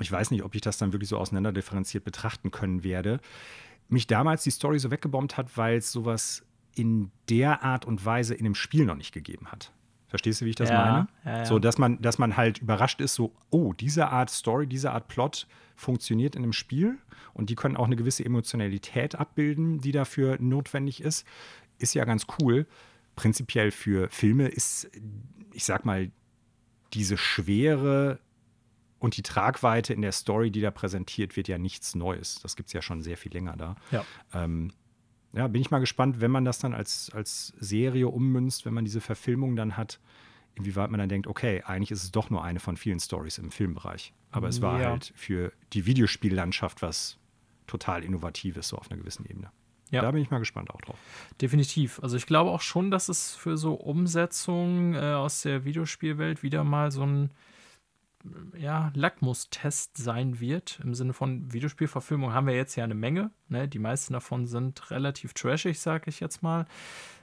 ich 0.00 0.10
weiß 0.10 0.30
nicht, 0.30 0.42
ob 0.42 0.54
ich 0.54 0.60
das 0.60 0.78
dann 0.78 0.92
wirklich 0.92 1.08
so 1.08 1.18
auseinanderdifferenziert 1.18 2.04
betrachten 2.04 2.50
können 2.50 2.84
werde, 2.84 3.20
mich 3.88 4.06
damals 4.06 4.42
die 4.42 4.50
Story 4.50 4.78
so 4.78 4.90
weggebombt 4.90 5.36
hat, 5.36 5.56
weil 5.56 5.78
es 5.78 5.92
sowas 5.92 6.44
in 6.74 7.10
der 7.28 7.62
Art 7.62 7.84
und 7.84 8.04
Weise 8.04 8.34
in 8.34 8.44
dem 8.44 8.54
Spiel 8.54 8.84
noch 8.84 8.96
nicht 8.96 9.12
gegeben 9.12 9.52
hat. 9.52 9.72
Verstehst 10.14 10.40
du, 10.40 10.44
wie 10.44 10.50
ich 10.50 10.54
das 10.54 10.68
ja, 10.68 10.78
meine? 10.78 11.08
Ja, 11.24 11.38
ja. 11.38 11.44
So, 11.44 11.58
dass 11.58 11.76
man, 11.76 12.00
dass 12.00 12.18
man 12.18 12.36
halt 12.36 12.58
überrascht 12.58 13.00
ist, 13.00 13.16
so, 13.16 13.34
oh, 13.50 13.72
diese 13.72 14.10
Art 14.10 14.30
Story, 14.30 14.68
diese 14.68 14.92
Art 14.92 15.08
Plot 15.08 15.48
funktioniert 15.74 16.36
in 16.36 16.44
einem 16.44 16.52
Spiel 16.52 16.98
und 17.32 17.50
die 17.50 17.56
können 17.56 17.76
auch 17.76 17.86
eine 17.86 17.96
gewisse 17.96 18.24
Emotionalität 18.24 19.16
abbilden, 19.16 19.80
die 19.80 19.90
dafür 19.90 20.36
notwendig 20.40 21.00
ist. 21.00 21.26
Ist 21.78 21.94
ja 21.94 22.04
ganz 22.04 22.28
cool. 22.38 22.68
Prinzipiell 23.16 23.72
für 23.72 24.08
Filme 24.08 24.46
ist, 24.46 24.88
ich 25.52 25.64
sag 25.64 25.84
mal, 25.84 26.12
diese 26.92 27.16
Schwere 27.16 28.20
und 29.00 29.16
die 29.16 29.22
Tragweite 29.22 29.94
in 29.94 30.02
der 30.02 30.12
Story, 30.12 30.52
die 30.52 30.60
da 30.60 30.70
präsentiert 30.70 31.34
wird, 31.34 31.48
ja 31.48 31.58
nichts 31.58 31.96
Neues. 31.96 32.38
Das 32.40 32.54
gibt 32.54 32.68
es 32.68 32.72
ja 32.72 32.82
schon 32.82 33.02
sehr 33.02 33.16
viel 33.16 33.32
länger 33.32 33.56
da. 33.56 33.74
Ja. 33.90 34.04
Ähm, 34.32 34.70
ja, 35.34 35.46
bin 35.48 35.60
ich 35.60 35.70
mal 35.70 35.78
gespannt, 35.80 36.20
wenn 36.20 36.30
man 36.30 36.44
das 36.44 36.58
dann 36.58 36.74
als, 36.74 37.10
als 37.12 37.52
Serie 37.58 38.08
ummünzt, 38.08 38.64
wenn 38.66 38.74
man 38.74 38.84
diese 38.84 39.00
Verfilmung 39.00 39.56
dann 39.56 39.76
hat, 39.76 40.00
inwieweit 40.54 40.90
man 40.90 41.00
dann 41.00 41.08
denkt, 41.08 41.26
okay, 41.26 41.62
eigentlich 41.66 41.90
ist 41.90 42.02
es 42.04 42.12
doch 42.12 42.30
nur 42.30 42.44
eine 42.44 42.60
von 42.60 42.76
vielen 42.76 43.00
Stories 43.00 43.38
im 43.38 43.50
Filmbereich. 43.50 44.12
Aber 44.30 44.48
es 44.48 44.62
war 44.62 44.80
Ja. 44.80 44.90
halt 44.90 45.12
für 45.16 45.52
die 45.72 45.86
Videospiellandschaft 45.86 46.82
was 46.82 47.18
total 47.66 48.04
Innovatives, 48.04 48.68
so 48.68 48.76
auf 48.76 48.90
einer 48.90 49.00
gewissen 49.00 49.24
Ebene. 49.26 49.50
Ja. 49.90 50.02
Da 50.02 50.10
bin 50.10 50.22
ich 50.22 50.30
mal 50.30 50.38
gespannt 50.38 50.70
auch 50.70 50.80
drauf. 50.80 50.98
Definitiv. 51.40 52.00
Also 52.02 52.16
ich 52.16 52.26
glaube 52.26 52.50
auch 52.50 52.60
schon, 52.62 52.90
dass 52.90 53.08
es 53.08 53.34
für 53.34 53.56
so 53.56 53.74
Umsetzungen 53.74 54.94
äh, 54.94 54.98
aus 55.14 55.42
der 55.42 55.64
Videospielwelt 55.64 56.42
wieder 56.42 56.64
mal 56.64 56.90
so 56.90 57.02
ein 57.04 57.30
ja, 58.58 58.90
Lackmustest 58.94 59.96
sein 59.96 60.40
wird. 60.40 60.80
Im 60.82 60.94
Sinne 60.94 61.12
von 61.12 61.52
Videospielverfilmung 61.52 62.32
haben 62.32 62.46
wir 62.46 62.54
jetzt 62.54 62.76
ja 62.76 62.84
eine 62.84 62.94
Menge. 62.94 63.30
Ne? 63.48 63.68
Die 63.68 63.78
meisten 63.78 64.12
davon 64.12 64.46
sind 64.46 64.90
relativ 64.90 65.34
trashig, 65.34 65.78
sage 65.80 66.04
ich 66.08 66.20
jetzt 66.20 66.42
mal. 66.42 66.66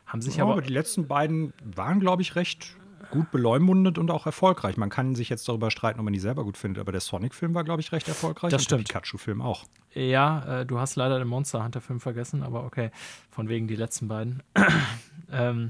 Haben 0.05 0.21
sich 0.21 0.37
Ja, 0.37 0.43
aber, 0.43 0.53
aber 0.53 0.61
die 0.61 0.73
letzten 0.73 1.07
beiden 1.07 1.53
waren, 1.63 1.99
glaube 1.99 2.21
ich, 2.21 2.35
recht 2.35 2.75
gut 3.09 3.31
beleumundet 3.31 3.97
und 3.97 4.09
auch 4.09 4.25
erfolgreich. 4.25 4.77
Man 4.77 4.89
kann 4.89 5.15
sich 5.15 5.29
jetzt 5.29 5.47
darüber 5.47 5.69
streiten, 5.71 5.99
ob 5.99 6.05
man 6.05 6.13
die 6.13 6.19
selber 6.19 6.43
gut 6.43 6.57
findet, 6.57 6.81
aber 6.81 6.91
der 6.91 7.01
Sonic-Film 7.01 7.53
war, 7.53 7.63
glaube 7.63 7.81
ich, 7.81 7.91
recht 7.91 8.07
erfolgreich. 8.07 8.51
Das 8.51 8.61
und 8.61 8.65
stimmt. 8.65 8.89
Der 8.89 8.93
Pikachu-Film 8.93 9.41
auch. 9.41 9.65
Ja, 9.93 10.61
äh, 10.61 10.65
du 10.65 10.79
hast 10.79 10.95
leider 10.95 11.19
den 11.19 11.27
Monster 11.27 11.63
Hunter 11.63 11.81
Film 11.81 11.99
vergessen, 11.99 12.43
aber 12.43 12.63
okay, 12.63 12.91
von 13.29 13.49
wegen 13.49 13.67
die 13.67 13.75
letzten 13.75 14.07
beiden. 14.07 14.41
ähm, 15.31 15.69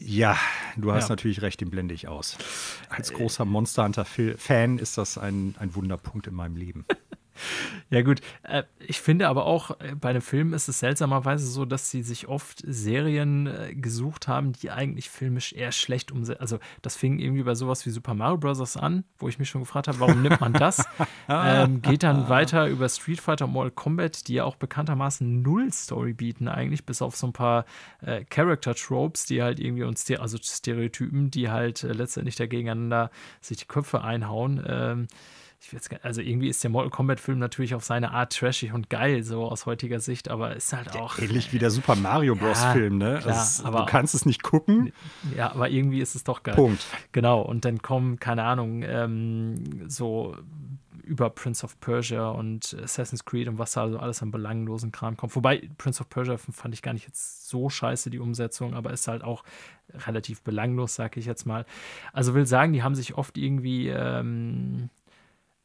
Ja, 0.00 0.36
du 0.76 0.92
hast 0.92 1.04
Ja. 1.04 1.10
natürlich 1.10 1.42
recht, 1.42 1.60
den 1.60 1.70
blende 1.70 1.94
ich 1.94 2.08
aus. 2.08 2.36
Als 2.88 3.12
großer 3.12 3.44
Monster 3.44 3.84
Hunter-Fan 3.84 4.78
ist 4.78 4.98
das 4.98 5.18
ein, 5.18 5.54
ein 5.58 5.74
Wunderpunkt 5.74 6.26
in 6.26 6.34
meinem 6.34 6.56
Leben. 6.56 6.84
Ja, 7.90 8.02
gut. 8.02 8.20
Äh, 8.42 8.64
ich 8.80 9.00
finde 9.00 9.28
aber 9.28 9.46
auch, 9.46 9.80
äh, 9.80 9.94
bei 9.98 10.12
den 10.12 10.20
Filmen 10.20 10.52
ist 10.52 10.68
es 10.68 10.80
seltsamerweise 10.80 11.46
so, 11.46 11.64
dass 11.64 11.90
sie 11.90 12.02
sich 12.02 12.28
oft 12.28 12.62
Serien 12.66 13.46
äh, 13.46 13.74
gesucht 13.74 14.28
haben, 14.28 14.52
die 14.52 14.70
eigentlich 14.70 15.08
filmisch 15.08 15.54
eher 15.54 15.72
schlecht 15.72 16.12
umsetzen. 16.12 16.40
Also, 16.40 16.58
das 16.82 16.96
fing 16.96 17.18
irgendwie 17.18 17.44
bei 17.44 17.54
sowas 17.54 17.86
wie 17.86 17.90
Super 17.90 18.12
Mario 18.14 18.36
Bros. 18.36 18.76
an, 18.76 19.04
wo 19.18 19.28
ich 19.28 19.38
mich 19.38 19.48
schon 19.48 19.62
gefragt 19.62 19.88
habe, 19.88 20.00
warum 20.00 20.20
nimmt 20.20 20.40
man 20.40 20.52
das? 20.52 20.86
ähm, 21.28 21.80
geht 21.80 22.02
dann 22.02 22.28
weiter 22.28 22.66
über 22.68 22.88
Street 22.90 23.20
Fighter 23.20 23.46
und 23.46 23.52
Mortal 23.52 23.70
Kombat, 23.70 24.28
die 24.28 24.34
ja 24.34 24.44
auch 24.44 24.56
bekanntermaßen 24.56 25.40
null 25.40 25.72
Story 25.72 26.12
bieten, 26.12 26.48
eigentlich, 26.48 26.84
bis 26.84 27.00
auf 27.00 27.16
so 27.16 27.26
ein 27.28 27.32
paar 27.32 27.64
äh, 28.02 28.24
Character-Tropes, 28.24 29.24
die 29.26 29.42
halt 29.42 29.60
irgendwie 29.60 29.84
uns, 29.84 30.02
ste- 30.02 30.20
also 30.20 30.36
Stereotypen, 30.42 31.30
die 31.30 31.48
halt 31.50 31.84
äh, 31.84 31.92
letztendlich 31.92 32.36
da 32.36 32.46
gegeneinander 32.46 33.10
sich 33.40 33.56
die 33.58 33.66
Köpfe 33.66 34.02
einhauen. 34.02 34.62
Ähm, 34.66 35.06
ich 35.60 35.74
weiß 35.74 35.88
gar, 35.88 36.00
also 36.02 36.20
irgendwie 36.20 36.48
ist 36.48 36.62
der 36.62 36.70
Mortal 36.70 36.90
Kombat-Film 36.90 37.38
natürlich 37.38 37.74
auf 37.74 37.84
seine 37.84 38.12
Art 38.12 38.32
trashig 38.32 38.72
und 38.72 38.90
geil, 38.90 39.22
so 39.24 39.44
aus 39.44 39.66
heutiger 39.66 40.00
Sicht, 40.00 40.30
aber 40.30 40.54
ist 40.54 40.72
halt 40.72 40.94
auch. 40.94 41.18
Ähnlich 41.18 41.52
wie 41.52 41.58
der 41.58 41.70
Super 41.70 41.96
Mario 41.96 42.36
Bros.-Film, 42.36 43.00
ja, 43.00 43.12
ne? 43.12 43.18
Klar, 43.20 43.38
also, 43.38 43.64
aber, 43.64 43.80
du 43.80 43.86
kannst 43.86 44.14
es 44.14 44.24
nicht 44.24 44.42
gucken. 44.42 44.92
Ja, 45.36 45.50
aber 45.50 45.68
irgendwie 45.68 46.00
ist 46.00 46.14
es 46.14 46.24
doch 46.24 46.42
geil. 46.42 46.54
Punkt. 46.54 46.86
Genau, 47.12 47.40
und 47.40 47.64
dann 47.64 47.82
kommen, 47.82 48.20
keine 48.20 48.44
Ahnung, 48.44 48.82
ähm, 48.82 49.88
so 49.88 50.36
über 51.08 51.30
Prince 51.30 51.64
of 51.64 51.80
Persia 51.80 52.28
und 52.28 52.76
Assassin's 52.82 53.24
Creed 53.24 53.48
und 53.48 53.58
was 53.58 53.72
da 53.72 53.82
also 53.82 53.98
alles 53.98 54.22
an 54.22 54.30
belanglosen 54.30 54.92
Kram 54.92 55.16
kommt. 55.16 55.34
Wobei 55.34 55.68
Prince 55.78 56.02
of 56.02 56.10
Persia 56.10 56.36
fand 56.36 56.74
ich 56.74 56.82
gar 56.82 56.92
nicht 56.92 57.06
jetzt 57.06 57.48
so 57.48 57.70
scheiße, 57.70 58.10
die 58.10 58.18
Umsetzung, 58.18 58.74
aber 58.74 58.92
ist 58.92 59.08
halt 59.08 59.24
auch 59.24 59.42
relativ 60.06 60.42
belanglos, 60.42 60.94
sag 60.94 61.16
ich 61.16 61.24
jetzt 61.24 61.46
mal. 61.46 61.64
Also 62.12 62.34
will 62.34 62.46
sagen, 62.46 62.74
die 62.74 62.82
haben 62.82 62.94
sich 62.94 63.14
oft 63.14 63.38
irgendwie, 63.38 63.88
ähm, 63.88 64.90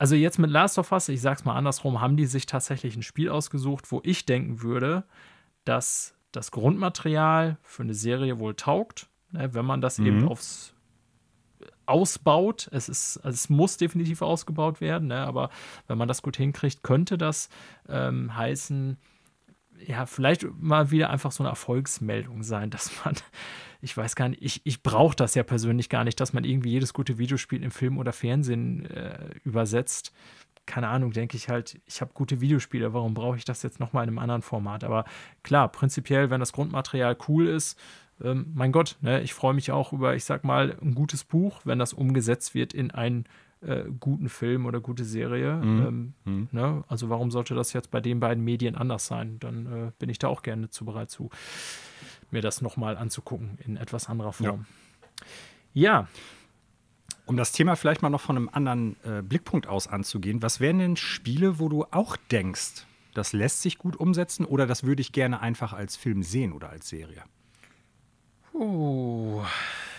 also 0.04 0.16
jetzt 0.16 0.38
mit 0.38 0.52
Last 0.52 0.78
of 0.80 0.92
Us, 0.92 1.08
ich 1.08 1.22
sag's 1.22 1.46
mal 1.46 1.56
andersrum, 1.56 2.02
haben 2.02 2.18
die 2.18 2.26
sich 2.26 2.46
tatsächlich 2.46 2.98
ein 2.98 3.04
Spiel 3.04 3.30
ausgesucht, 3.30 3.90
wo 3.90 4.02
ich 4.04 4.26
denken 4.26 4.62
würde, 4.62 5.06
dass 5.64 6.14
das 6.34 6.52
Grundmaterial 6.52 7.58
für 7.64 7.84
eine 7.84 7.94
Serie 7.94 8.38
wohl 8.38 8.54
taugt, 8.54 9.08
ne, 9.32 9.54
wenn 9.54 9.64
man 9.64 9.80
das 9.80 10.00
mhm. 10.00 10.06
eben 10.08 10.28
aufs 10.28 10.74
ausbaut. 11.86 12.68
Es, 12.74 12.90
ist, 12.90 13.16
also 13.20 13.34
es 13.34 13.50
muss 13.50 13.78
definitiv 13.78 14.22
ausgebaut 14.22 14.82
werden, 14.82 15.08
ne? 15.08 15.26
aber 15.26 15.50
wenn 15.88 15.98
man 15.98 16.10
das 16.10 16.22
gut 16.22 16.36
hinkriegt, 16.36 16.84
könnte 16.84 17.18
das 17.18 17.48
ähm, 17.88 18.36
heißen, 18.36 18.98
ja, 19.88 20.06
vielleicht 20.06 20.46
mal 20.60 20.92
wieder 20.92 21.10
einfach 21.10 21.32
so 21.32 21.44
eine 21.44 21.50
Erfolgsmeldung 21.50 22.44
sein, 22.44 22.70
dass 22.70 22.92
man, 23.04 23.16
ich 23.82 23.96
weiß 23.96 24.16
gar 24.16 24.30
nicht, 24.30 24.42
ich, 24.42 24.62
ich 24.64 24.84
brauche 24.84 25.16
das 25.16 25.36
ja 25.36 25.44
persönlich 25.44 25.90
gar 25.90 26.04
nicht, 26.04 26.20
dass 26.20 26.34
man 26.34 26.44
irgendwie 26.44 26.72
jedes 26.72 26.94
gute 26.94 27.18
Videospiel 27.18 27.64
im 27.64 27.72
Film 27.72 27.98
oder 27.98 28.14
Fernsehen 28.14 28.86
äh, 28.86 29.30
übersetzt. 29.44 30.14
Keine 30.66 30.88
Ahnung, 30.88 31.12
denke 31.12 31.36
ich 31.36 31.50
halt, 31.50 31.82
ich 31.86 32.00
habe 32.00 32.12
gute 32.14 32.40
Videospiele, 32.40 32.94
warum 32.94 33.14
brauche 33.14 33.36
ich 33.36 33.46
das 33.46 33.64
jetzt 33.64 33.80
nochmal 33.80 34.04
in 34.04 34.10
einem 34.10 34.20
anderen 34.20 34.42
Format? 34.42 34.84
Aber 34.84 35.04
klar, 35.44 35.70
prinzipiell, 35.70 36.30
wenn 36.30 36.40
das 36.40 36.54
Grundmaterial 36.54 37.18
cool 37.28 37.48
ist, 37.48 37.78
ähm, 38.22 38.52
mein 38.54 38.72
Gott, 38.72 38.98
ne, 39.02 39.22
ich 39.22 39.34
freue 39.34 39.54
mich 39.54 39.72
auch 39.72 39.92
über, 39.92 40.16
ich 40.16 40.24
sag 40.24 40.44
mal, 40.44 40.78
ein 40.82 40.96
gutes 40.96 41.24
Buch, 41.24 41.62
wenn 41.66 41.80
das 41.80 41.94
umgesetzt 41.94 42.56
wird 42.56 42.74
in 42.74 42.92
einen 42.92 43.26
äh, 43.66 43.86
guten 44.00 44.30
Film 44.30 44.66
oder 44.66 44.80
gute 44.80 45.06
Serie. 45.06 45.56
Mhm. 45.56 45.86
Ähm, 45.86 46.14
mhm. 46.26 46.48
Ne? 46.52 46.84
Also 46.88 47.10
warum 47.10 47.32
sollte 47.32 47.56
das 47.56 47.74
jetzt 47.74 47.92
bei 47.92 48.02
den 48.02 48.20
beiden 48.20 48.44
Medien 48.44 48.76
anders 48.76 49.06
sein? 49.06 49.40
Dann 49.40 49.66
äh, 49.66 49.92
bin 50.00 50.10
ich 50.10 50.20
da 50.20 50.28
auch 50.28 50.42
gerne 50.42 50.70
zu 50.70 50.86
bereit 50.86 51.10
zu, 51.10 51.30
mir 52.32 52.42
das 52.42 52.62
nochmal 52.62 52.98
anzugucken 52.98 53.58
in 53.64 53.78
etwas 53.78 54.10
anderer 54.10 54.34
Form. 54.34 54.66
Ja. 55.74 56.02
ja. 56.04 56.08
Um 57.26 57.38
das 57.38 57.54
Thema 57.54 57.76
vielleicht 57.76 58.02
mal 58.02 58.10
noch 58.10 58.20
von 58.20 58.36
einem 58.36 58.50
anderen 58.52 58.98
äh, 59.04 59.22
Blickpunkt 59.22 59.68
aus 59.68 59.88
anzugehen, 59.88 60.42
was 60.42 60.60
wären 60.60 60.80
denn 60.80 60.98
Spiele, 60.98 61.58
wo 61.58 61.70
du 61.70 61.86
auch 61.92 62.18
denkst, 62.32 62.86
das 63.14 63.32
lässt 63.32 63.62
sich 63.62 63.78
gut 63.78 63.96
umsetzen 63.96 64.46
oder 64.46 64.68
das 64.68 64.84
würde 64.84 65.02
ich 65.02 65.14
gerne 65.14 65.40
einfach 65.40 65.72
als 65.72 65.96
Film 65.96 66.24
sehen 66.24 66.52
oder 66.52 66.70
als 66.70 66.90
Serie? 66.90 67.24
Oh, 68.54 69.42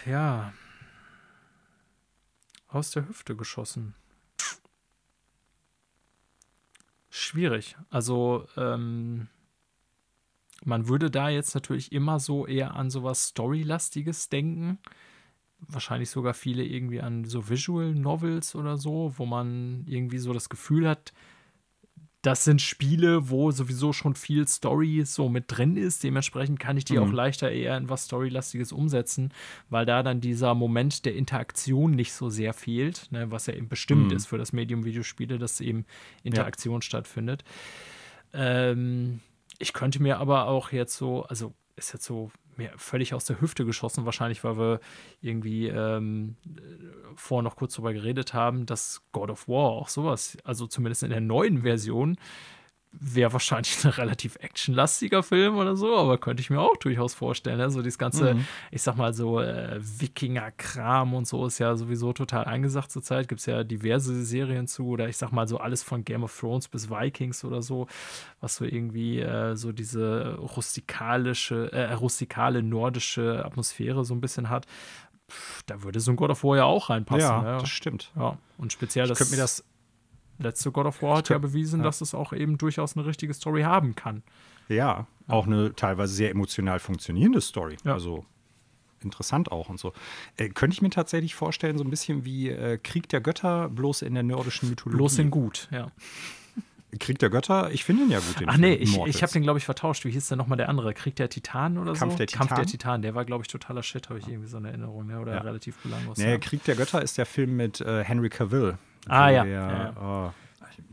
ja. 0.04 0.52
Aus 2.74 2.90
der 2.90 3.08
Hüfte 3.08 3.36
geschossen. 3.36 3.94
Schwierig. 7.08 7.76
Also, 7.88 8.48
ähm, 8.56 9.28
man 10.64 10.88
würde 10.88 11.08
da 11.08 11.28
jetzt 11.28 11.54
natürlich 11.54 11.92
immer 11.92 12.18
so 12.18 12.48
eher 12.48 12.74
an 12.74 12.90
sowas 12.90 13.28
Storylastiges 13.28 14.28
denken. 14.28 14.80
Wahrscheinlich 15.60 16.10
sogar 16.10 16.34
viele 16.34 16.64
irgendwie 16.64 17.00
an 17.00 17.24
so 17.24 17.48
Visual 17.48 17.94
Novels 17.94 18.56
oder 18.56 18.76
so, 18.76 19.14
wo 19.18 19.24
man 19.24 19.84
irgendwie 19.86 20.18
so 20.18 20.32
das 20.32 20.48
Gefühl 20.48 20.88
hat, 20.88 21.12
das 22.24 22.44
sind 22.44 22.62
Spiele, 22.62 23.28
wo 23.28 23.50
sowieso 23.50 23.92
schon 23.92 24.14
viel 24.14 24.48
Story 24.48 25.02
so 25.04 25.28
mit 25.28 25.44
drin 25.48 25.76
ist. 25.76 26.02
Dementsprechend 26.04 26.58
kann 26.58 26.78
ich 26.78 26.86
die 26.86 26.96
mhm. 26.96 27.02
auch 27.02 27.12
leichter 27.12 27.50
eher 27.50 27.76
in 27.76 27.90
was 27.90 28.04
Storylastiges 28.04 28.72
umsetzen, 28.72 29.30
weil 29.68 29.84
da 29.84 30.02
dann 30.02 30.22
dieser 30.22 30.54
Moment 30.54 31.04
der 31.04 31.14
Interaktion 31.14 31.90
nicht 31.90 32.14
so 32.14 32.30
sehr 32.30 32.54
fehlt, 32.54 33.08
ne, 33.12 33.30
was 33.30 33.46
ja 33.46 33.52
eben 33.52 33.68
bestimmt 33.68 34.06
mhm. 34.06 34.16
ist 34.16 34.26
für 34.26 34.38
das 34.38 34.54
Medium 34.54 34.84
Videospiele, 34.84 35.38
dass 35.38 35.60
eben 35.60 35.84
Interaktion 36.22 36.76
ja. 36.76 36.82
stattfindet. 36.82 37.44
Ähm, 38.32 39.20
ich 39.58 39.74
könnte 39.74 40.02
mir 40.02 40.18
aber 40.18 40.46
auch 40.46 40.72
jetzt 40.72 40.96
so, 40.96 41.24
also 41.24 41.52
ist 41.76 41.92
jetzt 41.92 42.06
so 42.06 42.30
mir 42.58 42.72
völlig 42.76 43.14
aus 43.14 43.24
der 43.24 43.40
Hüfte 43.40 43.64
geschossen, 43.64 44.04
wahrscheinlich, 44.04 44.44
weil 44.44 44.56
wir 44.58 44.80
irgendwie 45.20 45.68
ähm, 45.68 46.36
vorher 47.16 47.42
noch 47.42 47.56
kurz 47.56 47.74
darüber 47.74 47.92
geredet 47.92 48.34
haben, 48.34 48.66
dass 48.66 49.02
God 49.12 49.30
of 49.30 49.48
War 49.48 49.70
auch 49.70 49.88
sowas, 49.88 50.36
also 50.44 50.66
zumindest 50.66 51.02
in 51.02 51.10
der 51.10 51.20
neuen 51.20 51.62
Version, 51.62 52.16
wäre 53.00 53.32
wahrscheinlich 53.32 53.84
ein 53.84 53.90
relativ 53.92 54.36
actionlastiger 54.40 55.22
Film 55.22 55.56
oder 55.56 55.76
so, 55.76 55.96
aber 55.96 56.18
könnte 56.18 56.40
ich 56.40 56.50
mir 56.50 56.60
auch 56.60 56.76
durchaus 56.76 57.14
vorstellen. 57.14 57.58
Ne? 57.58 57.70
So 57.70 57.82
dieses 57.82 57.98
ganze, 57.98 58.34
mhm. 58.34 58.46
ich 58.70 58.82
sag 58.82 58.96
mal 58.96 59.12
so, 59.12 59.40
äh, 59.40 59.78
Wikinger-Kram 59.80 61.14
und 61.14 61.26
so 61.26 61.46
ist 61.46 61.58
ja 61.58 61.76
sowieso 61.76 62.12
total 62.12 62.44
eingesagt 62.44 62.90
zurzeit. 62.90 63.28
Gibt 63.28 63.40
es 63.40 63.46
ja 63.46 63.64
diverse 63.64 64.24
Serien 64.24 64.66
zu 64.66 64.88
oder 64.88 65.08
ich 65.08 65.16
sag 65.16 65.32
mal 65.32 65.48
so 65.48 65.58
alles 65.58 65.82
von 65.82 66.04
Game 66.04 66.22
of 66.22 66.38
Thrones 66.38 66.68
bis 66.68 66.90
Vikings 66.90 67.44
oder 67.44 67.62
so, 67.62 67.86
was 68.40 68.56
so 68.56 68.64
irgendwie 68.64 69.20
äh, 69.20 69.56
so 69.56 69.72
diese 69.72 70.36
rustikalische, 70.36 71.72
äh, 71.72 71.92
rustikale 71.94 72.62
nordische 72.62 73.44
Atmosphäre 73.44 74.04
so 74.04 74.14
ein 74.14 74.20
bisschen 74.20 74.50
hat. 74.50 74.66
Pff, 75.30 75.62
da 75.64 75.82
würde 75.82 76.00
so 76.00 76.10
ein 76.10 76.16
God 76.16 76.30
of 76.30 76.44
War 76.44 76.56
ja 76.56 76.64
auch 76.64 76.90
reinpassen. 76.90 77.20
Ja, 77.28 77.42
ne? 77.42 77.58
das 77.58 77.70
stimmt. 77.70 78.12
Ja, 78.16 78.38
und 78.58 78.72
speziell 78.72 79.06
ich 79.06 79.10
das. 79.10 79.18
könnte 79.18 79.34
mir 79.34 79.40
das 79.40 79.64
letzte 80.38 80.70
God 80.70 80.86
of 80.86 81.02
War 81.02 81.18
hat 81.18 81.28
ja 81.28 81.38
bewiesen, 81.38 81.80
ja. 81.80 81.84
dass 81.84 82.00
es 82.00 82.14
auch 82.14 82.32
eben 82.32 82.58
durchaus 82.58 82.96
eine 82.96 83.06
richtige 83.06 83.34
Story 83.34 83.62
haben 83.62 83.94
kann. 83.94 84.22
Ja, 84.68 85.06
auch 85.28 85.46
eine 85.46 85.74
teilweise 85.74 86.14
sehr 86.14 86.30
emotional 86.30 86.78
funktionierende 86.78 87.40
Story. 87.40 87.76
Ja. 87.84 87.94
Also 87.94 88.24
interessant 89.02 89.52
auch 89.52 89.68
und 89.68 89.78
so. 89.78 89.92
Äh, 90.36 90.48
könnte 90.48 90.74
ich 90.74 90.82
mir 90.82 90.90
tatsächlich 90.90 91.34
vorstellen, 91.34 91.78
so 91.78 91.84
ein 91.84 91.90
bisschen 91.90 92.24
wie 92.24 92.48
äh, 92.48 92.78
Krieg 92.78 93.08
der 93.08 93.20
Götter, 93.20 93.68
bloß 93.68 94.02
in 94.02 94.14
der 94.14 94.22
nordischen 94.22 94.70
Mythologie. 94.70 94.96
Bloß 94.96 95.18
in 95.18 95.30
gut, 95.30 95.68
ja. 95.70 95.90
Krieg 97.00 97.18
der 97.18 97.30
Götter, 97.30 97.70
ich 97.72 97.84
finde 97.84 98.04
ihn 98.04 98.10
ja 98.10 98.20
gut. 98.20 98.40
Den 98.40 98.48
Ach 98.48 98.56
nee, 98.56 98.74
ich, 98.74 98.96
ich 98.96 99.22
habe 99.22 99.32
den, 99.32 99.42
glaube 99.42 99.58
ich, 99.58 99.64
vertauscht. 99.64 100.04
Wie 100.04 100.10
hieß 100.10 100.28
denn 100.28 100.38
nochmal 100.38 100.56
der 100.56 100.68
andere? 100.68 100.94
Krieg 100.94 101.16
der 101.16 101.28
Titanen 101.28 101.78
oder 101.78 101.92
Kampf 101.94 102.12
so? 102.12 102.18
Der 102.18 102.26
Titan? 102.28 102.46
Kampf 102.46 102.58
der 102.60 102.66
Titanen. 102.66 103.02
Der 103.02 103.14
war, 103.16 103.24
glaube 103.24 103.42
ich, 103.42 103.48
totaler 103.48 103.82
Shit, 103.82 104.08
habe 104.10 104.20
ich 104.20 104.28
irgendwie 104.28 104.48
so 104.48 104.58
eine 104.58 104.68
Erinnerung. 104.68 105.10
Ja, 105.10 105.18
oder 105.18 105.34
ja. 105.34 105.40
relativ 105.40 105.76
belanglos. 105.78 106.18
Nee, 106.18 106.30
ja. 106.30 106.38
Krieg 106.38 106.62
der 106.64 106.76
Götter 106.76 107.02
ist 107.02 107.18
der 107.18 107.26
Film 107.26 107.56
mit 107.56 107.80
äh, 107.80 108.04
Henry 108.04 108.30
Cavill. 108.30 108.78
Ah 109.08 109.30
ja. 109.30 109.44
Der, 109.44 109.54
ja. 109.54 110.32
Oh, 110.32 110.32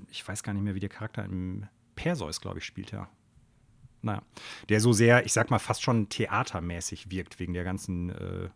ich 0.10 0.28
weiß 0.28 0.44
gar 0.44 0.54
nicht 0.54 0.64
mehr, 0.64 0.76
wie 0.76 0.80
der 0.80 0.90
Charakter 0.90 1.24
im 1.24 1.68
Perseus, 1.96 2.42
glaube 2.42 2.60
ich, 2.60 2.66
spielt, 2.66 2.92
ja. 2.92 3.08
Naja, 4.02 4.22
der 4.70 4.80
so 4.80 4.94
sehr, 4.94 5.26
ich 5.26 5.34
sag 5.34 5.52
mal, 5.52 5.60
fast 5.60 5.84
schon 5.84 6.10
theatermäßig 6.10 7.12
wirkt, 7.12 7.40
wegen 7.40 7.54
der 7.54 7.64
ganzen 7.64 8.10
äh, 8.10 8.50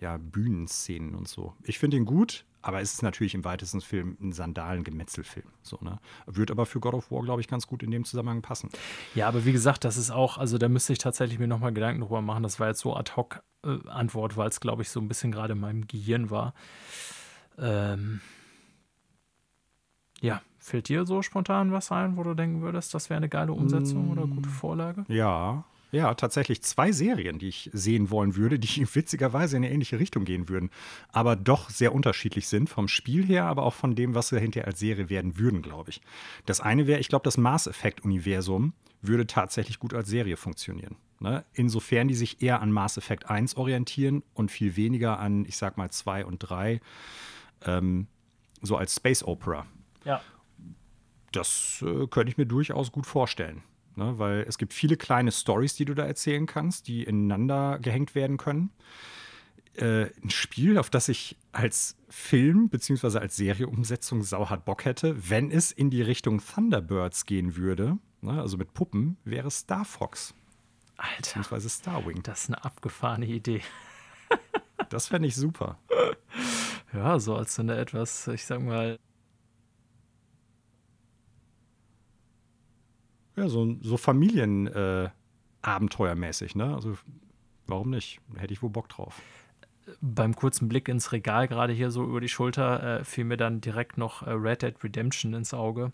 ja, 0.00 0.16
Bühnenszenen 0.16 1.14
und 1.14 1.28
so. 1.28 1.54
Ich 1.64 1.78
finde 1.78 1.96
ihn 1.96 2.04
gut, 2.04 2.44
aber 2.62 2.80
es 2.80 2.92
ist 2.94 3.02
natürlich 3.02 3.34
im 3.34 3.44
weitesten 3.44 3.80
Film 3.80 4.16
ein 4.20 4.32
Sandalen-Gemetzelfilm. 4.32 5.46
So, 5.62 5.78
ne? 5.80 5.98
Wird 6.26 6.52
aber 6.52 6.66
für 6.66 6.78
God 6.78 6.94
of 6.94 7.10
War, 7.10 7.22
glaube 7.22 7.40
ich, 7.40 7.48
ganz 7.48 7.66
gut 7.66 7.82
in 7.82 7.90
dem 7.90 8.04
Zusammenhang 8.04 8.42
passen. 8.42 8.70
Ja, 9.14 9.26
aber 9.26 9.44
wie 9.44 9.52
gesagt, 9.52 9.84
das 9.84 9.96
ist 9.96 10.12
auch, 10.12 10.38
also 10.38 10.58
da 10.58 10.68
müsste 10.68 10.92
ich 10.92 11.00
tatsächlich 11.00 11.40
mir 11.40 11.48
nochmal 11.48 11.72
Gedanken 11.72 12.02
drüber 12.02 12.22
machen. 12.22 12.44
Das 12.44 12.60
war 12.60 12.68
jetzt 12.68 12.80
so 12.80 12.96
ad 12.96 13.12
hoc 13.16 13.42
äh, 13.64 13.78
Antwort, 13.88 14.36
weil 14.36 14.48
es, 14.48 14.60
glaube 14.60 14.82
ich, 14.82 14.90
so 14.90 15.00
ein 15.00 15.08
bisschen 15.08 15.32
gerade 15.32 15.54
in 15.54 15.60
meinem 15.60 15.88
Gehirn 15.88 16.30
war. 16.30 16.54
Ähm, 17.58 18.20
ja, 20.22 20.40
fällt 20.58 20.88
dir 20.88 21.04
so 21.04 21.20
spontan 21.22 21.72
was 21.72 21.92
ein, 21.92 22.16
wo 22.16 22.22
du 22.22 22.34
denken 22.34 22.62
würdest, 22.62 22.94
das 22.94 23.10
wäre 23.10 23.18
eine 23.18 23.28
geile 23.28 23.52
Umsetzung 23.52 24.08
mm. 24.08 24.12
oder 24.12 24.26
gute 24.26 24.48
Vorlage? 24.48 25.04
Ja, 25.08 25.64
ja, 25.92 26.14
tatsächlich 26.14 26.62
zwei 26.62 26.90
Serien, 26.90 27.38
die 27.38 27.48
ich 27.48 27.68
sehen 27.74 28.10
wollen 28.10 28.34
würde, 28.34 28.58
die 28.58 28.86
witzigerweise 28.94 29.58
in 29.58 29.64
eine 29.64 29.72
ähnliche 29.72 29.98
Richtung 29.98 30.24
gehen 30.24 30.48
würden, 30.48 30.70
aber 31.12 31.36
doch 31.36 31.68
sehr 31.68 31.94
unterschiedlich 31.94 32.48
sind 32.48 32.70
vom 32.70 32.88
Spiel 32.88 33.26
her, 33.26 33.44
aber 33.44 33.64
auch 33.64 33.74
von 33.74 33.94
dem, 33.94 34.14
was 34.14 34.28
sie 34.28 34.40
hinterher 34.40 34.66
als 34.66 34.78
Serie 34.78 35.10
werden 35.10 35.38
würden, 35.38 35.60
glaube 35.60 35.90
ich. 35.90 36.00
Das 36.46 36.60
eine 36.62 36.86
wäre, 36.86 36.98
ich 36.98 37.08
glaube, 37.08 37.24
das 37.24 37.36
Mass 37.36 37.66
Effect 37.66 38.04
Universum 38.04 38.72
würde 39.02 39.26
tatsächlich 39.26 39.78
gut 39.78 39.92
als 39.92 40.08
Serie 40.08 40.38
funktionieren. 40.38 40.96
Ne? 41.20 41.44
Insofern 41.52 42.08
die 42.08 42.14
sich 42.14 42.40
eher 42.40 42.62
an 42.62 42.72
Mass 42.72 42.96
Effect 42.96 43.28
1 43.28 43.56
orientieren 43.56 44.22
und 44.32 44.50
viel 44.50 44.76
weniger 44.76 45.18
an, 45.18 45.44
ich 45.44 45.56
sag 45.56 45.76
mal, 45.76 45.90
2 45.90 46.24
und 46.24 46.38
3, 46.38 46.80
ähm, 47.66 48.06
so 48.62 48.76
als 48.76 48.96
Space 48.96 49.22
Opera. 49.24 49.66
Ja. 50.04 50.20
Das 51.32 51.82
äh, 51.86 52.06
könnte 52.08 52.30
ich 52.30 52.38
mir 52.38 52.46
durchaus 52.46 52.92
gut 52.92 53.06
vorstellen. 53.06 53.62
Ne? 53.96 54.18
Weil 54.18 54.44
es 54.48 54.58
gibt 54.58 54.72
viele 54.72 54.96
kleine 54.96 55.32
Stories, 55.32 55.74
die 55.74 55.84
du 55.84 55.94
da 55.94 56.04
erzählen 56.04 56.46
kannst, 56.46 56.88
die 56.88 57.04
ineinander 57.04 57.78
gehängt 57.78 58.14
werden 58.14 58.36
können. 58.36 58.70
Äh, 59.74 60.10
ein 60.22 60.30
Spiel, 60.30 60.76
auf 60.76 60.90
das 60.90 61.08
ich 61.08 61.38
als 61.52 61.96
Film 62.08 62.68
bzw. 62.68 63.18
als 63.18 63.36
Serieumsetzung 63.36 64.22
sauhart 64.22 64.66
Bock 64.66 64.84
hätte, 64.84 65.30
wenn 65.30 65.50
es 65.50 65.72
in 65.72 65.88
die 65.88 66.02
Richtung 66.02 66.42
Thunderbirds 66.44 67.24
gehen 67.24 67.56
würde, 67.56 67.96
ne? 68.20 68.40
also 68.40 68.58
mit 68.58 68.74
Puppen, 68.74 69.16
wäre 69.24 69.50
Star 69.50 69.86
Fox. 69.86 70.34
Alter. 70.98 71.16
Beziehungsweise 71.16 71.70
Starwing. 71.70 72.22
Das 72.22 72.44
ist 72.44 72.50
eine 72.50 72.64
abgefahrene 72.64 73.26
Idee. 73.26 73.62
das 74.90 75.08
fände 75.08 75.28
ich 75.28 75.36
super. 75.36 75.78
Ja, 76.94 77.18
so 77.18 77.34
als 77.34 77.54
so 77.54 77.62
eine 77.62 77.78
etwas, 77.78 78.28
ich 78.28 78.44
sag 78.44 78.60
mal, 78.60 78.98
ja, 83.36 83.48
so, 83.48 83.76
so 83.80 83.96
Familienabenteuermäßig, 83.96 86.54
äh, 86.54 86.58
ne? 86.58 86.74
Also 86.74 86.96
warum 87.66 87.90
nicht? 87.90 88.20
Hätte 88.36 88.52
ich 88.52 88.62
wohl 88.62 88.70
Bock 88.70 88.88
drauf. 88.88 89.20
Beim 90.00 90.36
kurzen 90.36 90.68
Blick 90.68 90.88
ins 90.88 91.10
Regal, 91.12 91.48
gerade 91.48 91.72
hier 91.72 91.90
so 91.90 92.04
über 92.04 92.20
die 92.20 92.28
Schulter, 92.28 93.00
äh, 93.00 93.04
fiel 93.04 93.24
mir 93.24 93.36
dann 93.36 93.60
direkt 93.60 93.98
noch 93.98 94.22
äh, 94.22 94.30
Red 94.30 94.62
Dead 94.62 94.84
Redemption 94.84 95.34
ins 95.34 95.52
Auge. 95.54 95.92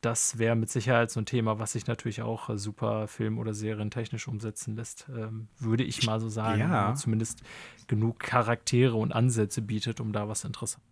Das 0.00 0.38
wäre 0.38 0.56
mit 0.56 0.70
Sicherheit 0.70 1.12
so 1.12 1.20
ein 1.20 1.26
Thema, 1.26 1.60
was 1.60 1.70
sich 1.72 1.86
natürlich 1.86 2.22
auch 2.22 2.48
äh, 2.48 2.58
super 2.58 3.06
film- 3.06 3.38
oder 3.38 3.54
serientechnisch 3.54 4.26
umsetzen 4.26 4.74
lässt, 4.74 5.06
ähm, 5.14 5.46
würde 5.58 5.84
ich 5.84 6.04
mal 6.04 6.18
so 6.18 6.28
sagen. 6.28 6.58
Ja. 6.60 6.94
Zumindest 6.94 7.44
genug 7.86 8.18
Charaktere 8.18 8.96
und 8.96 9.12
Ansätze 9.12 9.62
bietet, 9.62 10.00
um 10.00 10.12
da 10.12 10.28
was 10.28 10.44
interessant 10.44 10.82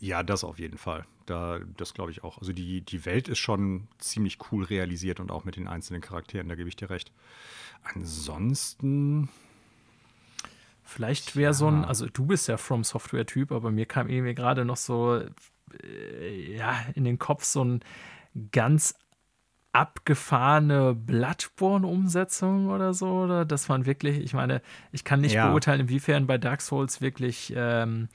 ja, 0.00 0.22
das 0.22 0.44
auf 0.44 0.58
jeden 0.58 0.78
Fall. 0.78 1.04
Da, 1.26 1.60
das 1.76 1.94
glaube 1.94 2.10
ich 2.10 2.24
auch. 2.24 2.38
Also 2.38 2.52
die, 2.52 2.80
die 2.82 3.04
Welt 3.04 3.28
ist 3.28 3.38
schon 3.38 3.88
ziemlich 3.98 4.38
cool 4.50 4.64
realisiert 4.64 5.20
und 5.20 5.30
auch 5.30 5.44
mit 5.44 5.56
den 5.56 5.68
einzelnen 5.68 6.00
Charakteren, 6.00 6.48
da 6.48 6.54
gebe 6.54 6.68
ich 6.68 6.76
dir 6.76 6.90
recht. 6.90 7.12
Ansonsten. 7.94 9.28
Vielleicht 10.84 11.36
wäre 11.36 11.50
ja. 11.50 11.52
so 11.52 11.68
ein, 11.68 11.84
also 11.84 12.06
du 12.06 12.26
bist 12.26 12.48
ja 12.48 12.56
From 12.56 12.82
Software-Typ, 12.82 13.52
aber 13.52 13.70
mir 13.70 13.86
kam 13.86 14.08
irgendwie 14.08 14.34
gerade 14.34 14.64
noch 14.64 14.78
so 14.78 15.20
äh, 15.82 16.56
ja, 16.56 16.76
in 16.94 17.04
den 17.04 17.18
Kopf 17.18 17.44
so 17.44 17.64
ein 17.64 17.80
ganz 18.52 18.94
abgefahrene 19.72 20.94
Bloodborne-Umsetzung 20.94 22.68
oder 22.68 22.94
so. 22.94 23.10
Oder 23.10 23.44
das 23.44 23.68
waren 23.68 23.84
wirklich, 23.84 24.18
ich 24.18 24.32
meine, 24.32 24.62
ich 24.92 25.04
kann 25.04 25.20
nicht 25.20 25.34
ja. 25.34 25.48
beurteilen, 25.48 25.82
inwiefern 25.82 26.26
bei 26.26 26.38
Dark 26.38 26.62
Souls 26.62 27.00
wirklich 27.00 27.52
ähm, 27.54 28.08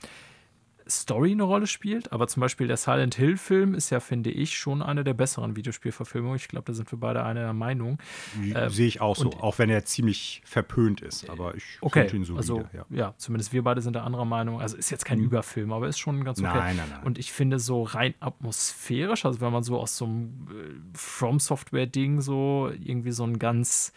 Story 0.88 1.32
eine 1.32 1.44
Rolle 1.44 1.66
spielt, 1.66 2.12
aber 2.12 2.28
zum 2.28 2.40
Beispiel 2.40 2.66
der 2.66 2.76
Silent 2.76 3.14
Hill-Film 3.14 3.74
ist 3.74 3.90
ja, 3.90 4.00
finde 4.00 4.30
ich, 4.30 4.56
schon 4.56 4.82
eine 4.82 5.04
der 5.04 5.14
besseren 5.14 5.56
Videospielverfilmungen. 5.56 6.36
Ich 6.36 6.48
glaube, 6.48 6.66
da 6.66 6.72
sind 6.74 6.90
wir 6.92 6.98
beide 6.98 7.24
einer 7.24 7.52
Meinung. 7.52 7.98
Ähm, 8.42 8.68
Sehe 8.68 8.86
ich 8.86 9.00
auch 9.00 9.16
so, 9.16 9.30
auch 9.30 9.58
wenn 9.58 9.70
er 9.70 9.84
ziemlich 9.84 10.42
verpönt 10.44 11.00
ist, 11.00 11.30
aber 11.30 11.54
ich 11.54 11.64
okay, 11.80 12.02
finde 12.02 12.16
ihn 12.16 12.24
so 12.24 12.36
also, 12.36 12.64
ja. 12.72 12.84
ja. 12.90 13.14
zumindest 13.16 13.52
wir 13.52 13.62
beide 13.62 13.80
sind 13.80 13.94
da 13.94 14.04
anderer 14.04 14.24
Meinung. 14.24 14.60
Also 14.60 14.76
ist 14.76 14.90
jetzt 14.90 15.04
kein 15.04 15.18
mhm. 15.18 15.26
Überfilm, 15.26 15.72
aber 15.72 15.88
ist 15.88 15.98
schon 15.98 16.24
ganz 16.24 16.38
okay. 16.38 16.48
Nein, 16.48 16.76
nein, 16.76 16.86
nein. 16.90 17.02
Und 17.02 17.18
ich 17.18 17.32
finde 17.32 17.58
so 17.58 17.82
rein 17.82 18.14
atmosphärisch, 18.20 19.24
also 19.24 19.40
wenn 19.40 19.52
man 19.52 19.62
so 19.62 19.78
aus 19.78 19.96
so 19.96 20.04
einem 20.04 20.46
äh, 20.50 20.98
From-Software-Ding 20.98 22.20
so 22.20 22.70
irgendwie 22.82 23.12
so 23.12 23.24
ein 23.24 23.38
ganz 23.38 23.92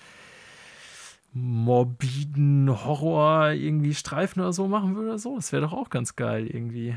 morbiden 1.37 2.69
Horror 2.69 3.51
irgendwie 3.51 3.93
Streifen 3.93 4.41
oder 4.41 4.53
so 4.53 4.67
machen 4.67 4.95
würde 4.95 5.09
oder 5.09 5.19
so. 5.19 5.35
Das 5.35 5.51
wäre 5.51 5.61
doch 5.61 5.73
auch 5.73 5.89
ganz 5.89 6.15
geil 6.15 6.47
irgendwie. 6.47 6.95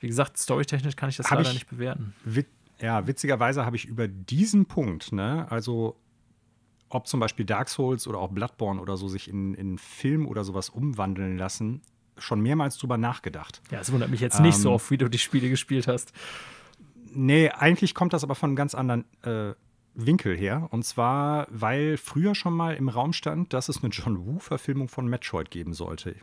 Wie 0.00 0.08
gesagt, 0.08 0.36
storytechnisch 0.36 0.96
kann 0.96 1.08
ich 1.08 1.16
das 1.16 1.30
hab 1.30 1.38
leider 1.38 1.50
ich, 1.50 1.54
nicht 1.54 1.70
bewerten. 1.70 2.14
Wit 2.24 2.48
ja, 2.80 3.06
witzigerweise 3.06 3.64
habe 3.64 3.76
ich 3.76 3.84
über 3.84 4.08
diesen 4.08 4.66
Punkt, 4.66 5.12
ne, 5.12 5.46
also 5.50 5.96
ob 6.88 7.06
zum 7.06 7.20
Beispiel 7.20 7.46
Dark 7.46 7.68
Souls 7.68 8.08
oder 8.08 8.18
auch 8.18 8.30
Bloodborne 8.30 8.80
oder 8.80 8.96
so 8.96 9.06
sich 9.08 9.28
in, 9.28 9.54
in 9.54 9.78
Film 9.78 10.26
oder 10.26 10.42
sowas 10.42 10.68
umwandeln 10.68 11.38
lassen, 11.38 11.80
schon 12.18 12.40
mehrmals 12.40 12.76
drüber 12.76 12.98
nachgedacht. 12.98 13.62
Ja, 13.70 13.80
es 13.80 13.92
wundert 13.92 14.10
mich 14.10 14.20
jetzt 14.20 14.38
ähm, 14.38 14.42
nicht 14.42 14.58
so 14.58 14.70
ähm, 14.70 14.74
oft, 14.74 14.90
wie 14.90 14.98
du 14.98 15.08
die 15.08 15.18
Spiele 15.18 15.48
gespielt 15.48 15.86
hast. 15.86 16.12
Nee, 17.14 17.50
eigentlich 17.50 17.94
kommt 17.94 18.12
das 18.12 18.24
aber 18.24 18.34
von 18.34 18.50
einem 18.50 18.56
ganz 18.56 18.74
anderen 18.74 19.04
äh, 19.22 19.54
Winkel 19.94 20.36
her. 20.36 20.68
Und 20.70 20.84
zwar, 20.84 21.46
weil 21.50 21.96
früher 21.96 22.34
schon 22.34 22.54
mal 22.54 22.74
im 22.74 22.88
Raum 22.88 23.12
stand, 23.12 23.52
dass 23.52 23.68
es 23.68 23.82
eine 23.82 23.92
John 23.92 24.26
Woo-Verfilmung 24.26 24.88
von 24.88 25.06
Metroid 25.06 25.50
geben 25.50 25.74
sollte. 25.74 26.14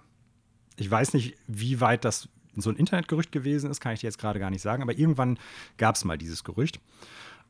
Ich 0.78 0.90
weiß 0.90 1.14
nicht, 1.14 1.36
wie 1.48 1.82
weit 1.82 2.06
das 2.06 2.30
so 2.56 2.70
ein 2.70 2.76
Internetgerücht 2.76 3.32
gewesen 3.32 3.70
ist, 3.70 3.80
kann 3.80 3.94
ich 3.94 4.02
dir 4.02 4.08
jetzt 4.08 4.18
gerade 4.18 4.40
gar 4.40 4.50
nicht 4.50 4.62
sagen, 4.62 4.82
aber 4.82 4.98
irgendwann 4.98 5.38
gab 5.78 5.96
es 5.96 6.04
mal 6.04 6.18
dieses 6.18 6.44
Gerücht. 6.44 6.80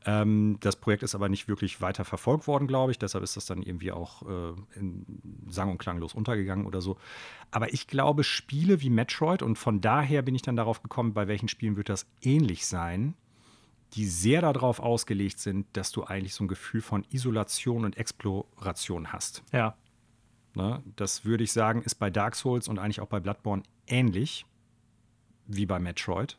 Ähm, 0.06 0.56
das 0.60 0.76
Projekt 0.76 1.02
ist 1.02 1.14
aber 1.14 1.28
nicht 1.28 1.46
wirklich 1.48 1.80
weiter 1.80 2.04
verfolgt 2.04 2.46
worden, 2.46 2.66
glaube 2.66 2.92
ich. 2.92 2.98
Deshalb 2.98 3.22
ist 3.22 3.36
das 3.36 3.46
dann 3.46 3.62
irgendwie 3.62 3.92
auch 3.92 4.22
äh, 4.22 4.54
in 4.78 5.04
sang- 5.48 5.70
und 5.70 5.78
klanglos 5.78 6.14
untergegangen 6.14 6.66
oder 6.66 6.80
so. 6.80 6.96
Aber 7.50 7.72
ich 7.72 7.86
glaube, 7.86 8.24
Spiele 8.24 8.80
wie 8.80 8.90
Metroid, 8.90 9.42
und 9.42 9.56
von 9.56 9.80
daher 9.80 10.22
bin 10.22 10.34
ich 10.34 10.42
dann 10.42 10.56
darauf 10.56 10.82
gekommen, 10.82 11.12
bei 11.12 11.28
welchen 11.28 11.48
Spielen 11.48 11.76
wird 11.76 11.90
das 11.90 12.06
ähnlich 12.22 12.66
sein, 12.66 13.14
die 13.94 14.06
sehr 14.06 14.40
darauf 14.40 14.80
ausgelegt 14.80 15.38
sind, 15.38 15.66
dass 15.72 15.90
du 15.92 16.04
eigentlich 16.04 16.34
so 16.34 16.44
ein 16.44 16.48
Gefühl 16.48 16.80
von 16.80 17.04
Isolation 17.10 17.84
und 17.84 17.96
Exploration 17.96 19.12
hast. 19.12 19.42
Ja. 19.52 19.76
Ne? 20.54 20.82
Das 20.96 21.24
würde 21.24 21.44
ich 21.44 21.52
sagen, 21.52 21.82
ist 21.82 21.96
bei 21.96 22.10
Dark 22.10 22.36
Souls 22.36 22.68
und 22.68 22.78
eigentlich 22.78 23.00
auch 23.00 23.08
bei 23.08 23.20
Bloodborne 23.20 23.62
ähnlich 23.86 24.46
wie 25.46 25.66
bei 25.66 25.78
Metroid. 25.78 26.38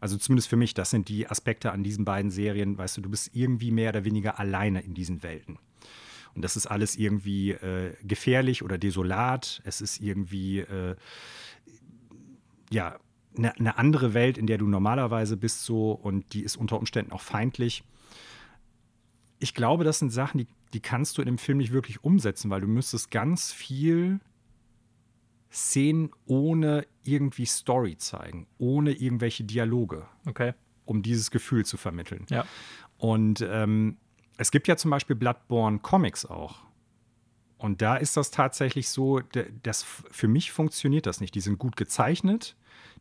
Also 0.00 0.16
zumindest 0.16 0.48
für 0.48 0.56
mich, 0.56 0.74
das 0.74 0.90
sind 0.90 1.08
die 1.08 1.28
Aspekte 1.28 1.72
an 1.72 1.82
diesen 1.82 2.04
beiden 2.04 2.30
Serien, 2.30 2.78
weißt 2.78 2.96
du, 2.96 3.00
du 3.00 3.10
bist 3.10 3.30
irgendwie 3.34 3.70
mehr 3.70 3.90
oder 3.90 4.04
weniger 4.04 4.38
alleine 4.38 4.80
in 4.80 4.94
diesen 4.94 5.22
Welten. 5.22 5.58
Und 6.34 6.42
das 6.42 6.56
ist 6.56 6.66
alles 6.66 6.96
irgendwie 6.96 7.50
äh, 7.50 7.94
gefährlich 8.02 8.62
oder 8.62 8.78
desolat. 8.78 9.60
Es 9.64 9.80
ist 9.80 10.00
irgendwie, 10.00 10.60
äh, 10.60 10.94
ja, 12.70 12.98
eine, 13.36 13.56
eine 13.56 13.78
andere 13.78 14.14
Welt, 14.14 14.38
in 14.38 14.46
der 14.46 14.58
du 14.58 14.66
normalerweise 14.66 15.36
bist, 15.36 15.64
so 15.64 15.92
und 15.92 16.32
die 16.32 16.42
ist 16.42 16.56
unter 16.56 16.78
Umständen 16.78 17.12
auch 17.12 17.20
feindlich. 17.20 17.84
Ich 19.38 19.54
glaube, 19.54 19.84
das 19.84 19.98
sind 19.98 20.10
Sachen, 20.10 20.38
die, 20.38 20.46
die 20.72 20.80
kannst 20.80 21.18
du 21.18 21.22
in 21.22 21.26
dem 21.26 21.38
Film 21.38 21.58
nicht 21.58 21.72
wirklich 21.72 22.02
umsetzen, 22.02 22.50
weil 22.50 22.60
du 22.60 22.66
müsstest 22.66 23.10
ganz 23.10 23.52
viel 23.52 24.20
Szenen 25.50 26.10
ohne 26.26 26.86
irgendwie 27.04 27.46
Story 27.46 27.96
zeigen, 27.96 28.46
ohne 28.58 28.92
irgendwelche 28.92 29.44
Dialoge. 29.44 30.06
Okay. 30.26 30.54
Um 30.84 31.02
dieses 31.02 31.30
Gefühl 31.30 31.64
zu 31.64 31.76
vermitteln. 31.76 32.26
Ja. 32.30 32.44
Und 32.96 33.46
ähm, 33.48 33.96
es 34.36 34.50
gibt 34.50 34.68
ja 34.68 34.76
zum 34.76 34.90
Beispiel 34.90 35.16
Bloodborne 35.16 35.78
Comics 35.80 36.26
auch. 36.26 36.60
Und 37.58 37.82
da 37.82 37.96
ist 37.96 38.16
das 38.16 38.30
tatsächlich 38.30 38.88
so, 38.88 39.20
dass 39.62 39.82
für 39.82 40.28
mich 40.28 40.52
funktioniert 40.52 41.06
das 41.06 41.20
nicht. 41.20 41.34
Die 41.34 41.40
sind 41.40 41.58
gut 41.58 41.76
gezeichnet, 41.76 42.56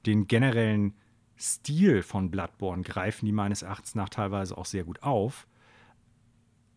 den 0.06 0.28
generellen 0.28 0.94
Stil 1.38 2.02
von 2.02 2.32
Bloodborne 2.32 2.84
greifen 2.84 3.26
die 3.26 3.32
meines 3.32 3.61
Erachtens 3.61 3.95
nach 3.95 4.10
teilweise 4.10 4.57
auch 4.57 4.65
sehr 4.65 4.84
gut 4.84 5.03
auf. 5.03 5.48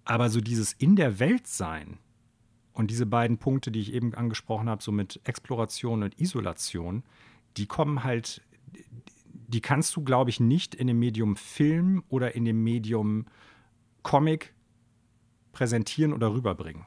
Aber 0.04 0.28
so 0.28 0.40
dieses 0.40 0.72
in 0.72 0.96
der 0.96 1.18
Welt 1.18 1.46
sein 1.46 1.98
und 2.72 2.90
diese 2.90 3.06
beiden 3.06 3.38
Punkte, 3.38 3.70
die 3.70 3.80
ich 3.80 3.92
eben 3.92 4.14
angesprochen 4.14 4.68
habe, 4.68 4.82
so 4.82 4.92
mit 4.92 5.20
Exploration 5.24 6.02
und 6.02 6.18
Isolation, 6.20 7.02
die 7.56 7.66
kommen 7.66 8.04
halt, 8.04 8.42
die 9.32 9.60
kannst 9.60 9.96
du, 9.96 10.02
glaube 10.02 10.30
ich, 10.30 10.40
nicht 10.40 10.74
in 10.74 10.86
dem 10.86 10.98
Medium 10.98 11.36
Film 11.36 12.04
oder 12.08 12.34
in 12.34 12.44
dem 12.44 12.62
Medium 12.62 13.26
Comic 14.02 14.54
präsentieren 15.52 16.12
oder 16.12 16.32
rüberbringen 16.32 16.84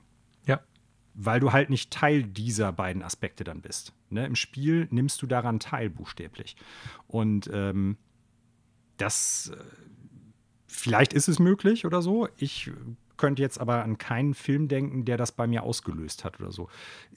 weil 1.14 1.40
du 1.40 1.52
halt 1.52 1.70
nicht 1.70 1.92
Teil 1.92 2.24
dieser 2.24 2.72
beiden 2.72 3.04
Aspekte 3.04 3.44
dann 3.44 3.62
bist. 3.62 3.94
Ne? 4.10 4.26
Im 4.26 4.36
Spiel 4.36 4.88
nimmst 4.92 5.22
du 5.22 5.28
daran 5.28 5.60
teil, 5.60 5.90
buchstäblich. 5.90 6.56
Und 7.08 7.50
ähm, 7.54 7.98
das, 8.98 9.52
äh, 9.54 9.64
vielleicht 10.68 11.14
ist 11.14 11.28
es 11.28 11.40
möglich 11.40 11.86
oder 11.86 12.02
so. 12.02 12.28
Ich 12.38 12.72
könnte 13.18 13.42
jetzt 13.42 13.60
aber 13.60 13.84
an 13.84 13.98
keinen 13.98 14.34
Film 14.34 14.68
denken, 14.68 15.06
der 15.06 15.18
das 15.18 15.32
bei 15.32 15.46
mir 15.46 15.64
ausgelöst 15.64 16.24
hat 16.24 16.40
oder 16.40 16.52
so. 16.52 16.68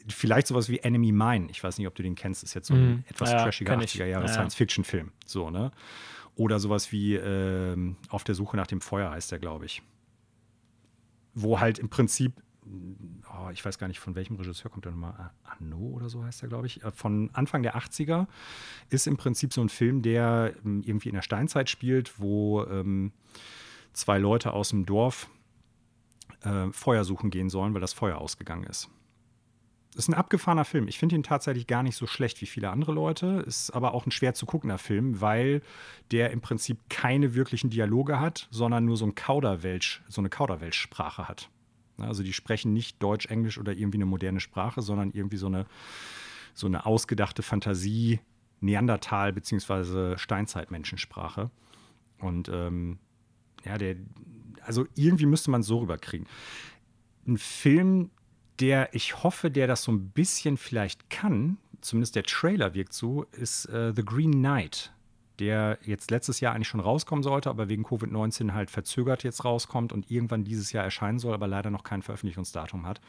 Vielleicht 0.08 0.46
sowas 0.46 0.68
wie 0.68 0.78
Enemy 0.78 1.12
Mine. 1.12 1.48
Ich 1.50 1.64
weiß 1.64 1.78
nicht, 1.78 1.86
ob 1.86 1.94
du 1.94 2.02
den 2.02 2.14
kennst. 2.14 2.44
Ist 2.44 2.54
jetzt 2.54 2.68
so 2.68 2.74
ein 2.74 2.96
mm, 2.96 3.04
etwas 3.08 3.32
ja, 3.32 3.42
trashiger 3.42 3.78
80er 3.78 4.04
Jahre 4.04 4.26
ja, 4.26 4.32
Science-Fiction-Film. 4.32 5.12
So, 5.24 5.50
ne? 5.50 5.72
Oder 6.34 6.60
sowas 6.60 6.92
wie 6.92 7.14
äh, 7.14 7.94
Auf 8.10 8.24
der 8.24 8.34
Suche 8.34 8.58
nach 8.58 8.66
dem 8.66 8.82
Feuer 8.82 9.10
heißt 9.10 9.32
der, 9.32 9.38
glaube 9.38 9.64
ich. 9.64 9.82
Wo 11.34 11.60
halt 11.60 11.78
im 11.78 11.88
Prinzip 11.88 12.42
oh, 12.66 13.50
ich 13.52 13.64
weiß 13.64 13.78
gar 13.78 13.88
nicht, 13.88 14.00
von 14.00 14.14
welchem 14.14 14.36
Regisseur 14.36 14.70
kommt 14.70 14.84
der 14.84 14.92
nochmal, 14.92 15.30
Anno 15.44 15.78
oder 15.78 16.08
so 16.08 16.24
heißt 16.24 16.42
er, 16.42 16.48
glaube 16.48 16.66
ich, 16.66 16.82
äh, 16.82 16.90
von 16.90 17.30
Anfang 17.32 17.62
der 17.62 17.76
80er, 17.76 18.26
ist 18.90 19.06
im 19.06 19.16
Prinzip 19.16 19.52
so 19.52 19.60
ein 19.60 19.68
Film, 19.68 20.02
der 20.02 20.54
ähm, 20.64 20.82
irgendwie 20.84 21.08
in 21.08 21.14
der 21.14 21.22
Steinzeit 21.22 21.70
spielt, 21.70 22.18
wo 22.20 22.64
ähm, 22.64 23.12
zwei 23.92 24.18
Leute 24.18 24.52
aus 24.52 24.70
dem 24.70 24.86
Dorf 24.86 25.28
äh, 26.42 26.70
Feuer 26.72 27.04
suchen 27.04 27.30
gehen 27.30 27.50
sollen, 27.50 27.74
weil 27.74 27.80
das 27.80 27.92
Feuer 27.92 28.18
ausgegangen 28.18 28.64
ist. 28.64 28.88
Ist 29.94 30.08
ein 30.08 30.14
abgefahrener 30.14 30.66
Film. 30.66 30.88
Ich 30.88 30.98
finde 30.98 31.14
ihn 31.14 31.22
tatsächlich 31.22 31.66
gar 31.66 31.82
nicht 31.82 31.96
so 31.96 32.06
schlecht 32.06 32.42
wie 32.42 32.46
viele 32.46 32.68
andere 32.68 32.92
Leute. 32.92 33.42
Ist 33.46 33.70
aber 33.70 33.94
auch 33.94 34.04
ein 34.04 34.10
schwer 34.10 34.34
zu 34.34 34.44
guckender 34.44 34.76
Film, 34.76 35.22
weil 35.22 35.62
der 36.10 36.32
im 36.32 36.42
Prinzip 36.42 36.78
keine 36.90 37.34
wirklichen 37.34 37.70
Dialoge 37.70 38.20
hat, 38.20 38.46
sondern 38.50 38.84
nur 38.84 38.98
so 38.98 39.06
ein 39.06 39.14
Kauderwelsch, 39.14 40.02
so 40.06 40.20
eine 40.20 40.28
Kauderwelschsprache 40.28 41.28
hat. 41.28 41.48
Also 41.98 42.22
die 42.22 42.32
sprechen 42.32 42.72
nicht 42.72 43.02
Deutsch, 43.02 43.26
Englisch 43.26 43.58
oder 43.58 43.72
irgendwie 43.72 43.98
eine 43.98 44.06
moderne 44.06 44.40
Sprache, 44.40 44.82
sondern 44.82 45.12
irgendwie 45.12 45.36
so 45.36 45.46
eine, 45.46 45.66
so 46.54 46.66
eine 46.66 46.86
ausgedachte 46.86 47.42
Fantasie, 47.42 48.20
Neandertal- 48.60 49.32
bzw. 49.32 50.16
Steinzeitmenschensprache. 50.18 51.50
Und 52.18 52.48
ähm, 52.48 52.98
ja, 53.64 53.78
der, 53.78 53.96
also 54.62 54.86
irgendwie 54.94 55.26
müsste 55.26 55.50
man 55.50 55.60
es 55.60 55.66
so 55.66 55.78
rüberkriegen. 55.78 56.26
Ein 57.26 57.38
Film, 57.38 58.10
der 58.60 58.94
ich 58.94 59.22
hoffe, 59.22 59.50
der 59.50 59.66
das 59.66 59.82
so 59.82 59.92
ein 59.92 60.10
bisschen 60.10 60.56
vielleicht 60.56 61.10
kann, 61.10 61.58
zumindest 61.80 62.16
der 62.16 62.22
Trailer 62.22 62.74
wirkt 62.74 62.92
so, 62.92 63.24
ist 63.32 63.66
äh, 63.66 63.92
The 63.94 64.04
Green 64.04 64.32
Knight 64.32 64.92
der 65.38 65.78
jetzt 65.82 66.10
letztes 66.10 66.40
Jahr 66.40 66.54
eigentlich 66.54 66.68
schon 66.68 66.80
rauskommen 66.80 67.22
sollte, 67.22 67.50
aber 67.50 67.68
wegen 67.68 67.84
Covid-19 67.84 68.52
halt 68.52 68.70
verzögert 68.70 69.22
jetzt 69.22 69.44
rauskommt 69.44 69.92
und 69.92 70.10
irgendwann 70.10 70.44
dieses 70.44 70.72
Jahr 70.72 70.84
erscheinen 70.84 71.18
soll, 71.18 71.34
aber 71.34 71.46
leider 71.46 71.70
noch 71.70 71.84
kein 71.84 72.02
Veröffentlichungsdatum 72.02 72.86
hat, 72.86 73.00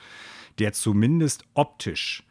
der 0.59 0.73
zumindest 0.73 1.45
optisch, 1.53 2.23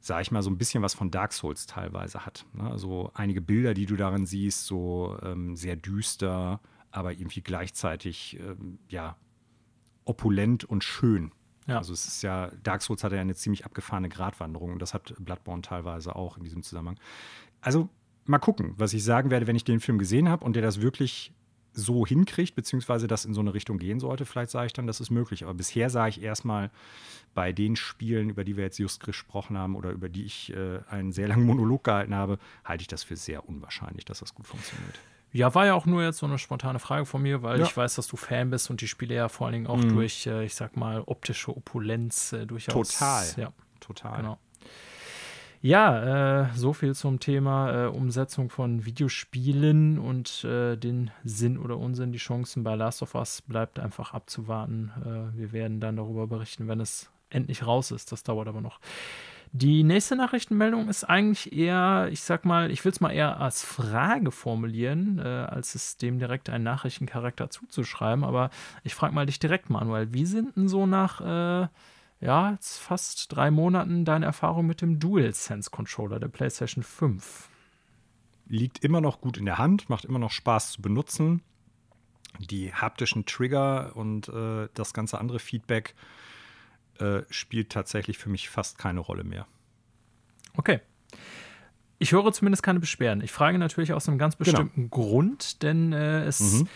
sag 0.00 0.22
ich 0.22 0.30
mal, 0.30 0.42
so 0.42 0.50
ein 0.50 0.58
bisschen 0.58 0.82
was 0.82 0.94
von 0.94 1.10
Dark 1.10 1.32
Souls 1.32 1.66
teilweise 1.66 2.24
hat. 2.24 2.46
Ne? 2.52 2.70
Also 2.70 3.10
einige 3.14 3.40
Bilder, 3.40 3.74
die 3.74 3.86
du 3.86 3.96
darin 3.96 4.26
siehst, 4.26 4.66
so 4.66 5.18
ähm, 5.22 5.56
sehr 5.56 5.76
düster, 5.76 6.60
aber 6.90 7.12
irgendwie 7.12 7.42
gleichzeitig, 7.42 8.38
ähm, 8.40 8.78
ja, 8.88 9.16
opulent 10.04 10.64
und 10.64 10.84
schön. 10.84 11.32
Ja. 11.66 11.78
Also 11.78 11.92
es 11.92 12.06
ist 12.06 12.22
ja, 12.22 12.50
Dark 12.62 12.82
Souls 12.82 13.02
hat 13.02 13.12
ja 13.12 13.20
eine 13.20 13.34
ziemlich 13.34 13.64
abgefahrene 13.64 14.08
Gratwanderung 14.08 14.72
und 14.72 14.78
das 14.80 14.94
hat 14.94 15.14
Bloodborne 15.18 15.62
teilweise 15.62 16.14
auch 16.14 16.36
in 16.38 16.44
diesem 16.44 16.62
Zusammenhang. 16.62 16.98
Also 17.60 17.88
mal 18.28 18.38
gucken, 18.38 18.74
was 18.76 18.92
ich 18.92 19.04
sagen 19.04 19.30
werde, 19.30 19.46
wenn 19.46 19.56
ich 19.56 19.64
den 19.64 19.80
Film 19.80 19.98
gesehen 19.98 20.28
habe 20.28 20.44
und 20.44 20.54
der 20.54 20.62
das 20.62 20.80
wirklich 20.80 21.32
so 21.72 22.06
hinkriegt, 22.06 22.54
beziehungsweise 22.54 23.06
das 23.06 23.24
in 23.24 23.34
so 23.34 23.40
eine 23.40 23.52
Richtung 23.52 23.78
gehen 23.78 24.00
sollte, 24.00 24.24
vielleicht 24.24 24.50
sage 24.50 24.66
ich 24.66 24.72
dann, 24.72 24.86
das 24.86 25.00
ist 25.00 25.10
möglich. 25.10 25.44
Aber 25.44 25.54
bisher 25.54 25.90
sage 25.90 26.10
ich 26.10 26.22
erstmal 26.22 26.70
bei 27.34 27.52
den 27.52 27.76
Spielen, 27.76 28.30
über 28.30 28.44
die 28.44 28.56
wir 28.56 28.64
jetzt 28.64 28.78
just 28.78 29.04
gesprochen 29.04 29.58
haben 29.58 29.76
oder 29.76 29.90
über 29.90 30.08
die 30.08 30.24
ich 30.24 30.52
äh, 30.54 30.80
einen 30.88 31.12
sehr 31.12 31.28
langen 31.28 31.44
Monolog 31.44 31.84
gehalten 31.84 32.14
habe, 32.14 32.38
halte 32.64 32.80
ich 32.80 32.88
das 32.88 33.04
für 33.04 33.16
sehr 33.16 33.46
unwahrscheinlich, 33.46 34.06
dass 34.06 34.20
das 34.20 34.34
gut 34.34 34.46
funktioniert. 34.46 34.98
Ja, 35.32 35.54
war 35.54 35.66
ja 35.66 35.74
auch 35.74 35.84
nur 35.84 36.02
jetzt 36.02 36.18
so 36.18 36.26
eine 36.26 36.38
spontane 36.38 36.78
Frage 36.78 37.04
von 37.04 37.20
mir, 37.20 37.42
weil 37.42 37.58
ja. 37.58 37.66
ich 37.66 37.76
weiß, 37.76 37.96
dass 37.96 38.06
du 38.06 38.16
Fan 38.16 38.48
bist 38.48 38.70
und 38.70 38.80
die 38.80 38.88
Spiele 38.88 39.14
ja 39.14 39.28
vor 39.28 39.46
allen 39.46 39.52
Dingen 39.52 39.66
auch 39.66 39.76
mhm. 39.76 39.90
durch, 39.90 40.26
äh, 40.26 40.46
ich 40.46 40.54
sag 40.54 40.78
mal, 40.78 41.02
optische 41.04 41.54
Opulenz 41.54 42.32
äh, 42.32 42.46
durchaus. 42.46 42.88
Total. 42.88 43.26
Ja, 43.36 43.52
total. 43.80 44.16
Genau. 44.16 44.38
Ja, 45.62 46.42
äh, 46.42 46.54
so 46.54 46.72
viel 46.72 46.94
zum 46.94 47.18
Thema 47.18 47.84
äh, 47.84 47.88
Umsetzung 47.88 48.50
von 48.50 48.84
Videospielen 48.84 49.98
und 49.98 50.44
äh, 50.44 50.76
den 50.76 51.10
Sinn 51.24 51.58
oder 51.58 51.78
Unsinn, 51.78 52.12
die 52.12 52.18
Chancen 52.18 52.62
bei 52.62 52.74
Last 52.74 53.02
of 53.02 53.14
Us 53.14 53.42
bleibt 53.42 53.78
einfach 53.78 54.12
abzuwarten. 54.12 54.92
Äh, 55.04 55.38
wir 55.38 55.52
werden 55.52 55.80
dann 55.80 55.96
darüber 55.96 56.26
berichten, 56.26 56.68
wenn 56.68 56.80
es 56.80 57.10
endlich 57.30 57.66
raus 57.66 57.90
ist. 57.90 58.12
Das 58.12 58.22
dauert 58.22 58.48
aber 58.48 58.60
noch. 58.60 58.80
Die 59.52 59.84
nächste 59.84 60.16
Nachrichtenmeldung 60.16 60.88
ist 60.88 61.04
eigentlich 61.04 61.52
eher, 61.52 62.08
ich 62.10 62.20
sag 62.20 62.44
mal, 62.44 62.70
ich 62.70 62.84
will 62.84 62.92
es 62.92 63.00
mal 63.00 63.12
eher 63.12 63.40
als 63.40 63.62
Frage 63.62 64.30
formulieren, 64.30 65.18
äh, 65.18 65.22
als 65.22 65.74
es 65.74 65.96
dem 65.96 66.18
direkt 66.18 66.50
einen 66.50 66.64
Nachrichtencharakter 66.64 67.48
zuzuschreiben. 67.48 68.24
Aber 68.24 68.50
ich 68.84 68.94
frage 68.94 69.14
mal 69.14 69.26
dich 69.26 69.38
direkt, 69.38 69.70
Manuel, 69.70 70.12
wie 70.12 70.26
sind 70.26 70.56
denn 70.56 70.68
so 70.68 70.86
nach, 70.86 71.20
äh, 71.20 71.68
ja, 72.20 72.52
jetzt 72.52 72.78
fast 72.78 73.34
drei 73.34 73.50
Monaten 73.50 74.04
deine 74.04 74.26
Erfahrung 74.26 74.66
mit 74.66 74.80
dem 74.80 74.98
DualSense 74.98 75.70
Controller 75.70 76.18
der 76.18 76.28
PlayStation 76.28 76.82
5? 76.82 77.48
Liegt 78.48 78.82
immer 78.84 79.00
noch 79.00 79.20
gut 79.20 79.36
in 79.36 79.44
der 79.44 79.58
Hand, 79.58 79.88
macht 79.90 80.04
immer 80.04 80.18
noch 80.18 80.30
Spaß 80.30 80.72
zu 80.72 80.82
benutzen. 80.82 81.42
Die 82.38 82.72
haptischen 82.72 83.26
Trigger 83.26 83.96
und 83.96 84.28
äh, 84.28 84.68
das 84.74 84.94
ganze 84.94 85.18
andere 85.18 85.38
Feedback 85.38 85.94
äh, 86.98 87.22
spielt 87.28 87.70
tatsächlich 87.70 88.18
für 88.18 88.28
mich 88.28 88.48
fast 88.48 88.78
keine 88.78 89.00
Rolle 89.00 89.24
mehr. 89.24 89.46
Okay. 90.56 90.80
Ich 91.98 92.12
höre 92.12 92.30
zumindest 92.32 92.62
keine 92.62 92.80
Beschwerden. 92.80 93.22
Ich 93.22 93.32
frage 93.32 93.58
natürlich 93.58 93.92
aus 93.92 94.08
einem 94.08 94.18
ganz 94.18 94.36
genau. 94.36 94.44
bestimmten 94.44 94.90
genau. 94.90 95.04
Grund, 95.04 95.62
denn 95.62 95.92
äh, 95.92 96.24
es 96.24 96.60
mhm. 96.60 96.68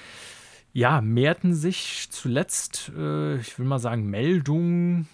ja, 0.73 1.01
mehrten 1.01 1.55
sich 1.55 2.09
zuletzt, 2.11 2.91
äh, 2.97 3.37
ich 3.37 3.59
will 3.59 3.67
mal 3.67 3.79
sagen, 3.79 4.09
Meldungen, 4.09 5.09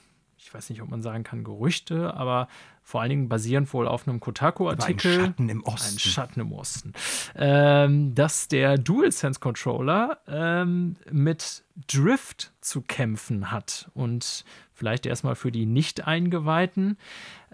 ich 0.47 0.55
weiß 0.55 0.70
nicht, 0.70 0.81
ob 0.81 0.89
man 0.89 1.02
sagen 1.02 1.24
kann, 1.24 1.43
Gerüchte, 1.43 2.14
aber 2.14 2.47
vor 2.81 3.01
allen 3.01 3.10
Dingen 3.10 3.28
basierend 3.28 3.73
wohl 3.74 3.89
auf 3.89 4.06
einem 4.06 4.20
Kotaku-Artikel. 4.20 5.18
Ein 5.18 5.24
Schatten 5.27 5.48
im 5.48 5.64
Osten. 5.64 5.97
Ein 5.97 5.98
Schatten 5.98 6.40
im 6.40 6.52
Osten. 6.52 6.93
Ähm, 7.35 8.14
dass 8.14 8.47
der 8.47 8.78
DualSense-Controller 8.78 10.20
ähm, 10.28 10.94
mit 11.10 11.64
Drift 11.89 12.52
zu 12.60 12.81
kämpfen 12.81 13.51
hat. 13.51 13.90
Und 13.93 14.44
vielleicht 14.73 15.05
erstmal 15.06 15.35
für 15.35 15.51
die 15.51 15.66
Nicht-Eingeweihten, 15.66 16.97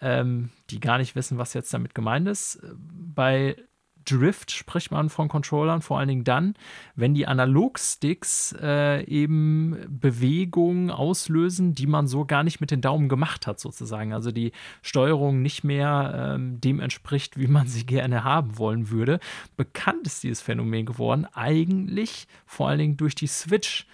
ähm, 0.02 0.50
die 0.68 0.78
gar 0.78 0.98
nicht 0.98 1.16
wissen, 1.16 1.38
was 1.38 1.54
jetzt 1.54 1.72
damit 1.72 1.94
gemeint 1.94 2.28
ist. 2.28 2.60
Bei 2.76 3.56
Drift 4.04 4.50
spricht 4.50 4.90
man 4.90 5.08
von 5.08 5.28
Controllern 5.28 5.82
vor 5.82 5.98
allen 5.98 6.08
Dingen 6.08 6.24
dann, 6.24 6.54
wenn 6.94 7.14
die 7.14 7.26
Analogsticks 7.26 8.54
äh, 8.60 9.04
eben 9.04 9.76
Bewegungen 9.88 10.90
auslösen, 10.90 11.74
die 11.74 11.86
man 11.86 12.06
so 12.06 12.24
gar 12.24 12.42
nicht 12.42 12.60
mit 12.60 12.70
den 12.70 12.80
Daumen 12.80 13.08
gemacht 13.08 13.46
hat, 13.46 13.60
sozusagen. 13.60 14.12
Also 14.12 14.30
die 14.30 14.52
Steuerung 14.82 15.42
nicht 15.42 15.64
mehr 15.64 16.34
ähm, 16.34 16.60
dem 16.60 16.80
entspricht, 16.80 17.38
wie 17.38 17.46
man 17.46 17.66
sie 17.66 17.86
gerne 17.86 18.24
haben 18.24 18.58
wollen 18.58 18.90
würde. 18.90 19.20
Bekannt 19.56 20.06
ist 20.06 20.22
dieses 20.22 20.40
Phänomen 20.40 20.86
geworden, 20.86 21.26
eigentlich 21.34 22.26
vor 22.46 22.68
allen 22.68 22.78
Dingen 22.78 22.96
durch 22.96 23.14
die 23.14 23.26
Switch. 23.26 23.86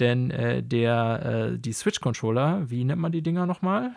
Denn 0.00 0.30
äh, 0.30 0.62
der, 0.62 1.52
äh, 1.54 1.58
die 1.58 1.72
Switch-Controller, 1.72 2.68
wie 2.68 2.84
nennt 2.84 3.00
man 3.00 3.12
die 3.12 3.22
Dinger 3.22 3.46
nochmal? 3.46 3.94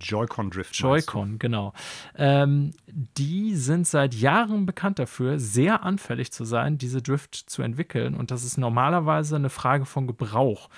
Joy-Con 0.00 0.50
Drift. 0.50 0.74
Joy-Con, 0.74 1.38
genau. 1.38 1.72
Ähm, 2.16 2.72
die 2.86 3.54
sind 3.54 3.86
seit 3.86 4.14
Jahren 4.14 4.66
bekannt 4.66 4.98
dafür, 4.98 5.38
sehr 5.38 5.84
anfällig 5.84 6.32
zu 6.32 6.44
sein, 6.44 6.78
diese 6.78 7.02
Drift 7.02 7.34
zu 7.34 7.62
entwickeln. 7.62 8.14
Und 8.14 8.30
das 8.30 8.44
ist 8.44 8.58
normalerweise 8.58 9.36
eine 9.36 9.50
Frage 9.50 9.86
von 9.86 10.06
Gebrauch. 10.06 10.68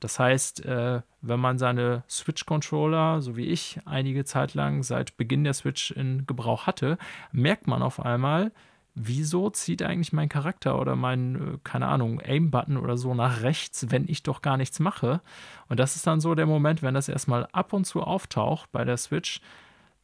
Das 0.00 0.18
heißt, 0.18 0.64
äh, 0.64 1.00
wenn 1.20 1.40
man 1.40 1.58
seine 1.58 2.02
Switch-Controller, 2.08 3.22
so 3.22 3.36
wie 3.36 3.46
ich, 3.46 3.78
einige 3.84 4.24
Zeit 4.24 4.54
lang 4.54 4.82
seit 4.82 5.16
Beginn 5.16 5.44
der 5.44 5.54
Switch 5.54 5.92
in 5.92 6.26
Gebrauch 6.26 6.66
hatte, 6.66 6.98
merkt 7.30 7.68
man 7.68 7.82
auf 7.82 8.00
einmal, 8.00 8.50
wieso 8.94 9.50
zieht 9.50 9.82
eigentlich 9.82 10.12
mein 10.12 10.28
Charakter 10.28 10.78
oder 10.78 10.96
mein, 10.96 11.54
äh, 11.54 11.58
keine 11.64 11.88
Ahnung, 11.88 12.20
Aim-Button 12.20 12.76
oder 12.76 12.96
so 12.96 13.14
nach 13.14 13.42
rechts, 13.42 13.86
wenn 13.90 14.08
ich 14.08 14.22
doch 14.22 14.42
gar 14.42 14.56
nichts 14.56 14.80
mache? 14.80 15.20
Und 15.68 15.80
das 15.80 15.96
ist 15.96 16.06
dann 16.06 16.20
so 16.20 16.34
der 16.34 16.46
Moment, 16.46 16.82
wenn 16.82 16.94
das 16.94 17.08
erstmal 17.08 17.46
ab 17.52 17.72
und 17.72 17.86
zu 17.86 18.02
auftaucht 18.02 18.70
bei 18.72 18.84
der 18.84 18.96
Switch, 18.96 19.40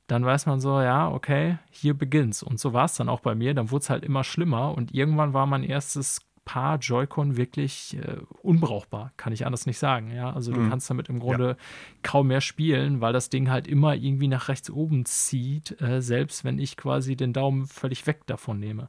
dann 0.07 0.25
weiß 0.25 0.47
man 0.47 0.59
so, 0.59 0.81
ja, 0.81 1.11
okay, 1.11 1.59
hier 1.71 1.93
beginnt's. 1.93 2.43
Und 2.43 2.59
so 2.59 2.73
war 2.73 2.87
es 2.87 2.95
dann 2.95 3.11
auch 3.11 3.21
bei 3.21 3.35
mir. 3.35 3.53
Dann 3.53 3.71
wurde 3.71 3.83
es 3.83 3.91
halt 3.91 4.05
immer 4.05 4.25
schlimmer 4.25 4.75
und 4.75 4.95
irgendwann 4.95 5.35
war 5.35 5.47
mein 5.47 5.65
erstes 5.65 6.23
Paar 6.49 6.79
Joy-Con 6.79 7.37
wirklich 7.37 7.99
äh, 7.99 8.17
unbrauchbar, 8.41 9.13
kann 9.19 9.35
ich 9.35 9.45
anders 9.45 9.67
nicht 9.67 9.79
sagen. 9.79 10.11
Ja, 10.11 10.33
also 10.33 10.51
du 10.51 10.61
mhm. 10.61 10.71
kannst 10.71 10.89
damit 10.89 11.11
im 11.11 11.19
Grunde 11.19 11.49
ja. 11.49 11.57
kaum 12.03 12.29
mehr 12.29 12.41
spielen, 12.41 13.03
weil 13.03 13.13
das 13.13 13.29
Ding 13.29 13.51
halt 13.51 13.67
immer 13.67 13.95
irgendwie 13.95 14.29
nach 14.29 14.49
rechts 14.49 14.71
oben 14.71 15.05
zieht, 15.05 15.79
äh, 15.83 16.01
selbst 16.01 16.45
wenn 16.45 16.59
ich 16.59 16.79
quasi 16.79 17.17
den 17.17 17.35
Daumen 17.35 17.67
völlig 17.67 18.07
weg 18.07 18.27
davon 18.27 18.59
nehme. 18.61 18.89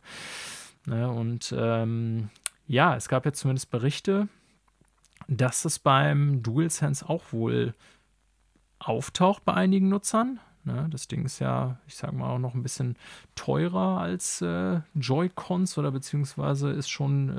Ne? 0.86 1.11
Und 1.11 1.53
ähm, 1.57 2.30
ja, 2.65 2.95
es 2.95 3.10
gab 3.10 3.26
jetzt 3.26 3.41
zumindest 3.41 3.72
Berichte, 3.72 4.30
dass 5.27 5.65
es 5.65 5.80
beim 5.80 6.41
DualSense 6.41 7.10
auch 7.10 7.34
wohl 7.34 7.73
auftaucht 8.80 9.44
bei 9.44 9.53
einigen 9.53 9.90
Nutzern. 9.90 10.40
Ne? 10.64 10.88
Das 10.90 11.07
Ding 11.07 11.26
ist 11.26 11.40
ja, 11.40 11.77
ich 11.88 11.95
sag 11.95 12.14
mal, 12.14 12.30
auch 12.30 12.40
noch 12.40 12.53
ein 12.53 12.64
bisschen 12.64 12.95
teurer 13.36 13.99
als 13.99 14.41
äh, 14.41 14.81
Joy-Cons 14.95 15.77
oder 15.77 15.91
beziehungsweise 15.91 16.72
ist 16.72 16.90
schon 16.90 17.30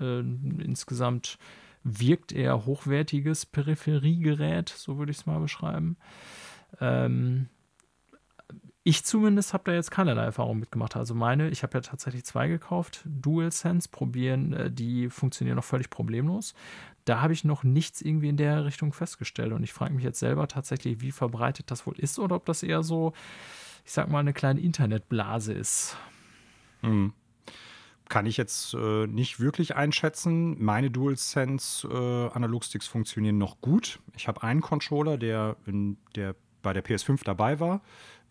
äh, 0.58 0.64
insgesamt 0.64 1.38
wirkt 1.82 2.32
eher 2.32 2.66
hochwertiges 2.66 3.46
Peripheriegerät, 3.46 4.68
so 4.68 4.98
würde 4.98 5.12
ich 5.12 5.18
es 5.18 5.26
mal 5.26 5.40
beschreiben. 5.40 5.96
Ähm, 6.80 7.48
ich 8.82 9.04
zumindest 9.04 9.52
habe 9.52 9.64
da 9.64 9.72
jetzt 9.72 9.90
keinerlei 9.90 10.24
Erfahrung 10.24 10.58
mitgemacht. 10.58 10.96
Also 10.96 11.14
meine, 11.14 11.50
ich 11.50 11.62
habe 11.62 11.74
ja 11.74 11.80
tatsächlich 11.80 12.24
zwei 12.24 12.48
gekauft, 12.48 13.02
DualSense, 13.04 13.88
probieren, 13.90 14.52
äh, 14.52 14.70
die 14.70 15.10
funktionieren 15.10 15.56
noch 15.56 15.64
völlig 15.64 15.90
problemlos 15.90 16.54
da 17.04 17.20
habe 17.20 17.32
ich 17.32 17.44
noch 17.44 17.64
nichts 17.64 18.00
irgendwie 18.02 18.28
in 18.28 18.36
der 18.36 18.64
Richtung 18.64 18.92
festgestellt. 18.92 19.52
Und 19.52 19.62
ich 19.62 19.72
frage 19.72 19.94
mich 19.94 20.04
jetzt 20.04 20.18
selber 20.18 20.48
tatsächlich, 20.48 21.00
wie 21.00 21.12
verbreitet 21.12 21.70
das 21.70 21.86
wohl 21.86 21.98
ist 21.98 22.18
oder 22.18 22.36
ob 22.36 22.46
das 22.46 22.62
eher 22.62 22.82
so, 22.82 23.12
ich 23.84 23.92
sag 23.92 24.08
mal, 24.08 24.20
eine 24.20 24.32
kleine 24.32 24.60
Internetblase 24.60 25.52
ist. 25.52 25.96
Mhm. 26.82 27.12
Kann 28.08 28.26
ich 28.26 28.36
jetzt 28.36 28.74
äh, 28.74 29.06
nicht 29.06 29.38
wirklich 29.38 29.76
einschätzen. 29.76 30.62
Meine 30.62 30.90
DualSense 30.90 31.86
äh, 31.88 32.36
Analogsticks 32.36 32.86
funktionieren 32.86 33.38
noch 33.38 33.60
gut. 33.60 34.00
Ich 34.16 34.26
habe 34.26 34.42
einen 34.42 34.60
Controller, 34.60 35.16
der, 35.16 35.56
in, 35.66 35.96
der 36.16 36.34
bei 36.62 36.72
der 36.72 36.84
PS5 36.84 37.24
dabei 37.24 37.60
war. 37.60 37.80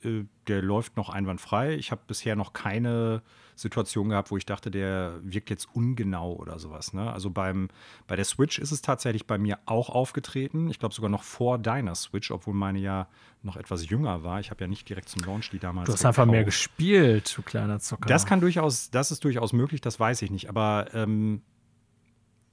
Äh, 0.04 0.26
der 0.48 0.62
läuft 0.62 0.98
noch 0.98 1.10
einwandfrei. 1.10 1.76
Ich 1.76 1.92
habe 1.92 2.02
bisher 2.08 2.36
noch 2.36 2.54
keine 2.54 3.22
Situation 3.56 4.10
gehabt, 4.10 4.32
wo 4.32 4.38
ich 4.38 4.46
dachte, 4.46 4.72
der 4.72 5.20
wirkt 5.22 5.50
jetzt 5.50 5.68
ungenau 5.74 6.34
oder 6.34 6.58
sowas. 6.60 6.94
Ne? 6.94 7.12
Also 7.12 7.30
beim, 7.30 7.68
bei 8.08 8.16
der 8.16 8.26
Switch 8.26 8.58
ist 8.58 8.72
es 8.72 8.82
tatsächlich 8.82 9.28
bei 9.28 9.38
mir 9.38 9.60
auch 9.66 9.90
aufgetreten. 9.90 10.70
Ich 10.70 10.80
glaube 10.80 10.96
sogar 10.96 11.10
noch 11.10 11.24
vor 11.24 11.60
deiner 11.60 11.94
Switch, 11.96 12.32
obwohl 12.32 12.54
meine 12.54 12.80
ja 12.80 13.08
noch 13.44 13.58
etwas 13.58 13.90
jünger 13.90 14.24
war. 14.24 14.40
Ich 14.40 14.50
habe 14.50 14.62
ja 14.62 14.68
nicht 14.68 14.88
direkt 14.90 15.10
zum 15.10 15.24
Launch 15.24 15.50
die 15.52 15.60
damals. 15.60 15.88
Du 15.88 15.94
hast 15.94 16.00
gekauft. 16.00 16.20
einfach 16.20 16.32
mehr 16.32 16.44
gespielt, 16.44 17.34
du 17.38 17.42
kleiner 17.42 17.80
Zucker. 17.80 18.08
Das 18.08 18.26
kann 18.26 18.42
durchaus, 18.42 18.90
das 18.90 19.12
ist 19.12 19.24
durchaus 19.24 19.54
möglich, 19.54 19.82
das 19.82 20.00
weiß 20.00 20.22
ich 20.22 20.32
nicht. 20.32 20.50
Aber 20.50 20.88
ähm, 20.94 21.42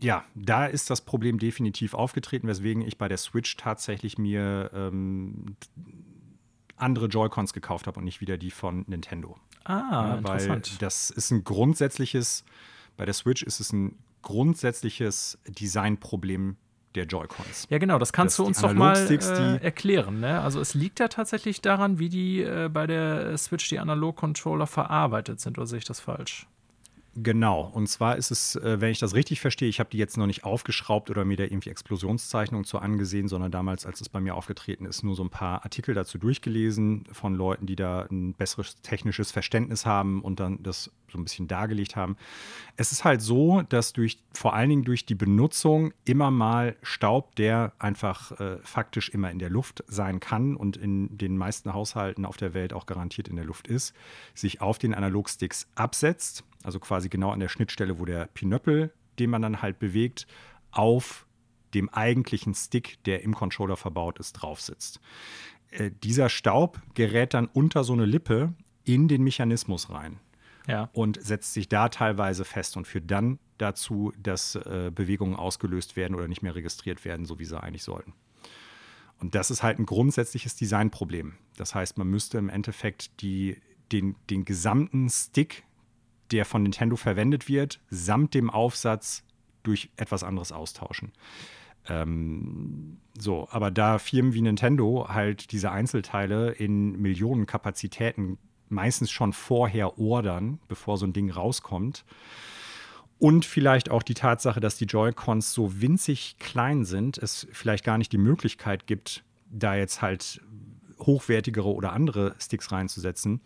ja, 0.00 0.24
da 0.34 0.66
ist 0.66 0.90
das 0.90 1.00
Problem 1.00 1.38
definitiv 1.38 1.94
aufgetreten, 1.94 2.48
weswegen 2.48 2.82
ich 2.82 2.98
bei 2.98 3.08
der 3.08 3.16
Switch 3.16 3.56
tatsächlich 3.56 4.18
mir 4.18 4.70
ähm, 4.74 5.56
andere 6.76 7.06
Joy-Cons 7.06 7.52
gekauft 7.52 7.86
habe 7.86 7.98
und 7.98 8.04
nicht 8.04 8.20
wieder 8.20 8.36
die 8.36 8.50
von 8.50 8.84
Nintendo. 8.86 9.36
Ah, 9.64 9.82
ja, 9.90 10.14
interessant. 10.16 10.70
Weil 10.72 10.78
das 10.78 11.10
ist 11.10 11.30
ein 11.30 11.44
grundsätzliches, 11.44 12.44
bei 12.96 13.04
der 13.04 13.14
Switch 13.14 13.42
ist 13.42 13.60
es 13.60 13.72
ein 13.72 13.98
grundsätzliches 14.22 15.38
Designproblem 15.46 16.56
der 16.94 17.04
Joy-Cons. 17.04 17.66
Ja, 17.68 17.78
genau, 17.78 17.98
das 17.98 18.12
kannst 18.12 18.38
Dass 18.38 18.44
du 18.44 18.48
uns 18.48 18.60
doch 18.60 18.72
mal 18.72 18.96
äh, 18.96 19.62
erklären. 19.62 20.20
Ne? 20.20 20.40
Also 20.40 20.60
es 20.60 20.74
liegt 20.74 20.98
ja 20.98 21.08
tatsächlich 21.08 21.60
daran, 21.60 21.98
wie 21.98 22.08
die 22.08 22.42
äh, 22.42 22.68
bei 22.72 22.86
der 22.86 23.36
Switch 23.38 23.68
die 23.68 23.78
Analog-Controller 23.78 24.66
verarbeitet 24.66 25.40
sind, 25.40 25.58
oder 25.58 25.66
sehe 25.66 25.78
ich 25.78 25.84
das 25.84 26.00
falsch? 26.00 26.46
Genau. 27.18 27.62
Und 27.72 27.86
zwar 27.88 28.16
ist 28.16 28.30
es, 28.30 28.56
äh, 28.56 28.78
wenn 28.78 28.90
ich 28.90 28.98
das 28.98 29.14
richtig 29.14 29.40
verstehe, 29.40 29.70
ich 29.70 29.80
habe 29.80 29.88
die 29.88 29.96
jetzt 29.96 30.18
noch 30.18 30.26
nicht 30.26 30.44
aufgeschraubt 30.44 31.08
oder 31.08 31.24
mir 31.24 31.38
da 31.38 31.44
irgendwie 31.44 31.70
Explosionszeichnungen 31.70 32.66
zu 32.66 32.78
angesehen, 32.78 33.26
sondern 33.26 33.50
damals, 33.50 33.86
als 33.86 34.02
es 34.02 34.10
bei 34.10 34.20
mir 34.20 34.34
aufgetreten 34.34 34.84
ist, 34.84 35.02
nur 35.02 35.16
so 35.16 35.24
ein 35.24 35.30
paar 35.30 35.64
Artikel 35.64 35.94
dazu 35.94 36.18
durchgelesen 36.18 37.04
von 37.12 37.34
Leuten, 37.34 37.64
die 37.64 37.74
da 37.74 38.02
ein 38.10 38.34
besseres 38.34 38.82
technisches 38.82 39.32
Verständnis 39.32 39.86
haben 39.86 40.20
und 40.20 40.40
dann 40.40 40.62
das 40.62 40.90
so 41.16 41.20
ein 41.20 41.24
bisschen 41.24 41.48
dargelegt 41.48 41.96
haben. 41.96 42.16
Es 42.76 42.92
ist 42.92 43.04
halt 43.04 43.22
so, 43.22 43.62
dass 43.62 43.92
durch 43.92 44.18
vor 44.34 44.54
allen 44.54 44.68
Dingen 44.68 44.84
durch 44.84 45.06
die 45.06 45.14
Benutzung 45.14 45.92
immer 46.04 46.30
mal 46.30 46.76
Staub, 46.82 47.34
der 47.36 47.72
einfach 47.78 48.38
äh, 48.38 48.58
faktisch 48.62 49.08
immer 49.08 49.30
in 49.30 49.38
der 49.38 49.50
Luft 49.50 49.82
sein 49.88 50.20
kann 50.20 50.54
und 50.56 50.76
in 50.76 51.16
den 51.16 51.36
meisten 51.36 51.72
Haushalten 51.72 52.24
auf 52.24 52.36
der 52.36 52.54
Welt 52.54 52.72
auch 52.72 52.86
garantiert 52.86 53.28
in 53.28 53.36
der 53.36 53.44
Luft 53.44 53.66
ist, 53.66 53.94
sich 54.34 54.60
auf 54.60 54.78
den 54.78 54.94
Analogsticks 54.94 55.68
absetzt, 55.74 56.44
also 56.62 56.78
quasi 56.78 57.08
genau 57.08 57.30
an 57.30 57.40
der 57.40 57.48
Schnittstelle, 57.48 57.98
wo 57.98 58.04
der 58.04 58.26
Pinöppel, 58.26 58.92
den 59.18 59.30
man 59.30 59.42
dann 59.42 59.62
halt 59.62 59.78
bewegt, 59.78 60.26
auf 60.70 61.26
dem 61.74 61.88
eigentlichen 61.88 62.54
Stick, 62.54 63.02
der 63.04 63.22
im 63.22 63.34
Controller 63.34 63.76
verbaut 63.76 64.18
ist, 64.18 64.34
drauf 64.34 64.60
sitzt. 64.60 65.00
Äh, 65.70 65.90
dieser 66.02 66.28
Staub 66.28 66.80
gerät 66.94 67.34
dann 67.34 67.46
unter 67.46 67.84
so 67.84 67.92
eine 67.92 68.06
Lippe 68.06 68.52
in 68.84 69.08
den 69.08 69.22
Mechanismus 69.22 69.90
rein 69.90 70.20
Ja. 70.66 70.90
und 70.92 71.20
setzt 71.22 71.54
sich 71.54 71.68
da 71.68 71.88
teilweise 71.88 72.44
fest 72.44 72.76
und 72.76 72.86
führt 72.86 73.10
dann 73.10 73.38
dazu, 73.58 74.12
dass 74.20 74.54
äh, 74.56 74.90
Bewegungen 74.94 75.36
ausgelöst 75.36 75.96
werden 75.96 76.14
oder 76.14 76.28
nicht 76.28 76.42
mehr 76.42 76.54
registriert 76.54 77.04
werden, 77.04 77.24
so 77.26 77.38
wie 77.38 77.44
sie 77.44 77.60
eigentlich 77.60 77.84
sollten. 77.84 78.12
Und 79.18 79.34
das 79.34 79.50
ist 79.50 79.62
halt 79.62 79.78
ein 79.78 79.86
grundsätzliches 79.86 80.56
Designproblem. 80.56 81.34
Das 81.56 81.74
heißt, 81.74 81.98
man 81.98 82.08
müsste 82.08 82.38
im 82.38 82.48
Endeffekt 82.48 83.22
die, 83.22 83.56
den, 83.92 84.16
den 84.28 84.44
gesamten 84.44 85.08
Stick, 85.08 85.64
der 86.32 86.44
von 86.44 86.62
Nintendo 86.62 86.96
verwendet 86.96 87.48
wird, 87.48 87.80
samt 87.88 88.34
dem 88.34 88.50
Aufsatz 88.50 89.24
durch 89.62 89.90
etwas 89.96 90.22
anderes 90.22 90.52
austauschen. 90.52 91.12
Ähm, 91.88 92.98
so, 93.18 93.48
aber 93.50 93.70
da 93.70 93.98
Firmen 93.98 94.34
wie 94.34 94.42
Nintendo 94.42 95.08
halt 95.08 95.52
diese 95.52 95.70
Einzelteile 95.70 96.50
in 96.50 97.00
Millionen 97.00 97.46
Kapazitäten 97.46 98.38
meistens 98.68 99.10
schon 99.10 99.32
vorher 99.32 99.98
ordern, 99.98 100.58
bevor 100.68 100.96
so 100.98 101.06
ein 101.06 101.12
Ding 101.12 101.30
rauskommt. 101.30 102.04
Und 103.18 103.44
vielleicht 103.44 103.90
auch 103.90 104.02
die 104.02 104.14
Tatsache, 104.14 104.60
dass 104.60 104.76
die 104.76 104.84
Joy-Cons 104.84 105.52
so 105.52 105.80
winzig 105.80 106.36
klein 106.38 106.84
sind, 106.84 107.16
es 107.16 107.46
vielleicht 107.50 107.84
gar 107.84 107.96
nicht 107.96 108.12
die 108.12 108.18
Möglichkeit 108.18 108.86
gibt, 108.86 109.24
da 109.50 109.74
jetzt 109.74 110.02
halt 110.02 110.40
hochwertigere 110.98 111.72
oder 111.72 111.92
andere 111.92 112.34
Sticks 112.38 112.72
reinzusetzen, 112.72 113.40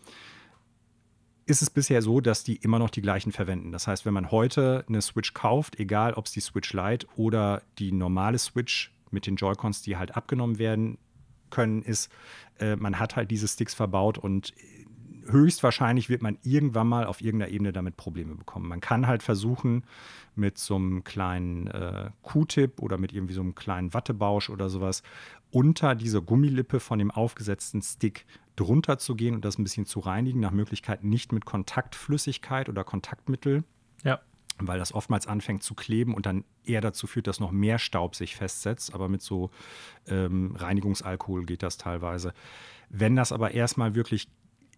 ist 1.45 1.61
es 1.61 1.69
bisher 1.69 2.01
so, 2.01 2.21
dass 2.21 2.43
die 2.43 2.55
immer 2.57 2.79
noch 2.79 2.89
die 2.89 3.01
gleichen 3.01 3.31
verwenden. 3.31 3.71
Das 3.71 3.87
heißt, 3.87 4.05
wenn 4.05 4.13
man 4.13 4.31
heute 4.31 4.85
eine 4.87 5.01
Switch 5.01 5.33
kauft, 5.33 5.79
egal 5.79 6.13
ob 6.13 6.25
es 6.25 6.31
die 6.31 6.39
Switch 6.39 6.73
Lite 6.73 7.07
oder 7.15 7.61
die 7.79 7.91
normale 7.91 8.37
Switch 8.37 8.91
mit 9.09 9.25
den 9.25 9.35
Joy-Cons, 9.35 9.81
die 9.81 9.97
halt 9.97 10.15
abgenommen 10.15 10.59
werden 10.59 10.97
können, 11.49 11.81
ist, 11.81 12.09
äh, 12.59 12.75
man 12.75 12.99
hat 12.99 13.15
halt 13.15 13.31
diese 13.31 13.47
Sticks 13.47 13.73
verbaut 13.73 14.17
und 14.17 14.53
höchstwahrscheinlich 15.27 16.09
wird 16.09 16.21
man 16.21 16.37
irgendwann 16.43 16.87
mal 16.87 17.05
auf 17.05 17.21
irgendeiner 17.21 17.51
Ebene 17.51 17.71
damit 17.73 17.97
Probleme 17.97 18.35
bekommen. 18.35 18.67
Man 18.67 18.79
kann 18.81 19.07
halt 19.07 19.23
versuchen, 19.23 19.83
mit 20.35 20.57
so 20.57 20.75
einem 20.75 21.03
kleinen 21.03 21.67
äh, 21.67 22.09
Q-Tip 22.21 22.81
oder 22.81 22.97
mit 22.97 23.13
irgendwie 23.13 23.33
so 23.33 23.41
einem 23.41 23.55
kleinen 23.55 23.93
Wattebausch 23.93 24.49
oder 24.49 24.69
sowas 24.69 25.03
unter 25.51 25.95
diese 25.95 26.21
Gummilippe 26.21 26.79
von 26.79 26.99
dem 26.99 27.11
aufgesetzten 27.11 27.81
Stick 27.81 28.25
drunter 28.55 28.97
zu 28.97 29.15
gehen 29.15 29.35
und 29.35 29.43
das 29.45 29.57
ein 29.57 29.63
bisschen 29.63 29.85
zu 29.85 29.99
reinigen, 29.99 30.39
nach 30.39 30.51
Möglichkeit 30.51 31.03
nicht 31.03 31.31
mit 31.33 31.45
Kontaktflüssigkeit 31.45 32.69
oder 32.69 32.83
Kontaktmittel, 32.83 33.63
Ja. 34.03 34.19
weil 34.59 34.79
das 34.79 34.93
oftmals 34.93 35.27
anfängt 35.27 35.63
zu 35.63 35.73
kleben 35.73 36.13
und 36.13 36.25
dann 36.25 36.45
eher 36.63 36.81
dazu 36.81 37.07
führt, 37.07 37.27
dass 37.27 37.39
noch 37.39 37.51
mehr 37.51 37.79
Staub 37.79 38.15
sich 38.15 38.35
festsetzt. 38.35 38.93
Aber 38.93 39.09
mit 39.09 39.21
so 39.21 39.49
ähm, 40.07 40.55
Reinigungsalkohol 40.55 41.45
geht 41.45 41.63
das 41.63 41.77
teilweise. 41.77 42.33
Wenn 42.89 43.15
das 43.15 43.31
aber 43.31 43.51
erstmal 43.51 43.95
wirklich 43.95 44.29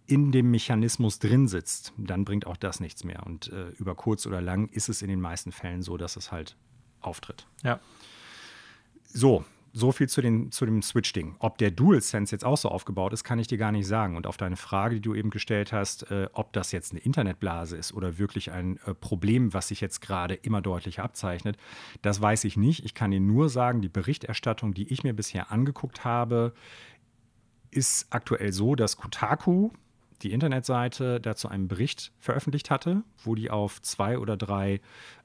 in 0.06 0.32
dem 0.32 0.52
Mechanismus 0.52 1.20
drin 1.20 1.48
sitzt, 1.48 1.94
dann 1.98 2.26
bringt 2.26 2.46
auch 2.46 2.58
das 2.58 2.80
nichts 2.80 3.04
mehr. 3.04 3.26
Und 3.26 3.52
äh, 3.52 3.70
über 3.78 3.96
kurz 3.96 4.26
oder 4.26 4.42
lang 4.42 4.68
ist 4.70 4.90
es 4.90 5.02
in 5.02 5.08
den 5.08 5.22
meisten 5.22 5.52
Fällen 5.52 5.82
so, 5.82 5.98
dass 5.98 6.16
es 6.16 6.32
halt 6.32 6.58
auftritt. 7.02 7.48
Ja. 7.64 7.80
So, 9.06 9.46
so 9.76 9.92
viel 9.92 10.08
zu, 10.08 10.22
den, 10.22 10.52
zu 10.52 10.66
dem 10.66 10.82
Switch-Ding. 10.82 11.36
Ob 11.40 11.58
der 11.58 11.72
DualSense 11.72 12.34
jetzt 12.34 12.46
auch 12.46 12.58
so 12.58 12.70
aufgebaut 12.70 13.12
ist, 13.12 13.24
kann 13.24 13.40
ich 13.40 13.48
dir 13.48 13.58
gar 13.58 13.72
nicht 13.72 13.88
sagen. 13.88 14.16
Und 14.16 14.28
auf 14.28 14.38
deine 14.38 14.56
Frage, 14.56 14.96
die 14.96 15.02
du 15.02 15.16
eben 15.16 15.32
gestellt 15.32 15.74
hast, 15.74 16.12
äh, 16.12 16.28
ob 16.34 16.54
das 16.54 16.72
jetzt 16.72 16.92
eine 16.92 17.00
Internetblase 17.00 17.76
ist 17.76 17.94
oder 17.94 18.20
wirklich 18.20 18.52
ein 18.52 18.78
äh, 18.86 18.94
Problem, 18.94 19.54
was 19.54 19.70
sich 19.70 19.82
jetzt 19.82 20.02
gerade 20.02 20.36
immer 20.36 20.62
deutlicher 20.62 21.04
abzeichnet, 21.04 21.58
das 22.04 22.22
weiß 22.22 22.44
ich 22.44 22.56
nicht. 22.56 22.86
Ich 22.86 22.94
kann 22.94 23.12
dir 23.12 23.20
nur 23.20 23.50
sagen, 23.50 23.82
die 23.82 23.90
Berichterstattung, 23.90 24.74
die 24.76 24.92
ich 24.94 25.04
mir 25.04 25.14
bisher 25.14 25.52
angeguckt 25.52 26.06
habe, 26.06 26.54
ist 27.72 28.08
aktuell 28.12 28.54
so, 28.54 28.76
dass 28.76 28.98
Kotaku, 28.98 29.72
die 30.22 30.32
Internetseite, 30.32 31.20
dazu 31.20 31.48
einen 31.48 31.68
Bericht 31.68 32.12
veröffentlicht 32.20 32.70
hatte, 32.70 33.04
wo 33.24 33.36
die 33.36 33.50
auf 33.50 33.82
zwei 33.82 34.18
oder 34.18 34.38
drei 34.38 34.82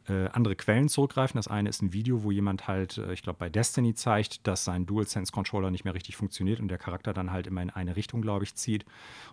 äh, 0.08 0.28
andere 0.28 0.56
Quellen 0.56 0.88
zurückgreifen. 0.88 1.38
Das 1.38 1.48
eine 1.48 1.68
ist 1.68 1.82
ein 1.82 1.92
Video, 1.92 2.22
wo 2.22 2.30
jemand 2.30 2.66
halt, 2.66 2.98
äh, 2.98 3.12
ich 3.12 3.22
glaube, 3.22 3.38
bei 3.38 3.48
Destiny 3.48 3.94
zeigt, 3.94 4.46
dass 4.46 4.64
sein 4.64 4.86
DualSense-Controller 4.86 5.70
nicht 5.70 5.84
mehr 5.84 5.94
richtig 5.94 6.16
funktioniert 6.16 6.60
und 6.60 6.68
der 6.68 6.78
Charakter 6.78 7.12
dann 7.12 7.30
halt 7.30 7.46
immer 7.46 7.62
in 7.62 7.70
eine 7.70 7.96
Richtung, 7.96 8.22
glaube 8.22 8.44
ich, 8.44 8.54
zieht. 8.54 8.84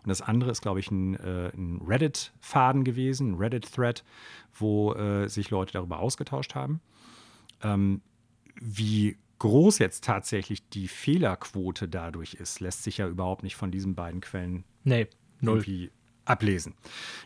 Und 0.04 0.10
das 0.10 0.22
andere 0.22 0.52
ist, 0.52 0.62
glaube 0.62 0.80
ich, 0.80 0.92
ein, 0.92 1.16
äh, 1.16 1.52
ein 1.56 1.82
Reddit-Faden 1.86 2.84
gewesen, 2.84 3.32
ein 3.32 3.36
Reddit-Thread, 3.36 4.04
wo 4.54 4.94
äh, 4.94 5.28
sich 5.30 5.50
Leute 5.50 5.74
darüber 5.74 6.00
ausgetauscht 6.00 6.56
haben. 6.56 6.82
Ähm, 7.62 8.02
wie 8.60 9.18
groß 9.40 9.80
jetzt 9.80 10.04
tatsächlich 10.04 10.68
die 10.70 10.88
Fehlerquote 10.88 11.88
dadurch 11.88 12.36
ist, 12.36 12.60
lässt 12.60 12.84
sich 12.84 12.98
ja 12.98 13.08
überhaupt 13.08 13.44
nicht 13.44 13.56
von 13.56 13.72
diesen 13.72 13.96
beiden 13.96 14.22
Quellen 14.22 14.64
Nee, 14.86 15.08
null. 15.42 15.58
irgendwie 15.58 15.92
ablesen. 16.26 16.74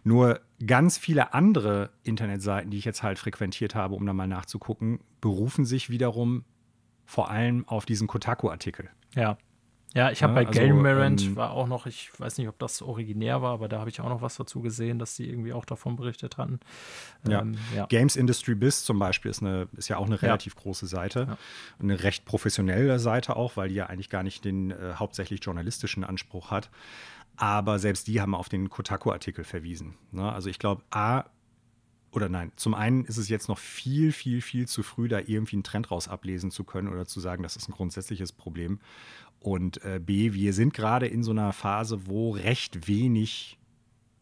Nur 0.03 0.41
ganz 0.65 0.97
viele 0.97 1.33
andere 1.33 1.89
Internetseiten, 2.03 2.69
die 2.69 2.77
ich 2.77 2.85
jetzt 2.85 3.01
halt 3.01 3.17
frequentiert 3.17 3.75
habe, 3.75 3.95
um 3.95 4.05
da 4.05 4.13
mal 4.13 4.27
nachzugucken, 4.27 4.99
berufen 5.21 5.65
sich 5.65 5.89
wiederum 5.89 6.43
vor 7.05 7.29
allem 7.29 7.67
auf 7.67 7.85
diesen 7.85 8.07
Kotaku-Artikel. 8.07 8.89
Ja. 9.15 9.37
Ja, 9.95 10.11
ich 10.11 10.21
habe 10.21 10.33
Ja, 10.33 10.41
bei 10.41 10.47
also, 10.47 10.59
Gamerant 10.59 11.23
ähm, 11.23 11.35
war 11.35 11.49
auch 11.49 11.65
noch, 11.65 11.87
ich 11.87 12.11
weiß 12.19 12.37
nicht, 12.37 12.47
ob 12.47 12.59
das 12.59 12.83
originär 12.83 13.41
war, 13.41 13.53
aber 13.53 13.67
da 13.67 13.79
habe 13.79 13.89
ich 13.89 13.99
auch 14.01 14.09
noch 14.09 14.21
was 14.21 14.35
dazu 14.35 14.61
gesehen, 14.61 14.99
dass 14.99 15.15
die 15.15 15.27
irgendwie 15.27 15.51
auch 15.51 15.65
davon 15.65 15.95
berichtet 15.95 16.37
hatten. 16.37 16.59
Ja. 17.27 17.41
Ähm, 17.41 17.57
ja. 17.75 17.87
Games 17.87 18.15
Industry 18.15 18.53
Biz 18.53 18.83
zum 18.83 18.99
Beispiel 18.99 19.31
ist, 19.31 19.41
eine, 19.41 19.67
ist 19.75 19.87
ja 19.87 19.97
auch 19.97 20.05
eine 20.05 20.21
relativ 20.21 20.55
große 20.55 20.85
Seite. 20.85 21.25
Ja. 21.27 21.37
Eine 21.81 22.03
recht 22.03 22.25
professionelle 22.25 22.99
Seite 22.99 23.35
auch, 23.35 23.57
weil 23.57 23.69
die 23.69 23.75
ja 23.75 23.87
eigentlich 23.87 24.11
gar 24.11 24.21
nicht 24.21 24.45
den 24.45 24.69
äh, 24.69 24.93
hauptsächlich 24.93 25.43
journalistischen 25.43 26.03
Anspruch 26.03 26.51
hat. 26.51 26.69
Aber 27.41 27.79
selbst 27.79 28.07
die 28.07 28.19
haben 28.19 28.35
auf 28.35 28.49
den 28.49 28.69
Kotaku-Artikel 28.69 29.45
verwiesen. 29.45 29.95
Ne? 30.11 30.29
Also 30.29 30.49
ich 30.49 30.59
glaube, 30.59 30.83
A, 30.89 31.23
oder 32.11 32.27
nein, 32.27 32.51
zum 32.57 32.73
einen 32.73 33.05
ist 33.05 33.15
es 33.15 33.29
jetzt 33.29 33.47
noch 33.47 33.57
viel, 33.57 34.11
viel, 34.11 34.41
viel 34.41 34.67
zu 34.67 34.83
früh, 34.83 35.07
da 35.07 35.19
irgendwie 35.19 35.55
einen 35.55 35.63
Trend 35.63 35.89
raus 35.89 36.09
ablesen 36.09 36.51
zu 36.51 36.65
können 36.65 36.89
oder 36.89 37.05
zu 37.05 37.21
sagen, 37.21 37.41
das 37.41 37.55
ist 37.55 37.69
ein 37.69 37.71
grundsätzliches 37.71 38.33
Problem. 38.33 38.79
Und 39.39 39.81
äh, 39.85 40.01
B, 40.03 40.33
wir 40.33 40.53
sind 40.53 40.73
gerade 40.73 41.07
in 41.07 41.23
so 41.23 41.31
einer 41.31 41.53
Phase, 41.53 42.07
wo 42.07 42.31
recht 42.31 42.89
wenig 42.89 43.57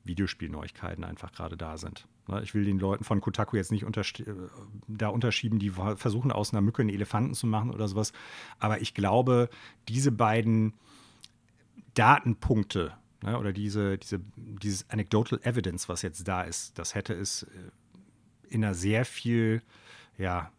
Videospielneuigkeiten 0.04 1.04
einfach 1.04 1.32
gerade 1.32 1.58
da 1.58 1.78
sind. 1.78 2.08
Ne, 2.28 2.44
Ich 2.44 2.54
will 2.54 2.66
den 2.66 2.78
Leuten 2.78 3.04
von 3.04 3.20
Kotaku 3.20 3.58
jetzt 3.58 3.72
nicht 3.72 3.84
unterst- 3.84 4.28
äh, 4.30 4.50
da 4.88 5.08
unterschieben, 5.08 5.58
die 5.58 5.72
versuchen 5.72 6.32
aus 6.32 6.54
einer 6.54 6.62
Mücke 6.62 6.84
einen 6.84 6.92
Elefanten 6.92 7.34
zu 7.34 7.48
machen 7.48 7.72
oder 7.72 7.88
sowas. 7.88 8.14
Aber 8.60 8.80
ich 8.80 8.94
glaube, 8.94 9.50
diese 9.88 10.12
beiden 10.12 10.74
Datenpunkte 11.96 12.94
ne, 13.24 13.38
oder 13.38 13.54
diese, 13.54 13.98
diese, 13.98 14.20
dieses 14.36 14.90
Anecdotal 14.90 15.40
Evidence, 15.44 15.90
was 15.90 16.02
jetzt 16.02 16.28
da 16.28 16.42
ist, 16.42 16.78
das 16.78 16.96
hätte 16.96 17.14
es 17.14 17.44
äh, 17.44 17.48
in 18.50 18.64
einer 18.64 18.74
sehr 18.74 19.06
viel 19.06 19.62
ja, 20.18 20.52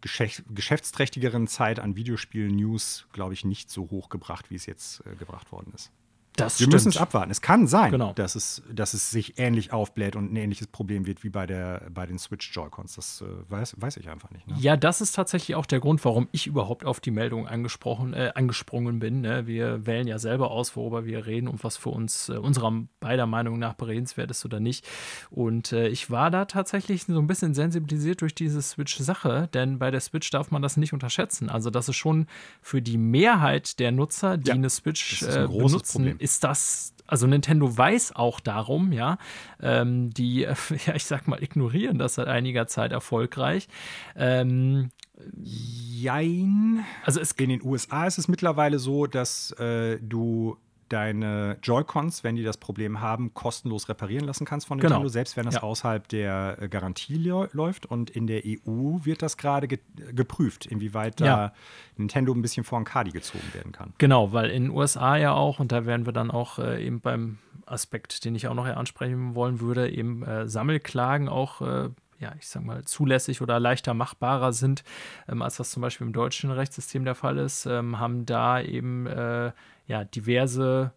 geschäft, 0.00 0.44
geschäftsträchtigeren 0.50 1.46
Zeit 1.46 1.80
an 1.80 1.96
Videospiel-News, 1.96 3.06
glaube 3.12 3.34
ich, 3.34 3.44
nicht 3.44 3.70
so 3.70 3.90
hoch 3.90 4.08
gebracht, 4.08 4.50
wie 4.50 4.56
es 4.56 4.66
jetzt 4.66 5.04
äh, 5.06 5.16
gebracht 5.16 5.52
worden 5.52 5.72
ist. 5.74 5.90
Das 6.36 6.58
Wir 6.58 6.68
müssen 6.68 6.88
es 6.88 6.96
abwarten. 6.96 7.30
Es 7.30 7.40
kann 7.40 7.66
sein, 7.68 7.92
genau. 7.92 8.12
dass, 8.12 8.34
es, 8.34 8.62
dass 8.72 8.92
es 8.92 9.10
sich 9.10 9.38
ähnlich 9.38 9.72
aufbläht 9.72 10.16
und 10.16 10.32
ein 10.32 10.36
ähnliches 10.36 10.66
Problem 10.66 11.06
wird 11.06 11.22
wie 11.22 11.30
bei, 11.30 11.46
der, 11.46 11.82
bei 11.90 12.06
den 12.06 12.18
Switch 12.18 12.50
Joy-Cons. 12.52 12.96
Das 12.96 13.20
äh, 13.22 13.50
weiß, 13.50 13.76
weiß 13.78 13.96
ich 13.98 14.10
einfach 14.10 14.30
nicht. 14.30 14.46
Ne? 14.48 14.56
Ja, 14.58 14.76
das 14.76 15.00
ist 15.00 15.12
tatsächlich 15.12 15.54
auch 15.54 15.66
der 15.66 15.78
Grund, 15.78 16.04
warum 16.04 16.28
ich 16.32 16.48
überhaupt 16.48 16.84
auf 16.84 16.98
die 16.98 17.12
Meldung 17.12 17.46
angesprochen, 17.46 18.14
äh, 18.14 18.32
angesprungen 18.34 18.98
bin. 18.98 19.20
Ne? 19.20 19.46
Wir 19.46 19.86
wählen 19.86 20.08
ja 20.08 20.18
selber 20.18 20.50
aus, 20.50 20.74
worüber 20.74 21.04
wir 21.04 21.24
reden 21.26 21.46
und 21.46 21.62
was 21.62 21.76
für 21.76 21.90
uns 21.90 22.28
äh, 22.28 22.32
unserer 22.32 22.72
beider 22.98 23.26
Meinung 23.26 23.60
nach 23.60 23.74
beredenswert 23.74 24.30
ist 24.32 24.44
oder 24.44 24.58
nicht. 24.58 24.86
Und 25.30 25.72
äh, 25.72 25.86
ich 25.86 26.10
war 26.10 26.32
da 26.32 26.46
tatsächlich 26.46 27.04
so 27.04 27.18
ein 27.18 27.28
bisschen 27.28 27.54
sensibilisiert 27.54 28.22
durch 28.22 28.34
diese 28.34 28.60
Switch-Sache, 28.60 29.48
denn 29.54 29.78
bei 29.78 29.92
der 29.92 30.00
Switch 30.00 30.30
darf 30.30 30.50
man 30.50 30.62
das 30.62 30.76
nicht 30.76 30.92
unterschätzen. 30.92 31.48
Also, 31.48 31.70
das 31.70 31.88
ist 31.88 31.96
schon 31.96 32.26
für 32.60 32.82
die 32.82 32.98
Mehrheit 32.98 33.78
der 33.78 33.92
Nutzer, 33.92 34.36
die 34.36 34.48
ja, 34.48 34.54
eine 34.54 34.70
Switch 34.70 35.22
ein 35.22 35.44
äh, 35.44 35.46
benutzen, 35.46 35.92
Problem 35.92 36.18
ist 36.24 36.42
das, 36.42 36.94
also 37.06 37.26
Nintendo 37.26 37.76
weiß 37.76 38.16
auch 38.16 38.40
darum, 38.40 38.92
ja, 38.92 39.18
ähm, 39.60 40.10
die, 40.10 40.40
ja, 40.86 40.94
ich 40.94 41.04
sag 41.04 41.28
mal, 41.28 41.42
ignorieren 41.42 41.98
das 41.98 42.14
seit 42.14 42.26
einiger 42.26 42.66
Zeit 42.66 42.90
erfolgreich. 42.90 43.68
Ähm, 44.16 44.90
Jein. 45.36 46.84
Also 47.04 47.20
es 47.20 47.32
in 47.32 47.48
den 47.48 47.62
USA 47.62 48.06
ist 48.06 48.18
es 48.18 48.26
mittlerweile 48.26 48.80
so, 48.80 49.06
dass 49.06 49.52
äh, 49.52 49.98
du 50.00 50.56
deine 50.88 51.58
Joy-Cons, 51.62 52.24
wenn 52.24 52.36
die 52.36 52.42
das 52.42 52.56
Problem 52.56 53.00
haben, 53.00 53.34
kostenlos 53.34 53.88
reparieren 53.88 54.24
lassen 54.24 54.44
kannst 54.44 54.66
von 54.66 54.78
Nintendo, 54.78 55.00
genau. 55.00 55.08
selbst 55.08 55.36
wenn 55.36 55.44
das 55.44 55.56
ja. 55.56 55.62
außerhalb 55.62 56.06
der 56.08 56.58
äh, 56.60 56.68
Garantie 56.68 57.16
läuft. 57.52 57.86
Und 57.86 58.10
in 58.10 58.26
der 58.26 58.42
EU 58.44 58.98
wird 59.04 59.22
das 59.22 59.36
gerade 59.36 59.68
ge 59.68 59.78
geprüft, 60.12 60.66
inwieweit 60.66 61.20
ja. 61.20 61.26
da 61.26 61.54
Nintendo 61.96 62.32
ein 62.32 62.42
bisschen 62.42 62.64
vor 62.64 62.78
ein 62.78 62.84
Kadi 62.84 63.10
gezogen 63.10 63.44
werden 63.52 63.72
kann. 63.72 63.92
Genau, 63.98 64.32
weil 64.32 64.50
in 64.50 64.64
den 64.64 64.72
USA 64.72 65.16
ja 65.16 65.32
auch, 65.32 65.60
und 65.60 65.72
da 65.72 65.86
werden 65.86 66.06
wir 66.06 66.12
dann 66.12 66.30
auch 66.30 66.58
äh, 66.58 66.84
eben 66.84 67.00
beim 67.00 67.38
Aspekt, 67.66 68.24
den 68.24 68.34
ich 68.34 68.48
auch 68.48 68.54
noch 68.54 68.66
ansprechen 68.66 69.34
wollen 69.34 69.60
würde, 69.60 69.90
eben 69.90 70.22
äh, 70.22 70.48
Sammelklagen 70.48 71.28
auch 71.28 71.60
äh, 71.60 71.90
ja, 72.24 72.34
ich 72.38 72.48
sag 72.48 72.64
mal, 72.64 72.82
zulässig 72.84 73.42
oder 73.42 73.60
leichter 73.60 73.92
machbarer 73.92 74.52
sind, 74.52 74.82
ähm, 75.28 75.42
als 75.42 75.58
das 75.58 75.70
zum 75.70 75.82
Beispiel 75.82 76.06
im 76.06 76.12
deutschen 76.14 76.50
Rechtssystem 76.50 77.04
der 77.04 77.14
Fall 77.14 77.36
ist, 77.38 77.66
ähm, 77.66 77.98
haben 77.98 78.24
da 78.24 78.60
eben 78.60 79.06
äh, 79.06 79.52
ja, 79.86 80.04
diverse 80.04 80.92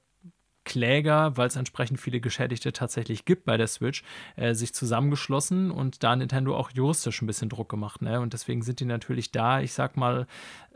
Kläger, 0.63 1.35
weil 1.35 1.47
es 1.47 1.57
entsprechend 1.57 1.99
viele 1.99 2.21
Geschädigte 2.21 2.71
tatsächlich 2.71 3.25
gibt 3.25 3.45
bei 3.45 3.57
der 3.57 3.67
Switch, 3.67 4.03
äh, 4.37 4.53
sich 4.53 4.73
zusammengeschlossen 4.73 5.69
und 5.69 6.03
da 6.03 6.15
Nintendo 6.15 6.55
auch 6.55 6.71
juristisch 6.71 7.21
ein 7.21 7.27
bisschen 7.27 7.49
Druck 7.49 7.69
gemacht. 7.69 8.01
Ne? 8.01 8.21
Und 8.21 8.33
deswegen 8.33 8.61
sind 8.61 8.79
die 8.79 8.85
natürlich 8.85 9.31
da, 9.31 9.59
ich 9.59 9.73
sag 9.73 9.97
mal, 9.97 10.27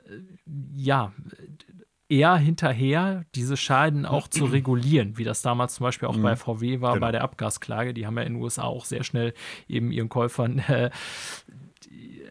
äh, 0.05 0.19
ja, 0.73 1.13
eher 2.11 2.35
hinterher, 2.35 3.23
diese 3.35 3.55
Schaden 3.55 4.05
auch 4.05 4.27
zu 4.27 4.45
regulieren, 4.51 5.17
wie 5.17 5.23
das 5.23 5.41
damals 5.41 5.75
zum 5.75 5.85
Beispiel 5.85 6.09
auch 6.09 6.17
mhm. 6.17 6.23
bei 6.23 6.35
VW 6.35 6.81
war, 6.81 6.93
genau. 6.93 7.05
bei 7.05 7.11
der 7.11 7.23
Abgasklage. 7.23 7.93
Die 7.93 8.05
haben 8.05 8.17
ja 8.17 8.23
in 8.23 8.33
den 8.33 8.41
USA 8.41 8.63
auch 8.63 8.85
sehr 8.85 9.03
schnell 9.03 9.33
eben 9.69 9.91
ihren 9.91 10.09
Käufern 10.09 10.59
äh, 10.59 10.89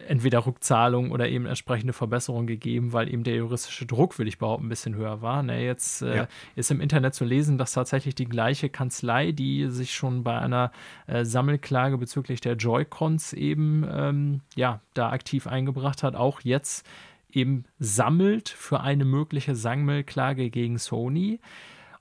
entweder 0.07 0.45
Rückzahlung 0.45 1.11
oder 1.11 1.29
eben 1.29 1.45
entsprechende 1.45 1.93
Verbesserungen 1.93 2.45
gegeben, 2.45 2.93
weil 2.93 3.11
eben 3.11 3.23
der 3.23 3.35
juristische 3.35 3.85
Druck, 3.85 4.19
will 4.19 4.27
ich 4.27 4.37
behaupten, 4.37 4.65
ein 4.65 4.69
bisschen 4.69 4.95
höher 4.95 5.21
war. 5.21 5.41
Ne, 5.41 5.63
jetzt 5.63 6.01
äh, 6.01 6.17
ja. 6.17 6.27
ist 6.55 6.69
im 6.69 6.81
Internet 6.81 7.15
zu 7.15 7.25
lesen, 7.25 7.57
dass 7.57 7.73
tatsächlich 7.73 8.13
die 8.13 8.25
gleiche 8.25 8.69
Kanzlei, 8.69 9.31
die 9.31 9.67
sich 9.69 9.93
schon 9.93 10.23
bei 10.23 10.37
einer 10.37 10.71
äh, 11.07 11.25
Sammelklage 11.25 11.97
bezüglich 11.97 12.41
der 12.41 12.55
Joy-Cons 12.55 13.33
eben 13.33 13.85
ähm, 13.89 14.41
ja, 14.55 14.81
da 14.93 15.09
aktiv 15.09 15.47
eingebracht 15.47 16.03
hat, 16.03 16.15
auch 16.15 16.41
jetzt 16.41 16.85
eben 17.33 17.65
sammelt 17.79 18.49
für 18.49 18.81
eine 18.81 19.05
mögliche 19.05 19.55
Sammelklage 19.55 20.49
gegen 20.49 20.77
Sony. 20.77 21.39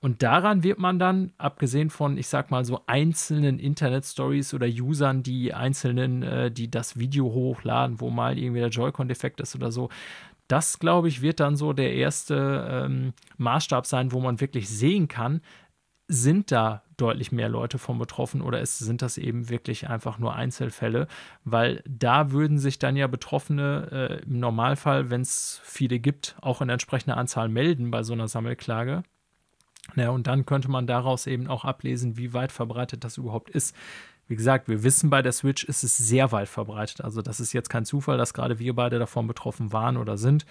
Und 0.03 0.23
daran 0.23 0.63
wird 0.63 0.79
man 0.79 0.99
dann, 0.99 1.33
abgesehen 1.37 1.91
von, 1.91 2.17
ich 2.17 2.29
sag 2.29 2.51
mal, 2.51 2.65
so 2.65 2.81
einzelnen 2.87 3.59
Internet-Stories 3.59 4.55
oder 4.55 4.67
Usern, 4.67 5.23
die 5.23 5.53
einzelnen, 5.53 6.23
äh, 6.23 6.51
die 6.51 6.71
das 6.71 6.99
Video 6.99 7.27
hochladen, 7.27 8.01
wo 8.01 8.09
mal 8.09 8.39
irgendwie 8.39 8.61
der 8.61 8.71
Joy-Con-Defekt 8.71 9.41
ist 9.43 9.55
oder 9.55 9.71
so, 9.71 9.91
das, 10.49 10.79
glaube 10.79 11.09
ich, 11.09 11.23
wird 11.23 11.39
dann 11.39 11.55
so 11.55 11.73
der 11.73 11.95
erste 11.95 12.67
ähm, 12.69 13.13
Maßstab 13.37 13.87
sein, 13.87 14.11
wo 14.11 14.21
man 14.21 14.41
wirklich 14.41 14.69
sehen 14.69 15.07
kann, 15.07 15.43
sind 16.11 16.51
da 16.51 16.83
deutlich 16.97 17.31
mehr 17.31 17.49
Leute 17.49 17.79
von 17.79 17.99
betroffen 17.99 18.43
oder 18.43 18.61
ist, 18.61 18.79
sind 18.79 19.01
das 19.01 19.17
eben 19.17 19.49
wirklich 19.49 19.89
einfach 19.89 20.19
nur 20.19 20.35
Einzelfälle? 20.35 21.07
Weil 21.45 21.83
da 21.89 22.33
würden 22.33 22.59
sich 22.59 22.79
dann 22.81 22.97
ja 22.97 23.07
Betroffene 23.07 24.21
äh, 24.21 24.23
im 24.25 24.41
Normalfall, 24.41 25.09
wenn 25.09 25.21
es 25.21 25.61
viele 25.63 26.01
gibt, 26.01 26.37
auch 26.41 26.61
in 26.61 26.69
entsprechender 26.69 27.17
Anzahl 27.17 27.49
melden 27.49 27.91
bei 27.91 28.03
so 28.03 28.13
einer 28.13 28.27
Sammelklage. 28.27 29.05
Ja, 29.97 30.11
und 30.11 30.27
dann 30.27 30.47
könnte 30.47 30.71
man 30.71 30.87
daraus 30.87 31.27
eben 31.27 31.47
auch 31.47 31.65
ablesen, 31.65 32.17
wie 32.17 32.33
weit 32.33 32.53
verbreitet 32.53 33.05
das 33.05 33.17
überhaupt 33.17 33.51
ist. 33.51 33.75
Wie 34.31 34.37
gesagt, 34.37 34.69
wir 34.69 34.85
wissen, 34.85 35.11
bei 35.11 35.23
der 35.23 35.33
Switch 35.33 35.65
ist 35.65 35.83
es 35.83 35.97
sehr 35.97 36.31
weit 36.31 36.49
verbreitet. 36.49 37.01
Also 37.01 37.21
das 37.21 37.41
ist 37.41 37.53
jetzt 37.53 37.69
kein 37.69 37.85
Zufall, 37.85 38.17
dass 38.17 38.33
gerade 38.33 38.61
wir 38.61 38.77
beide 38.77 39.01
davon 39.01 39.27
betroffen 39.27 39.73
waren 39.73 39.97
oder 39.97 40.17
sind. 40.17 40.47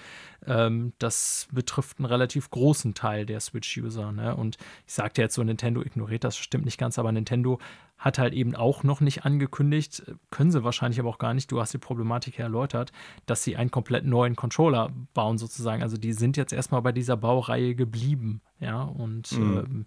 Ähm, 0.46 0.92
das 1.00 1.48
betrifft 1.54 1.98
einen 1.98 2.06
relativ 2.06 2.52
großen 2.52 2.94
Teil 2.94 3.26
der 3.26 3.40
Switch-User. 3.40 4.12
Ne? 4.12 4.36
Und 4.36 4.58
ich 4.86 4.96
sagte 4.96 5.22
jetzt 5.22 5.34
so, 5.34 5.42
Nintendo 5.46 5.82
ignoriert 5.82 6.26
das, 6.26 6.36
stimmt 6.36 6.66
nicht 6.66 6.78
ganz, 6.78 7.00
aber 7.00 7.14
Nintendo 7.14 7.58
hat 7.98 8.20
halt 8.20 8.34
eben 8.34 8.54
auch 8.54 8.84
noch 8.84 9.00
nicht 9.00 9.24
angekündigt, 9.24 10.04
können 10.30 10.52
sie 10.52 10.66
wahrscheinlich 10.66 11.00
aber 11.00 11.08
auch 11.08 11.18
gar 11.18 11.34
nicht, 11.34 11.50
du 11.50 11.62
hast 11.62 11.74
die 11.74 11.78
Problematik 11.78 12.38
erläutert, 12.38 12.92
dass 13.28 13.46
sie 13.46 13.56
einen 13.56 13.72
komplett 13.72 14.04
neuen 14.04 14.36
Controller 14.36 14.92
bauen 15.14 15.38
sozusagen. 15.38 15.84
Also 15.84 15.96
die 15.96 16.12
sind 16.12 16.36
jetzt 16.36 16.52
erstmal 16.52 16.82
bei 16.82 16.92
dieser 16.92 17.16
Baureihe 17.16 17.76
geblieben, 17.76 18.42
ja, 18.60 18.82
und 18.82 19.32
mhm. 19.32 19.58
ähm, 19.58 19.86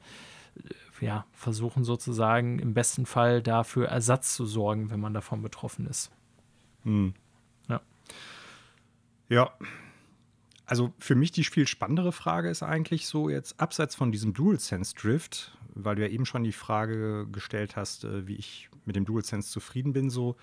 ja, 1.03 1.27
versuchen 1.33 1.85
sozusagen 1.85 2.59
im 2.59 2.75
besten 2.75 3.07
Fall 3.07 3.43
dafür 3.43 3.89
Ersatz 3.89 4.35
zu 4.37 4.47
sorgen, 4.47 4.91
wenn 4.91 5.01
man 5.01 5.13
davon 5.13 5.43
betroffen 5.43 5.87
ist. 5.87 6.11
Mhm. 6.85 7.15
Ja. 7.69 7.81
Ja, 9.29 9.53
also 10.65 10.93
für 10.99 11.17
mich 11.17 11.33
die 11.33 11.45
viel 11.45 11.67
spannendere 11.67 12.13
Frage 12.13 12.49
ist 12.49 12.63
eigentlich 12.63 13.07
so 13.07 13.29
jetzt 13.29 13.61
abseits 13.61 13.95
von 13.95 14.13
diesem 14.13 14.33
DualSense 14.33 14.95
Drift, 14.95 15.59
weil 15.75 15.97
du 15.97 16.03
ja 16.03 16.09
eben 16.09 16.25
schon 16.25 16.45
die 16.45 16.53
Frage 16.53 17.27
gestellt 17.31 17.77
hast, 17.77 18.05
äh, 18.05 18.27
wie 18.27 18.37
ich 18.37 18.71
mit 18.85 18.97
dem 18.97 19.05
DualSense 19.05 19.51
zufrieden 19.51 19.93
bin, 19.93 20.09
so 20.09 20.37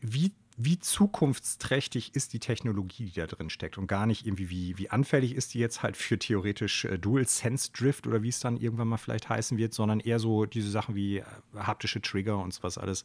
wie, 0.00 0.32
wie 0.56 0.78
zukunftsträchtig 0.78 2.14
ist 2.14 2.32
die 2.32 2.38
Technologie, 2.38 3.06
die 3.06 3.12
da 3.12 3.26
drin 3.26 3.50
steckt 3.50 3.76
und 3.76 3.88
gar 3.88 4.06
nicht 4.06 4.24
irgendwie, 4.24 4.50
wie, 4.50 4.78
wie 4.78 4.88
anfällig 4.88 5.34
ist 5.34 5.52
die 5.54 5.58
jetzt 5.58 5.82
halt 5.82 5.96
für 5.96 6.16
theoretisch 6.16 6.84
äh, 6.84 6.96
DualSense 6.96 7.72
Drift 7.72 8.06
oder 8.06 8.22
wie 8.22 8.28
es 8.28 8.38
dann 8.38 8.56
irgendwann 8.56 8.86
mal 8.86 8.96
vielleicht 8.96 9.28
heißen 9.28 9.58
wird, 9.58 9.74
sondern 9.74 9.98
eher 9.98 10.20
so 10.20 10.46
diese 10.46 10.70
Sachen 10.70 10.94
wie 10.94 11.18
äh, 11.18 11.24
haptische 11.56 12.00
Trigger 12.00 12.38
und 12.38 12.54
sowas 12.54 12.78
alles. 12.78 13.04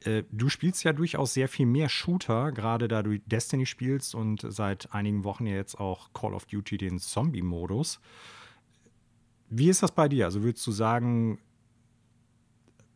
Äh, 0.00 0.24
du 0.32 0.48
spielst 0.48 0.82
ja 0.82 0.92
durchaus 0.92 1.34
sehr 1.34 1.48
viel 1.48 1.66
mehr 1.66 1.88
Shooter, 1.88 2.50
gerade 2.50 2.88
da 2.88 3.04
du 3.04 3.16
Destiny 3.20 3.66
spielst 3.66 4.16
und 4.16 4.44
seit 4.48 4.92
einigen 4.92 5.22
Wochen 5.22 5.46
ja 5.46 5.54
jetzt 5.54 5.78
auch 5.78 6.12
Call 6.12 6.34
of 6.34 6.46
Duty 6.46 6.78
den 6.78 6.98
Zombie-Modus. 6.98 8.00
Wie 9.50 9.68
ist 9.68 9.84
das 9.84 9.92
bei 9.92 10.08
dir? 10.08 10.24
Also 10.24 10.42
würdest 10.42 10.66
du 10.66 10.72
sagen, 10.72 11.38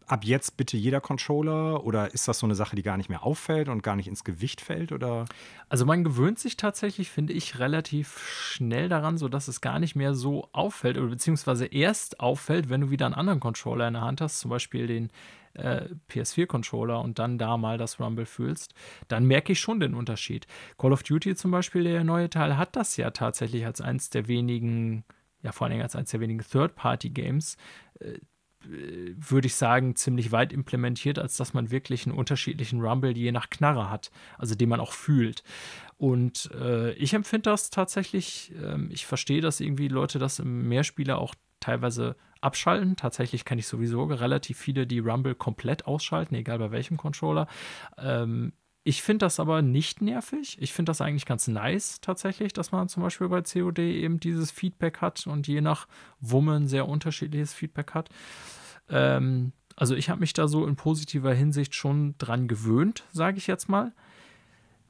ab 0.07 0.25
jetzt 0.25 0.57
bitte 0.57 0.77
jeder 0.77 1.01
Controller 1.01 1.85
oder 1.85 2.15
ist 2.15 2.29
das 2.29 2.39
so 2.39 2.47
eine 2.47 2.55
Sache, 2.55 2.77
die 2.77 2.83
gar 2.83 2.97
nicht 2.97 3.09
mehr 3.09 3.25
auffällt 3.25 3.69
und 3.69 3.83
gar 3.83 3.97
nicht 3.97 4.09
ins 4.09 4.25
Gewicht 4.25 4.61
fällt 4.61 4.93
oder? 4.93 5.25
Also 5.69 5.85
man 5.85 6.05
gewöhnt 6.05 6.39
sich 6.39 6.57
tatsächlich, 6.57 7.11
finde 7.11 7.33
ich, 7.33 7.59
relativ 7.59 8.19
schnell 8.29 8.89
daran, 8.89 9.19
sodass 9.19 9.49
es 9.49 9.61
gar 9.61 9.79
nicht 9.79 9.97
mehr 9.97 10.15
so 10.15 10.49
auffällt 10.53 10.97
oder 10.97 11.09
beziehungsweise 11.09 11.67
erst 11.67 12.21
auffällt, 12.21 12.69
wenn 12.69 12.83
du 12.83 12.91
wieder 12.91 13.07
einen 13.07 13.15
anderen 13.15 13.41
Controller 13.41 13.89
in 13.89 13.95
der 13.95 14.03
Hand 14.03 14.21
hast, 14.21 14.39
zum 14.39 14.51
Beispiel 14.51 14.87
den 14.87 15.11
äh, 15.55 15.89
PS4-Controller 16.09 17.01
und 17.01 17.19
dann 17.19 17.39
da 17.39 17.57
mal 17.57 17.79
das 17.79 17.99
Rumble 17.99 18.27
fühlst, 18.27 18.75
dann 19.09 19.25
merke 19.25 19.53
ich 19.53 19.61
schon 19.61 19.81
den 19.81 19.95
Unterschied. 19.95 20.47
Call 20.79 20.93
of 20.93 21.03
Duty 21.03 21.35
zum 21.35 21.51
Beispiel, 21.51 21.85
der 21.85 22.05
neue 22.05 22.31
Teil, 22.31 22.57
hat 22.57 22.77
das 22.77 22.97
ja 22.97 23.11
tatsächlich 23.11 23.67
als 23.67 23.81
eins 23.81 24.11
der 24.11 24.29
wenigen 24.29 25.05
ja 25.43 25.53
vor 25.53 25.67
allem 25.67 25.81
als 25.81 25.97
eines 25.97 26.11
der 26.11 26.21
wenigen 26.21 26.41
Third-Party-Games, 26.41 27.57
äh, 28.01 28.19
würde 28.69 29.47
ich 29.47 29.55
sagen, 29.55 29.97
ziemlich 29.97 30.33
weit 30.33 30.53
implementiert, 30.53 31.19
als 31.19 31.37
dass 31.37 31.55
man 31.55 31.71
wirklich 31.71 32.07
einen 32.07 32.17
unterschiedlichen 32.17 32.81
Rumble 32.81 33.17
je 33.17 33.33
nach 33.33 33.51
Knarre 33.51 33.91
hat, 33.91 34.11
also 34.39 34.55
den 34.55 34.69
man 34.69 34.81
auch 34.81 34.93
fühlt. 34.93 35.43
Und 35.99 36.51
äh, 36.55 36.93
ich 36.93 37.15
empfinde 37.15 37.51
das 37.51 37.71
tatsächlich, 37.71 38.53
äh, 38.63 38.79
ich 38.91 39.07
verstehe, 39.07 39.41
dass 39.41 39.61
irgendwie 39.61 39.89
Leute 39.89 40.19
das 40.19 40.39
im 40.39 40.69
Mehrspieler 40.69 41.19
auch 41.19 41.35
teilweise 41.61 42.17
abschalten. 42.41 42.97
Tatsächlich 42.97 43.45
kenne 43.45 43.61
ich 43.61 43.67
sowieso 43.67 44.05
relativ 44.05 44.59
viele, 44.59 44.87
die 44.87 44.99
Rumble 44.99 45.35
komplett 45.35 45.87
ausschalten, 45.87 46.35
egal 46.35 46.59
bei 46.59 46.71
welchem 46.71 46.97
Controller. 46.97 47.47
Ähm, 47.99 48.53
ich 48.87 49.03
finde 49.03 49.27
das 49.27 49.41
aber 49.41 49.63
nicht 49.63 50.01
nervig. 50.01 50.59
Ich 50.61 50.73
finde 50.73 50.91
das 50.91 51.01
eigentlich 51.01 51.27
ganz 51.27 51.49
nice 51.49 52.01
tatsächlich, 52.01 52.53
dass 52.53 52.71
man 52.71 52.89
zum 52.89 53.03
Beispiel 53.03 53.29
bei 53.29 53.43
COD 53.43 53.81
eben 53.81 54.21
dieses 54.21 54.53
Feedback 54.53 55.01
hat 55.01 55.27
und 55.27 55.49
je 55.49 55.61
nach 55.61 55.89
Wummen 56.21 56.69
sehr 56.69 56.87
unterschiedliches 56.87 57.53
Feedback 57.53 57.95
hat. 57.95 58.11
Ähm, 58.89 59.51
also 59.75 59.97
ich 59.97 60.09
habe 60.09 60.21
mich 60.21 60.35
da 60.35 60.47
so 60.47 60.65
in 60.65 60.77
positiver 60.77 61.35
Hinsicht 61.35 61.75
schon 61.75 62.15
dran 62.19 62.47
gewöhnt, 62.47 63.03
sage 63.11 63.39
ich 63.39 63.49
jetzt 63.49 63.69
mal. 63.69 63.93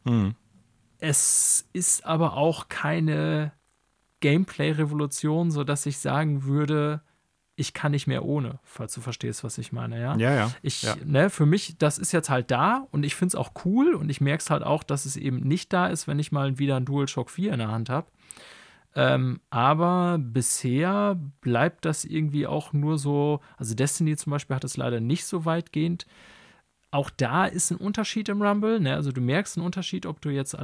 Hm. 0.04 0.34
Es 0.98 1.66
ist 1.72 2.04
aber 2.04 2.36
auch 2.36 2.68
keine 2.68 3.52
Gameplay-Revolution, 4.20 5.50
sodass 5.50 5.86
ich 5.86 5.96
sagen 5.96 6.44
würde, 6.44 7.00
ich 7.56 7.72
kann 7.72 7.92
nicht 7.92 8.06
mehr 8.06 8.24
ohne, 8.24 8.58
falls 8.62 8.92
du 8.92 9.00
verstehst, 9.00 9.42
was 9.42 9.56
ich 9.56 9.72
meine, 9.72 9.98
ja. 9.98 10.14
Ja, 10.16 10.34
ja. 10.34 10.52
Ich, 10.60 10.82
ja. 10.82 10.94
ne, 11.04 11.30
für 11.30 11.46
mich, 11.46 11.78
das 11.78 11.96
ist 11.96 12.12
jetzt 12.12 12.28
halt 12.28 12.50
da 12.50 12.86
und 12.90 13.02
ich 13.02 13.14
finde 13.14 13.30
es 13.30 13.34
auch 13.34 13.52
cool 13.64 13.94
und 13.94 14.10
ich 14.10 14.20
merke 14.20 14.42
es 14.42 14.50
halt 14.50 14.62
auch, 14.62 14.82
dass 14.82 15.06
es 15.06 15.16
eben 15.16 15.40
nicht 15.40 15.72
da 15.72 15.86
ist, 15.86 16.06
wenn 16.06 16.18
ich 16.18 16.32
mal 16.32 16.58
wieder 16.58 16.76
ein 16.76 16.84
DualShock 16.84 17.30
4 17.30 17.54
in 17.54 17.58
der 17.58 17.70
Hand 17.70 17.88
habe. 17.88 18.06
Ähm, 18.94 19.40
aber 19.48 20.18
bisher 20.20 21.18
bleibt 21.40 21.86
das 21.86 22.04
irgendwie 22.04 22.46
auch 22.46 22.74
nur 22.74 22.98
so, 22.98 23.40
also 23.56 23.74
Destiny 23.74 24.16
zum 24.16 24.30
Beispiel 24.30 24.56
hat 24.56 24.64
es 24.64 24.76
leider 24.76 25.00
nicht 25.00 25.24
so 25.24 25.46
weitgehend. 25.46 26.06
Auch 26.90 27.10
da 27.10 27.46
ist 27.46 27.70
ein 27.70 27.78
Unterschied 27.78 28.28
im 28.28 28.42
Rumble, 28.42 28.80
ne? 28.80 28.94
also 28.94 29.12
du 29.12 29.20
merkst 29.22 29.56
einen 29.56 29.66
Unterschied, 29.66 30.04
ob 30.04 30.20
du 30.20 30.28
jetzt 30.28 30.56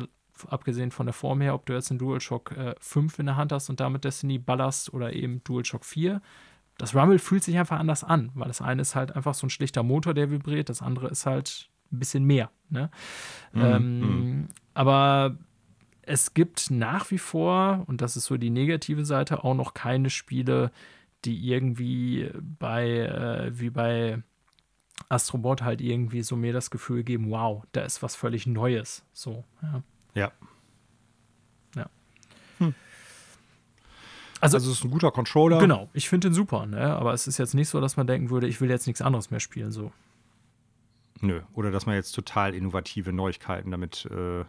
abgesehen 0.48 0.90
von 0.90 1.06
der 1.06 1.12
Form 1.14 1.40
her, 1.40 1.54
ob 1.54 1.66
du 1.66 1.72
jetzt 1.72 1.90
einen 1.90 1.98
DualShock 1.98 2.52
äh, 2.52 2.74
5 2.80 3.18
in 3.18 3.26
der 3.26 3.36
Hand 3.36 3.52
hast 3.52 3.70
und 3.70 3.80
damit 3.80 4.04
Destiny 4.04 4.38
ballerst 4.38 4.92
oder 4.92 5.12
eben 5.12 5.42
DualShock 5.44 5.84
4 5.84 6.20
das 6.82 6.96
Rumble 6.96 7.20
fühlt 7.20 7.44
sich 7.44 7.56
einfach 7.56 7.78
anders 7.78 8.02
an, 8.02 8.32
weil 8.34 8.48
das 8.48 8.60
eine 8.60 8.82
ist 8.82 8.96
halt 8.96 9.14
einfach 9.14 9.34
so 9.34 9.46
ein 9.46 9.50
schlichter 9.50 9.84
Motor, 9.84 10.14
der 10.14 10.32
vibriert, 10.32 10.68
das 10.68 10.82
andere 10.82 11.06
ist 11.06 11.26
halt 11.26 11.70
ein 11.92 12.00
bisschen 12.00 12.24
mehr. 12.24 12.50
Ne? 12.70 12.90
Mhm. 13.52 13.62
Ähm, 13.62 14.00
mhm. 14.00 14.48
aber 14.74 15.38
es 16.02 16.34
gibt 16.34 16.72
nach 16.72 17.08
wie 17.12 17.18
vor, 17.18 17.84
und 17.86 18.00
das 18.00 18.16
ist 18.16 18.24
so 18.24 18.36
die 18.36 18.50
negative 18.50 19.04
Seite, 19.04 19.44
auch 19.44 19.54
noch 19.54 19.74
keine 19.74 20.10
Spiele, 20.10 20.72
die 21.24 21.48
irgendwie 21.48 22.32
bei, 22.58 22.88
äh, 22.88 23.56
wie 23.56 23.70
bei 23.70 24.20
Astrobot 25.08 25.62
halt 25.62 25.80
irgendwie 25.80 26.22
so 26.22 26.34
mir 26.34 26.52
das 26.52 26.72
Gefühl 26.72 27.04
geben, 27.04 27.30
wow, 27.30 27.62
da 27.70 27.82
ist 27.82 28.02
was 28.02 28.16
völlig 28.16 28.48
Neues. 28.48 29.04
So, 29.12 29.44
ja. 29.62 29.84
Ja. 30.14 30.32
Ja. 31.76 31.86
Hm. 32.58 32.74
Also, 34.42 34.56
also 34.56 34.72
es 34.72 34.78
ist 34.78 34.84
ein 34.84 34.90
guter 34.90 35.12
Controller. 35.12 35.58
Genau, 35.60 35.88
ich 35.92 36.08
finde 36.08 36.28
den 36.28 36.34
super, 36.34 36.66
ne? 36.66 36.96
aber 36.96 37.12
es 37.14 37.28
ist 37.28 37.38
jetzt 37.38 37.54
nicht 37.54 37.68
so, 37.68 37.80
dass 37.80 37.96
man 37.96 38.08
denken 38.08 38.28
würde, 38.28 38.48
ich 38.48 38.60
will 38.60 38.68
jetzt 38.68 38.88
nichts 38.88 39.00
anderes 39.00 39.30
mehr 39.30 39.38
spielen. 39.38 39.70
So. 39.70 39.92
Nö, 41.20 41.42
oder 41.54 41.70
dass 41.70 41.86
man 41.86 41.94
jetzt 41.94 42.10
total 42.10 42.52
innovative 42.52 43.12
Neuigkeiten 43.12 43.70
damit 43.70 44.04
äh, 44.06 44.44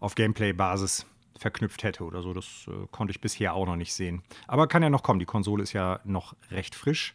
auf 0.00 0.16
Gameplay-Basis 0.16 1.06
verknüpft 1.38 1.84
hätte 1.84 2.02
oder 2.02 2.20
so. 2.20 2.34
Das 2.34 2.66
äh, 2.66 2.88
konnte 2.90 3.12
ich 3.12 3.20
bisher 3.20 3.54
auch 3.54 3.64
noch 3.64 3.76
nicht 3.76 3.94
sehen. 3.94 4.24
Aber 4.48 4.66
kann 4.66 4.82
ja 4.82 4.90
noch 4.90 5.04
kommen. 5.04 5.20
Die 5.20 5.24
Konsole 5.24 5.62
ist 5.62 5.72
ja 5.72 6.00
noch 6.02 6.34
recht 6.50 6.74
frisch. 6.74 7.14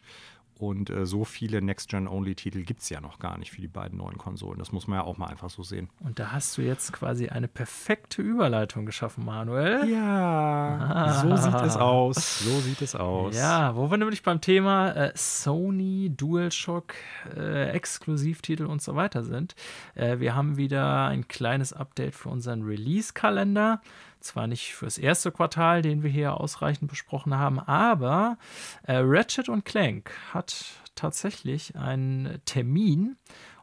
Und 0.64 0.88
äh, 0.88 1.04
so 1.04 1.24
viele 1.24 1.60
Next-Gen-Only-Titel 1.60 2.62
gibt 2.62 2.80
es 2.80 2.88
ja 2.88 3.00
noch 3.00 3.18
gar 3.18 3.36
nicht 3.36 3.50
für 3.50 3.60
die 3.60 3.68
beiden 3.68 3.98
neuen 3.98 4.16
Konsolen. 4.16 4.58
Das 4.58 4.72
muss 4.72 4.86
man 4.86 4.98
ja 4.98 5.04
auch 5.04 5.18
mal 5.18 5.26
einfach 5.26 5.50
so 5.50 5.62
sehen. 5.62 5.90
Und 6.00 6.18
da 6.18 6.32
hast 6.32 6.56
du 6.56 6.62
jetzt 6.62 6.92
quasi 6.92 7.28
eine 7.28 7.48
perfekte 7.48 8.22
Überleitung 8.22 8.86
geschaffen, 8.86 9.26
Manuel. 9.26 9.88
Ja, 9.90 10.78
ah. 10.94 11.22
so 11.22 11.36
sieht 11.36 11.54
es 11.54 11.76
aus. 11.76 12.38
So 12.40 12.60
sieht 12.60 12.80
es 12.80 12.94
aus. 12.94 13.36
Ja, 13.36 13.76
wo 13.76 13.90
wir 13.90 13.98
nämlich 13.98 14.22
beim 14.22 14.40
Thema 14.40 14.92
äh, 14.92 15.12
Sony, 15.14 16.10
DualShock, 16.16 16.94
äh, 17.36 17.70
Exklusivtitel 17.70 18.64
und 18.64 18.80
so 18.80 18.94
weiter 18.96 19.22
sind. 19.22 19.54
Äh, 19.94 20.18
wir 20.18 20.34
haben 20.34 20.56
wieder 20.56 21.06
ein 21.06 21.28
kleines 21.28 21.74
Update 21.74 22.14
für 22.14 22.30
unseren 22.30 22.62
Release-Kalender 22.62 23.82
zwar 24.24 24.46
nicht 24.46 24.74
fürs 24.74 24.98
erste 24.98 25.30
Quartal, 25.30 25.82
den 25.82 26.02
wir 26.02 26.10
hier 26.10 26.40
ausreichend 26.40 26.88
besprochen 26.88 27.36
haben, 27.38 27.60
aber 27.60 28.38
äh, 28.84 28.96
Ratchet 28.96 29.48
und 29.48 29.64
Clank 29.64 30.10
hat 30.32 30.64
tatsächlich 30.94 31.76
einen 31.76 32.40
Termin. 32.44 33.16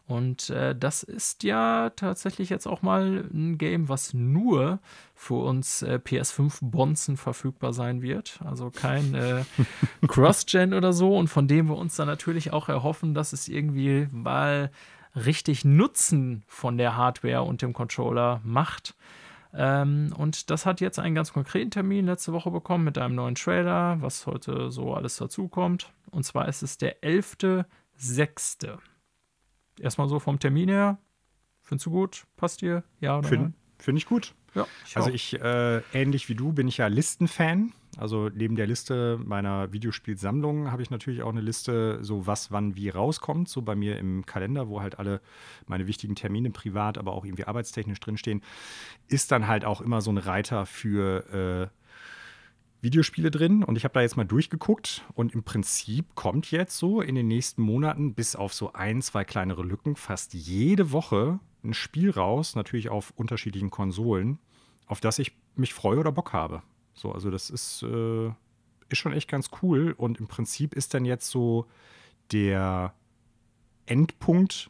Und 0.07 0.49
äh, 0.49 0.75
das 0.75 1.03
ist 1.03 1.43
ja 1.43 1.89
tatsächlich 1.91 2.49
jetzt 2.49 2.67
auch 2.67 2.81
mal 2.81 3.23
ein 3.33 3.57
Game, 3.57 3.87
was 3.87 4.13
nur 4.13 4.79
für 5.15 5.35
uns 5.35 5.83
äh, 5.83 5.99
PS5-Bonzen 6.03 7.15
verfügbar 7.15 7.71
sein 7.71 8.01
wird. 8.01 8.39
Also 8.43 8.71
kein 8.71 9.13
äh, 9.15 9.45
Cross-Gen 10.07 10.73
oder 10.73 10.91
so. 10.91 11.15
Und 11.17 11.29
von 11.29 11.47
dem 11.47 11.69
wir 11.69 11.77
uns 11.77 11.95
dann 11.95 12.07
natürlich 12.07 12.51
auch 12.51 12.67
erhoffen, 12.67 13.13
dass 13.13 13.31
es 13.31 13.47
irgendwie 13.47 14.09
mal 14.11 14.69
richtig 15.15 15.63
Nutzen 15.63 16.43
von 16.47 16.77
der 16.77 16.97
Hardware 16.97 17.43
und 17.43 17.61
dem 17.61 17.71
Controller 17.71 18.41
macht. 18.43 18.95
Ähm, 19.53 20.13
und 20.17 20.49
das 20.49 20.65
hat 20.65 20.81
jetzt 20.81 20.99
einen 20.99 21.15
ganz 21.15 21.33
konkreten 21.33 21.71
Termin 21.71 22.05
letzte 22.05 22.33
Woche 22.33 22.51
bekommen 22.51 22.85
mit 22.85 22.97
einem 22.97 23.15
neuen 23.15 23.35
Trailer, 23.35 24.01
was 24.01 24.25
heute 24.25 24.71
so 24.71 24.93
alles 24.93 25.17
dazukommt. 25.17 25.91
Und 26.09 26.23
zwar 26.23 26.47
ist 26.47 26.61
es 26.61 26.77
der 26.77 27.01
11.06. 27.01 28.77
Erstmal 29.79 30.07
so 30.07 30.19
vom 30.19 30.39
Termin 30.39 30.69
her. 30.69 30.97
Findest 31.63 31.85
du 31.85 31.91
gut? 31.91 32.25
Passt 32.37 32.61
dir? 32.61 32.83
Ja 32.99 33.17
oder 33.17 33.27
Finde 33.27 33.53
find 33.77 33.97
ich 33.97 34.05
gut. 34.05 34.35
Ja, 34.53 34.67
ich 34.85 34.97
also 34.97 35.09
ich, 35.09 35.39
äh, 35.39 35.81
ähnlich 35.93 36.27
wie 36.29 36.35
du, 36.35 36.51
bin 36.51 36.67
ich 36.67 36.77
ja 36.77 36.87
Listenfan. 36.87 37.73
Also 37.97 38.29
neben 38.29 38.55
der 38.55 38.67
Liste 38.67 39.19
meiner 39.23 39.73
Videospielsammlung 39.73 40.71
habe 40.71 40.81
ich 40.81 40.89
natürlich 40.89 41.23
auch 41.23 41.31
eine 41.31 41.41
Liste, 41.41 41.99
so 42.01 42.25
was 42.25 42.51
wann 42.51 42.75
wie 42.75 42.89
rauskommt, 42.89 43.49
so 43.49 43.61
bei 43.61 43.75
mir 43.75 43.97
im 43.97 44.25
Kalender, 44.25 44.69
wo 44.69 44.81
halt 44.81 44.97
alle 44.97 45.19
meine 45.67 45.87
wichtigen 45.87 46.15
Termine 46.15 46.51
privat, 46.51 46.97
aber 46.97 47.13
auch 47.13 47.25
irgendwie 47.25 47.45
arbeitstechnisch 47.45 47.99
drinstehen. 47.99 48.41
Ist 49.07 49.31
dann 49.31 49.47
halt 49.47 49.65
auch 49.65 49.81
immer 49.81 50.01
so 50.01 50.11
ein 50.11 50.17
Reiter 50.17 50.65
für 50.65 51.69
äh, 51.71 51.81
Videospiele 52.81 53.29
drin 53.29 53.63
und 53.63 53.75
ich 53.75 53.83
habe 53.83 53.93
da 53.93 54.01
jetzt 54.01 54.17
mal 54.17 54.23
durchgeguckt 54.23 55.03
und 55.13 55.33
im 55.33 55.43
Prinzip 55.43 56.15
kommt 56.15 56.49
jetzt 56.49 56.77
so 56.77 57.01
in 57.01 57.15
den 57.15 57.27
nächsten 57.27 57.61
Monaten 57.61 58.13
bis 58.15 58.35
auf 58.35 58.53
so 58.53 58.73
ein, 58.73 59.01
zwei 59.01 59.23
kleinere 59.23 59.63
Lücken 59.63 59.95
fast 59.95 60.33
jede 60.33 60.91
Woche 60.91 61.39
ein 61.63 61.73
Spiel 61.73 62.11
raus, 62.11 62.55
natürlich 62.55 62.89
auf 62.89 63.13
unterschiedlichen 63.15 63.69
Konsolen, 63.69 64.39
auf 64.87 64.99
das 64.99 65.19
ich 65.19 65.33
mich 65.55 65.73
freue 65.73 65.99
oder 65.99 66.11
Bock 66.11 66.33
habe. 66.33 66.63
So, 66.93 67.11
also 67.11 67.29
das 67.29 67.49
ist, 67.49 67.83
äh, 67.83 68.27
ist 68.89 68.97
schon 68.97 69.13
echt 69.13 69.29
ganz 69.29 69.49
cool. 69.61 69.93
Und 69.97 70.19
im 70.19 70.27
Prinzip 70.27 70.73
ist 70.73 70.93
dann 70.93 71.05
jetzt 71.05 71.29
so 71.29 71.67
der 72.31 72.93
Endpunkt 73.85 74.69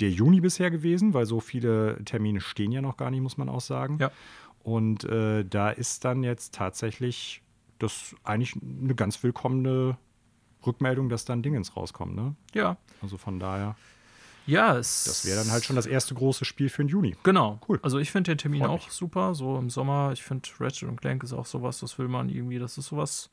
der 0.00 0.10
Juni 0.10 0.40
bisher 0.40 0.70
gewesen, 0.70 1.14
weil 1.14 1.26
so 1.26 1.40
viele 1.40 2.02
Termine 2.04 2.40
stehen 2.40 2.72
ja 2.72 2.82
noch 2.82 2.96
gar 2.96 3.10
nicht, 3.10 3.20
muss 3.20 3.36
man 3.36 3.48
auch 3.48 3.60
sagen. 3.60 3.98
Ja. 4.00 4.10
Und 4.62 5.04
äh, 5.04 5.44
da 5.44 5.70
ist 5.70 6.04
dann 6.04 6.22
jetzt 6.22 6.54
tatsächlich 6.54 7.42
das 7.78 8.14
eigentlich 8.24 8.56
eine 8.62 8.94
ganz 8.94 9.22
willkommene 9.22 9.98
Rückmeldung, 10.66 11.08
dass 11.08 11.24
dann 11.24 11.42
Dingens 11.42 11.76
rauskommt, 11.76 12.14
ne? 12.14 12.34
Ja. 12.54 12.76
Also 13.02 13.18
von 13.18 13.38
daher. 13.38 13.76
Ja, 14.46 14.76
es 14.76 15.04
das 15.04 15.24
wäre 15.24 15.38
dann 15.38 15.50
halt 15.50 15.64
schon 15.64 15.76
das 15.76 15.86
erste 15.86 16.14
große 16.14 16.44
Spiel 16.44 16.68
für 16.68 16.82
den 16.82 16.88
Juni. 16.88 17.16
Genau. 17.22 17.60
Cool. 17.68 17.80
Also 17.82 17.98
ich 17.98 18.10
finde 18.10 18.32
den 18.32 18.38
Termin 18.38 18.60
Freut 18.60 18.70
auch 18.70 18.86
mich. 18.86 18.94
super. 18.94 19.34
So 19.34 19.58
im 19.58 19.70
Sommer, 19.70 20.10
ich 20.12 20.22
finde 20.22 20.48
Ratchet 20.60 20.88
und 20.88 21.00
Clank 21.00 21.22
ist 21.22 21.32
auch 21.32 21.46
sowas, 21.46 21.80
das 21.80 21.98
will 21.98 22.08
man 22.08 22.28
irgendwie, 22.28 22.58
das 22.58 22.78
ist 22.78 22.86
sowas 22.86 23.30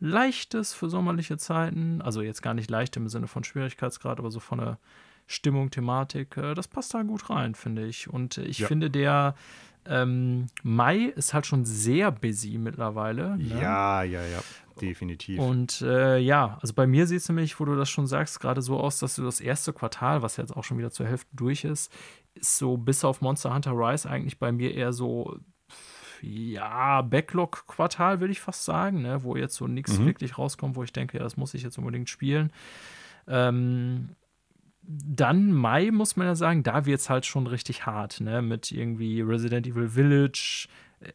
Leichtes 0.00 0.72
für 0.72 0.88
sommerliche 0.88 1.36
Zeiten. 1.36 2.00
Also 2.02 2.22
jetzt 2.22 2.42
gar 2.42 2.54
nicht 2.54 2.70
leicht 2.70 2.96
im 2.96 3.08
Sinne 3.08 3.28
von 3.28 3.44
Schwierigkeitsgrad, 3.44 4.18
aber 4.18 4.30
so 4.30 4.40
von 4.40 4.58
der 4.58 4.78
Stimmung, 5.26 5.70
Thematik, 5.70 6.36
äh, 6.36 6.54
das 6.54 6.66
passt 6.66 6.92
da 6.92 7.02
gut 7.02 7.30
rein, 7.30 7.54
finde 7.54 7.86
ich. 7.86 8.08
Und 8.08 8.38
ich 8.38 8.60
ja. 8.60 8.66
finde, 8.66 8.90
der 8.90 9.36
ähm, 9.86 10.46
Mai 10.62 11.12
ist 11.16 11.34
halt 11.34 11.46
schon 11.46 11.64
sehr 11.64 12.10
busy 12.10 12.58
mittlerweile. 12.58 13.36
Ne? 13.38 13.60
Ja, 13.60 14.02
ja, 14.02 14.22
ja, 14.22 14.40
definitiv. 14.80 15.38
Und 15.38 15.82
äh, 15.82 16.18
ja, 16.18 16.58
also 16.60 16.74
bei 16.74 16.86
mir 16.86 17.06
sieht 17.06 17.20
es 17.20 17.28
nämlich, 17.28 17.58
wo 17.58 17.64
du 17.64 17.76
das 17.76 17.88
schon 17.88 18.06
sagst, 18.06 18.40
gerade 18.40 18.62
so 18.62 18.78
aus, 18.78 18.98
dass 18.98 19.16
du 19.16 19.22
das 19.22 19.40
erste 19.40 19.72
Quartal, 19.72 20.22
was 20.22 20.36
jetzt 20.36 20.56
auch 20.56 20.64
schon 20.64 20.78
wieder 20.78 20.90
zur 20.90 21.06
Hälfte 21.06 21.30
durch 21.32 21.64
ist, 21.64 21.92
ist 22.34 22.58
so 22.58 22.76
bis 22.76 23.04
auf 23.04 23.20
Monster 23.20 23.54
Hunter 23.54 23.72
Rise 23.72 24.08
eigentlich 24.08 24.38
bei 24.38 24.52
mir 24.52 24.74
eher 24.74 24.92
so 24.92 25.38
ja, 26.22 27.02
Backlog-Quartal, 27.02 28.20
würde 28.20 28.32
ich 28.32 28.40
fast 28.40 28.64
sagen, 28.64 29.02
ne? 29.02 29.22
wo 29.22 29.36
jetzt 29.36 29.54
so 29.54 29.66
nichts 29.66 29.98
mhm. 29.98 30.06
wirklich 30.06 30.38
rauskommt, 30.38 30.76
wo 30.76 30.82
ich 30.82 30.92
denke, 30.92 31.16
ja, 31.16 31.22
das 31.24 31.36
muss 31.36 31.54
ich 31.54 31.62
jetzt 31.62 31.78
unbedingt 31.78 32.10
spielen. 32.10 32.52
Ähm, 33.26 34.10
dann 34.90 35.52
Mai, 35.52 35.90
muss 35.90 36.16
man 36.16 36.26
ja 36.26 36.34
sagen, 36.34 36.62
da 36.62 36.84
wird 36.86 37.00
es 37.00 37.10
halt 37.10 37.24
schon 37.26 37.46
richtig 37.46 37.86
hart, 37.86 38.20
ne? 38.20 38.42
Mit 38.42 38.72
irgendwie 38.72 39.20
Resident 39.20 39.66
Evil 39.66 39.88
Village, 39.88 40.68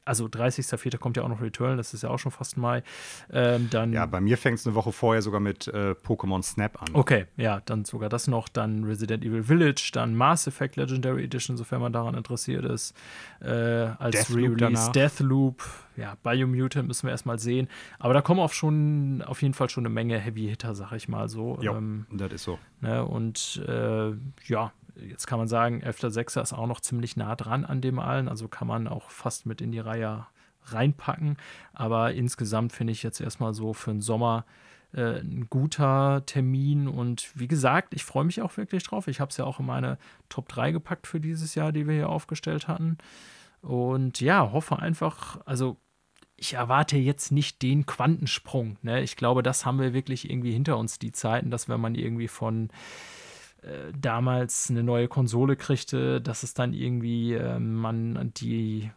also 0.03 0.26
30.04. 0.26 0.98
kommt 0.98 1.18
ja 1.18 1.24
auch 1.24 1.30
noch 1.30 1.41
Return, 1.41 1.78
das 1.78 1.94
ist 1.94 2.03
ja 2.03 2.10
auch 2.10 2.18
schon 2.18 2.32
fast 2.32 2.57
Mai. 2.57 2.84
Ähm, 3.32 3.70
dann 3.70 3.94
ja, 3.94 4.06
bei 4.06 4.20
mir 4.20 4.38
fängt 4.38 4.60
es 4.60 4.66
eine 4.66 4.76
Woche 4.76 4.91
vorher 4.91 5.22
sogar 5.22 5.40
mit 5.40 5.68
äh, 5.68 5.91
Pokémon 5.91 6.41
Snap 6.41 6.82
an. 6.82 6.88
Okay, 6.94 7.26
ja, 7.38 7.62
dann 7.66 7.86
sogar 7.86 8.10
das 8.10 8.28
noch, 8.28 8.49
dann 8.49 8.84
Resident 8.84 9.24
Evil 9.24 9.44
Village, 9.44 9.91
dann 9.94 10.16
Mass 10.16 10.48
Effect 10.48 10.76
Legendary 10.76 11.24
Edition, 11.24 11.57
sofern 11.57 11.82
man 11.82 11.94
daran 11.94 12.16
interessiert 12.16 12.66
ist, 12.66 12.95
äh, 13.41 13.49
als 13.49 14.34
Re-Release, 14.34 14.91
Deathloop, 14.91 15.64
ja, 15.98 16.16
Biomutant 16.24 16.88
müssen 16.88 17.07
wir 17.07 17.12
erstmal 17.12 17.40
sehen. 17.40 17.68
Aber 17.99 18.14
da 18.14 18.22
kommen 18.22 18.40
auch 18.40 18.53
schon 18.53 19.22
auf 19.26 19.41
jeden 19.41 19.53
Fall 19.53 19.70
schon 19.70 19.86
eine 19.86 19.94
Menge 19.94 20.18
Heavy-Hitter, 20.18 20.76
sag 20.76 20.94
ich 20.94 21.07
mal 21.07 21.30
so. 21.30 21.60
Ja, 21.62 21.78
ähm, 21.78 22.06
das 22.12 22.34
ist 22.34 22.44
so. 22.44 22.60
Ne, 22.82 23.06
und 23.06 23.64
äh, 23.68 24.12
ja, 24.45 24.72
Jetzt 24.96 25.28
kann 25.28 25.40
man 25.40 25.48
sagen, 25.48 25.84
11.6. 25.84 26.42
ist 26.42 26.54
auch 26.54 26.68
noch 26.68 26.80
ziemlich 26.80 27.18
nah 27.18 27.36
dran 27.36 27.66
an 27.66 27.82
dem 27.82 28.00
allen, 28.00 28.30
also 28.30 28.48
kann 28.48 28.68
man 28.68 28.88
auch 28.88 29.10
fast 29.10 29.46
mit 29.46 29.62
in 29.62 29.72
die 29.72 29.80
Reihe 29.80 30.26
reinpacken. 30.66 31.38
Aber 31.74 32.14
insgesamt 32.14 32.74
finde 32.74 32.94
ich 32.94 33.04
jetzt 33.04 33.22
erstmal 33.22 33.54
so 33.54 33.74
für 33.74 33.92
den 33.92 34.02
Sommer 34.02 34.46
äh, 34.94 35.20
ein 35.20 35.48
guter 35.50 36.26
Termin. 36.26 36.88
Und 36.88 37.32
wie 37.36 37.48
gesagt, 37.48 37.94
ich 37.94 38.04
freue 38.04 38.26
mich 38.26 38.42
auch 38.42 38.58
wirklich 38.58 38.84
drauf. 38.84 39.08
Ich 39.08 39.20
habe 39.20 39.30
es 39.30 39.38
ja 39.38 39.46
auch 39.46 39.60
in 39.60 39.66
meine 39.66 39.98
Top 40.30 40.48
3 40.50 40.72
gepackt 40.72 41.08
für 41.08 41.20
dieses 41.20 41.56
Jahr, 41.56 41.72
die 41.72 41.88
wir 41.88 41.96
hier 41.96 42.10
aufgestellt 42.10 42.68
hatten. 42.68 42.98
Und 43.62 44.22
ja, 44.22 44.52
hoffe 44.52 44.80
einfach, 44.80 45.40
also 45.46 45.78
ich 46.38 46.54
erwarte 46.54 46.98
jetzt 46.98 47.32
nicht 47.32 47.62
den 47.62 47.86
Quantensprung. 47.86 48.78
Ne? 48.82 49.02
Ich 49.02 49.16
glaube, 49.16 49.42
das 49.42 49.66
haben 49.66 49.80
wir 49.80 49.94
wirklich 49.94 50.30
irgendwie 50.30 50.52
hinter 50.52 50.78
uns, 50.78 51.00
die 51.00 51.12
Zeiten, 51.12 51.50
dass 51.50 51.70
wenn 51.70 51.80
man 51.80 51.96
irgendwie 51.96 52.28
von 52.28 52.70
damals 54.00 54.70
eine 54.70 54.84
neue 54.84 55.08
Konsole 55.08 55.56
kriegte, 55.56 56.22
dass 56.22 56.44
es 56.44 56.54
dann 56.54 56.74
irgendwie 56.74 57.34
äh, 57.34 57.60
man 57.60 58.32
die 58.38 58.92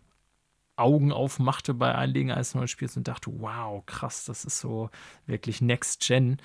Augen 0.77 1.11
aufmachte 1.11 1.75
bei 1.75 1.95
Einlegen 1.95 2.31
eines 2.31 2.55
neuen 2.55 2.69
Spiels 2.69 2.97
und 2.97 3.09
dachte, 3.09 3.33
wow, 3.41 3.85
krass, 3.85 4.25
das 4.25 4.45
ist 4.45 4.61
so 4.61 4.91
wirklich 5.27 5.61
Next 5.61 6.07
Gen. 6.07 6.39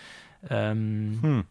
Ähm, 0.50 1.20
hm 1.22 1.46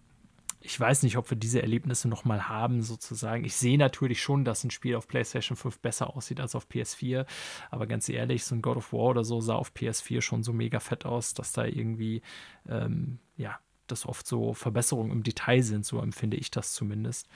ich 0.65 0.79
weiß 0.79 1.03
nicht, 1.03 1.17
ob 1.17 1.29
wir 1.31 1.37
diese 1.37 1.61
Erlebnisse 1.61 2.09
nochmal 2.09 2.49
haben, 2.49 2.83
sozusagen. 2.83 3.45
Ich 3.45 3.57
sehe 3.57 3.79
natürlich 3.79 4.23
schon, 4.23 4.45
dass 4.45 4.65
ein 4.65 4.71
Spiel 4.71 4.97
auf 4.97 5.09
PlayStation 5.09 5.57
5 5.57 5.81
besser 5.81 6.17
aussieht 6.17 6.41
als 6.41 6.55
auf 6.55 6.69
PS4. 6.69 7.27
Aber 7.71 7.87
ganz 7.87 8.09
ehrlich, 8.09 8.45
so 8.45 8.55
ein 8.55 8.63
God 8.63 8.77
of 8.77 8.93
War 8.93 9.11
oder 9.11 9.25
so 9.25 9.41
sah 9.41 9.55
auf 9.55 9.73
PS4 9.73 10.21
schon 10.21 10.43
so 10.43 10.53
mega 10.53 10.81
fett 10.81 11.05
aus, 11.05 11.35
dass 11.35 11.53
da 11.53 11.65
irgendwie, 11.65 12.23
ähm, 12.69 13.19
ja, 13.37 13.59
das 13.93 14.07
oft 14.07 14.27
so 14.27 14.55
Verbesserungen 14.55 15.13
im 15.13 15.23
Detail 15.23 15.63
sind, 15.63 15.87
so 15.87 16.01
empfinde 16.01 16.37
ich 16.37 16.51
das 16.51 16.73
zumindest. 16.73 17.29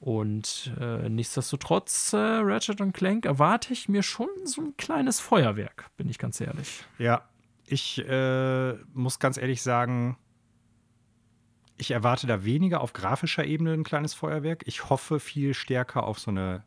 Und 0.00 0.72
äh, 0.80 1.08
nichtsdestotrotz, 1.08 2.12
äh, 2.12 2.16
Ratchet 2.16 2.80
Clank 2.94 3.26
erwarte 3.26 3.72
ich 3.72 3.88
mir 3.88 4.02
schon 4.02 4.28
so 4.44 4.62
ein 4.62 4.76
kleines 4.76 5.20
Feuerwerk, 5.20 5.90
bin 5.96 6.08
ich 6.08 6.18
ganz 6.18 6.40
ehrlich. 6.40 6.84
Ja, 6.98 7.28
ich 7.66 7.98
äh, 7.98 8.72
muss 8.94 9.18
ganz 9.18 9.36
ehrlich 9.36 9.62
sagen, 9.62 10.16
ich 11.76 11.92
erwarte 11.92 12.26
da 12.26 12.44
weniger 12.44 12.80
auf 12.80 12.92
grafischer 12.92 13.44
Ebene 13.44 13.72
ein 13.72 13.84
kleines 13.84 14.14
Feuerwerk. 14.14 14.62
Ich 14.66 14.90
hoffe 14.90 15.20
viel 15.20 15.54
stärker 15.54 16.04
auf 16.04 16.18
so 16.18 16.30
eine 16.30 16.62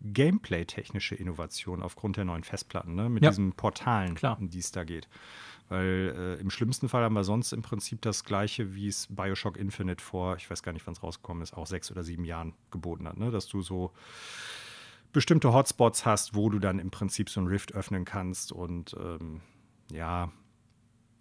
Gameplay-technische 0.00 1.14
Innovation 1.14 1.82
aufgrund 1.82 2.16
der 2.16 2.24
neuen 2.24 2.44
Festplatten, 2.44 2.94
ne? 2.94 3.08
mit 3.08 3.22
ja. 3.22 3.30
diesen 3.30 3.52
Portalen, 3.52 4.14
Klar. 4.14 4.38
um 4.38 4.48
die 4.48 4.58
es 4.58 4.70
da 4.70 4.84
geht. 4.84 5.08
Weil 5.68 6.14
äh, 6.16 6.40
im 6.40 6.50
schlimmsten 6.50 6.88
Fall 6.88 7.02
haben 7.02 7.14
wir 7.14 7.24
sonst 7.24 7.52
im 7.52 7.62
Prinzip 7.62 8.00
das 8.02 8.24
gleiche, 8.24 8.74
wie 8.74 8.88
es 8.88 9.06
Bioshock 9.10 9.56
Infinite 9.56 10.02
vor, 10.02 10.36
ich 10.36 10.50
weiß 10.50 10.62
gar 10.62 10.72
nicht, 10.72 10.86
wann 10.86 10.92
es 10.92 11.02
rausgekommen 11.02 11.42
ist, 11.42 11.54
auch 11.54 11.66
sechs 11.66 11.90
oder 11.90 12.02
sieben 12.02 12.24
Jahren 12.24 12.54
geboten 12.70 13.06
hat. 13.06 13.18
Ne? 13.18 13.30
Dass 13.30 13.46
du 13.48 13.60
so 13.60 13.92
bestimmte 15.12 15.52
Hotspots 15.52 16.06
hast, 16.06 16.34
wo 16.34 16.48
du 16.48 16.58
dann 16.58 16.78
im 16.78 16.90
Prinzip 16.90 17.28
so 17.28 17.40
ein 17.40 17.46
Rift 17.46 17.74
öffnen 17.74 18.04
kannst. 18.04 18.50
Und 18.52 18.96
ähm, 18.98 19.42
ja, 19.92 20.32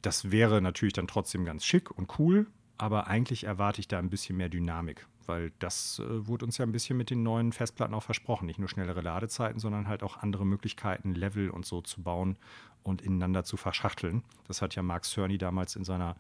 das 0.02 0.32
wäre 0.32 0.62
natürlich 0.62 0.94
dann 0.94 1.08
trotzdem 1.08 1.44
ganz 1.44 1.66
schick 1.66 1.92
und 1.92 2.18
cool 2.20 2.48
aber 2.78 3.08
eigentlich 3.08 3.44
erwarte 3.46 3.80
ich 3.80 3.88
da 3.88 4.00
ein 4.00 4.10
bisschen 4.10 4.38
mehr 4.38 4.50
Dynamik, 4.50 5.08
weil 5.28 5.52
das 5.60 6.00
äh, 6.00 6.28
wurde 6.28 6.46
uns 6.46 6.58
ja 6.58 6.66
ein 6.66 6.72
bisschen 6.72 6.98
mit 6.98 7.10
den 7.10 7.24
neuen 7.24 7.52
Festplatten 7.52 7.94
auch 7.94 8.04
versprochen. 8.04 8.46
Nicht 8.46 8.60
nur 8.60 8.70
schnellere 8.70 9.02
Ladezeiten, 9.02 9.60
sondern 9.60 9.88
halt 9.88 10.04
auch 10.04 10.18
andere 10.18 10.46
Möglichkeiten, 10.46 11.14
Level 11.14 11.50
und 11.50 11.66
so 11.66 11.82
zu 11.82 12.02
bauen 12.02 12.38
und 12.84 13.02
ineinander 13.02 13.44
zu 13.44 13.58
verschachteln. 13.58 14.24
Das 14.48 14.62
hat 14.62 14.76
ja 14.76 14.82
Mark 14.82 15.06
Cerny 15.06 15.38
damals 15.38 15.76
in 15.76 15.84
seiner 15.84 16.16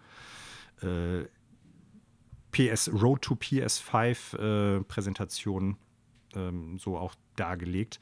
äh, 0.81 1.25
PS 2.51 2.91
Road 2.91 3.21
to 3.21 3.35
PS5 3.35 4.77
äh, 4.79 4.83
Präsentation 4.83 5.77
ähm, 6.35 6.77
so 6.79 6.97
auch 6.97 7.15
dargelegt. 7.35 7.99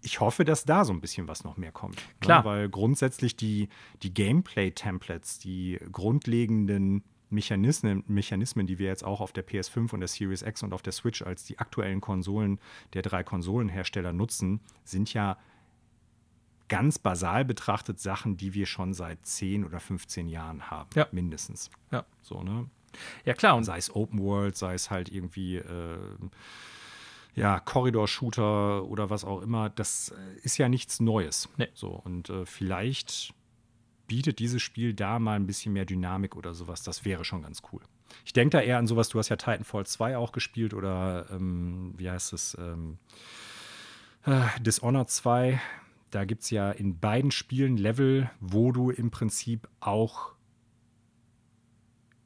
Ich 0.00 0.20
hoffe, 0.20 0.44
dass 0.44 0.64
da 0.64 0.84
so 0.84 0.92
ein 0.92 1.00
bisschen 1.00 1.26
was 1.26 1.42
noch 1.44 1.56
mehr 1.56 1.72
kommt. 1.72 1.96
Ne? 1.96 2.02
Klar. 2.20 2.38
Ne? 2.40 2.44
Weil 2.44 2.68
grundsätzlich 2.68 3.36
die, 3.36 3.68
die 4.02 4.14
Gameplay-Templates, 4.14 5.38
die 5.38 5.78
grundlegenden 5.90 7.02
Mechanismen, 7.30 8.04
Mechanismen, 8.06 8.66
die 8.66 8.78
wir 8.78 8.86
jetzt 8.86 9.04
auch 9.04 9.20
auf 9.20 9.32
der 9.32 9.46
PS5 9.46 9.92
und 9.92 10.00
der 10.00 10.08
Series 10.08 10.42
X 10.42 10.62
und 10.62 10.72
auf 10.72 10.82
der 10.82 10.92
Switch 10.92 11.22
als 11.22 11.44
die 11.44 11.58
aktuellen 11.58 12.00
Konsolen 12.00 12.58
der 12.94 13.02
drei 13.02 13.22
Konsolenhersteller 13.22 14.12
nutzen, 14.12 14.60
sind 14.84 15.12
ja 15.12 15.38
ganz 16.68 16.98
basal 16.98 17.44
betrachtet 17.44 17.98
Sachen, 17.98 18.36
die 18.36 18.54
wir 18.54 18.66
schon 18.66 18.94
seit 18.94 19.24
10 19.26 19.64
oder 19.64 19.80
15 19.80 20.28
Jahren 20.28 20.70
haben, 20.70 20.90
ja. 20.94 21.06
mindestens. 21.12 21.70
Ja. 21.90 22.04
So, 22.22 22.42
ne? 22.42 22.68
Ja, 23.24 23.34
klar. 23.34 23.56
Und 23.56 23.64
sei 23.64 23.78
es 23.78 23.94
Open 23.94 24.20
World, 24.20 24.56
sei 24.56 24.74
es 24.74 24.90
halt 24.90 25.10
irgendwie 25.10 25.56
äh, 25.56 25.98
ja, 27.34 27.60
Corridor-Shooter 27.60 28.84
oder 28.84 29.10
was 29.10 29.24
auch 29.24 29.42
immer, 29.42 29.70
das 29.70 30.10
äh, 30.10 30.38
ist 30.42 30.58
ja 30.58 30.68
nichts 30.68 31.00
Neues. 31.00 31.48
Nee. 31.56 31.68
So, 31.74 31.90
und 31.90 32.30
äh, 32.30 32.44
vielleicht 32.44 33.34
bietet 34.08 34.40
dieses 34.40 34.60
Spiel 34.62 34.94
da 34.94 35.18
mal 35.18 35.36
ein 35.36 35.46
bisschen 35.46 35.72
mehr 35.72 35.84
Dynamik 35.84 36.34
oder 36.34 36.54
sowas, 36.54 36.82
das 36.82 37.04
wäre 37.04 37.24
schon 37.24 37.42
ganz 37.42 37.62
cool. 37.72 37.82
Ich 38.24 38.32
denke 38.32 38.56
da 38.56 38.60
eher 38.60 38.78
an 38.78 38.86
sowas, 38.86 39.10
du 39.10 39.18
hast 39.18 39.28
ja 39.28 39.36
Titanfall 39.36 39.86
2 39.86 40.16
auch 40.16 40.32
gespielt 40.32 40.74
oder 40.74 41.26
ähm, 41.30 41.94
wie 41.96 42.10
heißt 42.10 42.32
es? 42.32 42.56
Ähm, 42.58 42.98
äh, 44.24 44.40
Dishonored 44.60 45.10
2. 45.10 45.60
Da 46.10 46.24
gibt 46.24 46.42
es 46.42 46.50
ja 46.50 46.70
in 46.70 46.98
beiden 46.98 47.30
Spielen 47.30 47.76
Level, 47.76 48.30
wo 48.40 48.72
du 48.72 48.90
im 48.90 49.10
Prinzip 49.10 49.68
auch 49.80 50.32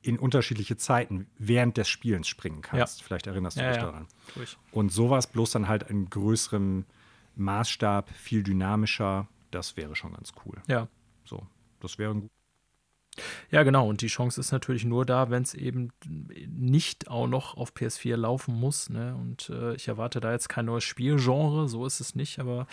in 0.02 0.18
unterschiedliche 0.18 0.76
Zeiten 0.76 1.26
während 1.38 1.76
des 1.76 1.88
Spielens 1.88 2.28
springen 2.28 2.62
kannst. 2.62 3.00
Ja. 3.00 3.06
Vielleicht 3.06 3.26
erinnerst 3.26 3.56
du 3.56 3.62
ja, 3.62 3.68
dich 3.68 3.76
ja. 3.76 3.84
daran. 3.84 4.06
Und 4.72 4.92
sowas 4.92 5.26
bloß 5.28 5.52
dann 5.52 5.68
halt 5.68 5.84
in 5.84 6.10
größerem 6.10 6.84
Maßstab, 7.36 8.10
viel 8.10 8.42
dynamischer, 8.42 9.28
das 9.50 9.76
wäre 9.76 9.94
schon 9.94 10.12
ganz 10.12 10.32
cool. 10.44 10.60
Ja. 10.66 10.88
So, 11.24 11.46
das 11.82 11.98
wäre 11.98 12.14
ein 12.14 12.30
ja, 13.50 13.62
genau. 13.62 13.88
Und 13.88 14.00
die 14.00 14.06
Chance 14.06 14.40
ist 14.40 14.52
natürlich 14.52 14.84
nur 14.84 15.04
da, 15.04 15.30
wenn 15.30 15.42
es 15.42 15.54
eben 15.54 15.90
nicht 16.06 17.08
auch 17.08 17.26
noch 17.26 17.56
auf 17.56 17.74
PS4 17.74 18.16
laufen 18.16 18.54
muss. 18.54 18.88
Ne? 18.88 19.14
Und 19.14 19.50
äh, 19.50 19.74
ich 19.74 19.88
erwarte 19.88 20.20
da 20.20 20.32
jetzt 20.32 20.48
kein 20.48 20.64
neues 20.64 20.84
Spielgenre, 20.84 21.68
so 21.68 21.84
ist 21.84 22.00
es 22.00 22.14
nicht. 22.14 22.38
Aber 22.38 22.66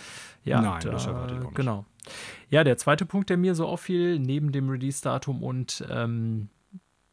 ja, 0.46 0.62
Nein, 0.62 0.80
da, 0.82 0.92
das 0.92 1.08
erwarte 1.08 1.34
ich 1.34 1.40
auch 1.42 1.46
nicht. 1.46 1.56
Genau. 1.56 1.86
Ja, 2.50 2.64
der 2.64 2.78
zweite 2.78 3.06
Punkt, 3.06 3.30
der 3.30 3.38
mir 3.38 3.54
so 3.54 3.68
auffiel, 3.68 4.20
neben 4.20 4.52
dem 4.52 4.70
Release-Datum 4.70 5.44
und 5.44 5.86
ähm, 5.90 6.50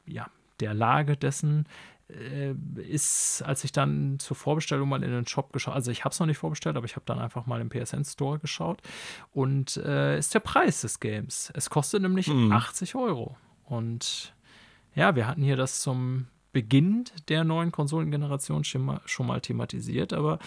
ja, 0.06 0.30
der 0.60 0.72
Lage 0.72 1.16
dessen, 1.16 1.66
ist, 2.08 3.42
als 3.42 3.64
ich 3.64 3.72
dann 3.72 4.18
zur 4.20 4.36
Vorbestellung 4.36 4.88
mal 4.88 5.02
in 5.02 5.10
den 5.10 5.26
Shop 5.26 5.52
geschaut, 5.52 5.74
also 5.74 5.90
ich 5.90 6.04
habe 6.04 6.12
es 6.12 6.20
noch 6.20 6.26
nicht 6.26 6.38
vorbestellt, 6.38 6.76
aber 6.76 6.86
ich 6.86 6.94
habe 6.94 7.06
dann 7.06 7.18
einfach 7.18 7.46
mal 7.46 7.60
im 7.60 7.68
PSN 7.68 8.04
Store 8.04 8.38
geschaut 8.38 8.80
und 9.32 9.76
äh, 9.78 10.16
ist 10.16 10.32
der 10.32 10.40
Preis 10.40 10.82
des 10.82 11.00
Games. 11.00 11.50
Es 11.54 11.68
kostet 11.68 12.02
nämlich 12.02 12.28
mhm. 12.28 12.52
80 12.52 12.94
Euro. 12.94 13.36
Und 13.64 14.34
ja, 14.94 15.16
wir 15.16 15.26
hatten 15.26 15.42
hier 15.42 15.56
das 15.56 15.80
zum 15.80 16.28
Beginn 16.52 17.04
der 17.28 17.44
neuen 17.44 17.72
Konsolengeneration 17.72 18.64
schon 18.64 18.82
mal, 18.82 19.00
schon 19.04 19.26
mal 19.26 19.40
thematisiert, 19.40 20.12
aber 20.12 20.38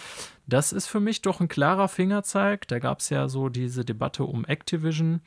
das 0.47 0.71
ist 0.71 0.87
für 0.87 0.99
mich 0.99 1.21
doch 1.21 1.41
ein 1.41 1.49
klarer 1.49 1.87
Fingerzeig. 1.87 2.67
Da 2.69 2.79
gab 2.79 3.01
es 3.01 3.09
ja 3.09 3.27
so 3.27 3.49
diese 3.49 3.83
Debatte 3.83 4.23
um 4.23 4.45
Activision 4.45 5.21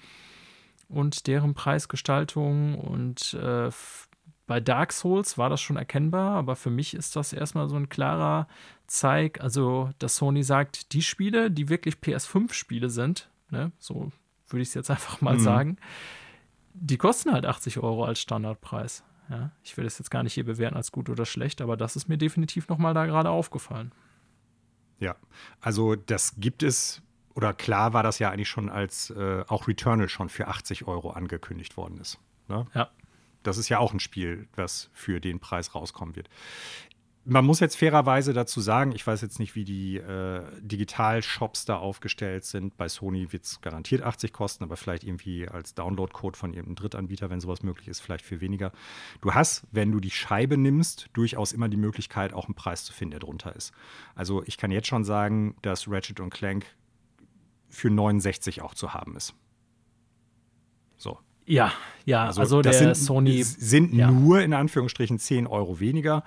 und 0.89 1.27
deren 1.27 1.55
Preisgestaltung 1.55 2.79
und 2.79 3.35
äh, 3.35 3.71
bei 4.47 4.61
Dark 4.61 4.93
Souls 4.93 5.39
war 5.39 5.49
das 5.49 5.61
schon 5.61 5.77
erkennbar, 5.77 6.37
aber 6.37 6.57
für 6.57 6.71
mich 6.71 6.95
ist 6.95 7.17
das 7.17 7.33
erstmal 7.33 7.69
so 7.69 7.77
ein 7.77 7.89
klarer 7.89 8.49
Zeig, 8.87 9.41
also 9.41 9.91
dass 9.99 10.17
Sony 10.17 10.43
sagt, 10.43 10.93
die 10.93 11.03
Spiele, 11.03 11.51
die 11.51 11.69
wirklich 11.69 11.97
PS5-Spiele 11.97 12.91
sind, 12.91 13.31
ne, 13.51 13.73
so 13.79 14.11
würde 14.49 14.63
ich 14.63 14.69
es 14.69 14.75
jetzt 14.75 14.91
einfach 14.91 15.21
mal 15.21 15.35
mhm. 15.35 15.41
sagen, 15.41 15.77
die 16.75 16.99
kosten 16.99 17.33
halt 17.33 17.47
80 17.47 17.79
Euro 17.79 18.05
als 18.05 18.21
Standardpreis. 18.21 19.05
Ja, 19.31 19.51
ich 19.63 19.77
will 19.77 19.87
es 19.87 19.99
jetzt 19.99 20.11
gar 20.11 20.23
nicht 20.23 20.35
hier 20.35 20.45
bewerten 20.45 20.77
als 20.77 20.93
gut 20.93 21.09
oder 21.09 21.25
schlecht, 21.25 21.61
aber 21.61 21.77
das 21.77 21.97
ist 21.97 22.09
mir 22.09 22.19
definitiv 22.19 22.69
nochmal 22.69 22.93
da 22.93 23.07
gerade 23.07 23.31
aufgefallen. 23.31 23.93
Ja, 24.99 25.17
also 25.61 25.95
das 25.97 26.35
gibt 26.37 26.63
es, 26.63 27.03
oder 27.35 27.55
klar 27.55 27.93
war 27.93 28.03
das 28.03 28.19
ja 28.19 28.31
eigentlich 28.31 28.49
schon, 28.49 28.69
als 28.69 29.11
äh, 29.11 29.45
auch 29.49 29.69
Returnal 29.69 30.09
schon 30.09 30.29
für 30.29 30.49
80 30.49 30.87
Euro 30.87 31.11
angekündigt 31.11 31.77
worden 31.77 31.99
ist. 31.99 32.19
Ne? 32.49 32.67
Ja. 32.75 32.91
Das 33.43 33.59
ist 33.59 33.69
ja 33.69 33.79
auch 33.79 33.93
ein 33.93 34.01
Spiel, 34.01 34.49
was 34.55 34.91
für 34.93 35.21
den 35.21 35.41
Preis 35.41 35.75
rauskommen 35.75 36.17
wird. 36.17 36.29
Man 37.25 37.45
muss 37.45 37.61
jetzt 37.61 37.77
fairerweise 37.77 38.33
dazu 38.33 38.61
sagen, 38.61 38.91
ich 38.91 39.07
weiß 39.07 39.21
jetzt 39.21 39.39
nicht, 39.39 39.55
wie 39.55 39.63
die 39.63 39.97
äh, 39.97 40.43
Digital-Shops 40.61 41.65
da 41.67 41.77
aufgestellt 41.77 42.45
sind. 42.45 42.77
Bei 42.77 42.89
Sony 42.89 43.33
wird 43.33 43.45
es 43.45 43.61
garantiert 43.61 44.03
80 44.03 44.33
kosten, 44.33 44.65
aber 44.65 44.77
vielleicht 44.77 45.05
irgendwie 45.05 45.49
als 45.49 45.75
Download-Code 45.75 46.37
von 46.37 46.53
irgendeinem 46.53 46.75
Drittanbieter, 46.75 47.31
wenn 47.31 47.39
sowas 47.39 47.63
möglich 47.63 47.87
ist, 47.87 48.01
vielleicht 48.01 48.25
für 48.25 48.41
weniger. 48.41 48.73
Du 49.21 49.35
hast, 49.35 49.65
wenn 49.71 49.93
du 49.93 50.01
die 50.01 50.11
Scheibe 50.11 50.57
nimmst, 50.57 51.11
durchaus 51.13 51.53
immer 51.53 51.69
die 51.69 51.77
Möglichkeit, 51.77 52.33
auch 52.33 52.47
einen 52.47 52.57
Preis 52.57 52.83
zu 52.83 52.93
finden, 52.93 53.13
der 53.13 53.21
drunter 53.21 53.55
ist. 53.55 53.73
Also 54.17 54.43
ich 54.45 54.59
kann 54.59 54.73
jetzt 54.73 54.89
schon 54.89 55.05
sagen, 55.05 55.55
dass 55.63 55.89
Ratchet 55.89 56.21
Clank 56.31 56.67
für 57.69 57.89
69 57.89 58.63
auch 58.63 58.75
zu 58.75 58.95
haben 58.95 59.15
ist. 59.17 59.33
So, 60.97 61.21
ja, 61.47 61.73
ja, 62.05 62.27
also, 62.27 62.41
also 62.41 62.63
der 62.63 62.73
sind, 62.73 62.97
Sony. 62.97 63.43
sind 63.43 63.95
ja. 63.95 64.11
nur 64.11 64.43
in 64.43 64.53
Anführungsstrichen 64.55 65.19
10 65.19 65.47
Euro 65.47 65.81
weniger, 65.81 66.25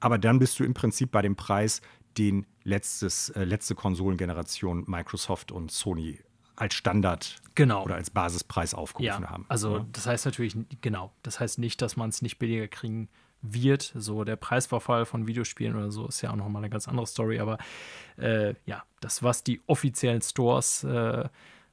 aber 0.00 0.18
dann 0.18 0.38
bist 0.38 0.58
du 0.58 0.64
im 0.64 0.74
Prinzip 0.74 1.10
bei 1.10 1.22
dem 1.22 1.36
Preis, 1.36 1.80
den 2.18 2.46
letztes, 2.62 3.30
äh, 3.30 3.44
letzte 3.44 3.74
Konsolengeneration 3.74 4.84
Microsoft 4.86 5.52
und 5.52 5.70
Sony 5.70 6.20
als 6.56 6.74
Standard 6.74 7.36
genau. 7.54 7.84
oder 7.84 7.96
als 7.96 8.10
Basispreis 8.10 8.74
aufgerufen 8.74 9.22
ja, 9.22 9.30
haben. 9.30 9.44
Also 9.48 9.78
ja. 9.78 9.86
das 9.92 10.06
heißt 10.06 10.24
natürlich, 10.24 10.56
genau, 10.80 11.12
das 11.22 11.40
heißt 11.40 11.58
nicht, 11.58 11.82
dass 11.82 11.96
man 11.96 12.10
es 12.10 12.22
nicht 12.22 12.38
billiger 12.38 12.68
kriegen 12.68 13.08
wird. 13.42 13.92
So 13.96 14.24
der 14.24 14.36
Preisverfall 14.36 15.04
von 15.04 15.26
Videospielen 15.26 15.76
oder 15.76 15.90
so 15.90 16.06
ist 16.06 16.22
ja 16.22 16.30
auch 16.30 16.36
nochmal 16.36 16.62
eine 16.62 16.70
ganz 16.70 16.88
andere 16.88 17.06
Story, 17.06 17.40
aber 17.40 17.58
äh, 18.16 18.54
ja, 18.66 18.84
das, 19.00 19.22
was 19.22 19.42
die 19.42 19.60
offiziellen 19.66 20.22
Stores 20.22 20.84
äh, 20.84 21.28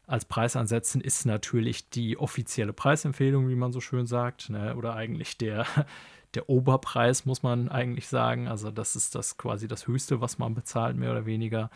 als 0.08 0.26
Preis 0.26 0.56
ansetzen, 0.56 1.02
ist 1.02 1.26
natürlich 1.26 1.90
die 1.90 2.18
offizielle 2.18 2.74
Preisempfehlung, 2.74 3.50
wie 3.50 3.56
man 3.56 3.72
so 3.72 3.80
schön 3.80 4.06
sagt, 4.06 4.50
ne? 4.50 4.76
oder 4.76 4.96
eigentlich 4.96 5.38
der, 5.38 5.66
der 6.34 6.50
Oberpreis, 6.50 7.26
muss 7.26 7.44
man 7.44 7.70
eigentlich 7.70 8.08
sagen. 8.08 8.48
Also 8.48 8.72
das 8.72 8.96
ist 8.96 9.16
das 9.16 9.38
quasi 9.38 9.68
das 9.68 9.88
Höchste, 9.88 10.22
was 10.22 10.38
man 10.38 10.54
bezahlt, 10.54 10.98
mehr 10.98 11.12
oder 11.12 11.26
weniger. 11.26 11.70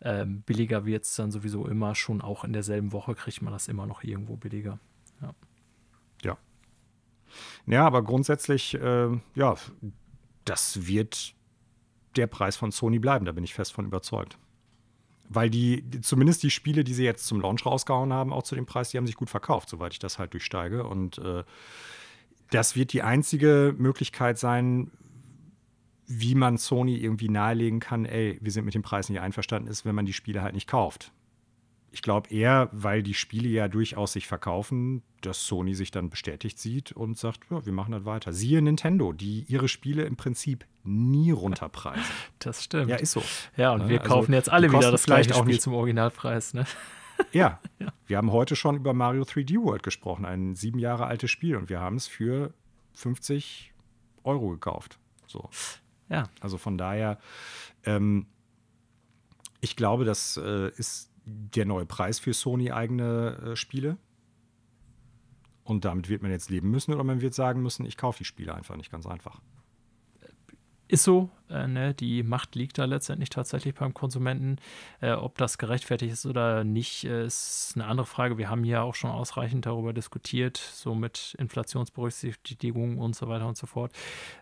Ähm, 0.00 0.42
billiger 0.42 0.86
wird 0.86 1.04
es 1.04 1.14
dann 1.14 1.30
sowieso 1.30 1.66
immer, 1.66 1.94
schon 1.94 2.20
auch 2.20 2.44
in 2.44 2.52
derselben 2.52 2.92
Woche 2.92 3.14
kriegt 3.14 3.42
man 3.42 3.52
das 3.52 3.68
immer 3.68 3.86
noch 3.86 4.02
irgendwo 4.02 4.36
billiger. 4.36 4.78
Ja. 5.22 5.34
Ja, 6.22 6.38
ja 7.66 7.86
aber 7.86 8.02
grundsätzlich, 8.02 8.74
äh, 8.74 9.08
ja, 9.34 9.54
das 10.44 10.86
wird 10.86 11.34
der 12.16 12.26
Preis 12.26 12.56
von 12.56 12.72
Sony 12.72 12.98
bleiben, 12.98 13.24
da 13.24 13.32
bin 13.32 13.44
ich 13.44 13.54
fest 13.54 13.72
von 13.72 13.86
überzeugt. 13.86 14.38
Weil 15.28 15.50
die, 15.50 15.84
zumindest 16.00 16.42
die 16.42 16.50
Spiele, 16.50 16.84
die 16.84 16.94
sie 16.94 17.04
jetzt 17.04 17.26
zum 17.26 17.40
Launch 17.40 17.66
rausgehauen 17.66 18.12
haben, 18.12 18.32
auch 18.32 18.42
zu 18.42 18.54
dem 18.54 18.66
Preis, 18.66 18.90
die 18.90 18.96
haben 18.96 19.06
sich 19.06 19.16
gut 19.16 19.30
verkauft, 19.30 19.68
soweit 19.68 19.92
ich 19.92 19.98
das 19.98 20.18
halt 20.18 20.32
durchsteige. 20.32 20.84
Und 20.84 21.18
äh, 21.18 21.44
das 22.50 22.76
wird 22.76 22.92
die 22.92 23.02
einzige 23.02 23.74
Möglichkeit 23.76 24.38
sein, 24.38 24.90
wie 26.06 26.34
man 26.34 26.56
Sony 26.56 26.96
irgendwie 26.96 27.28
nahelegen 27.28 27.80
kann, 27.80 28.06
ey, 28.06 28.38
wir 28.40 28.50
sind 28.50 28.64
mit 28.64 28.74
dem 28.74 28.82
Preis 28.82 29.10
nicht 29.10 29.20
einverstanden, 29.20 29.68
ist, 29.68 29.84
wenn 29.84 29.94
man 29.94 30.06
die 30.06 30.14
Spiele 30.14 30.42
halt 30.42 30.54
nicht 30.54 30.66
kauft 30.66 31.12
ich 31.90 32.02
glaube 32.02 32.30
eher, 32.30 32.68
weil 32.72 33.02
die 33.02 33.14
Spiele 33.14 33.48
ja 33.48 33.68
durchaus 33.68 34.12
sich 34.12 34.26
verkaufen, 34.26 35.02
dass 35.22 35.46
Sony 35.46 35.74
sich 35.74 35.90
dann 35.90 36.10
bestätigt 36.10 36.58
sieht 36.58 36.92
und 36.92 37.18
sagt, 37.18 37.40
ja, 37.50 37.64
wir 37.64 37.72
machen 37.72 37.92
das 37.92 38.04
weiter. 38.04 38.32
Siehe 38.32 38.60
Nintendo, 38.62 39.12
die 39.12 39.44
ihre 39.48 39.68
Spiele 39.68 40.04
im 40.04 40.16
Prinzip 40.16 40.66
nie 40.84 41.30
runterpreisen. 41.30 42.04
Das 42.38 42.62
stimmt. 42.64 42.88
Ja, 42.88 42.96
ist 42.96 43.12
so. 43.12 43.22
Ja, 43.56 43.72
und 43.72 43.88
wir 43.88 44.00
also 44.00 44.14
kaufen 44.14 44.32
jetzt 44.32 44.48
alle 44.50 44.70
wieder 44.70 44.92
das 44.92 45.04
gleiche 45.04 45.34
Spiel 45.34 45.46
nicht 45.46 45.62
zum 45.62 45.74
Originalpreis, 45.74 46.54
ne? 46.54 46.64
Ja, 47.32 47.58
ja, 47.80 47.92
wir 48.06 48.16
haben 48.16 48.30
heute 48.30 48.54
schon 48.54 48.76
über 48.76 48.94
Mario 48.94 49.24
3D 49.24 49.60
World 49.60 49.82
gesprochen, 49.82 50.24
ein 50.24 50.54
sieben 50.54 50.78
Jahre 50.78 51.06
altes 51.06 51.32
Spiel 51.32 51.56
und 51.56 51.68
wir 51.68 51.80
haben 51.80 51.96
es 51.96 52.06
für 52.06 52.54
50 52.94 53.72
Euro 54.22 54.50
gekauft. 54.50 55.00
So. 55.26 55.50
Ja. 56.08 56.28
Also 56.38 56.58
von 56.58 56.78
daher, 56.78 57.18
ähm, 57.84 58.26
ich 59.60 59.74
glaube, 59.74 60.04
das 60.04 60.36
äh, 60.36 60.70
ist 60.76 61.10
der 61.28 61.66
neue 61.66 61.86
Preis 61.86 62.18
für 62.18 62.32
Sony-eigene 62.32 63.52
äh, 63.52 63.56
Spiele. 63.56 63.98
Und 65.64 65.84
damit 65.84 66.08
wird 66.08 66.22
man 66.22 66.30
jetzt 66.30 66.48
leben 66.48 66.70
müssen 66.70 66.94
oder 66.94 67.04
man 67.04 67.20
wird 67.20 67.34
sagen 67.34 67.62
müssen, 67.62 67.84
ich 67.84 67.96
kaufe 67.96 68.18
die 68.18 68.24
Spiele 68.24 68.54
einfach 68.54 68.76
nicht 68.76 68.90
ganz 68.90 69.06
einfach. 69.06 69.40
Ist 70.88 71.04
so, 71.04 71.28
äh, 71.50 71.66
ne? 71.66 71.92
die 71.92 72.22
Macht 72.22 72.54
liegt 72.54 72.78
da 72.78 72.86
letztendlich 72.86 73.28
tatsächlich 73.28 73.74
beim 73.74 73.92
Konsumenten. 73.92 74.56
Äh, 75.00 75.12
ob 75.12 75.36
das 75.36 75.58
gerechtfertigt 75.58 76.12
ist 76.12 76.24
oder 76.24 76.64
nicht, 76.64 77.04
äh, 77.04 77.26
ist 77.26 77.72
eine 77.74 77.86
andere 77.86 78.06
Frage. 78.06 78.38
Wir 78.38 78.48
haben 78.48 78.64
ja 78.64 78.82
auch 78.82 78.94
schon 78.94 79.10
ausreichend 79.10 79.66
darüber 79.66 79.92
diskutiert, 79.92 80.56
so 80.56 80.94
mit 80.94 81.36
Inflationsberücksichtigung 81.38 82.96
und 82.96 83.14
so 83.14 83.28
weiter 83.28 83.46
und 83.46 83.58
so 83.58 83.66
fort. 83.66 83.92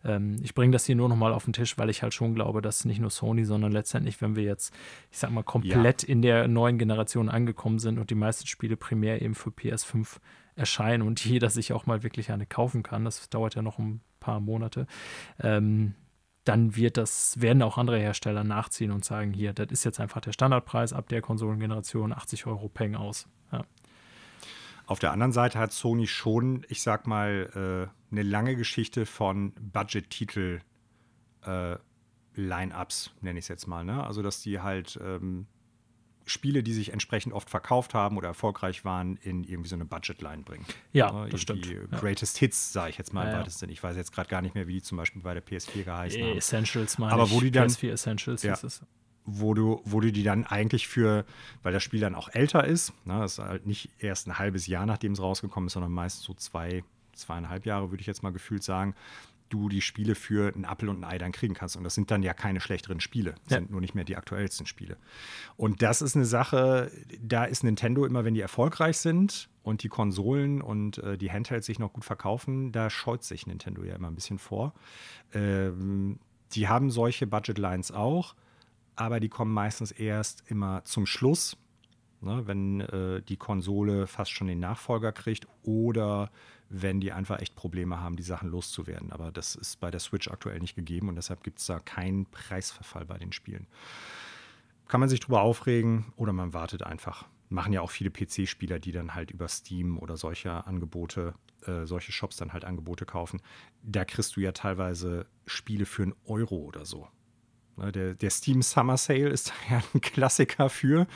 Ähm, 0.05 0.37
ich 0.41 0.55
bringe 0.55 0.73
das 0.73 0.87
hier 0.87 0.95
nur 0.95 1.09
nochmal 1.09 1.33
auf 1.33 1.45
den 1.45 1.53
Tisch, 1.53 1.77
weil 1.79 1.91
ich 1.91 2.05
halt 2.05 2.15
schon 2.15 2.37
glaube, 2.37 2.63
dass 2.63 2.85
nicht 2.85 3.01
nur 3.01 3.11
Sony, 3.11 3.45
sondern 3.45 3.73
letztendlich, 3.73 4.23
wenn 4.23 4.37
wir 4.37 4.45
jetzt, 4.45 4.73
ich 5.11 5.19
sag 5.19 5.31
mal, 5.31 5.43
komplett 5.43 6.05
ja. 6.05 6.09
in 6.09 6.23
der 6.23 6.47
neuen 6.47 6.79
Generation 6.79 7.29
angekommen 7.29 7.81
sind 7.81 7.99
und 7.99 8.11
die 8.11 8.15
meisten 8.15 8.47
Spiele 8.47 8.77
primär 8.77 9.21
eben 9.21 9.35
für 9.35 9.51
PS5 9.51 10.19
erscheinen 10.55 11.03
und 11.03 11.25
jeder 11.25 11.51
sich 11.51 11.73
auch 11.73 11.87
mal 11.87 12.05
wirklich 12.05 12.31
eine 12.31 12.47
kaufen 12.47 12.85
kann, 12.85 13.05
das 13.05 13.29
dauert 13.31 13.57
ja 13.57 13.63
noch 13.63 13.81
ein 13.81 14.01
paar 14.21 14.39
Monate. 14.39 14.87
Ähm, 15.41 15.95
dann 16.47 16.77
wird 16.77 16.97
das, 16.97 17.41
werden 17.41 17.61
auch 17.63 17.77
andere 17.77 17.99
Hersteller 17.99 18.45
nachziehen 18.45 18.93
und 18.93 19.05
sagen, 19.05 19.33
hier, 19.33 19.53
das 19.53 19.67
ist 19.71 19.85
jetzt 19.85 19.99
einfach 19.99 20.21
der 20.21 20.33
Standardpreis 20.33 20.93
ab 20.93 21.09
der 21.09 21.21
Konsolengeneration, 21.21 22.13
80 22.13 22.47
Euro 22.47 22.69
Peng 22.69 22.95
aus. 22.95 23.27
Ja. 23.53 23.65
Auf 24.87 25.01
der 25.01 25.11
anderen 25.11 25.33
Seite 25.33 25.59
hat 25.59 25.73
Sony 25.73 26.07
schon, 26.07 26.65
ich 26.69 26.83
sag 26.83 27.09
mal, 27.09 27.91
äh, 27.91 28.13
eine 28.13 28.23
lange 28.23 28.55
Geschichte 28.55 29.07
von 29.07 29.53
Budget-Titel 29.61 30.61
äh, 31.45 31.77
Line-Ups, 32.37 33.11
nenne 33.21 33.41
ich 33.41 33.47
es 33.47 33.49
jetzt 33.49 33.67
mal. 33.67 33.85
Ne? 33.85 34.05
Also, 34.05 34.23
dass 34.23 34.41
die 34.41 34.61
halt 34.61 35.01
ähm, 35.03 35.47
Spiele, 36.27 36.65
die 36.65 36.73
sich 36.73 36.93
entsprechend 36.93 37.33
oft 37.33 37.49
verkauft 37.49 37.95
haben 37.95 38.17
oder 38.17 38.29
erfolgreich 38.29 38.85
waren, 38.85 39.17
in 39.23 39.45
irgendwie 39.45 39.69
so 39.69 39.77
eine 39.77 39.85
Budgetline 39.85 40.43
bringen. 40.43 40.67
Ja, 40.93 41.13
ja 41.13 41.29
das 41.29 41.41
stimmt. 41.41 41.65
Die 41.65 41.79
Greatest 41.93 42.37
Hits, 42.39 42.73
sage 42.73 42.91
ich 42.91 42.99
jetzt 42.99 43.15
mal 43.15 43.29
im 43.29 43.39
weitesten 43.39 43.71
Ich 43.71 43.83
weiß 43.83 43.97
jetzt 43.97 44.13
gerade 44.13 44.29
gar 44.29 44.43
nicht 44.43 44.55
mehr, 44.55 44.67
wie 44.67 44.75
die 44.75 44.83
zum 44.83 44.99
Beispiel 44.99 45.23
bei 45.23 45.35
der 45.35 45.45
PS4 45.45 45.85
geheißen 45.85 46.21
haben. 46.21 46.37
Essentials 46.37 46.99
meine 46.99 47.13
Aber 47.13 47.25
ich. 47.25 47.31
wo 47.31 47.41
die 47.41 47.53
dann, 47.53 47.69
PS4 47.69 47.93
Essentials 47.93 48.43
ja, 48.43 48.55
es. 48.55 48.83
Wo 49.25 49.55
du, 49.55 49.81
wo 49.85 50.01
du 50.01 50.11
die 50.11 50.25
dann 50.25 50.45
eigentlich 50.45 50.89
für, 50.89 51.25
weil 51.63 51.73
das 51.73 51.83
Spiel 51.83 52.01
dann 52.01 52.17
auch 52.17 52.29
älter 52.33 52.65
ist, 52.65 52.93
ne, 53.05 53.19
das 53.21 53.39
ist 53.39 53.45
halt 53.45 53.67
nicht 53.67 53.91
erst 53.99 54.27
ein 54.27 54.39
halbes 54.39 54.67
Jahr, 54.67 54.85
nachdem 54.85 55.13
es 55.13 55.21
rausgekommen 55.21 55.69
ist, 55.69 55.75
sondern 55.75 55.93
meist 55.93 56.23
so 56.23 56.35
zwei, 56.35 56.83
zweieinhalb 57.13 57.67
Jahre, 57.67 57.91
würde 57.91 58.01
ich 58.01 58.07
jetzt 58.07 58.23
mal 58.23 58.33
gefühlt 58.33 58.65
sagen, 58.65 58.95
du 59.49 59.69
die 59.69 59.81
Spiele 59.81 60.15
für 60.15 60.53
einen 60.55 60.65
Apfel 60.65 60.89
und 60.89 61.01
ein 61.01 61.05
Ei 61.05 61.19
dann 61.19 61.33
kriegen 61.33 61.55
kannst. 61.55 61.77
Und 61.77 61.85
das 61.85 61.95
sind 61.95 62.11
dann 62.11 62.23
ja 62.23 62.35
keine 62.35 62.61
schlechteren 62.61 63.01
Spiele, 63.01 63.35
ja. 63.49 63.59
sind 63.59 63.71
nur 63.71 63.81
nicht 63.81 63.95
mehr 63.95 64.05
die 64.05 64.17
aktuellsten 64.17 64.67
Spiele. 64.67 64.97
Und 65.57 65.83
das 65.83 66.03
ist 66.03 66.17
eine 66.17 66.25
Sache, 66.25 66.91
da 67.21 67.45
ist 67.45 67.65
Nintendo 67.65 68.05
immer, 68.05 68.25
wenn 68.25 68.35
die 68.35 68.41
erfolgreich 68.41 68.99
sind 68.99 69.49
und 69.63 69.83
die 69.83 69.89
Konsolen 69.89 70.61
und 70.61 70.99
äh, 70.99 71.17
die 71.19 71.31
Handhelds 71.31 71.67
sich 71.67 71.79
noch 71.79 71.93
gut 71.93 72.05
verkaufen, 72.05 72.73
da 72.73 72.91
scheut 72.91 73.23
sich 73.23 73.47
Nintendo 73.47 73.83
ja 73.85 73.95
immer 73.95 74.09
ein 74.09 74.15
bisschen 74.15 74.39
vor. 74.39 74.75
Ähm, 75.33 76.19
die 76.53 76.69
haben 76.69 76.91
solche 76.91 77.27
Budgetlines 77.27 77.93
auch, 77.93 78.35
aber 78.95 79.21
die 79.21 79.29
kommen 79.29 79.53
meistens 79.53 79.93
erst 79.93 80.45
immer 80.49 80.85
zum 80.85 81.07
Schluss, 81.07 81.57
ne, 82.21 82.47
wenn 82.47 82.81
äh, 82.81 83.23
die 83.23 83.37
Konsole 83.37 84.07
fast 84.07 84.31
schon 84.31 84.47
den 84.47 84.61
Nachfolger 84.61 85.13
kriegt 85.13 85.47
oder 85.63 86.31
wenn 86.69 87.01
die 87.01 87.13
einfach 87.13 87.41
echt 87.41 87.55
Probleme 87.55 88.01
haben, 88.01 88.17
die 88.17 88.23
Sachen 88.23 88.51
loszuwerden. 88.51 89.13
Aber 89.13 89.31
das 89.31 89.55
ist 89.55 89.81
bei 89.81 89.91
der 89.91 90.01
Switch 90.01 90.29
aktuell 90.29 90.59
nicht 90.61 90.75
gegeben 90.75 91.09
und 91.09 91.17
deshalb 91.17 91.43
gibt 91.43 91.59
es 91.61 91.67
da 91.67 91.79
keinen 91.79 92.27
Preisverfall 92.27 93.05
bei 93.05 93.19
den 93.19 93.33
Spielen. 93.33 93.67
Kann 94.89 95.01
man 95.01 95.09
sich 95.09 95.21
drüber 95.21 95.43
aufregen 95.43 96.13
oder 96.17 96.33
man 96.33 96.53
wartet 96.53 96.83
einfach. 96.83 97.27
Machen 97.49 97.73
ja 97.73 97.81
auch 97.81 97.91
viele 97.91 98.11
PC-Spieler, 98.11 98.79
die 98.79 98.93
dann 98.93 99.15
halt 99.15 99.31
über 99.31 99.49
Steam 99.49 99.99
oder 99.99 100.17
solche 100.17 100.67
Angebote, 100.67 101.35
äh, 101.67 101.87
solche 101.87 102.13
Shops 102.13 102.37
dann 102.37 102.53
halt 102.53 102.65
Angebote 102.65 103.07
kaufen. 103.07 103.41
Da 103.83 104.05
kriegst 104.05 104.37
du 104.37 104.41
ja 104.41 104.53
teilweise 104.53 105.27
Spiele 105.47 105.87
für 105.87 106.03
einen 106.03 106.15
Euro 106.25 106.57
oder 106.57 106.85
so. 106.85 107.09
Ne, 107.77 107.93
der, 107.93 108.15
der, 108.15 108.31
Steam 108.31 108.63
Summer 108.63 108.97
Sale 108.97 109.29
ist 109.29 109.53
ja 109.71 109.83
ein 109.93 110.01
Klassiker 110.01 110.71
für, 110.71 111.07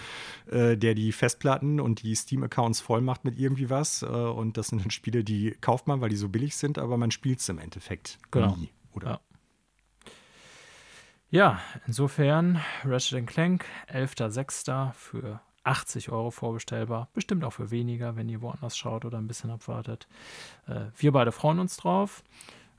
äh, 0.50 0.76
der 0.76 0.94
die 0.94 1.12
Festplatten 1.12 1.80
und 1.80 2.02
die 2.02 2.14
Steam-Accounts 2.14 2.80
voll 2.80 3.00
macht 3.00 3.24
mit 3.24 3.38
irgendwie 3.38 3.70
was. 3.70 4.02
Äh, 4.02 4.06
und 4.06 4.56
das 4.56 4.68
sind 4.68 4.82
dann 4.82 4.90
Spiele, 4.90 5.24
die 5.24 5.52
kauft 5.60 5.86
man, 5.86 6.00
weil 6.00 6.10
die 6.10 6.16
so 6.16 6.28
billig 6.28 6.56
sind, 6.56 6.78
aber 6.78 6.96
man 6.96 7.10
spielt 7.10 7.40
es 7.40 7.48
im 7.48 7.58
Endeffekt 7.58 8.18
genau. 8.30 8.56
nie. 8.56 8.70
Oder? 8.92 9.20
Ja. 10.10 10.10
ja, 11.30 11.60
insofern 11.86 12.60
Ratchet 12.84 13.26
Clank, 13.26 13.64
11.06. 13.92 14.92
für 14.92 15.40
80 15.64 16.10
Euro 16.10 16.30
vorbestellbar. 16.30 17.08
Bestimmt 17.14 17.44
auch 17.44 17.52
für 17.52 17.70
weniger, 17.70 18.16
wenn 18.16 18.28
ihr 18.28 18.42
woanders 18.42 18.76
schaut 18.76 19.04
oder 19.04 19.18
ein 19.18 19.28
bisschen 19.28 19.50
abwartet. 19.50 20.08
Äh, 20.66 20.86
wir 20.96 21.12
beide 21.12 21.32
freuen 21.32 21.58
uns 21.58 21.76
drauf. 21.78 22.22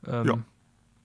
Ähm, 0.06 0.28
ja 0.28 0.44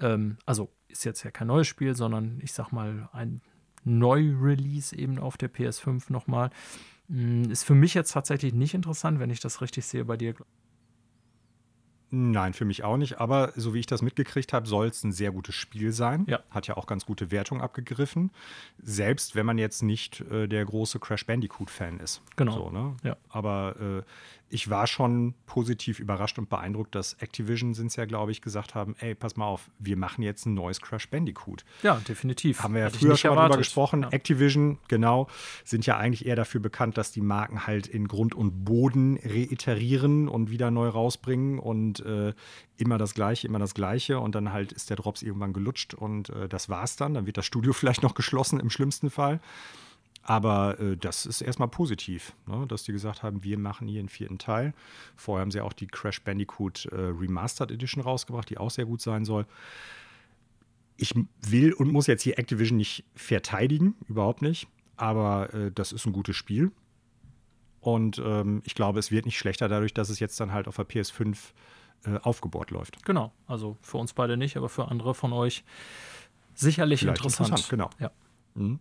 Ähm, 0.00 0.38
also 0.46 0.70
ist 0.88 1.04
jetzt 1.04 1.22
ja 1.22 1.30
kein 1.30 1.48
neues 1.48 1.66
Spiel, 1.66 1.94
sondern 1.94 2.40
ich 2.42 2.52
sag 2.52 2.72
mal 2.72 3.08
ein 3.12 3.42
Neu-Release 3.84 4.96
eben 4.96 5.18
auf 5.18 5.36
der 5.36 5.52
PS5 5.52 6.10
nochmal. 6.10 6.50
Hm, 7.08 7.50
ist 7.50 7.64
für 7.64 7.74
mich 7.74 7.94
jetzt 7.94 8.12
tatsächlich 8.12 8.54
nicht 8.54 8.74
interessant, 8.74 9.18
wenn 9.18 9.30
ich 9.30 9.40
das 9.40 9.60
richtig 9.60 9.86
sehe 9.86 10.04
bei 10.04 10.16
dir. 10.16 10.34
Nein, 12.10 12.54
für 12.54 12.64
mich 12.64 12.84
auch 12.84 12.96
nicht. 12.96 13.20
Aber 13.20 13.52
so 13.54 13.74
wie 13.74 13.80
ich 13.80 13.86
das 13.86 14.00
mitgekriegt 14.00 14.52
habe, 14.52 14.66
soll 14.66 14.86
es 14.86 15.04
ein 15.04 15.12
sehr 15.12 15.30
gutes 15.30 15.54
Spiel 15.54 15.92
sein. 15.92 16.24
Ja. 16.26 16.40
Hat 16.50 16.66
ja 16.66 16.76
auch 16.76 16.86
ganz 16.86 17.04
gute 17.04 17.30
Wertung 17.30 17.60
abgegriffen. 17.60 18.30
Selbst 18.82 19.34
wenn 19.34 19.44
man 19.44 19.58
jetzt 19.58 19.82
nicht 19.82 20.22
äh, 20.22 20.46
der 20.46 20.64
große 20.64 20.98
Crash 21.00 21.26
Bandicoot-Fan 21.26 22.00
ist. 22.00 22.22
Genau. 22.36 22.52
So, 22.52 22.70
ne? 22.70 22.96
ja. 23.02 23.16
Aber 23.28 23.76
äh, 23.78 24.02
ich 24.50 24.70
war 24.70 24.86
schon 24.86 25.34
positiv 25.46 26.00
überrascht 26.00 26.38
und 26.38 26.48
beeindruckt, 26.48 26.94
dass 26.94 27.14
Activision 27.14 27.74
sind 27.74 27.88
es 27.88 27.96
ja, 27.96 28.06
glaube 28.06 28.32
ich, 28.32 28.40
gesagt 28.40 28.74
haben: 28.74 28.96
ey, 28.98 29.14
pass 29.14 29.36
mal 29.36 29.46
auf, 29.46 29.70
wir 29.78 29.96
machen 29.96 30.22
jetzt 30.22 30.46
ein 30.46 30.54
neues 30.54 30.80
Crash 30.80 31.08
Bandicoot. 31.08 31.64
Ja, 31.82 32.00
definitiv. 32.08 32.62
Haben 32.62 32.74
wir 32.74 32.82
ja 32.82 32.90
früher 32.90 33.16
schon 33.16 33.34
mal 33.34 33.46
drüber 33.46 33.58
gesprochen. 33.58 34.02
Ja. 34.02 34.08
Activision, 34.08 34.78
genau, 34.88 35.28
sind 35.64 35.86
ja 35.86 35.98
eigentlich 35.98 36.26
eher 36.26 36.36
dafür 36.36 36.60
bekannt, 36.60 36.96
dass 36.96 37.12
die 37.12 37.20
Marken 37.20 37.66
halt 37.66 37.86
in 37.86 38.08
Grund 38.08 38.34
und 38.34 38.64
Boden 38.64 39.18
reiterieren 39.22 40.28
und 40.28 40.50
wieder 40.50 40.70
neu 40.70 40.88
rausbringen 40.88 41.58
und 41.58 42.00
äh, 42.00 42.32
immer 42.76 42.98
das 42.98 43.14
Gleiche, 43.14 43.46
immer 43.46 43.58
das 43.58 43.74
Gleiche. 43.74 44.20
Und 44.20 44.34
dann 44.34 44.52
halt 44.52 44.72
ist 44.72 44.90
der 44.90 44.96
Drops 44.96 45.22
irgendwann 45.22 45.52
gelutscht 45.52 45.94
und 45.94 46.30
äh, 46.30 46.48
das 46.48 46.68
war's 46.68 46.96
dann. 46.96 47.14
Dann 47.14 47.26
wird 47.26 47.36
das 47.36 47.46
Studio 47.46 47.72
vielleicht 47.74 48.02
noch 48.02 48.14
geschlossen 48.14 48.60
im 48.60 48.70
schlimmsten 48.70 49.10
Fall. 49.10 49.40
Aber 50.28 50.78
äh, 50.78 50.94
das 50.94 51.24
ist 51.24 51.40
erstmal 51.40 51.68
positiv, 51.68 52.34
ne? 52.46 52.66
dass 52.68 52.82
die 52.82 52.92
gesagt 52.92 53.22
haben, 53.22 53.44
wir 53.44 53.58
machen 53.58 53.88
hier 53.88 54.00
einen 54.00 54.10
vierten 54.10 54.36
Teil. 54.36 54.74
Vorher 55.16 55.40
haben 55.40 55.50
sie 55.50 55.62
auch 55.62 55.72
die 55.72 55.86
Crash 55.86 56.22
Bandicoot 56.22 56.84
äh, 56.84 56.96
Remastered 56.96 57.70
Edition 57.70 58.02
rausgebracht, 58.02 58.50
die 58.50 58.58
auch 58.58 58.70
sehr 58.70 58.84
gut 58.84 59.00
sein 59.00 59.24
soll. 59.24 59.46
Ich 60.98 61.14
will 61.46 61.72
und 61.72 61.90
muss 61.90 62.08
jetzt 62.08 62.24
hier 62.24 62.38
Activision 62.38 62.76
nicht 62.76 63.04
verteidigen, 63.14 63.94
überhaupt 64.06 64.42
nicht. 64.42 64.68
Aber 64.98 65.54
äh, 65.54 65.72
das 65.72 65.92
ist 65.92 66.04
ein 66.04 66.12
gutes 66.12 66.36
Spiel. 66.36 66.72
Und 67.80 68.18
ähm, 68.22 68.60
ich 68.66 68.74
glaube, 68.74 68.98
es 68.98 69.10
wird 69.10 69.24
nicht 69.24 69.38
schlechter 69.38 69.66
dadurch, 69.66 69.94
dass 69.94 70.10
es 70.10 70.20
jetzt 70.20 70.38
dann 70.40 70.52
halt 70.52 70.68
auf 70.68 70.76
der 70.76 70.86
PS5 70.86 71.38
äh, 72.04 72.18
aufgebohrt 72.18 72.70
läuft. 72.70 73.02
Genau, 73.06 73.32
also 73.46 73.78
für 73.80 73.96
uns 73.96 74.12
beide 74.12 74.36
nicht, 74.36 74.58
aber 74.58 74.68
für 74.68 74.88
andere 74.88 75.14
von 75.14 75.32
euch 75.32 75.64
sicherlich 76.54 77.00
Vielleicht 77.00 77.20
interessant. 77.20 77.48
interessant. 77.48 77.70
Genau. 77.70 77.90
Ja. 77.98 78.10
Mhm. 78.54 78.78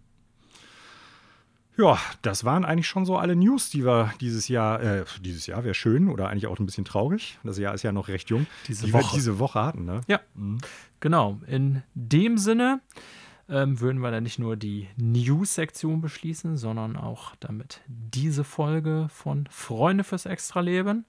Ja, 1.78 2.00
das 2.24 2.44
waren 2.44 2.66
eigentlich 2.66 2.88
schon 2.88 3.06
so 3.06 3.18
alle 3.18 3.36
News, 3.36 3.70
die 3.70 3.86
wir 3.86 4.12
dieses 4.20 4.48
Jahr, 4.48 4.82
äh, 4.82 5.06
dieses 5.22 5.46
Jahr 5.46 5.64
wäre 5.64 5.76
schön 5.76 6.10
oder 6.10 6.30
eigentlich 6.30 6.48
auch 6.48 6.58
ein 6.60 6.66
bisschen 6.66 6.86
traurig. 6.86 7.38
Das 7.44 7.60
Jahr 7.60 7.76
ist 7.76 7.84
ja 7.84 7.92
noch 7.92 8.08
recht 8.08 8.30
jung. 8.30 8.48
Diese 8.68 8.88
die 8.88 8.94
Woche. 8.94 9.04
wir 9.04 9.16
diese 9.16 9.38
Woche 9.38 9.62
hatten, 9.62 9.86
ne? 9.86 10.02
Ja, 10.08 10.20
mhm. 10.34 10.58
genau. 11.00 11.40
In 11.46 11.84
dem 11.94 12.40
Sinne 12.40 12.82
ähm, 13.48 13.80
würden 13.80 14.00
wir 14.00 14.10
dann 14.10 14.24
nicht 14.24 14.40
nur 14.40 14.58
die 14.58 14.88
News-Sektion 14.98 16.02
beschließen, 16.02 16.58
sondern 16.58 16.96
auch 16.98 17.36
damit 17.40 17.82
diese 17.88 18.44
Folge 18.44 19.08
von 19.12 19.48
Freunde 19.52 20.04
fürs 20.04 20.26
Extraleben. 20.26 21.06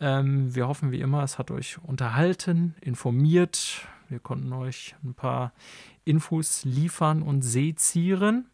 Ähm, 0.00 0.54
wir 0.54 0.68
hoffen 0.68 0.90
wie 0.90 1.00
immer, 1.00 1.22
es 1.22 1.38
hat 1.38 1.50
euch 1.50 1.78
unterhalten, 1.82 2.74
informiert. 2.80 3.86
Wir 4.08 4.20
konnten 4.20 4.54
euch 4.54 4.96
ein 5.04 5.12
paar 5.12 5.52
Infos 6.06 6.64
liefern 6.64 7.20
und 7.22 7.42
sezieren. 7.42 8.46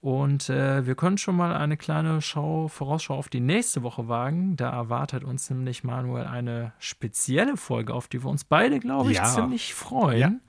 Und 0.00 0.48
äh, 0.48 0.86
wir 0.86 0.94
können 0.94 1.18
schon 1.18 1.36
mal 1.36 1.54
eine 1.54 1.76
kleine 1.76 2.22
Schau, 2.22 2.68
Vorausschau 2.68 3.14
auf 3.16 3.28
die 3.28 3.40
nächste 3.40 3.82
Woche 3.82 4.08
wagen. 4.08 4.56
Da 4.56 4.70
erwartet 4.70 5.24
uns 5.24 5.50
nämlich 5.50 5.84
Manuel 5.84 6.24
eine 6.24 6.72
spezielle 6.78 7.58
Folge, 7.58 7.92
auf 7.92 8.08
die 8.08 8.22
wir 8.24 8.30
uns 8.30 8.44
beide, 8.44 8.80
glaube 8.80 9.10
ich, 9.10 9.18
ja. 9.18 9.24
ziemlich 9.24 9.74
freuen. 9.74 10.40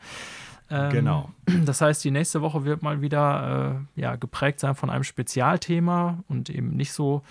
Ja. 0.70 0.86
Ähm, 0.86 0.92
genau. 0.92 1.30
Das 1.66 1.82
heißt, 1.82 2.02
die 2.06 2.12
nächste 2.12 2.42
Woche 2.42 2.64
wird 2.64 2.82
mal 2.82 3.02
wieder 3.02 3.84
äh, 3.98 4.00
ja, 4.00 4.16
geprägt 4.16 4.62
sein 4.62 4.74
von 4.74 4.90
einem 4.90 5.04
Spezialthema 5.04 6.24
und 6.30 6.50
eben 6.50 6.78
nicht 6.78 6.94
so 6.94 7.24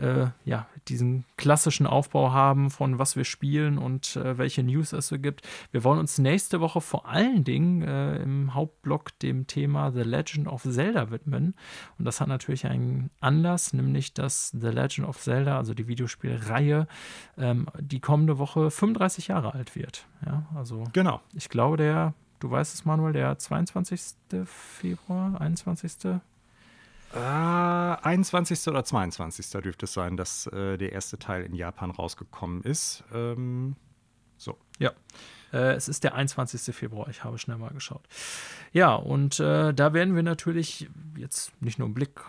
äh, 0.00 0.28
ja, 0.44 0.66
diesen 0.88 1.24
klassischen 1.36 1.86
Aufbau 1.86 2.32
haben 2.32 2.70
von 2.70 2.98
was 2.98 3.16
wir 3.16 3.24
spielen 3.24 3.78
und 3.78 4.16
äh, 4.16 4.38
welche 4.38 4.62
News 4.62 4.92
es 4.92 5.08
so 5.08 5.18
gibt. 5.18 5.46
Wir 5.72 5.84
wollen 5.84 5.98
uns 5.98 6.18
nächste 6.18 6.60
Woche 6.60 6.80
vor 6.80 7.06
allen 7.06 7.44
Dingen 7.44 7.82
äh, 7.82 8.16
im 8.22 8.54
Hauptblock 8.54 9.18
dem 9.20 9.46
Thema 9.46 9.92
The 9.92 10.02
Legend 10.02 10.48
of 10.48 10.62
Zelda 10.62 11.10
widmen. 11.10 11.54
Und 11.98 12.04
das 12.04 12.20
hat 12.20 12.28
natürlich 12.28 12.66
einen 12.66 13.10
Anlass, 13.20 13.72
nämlich 13.72 14.14
dass 14.14 14.50
The 14.50 14.68
Legend 14.68 15.06
of 15.08 15.18
Zelda, 15.18 15.56
also 15.56 15.74
die 15.74 15.86
Videospielreihe, 15.86 16.86
ähm, 17.38 17.66
die 17.78 18.00
kommende 18.00 18.38
Woche 18.38 18.70
35 18.70 19.28
Jahre 19.28 19.54
alt 19.54 19.76
wird. 19.76 20.06
Ja, 20.24 20.46
also 20.54 20.84
genau. 20.92 21.20
ich 21.34 21.48
glaube, 21.48 21.76
der 21.76 22.14
Du 22.40 22.50
weißt 22.50 22.72
es, 22.72 22.86
Manuel, 22.86 23.12
der 23.12 23.38
22. 23.38 24.14
Februar, 24.46 25.38
21. 25.38 26.20
Äh, 27.14 27.18
21. 27.18 28.68
oder 28.68 28.84
22. 28.84 29.50
dürfte 29.62 29.86
es 29.86 29.92
sein, 29.92 30.16
dass 30.16 30.46
äh, 30.46 30.78
der 30.78 30.92
erste 30.92 31.18
Teil 31.18 31.44
in 31.44 31.54
Japan 31.54 31.90
rausgekommen 31.90 32.62
ist. 32.62 33.04
Ähm, 33.12 33.76
so. 34.36 34.56
Ja. 34.78 34.92
Äh, 35.52 35.74
es 35.74 35.88
ist 35.88 36.04
der 36.04 36.14
21. 36.14 36.74
Februar, 36.74 37.08
ich 37.08 37.24
habe 37.24 37.38
schnell 37.38 37.58
mal 37.58 37.70
geschaut. 37.70 38.06
Ja, 38.72 38.94
und 38.94 39.40
äh, 39.40 39.74
da 39.74 39.92
werden 39.92 40.14
wir 40.14 40.22
natürlich 40.22 40.88
jetzt 41.16 41.52
nicht 41.60 41.78
nur 41.78 41.86
einen 41.86 41.94
Blick 41.94 42.20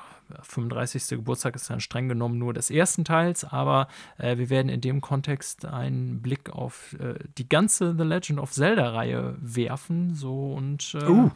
35. 0.42 1.10
Geburtstag 1.10 1.56
ist 1.56 1.70
dann 1.70 1.80
streng 1.80 2.08
genommen 2.08 2.38
nur 2.38 2.54
des 2.54 2.70
ersten 2.72 3.06
Teils, 3.06 3.44
aber 3.44 3.88
äh, 4.18 4.38
wir 4.38 4.50
werden 4.50 4.70
in 4.70 4.82
dem 4.82 5.02
Kontext 5.02 5.66
einen 5.66 6.22
Blick 6.22 6.50
auf 6.50 6.94
äh, 7.00 7.16
die 7.38 7.48
ganze 7.48 7.96
The 7.96 8.04
Legend 8.04 8.40
of 8.40 8.52
Zelda-Reihe 8.52 9.36
werfen. 9.40 10.16
So 10.16 10.54
und 10.54 10.96
äh, 10.96 11.06
uh. 11.06 11.32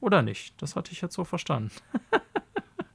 oder 0.00 0.22
nicht? 0.22 0.60
Das 0.62 0.76
hatte 0.76 0.92
ich 0.92 1.00
jetzt 1.00 1.14
so 1.14 1.24
verstanden. 1.24 1.72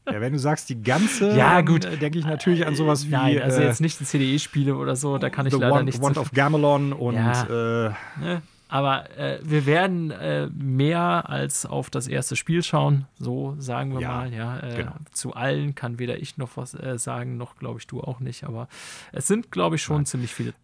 Ja, 0.06 0.20
wenn 0.20 0.34
du 0.34 0.40
sagst, 0.40 0.70
die 0.70 0.82
ganze, 0.82 1.36
ja, 1.38 1.62
gut. 1.62 1.86
Äh, 1.86 1.98
denke 1.98 2.20
ich 2.20 2.26
natürlich 2.26 2.66
an 2.66 2.76
sowas 2.76 3.08
wie. 3.08 3.12
Nein, 3.12 3.42
also 3.42 3.62
jetzt 3.62 3.80
nicht 3.80 4.00
die 4.00 4.06
CDE-Spiele 4.06 4.76
oder 4.76 4.96
so, 4.96 5.18
da 5.18 5.30
kann 5.30 5.46
ich 5.46 5.54
leider 5.54 5.72
One, 5.72 5.84
nicht. 5.86 6.02
Wand 6.02 6.18
of 6.18 6.32
Gamelon 6.32 6.92
und. 6.92 7.16
Ja. 7.16 7.88
Äh, 7.88 7.94
ne? 8.20 8.42
Aber 8.68 9.18
äh, 9.18 9.40
wir 9.44 9.68
werden 9.68 10.10
äh, 10.10 10.48
mehr 10.48 11.30
als 11.30 11.66
auf 11.66 11.92
das 11.92 12.08
erste 12.08 12.36
Spiel 12.36 12.64
schauen, 12.64 13.06
so 13.20 13.56
sagen 13.60 13.94
wir 13.94 14.02
ja, 14.02 14.08
mal. 14.10 14.34
Ja, 14.34 14.60
äh, 14.60 14.78
genau. 14.78 14.96
Zu 15.12 15.34
allen 15.34 15.76
kann 15.76 16.00
weder 16.00 16.18
ich 16.18 16.38
noch 16.38 16.58
was 16.58 16.74
äh, 16.74 16.98
sagen, 16.98 17.38
noch 17.38 17.56
glaube 17.56 17.80
ich 17.80 17.86
du 17.86 18.02
auch 18.02 18.20
nicht. 18.20 18.46
Aber 18.46 18.68
es 19.12 19.28
sind, 19.28 19.52
glaube 19.52 19.76
ich, 19.76 19.84
schon 19.84 19.98
Nein. 19.98 20.06
ziemlich 20.08 20.34
viele. 20.34 20.56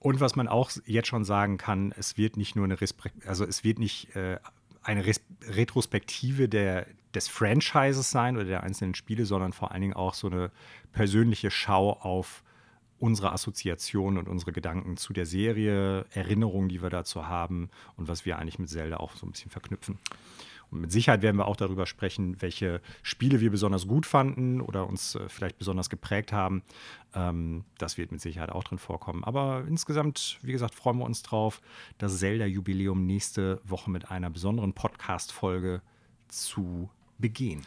Und 0.00 0.20
was 0.20 0.34
man 0.34 0.48
auch 0.48 0.70
jetzt 0.86 1.08
schon 1.08 1.24
sagen 1.24 1.56
kann, 1.56 1.94
es 1.96 2.16
wird 2.16 2.36
nicht 2.36 2.56
nur 2.56 2.64
eine, 2.64 2.80
Respre 2.80 3.10
also 3.26 3.44
es 3.44 3.62
wird 3.64 3.78
nicht 3.78 4.14
äh, 4.16 4.38
eine 4.86 5.04
Res 5.04 5.20
Retrospektive 5.42 6.48
der, 6.48 6.86
des 7.14 7.28
Franchises 7.28 8.10
sein 8.10 8.36
oder 8.36 8.46
der 8.46 8.62
einzelnen 8.62 8.94
Spiele, 8.94 9.26
sondern 9.26 9.52
vor 9.52 9.72
allen 9.72 9.82
Dingen 9.82 9.94
auch 9.94 10.14
so 10.14 10.28
eine 10.28 10.50
persönliche 10.92 11.50
Schau 11.50 11.92
auf 11.92 12.42
unsere 12.98 13.32
Assoziationen 13.32 14.18
und 14.18 14.28
unsere 14.28 14.52
Gedanken 14.52 14.96
zu 14.96 15.12
der 15.12 15.26
Serie, 15.26 16.06
Erinnerungen, 16.12 16.68
die 16.68 16.82
wir 16.82 16.88
dazu 16.88 17.26
haben 17.26 17.68
und 17.96 18.08
was 18.08 18.24
wir 18.24 18.38
eigentlich 18.38 18.58
mit 18.58 18.70
Zelda 18.70 18.96
auch 18.98 19.16
so 19.16 19.26
ein 19.26 19.32
bisschen 19.32 19.50
verknüpfen. 19.50 19.98
Und 20.70 20.80
mit 20.80 20.92
Sicherheit 20.92 21.22
werden 21.22 21.36
wir 21.36 21.46
auch 21.46 21.56
darüber 21.56 21.86
sprechen, 21.86 22.40
welche 22.40 22.80
Spiele 23.02 23.40
wir 23.40 23.50
besonders 23.50 23.86
gut 23.86 24.06
fanden 24.06 24.60
oder 24.60 24.86
uns 24.86 25.14
äh, 25.14 25.28
vielleicht 25.28 25.58
besonders 25.58 25.90
geprägt 25.90 26.32
haben. 26.32 26.62
Ähm, 27.14 27.64
das 27.78 27.98
wird 27.98 28.12
mit 28.12 28.20
Sicherheit 28.20 28.50
auch 28.50 28.64
drin 28.64 28.78
vorkommen. 28.78 29.24
Aber 29.24 29.64
insgesamt, 29.68 30.38
wie 30.42 30.52
gesagt, 30.52 30.74
freuen 30.74 30.98
wir 30.98 31.04
uns 31.04 31.22
drauf, 31.22 31.60
das 31.98 32.18
Zelda-Jubiläum 32.18 33.06
nächste 33.06 33.60
Woche 33.64 33.90
mit 33.90 34.10
einer 34.10 34.30
besonderen 34.30 34.72
Podcast-Folge 34.72 35.82
zu 36.28 36.90
begehen. 37.18 37.62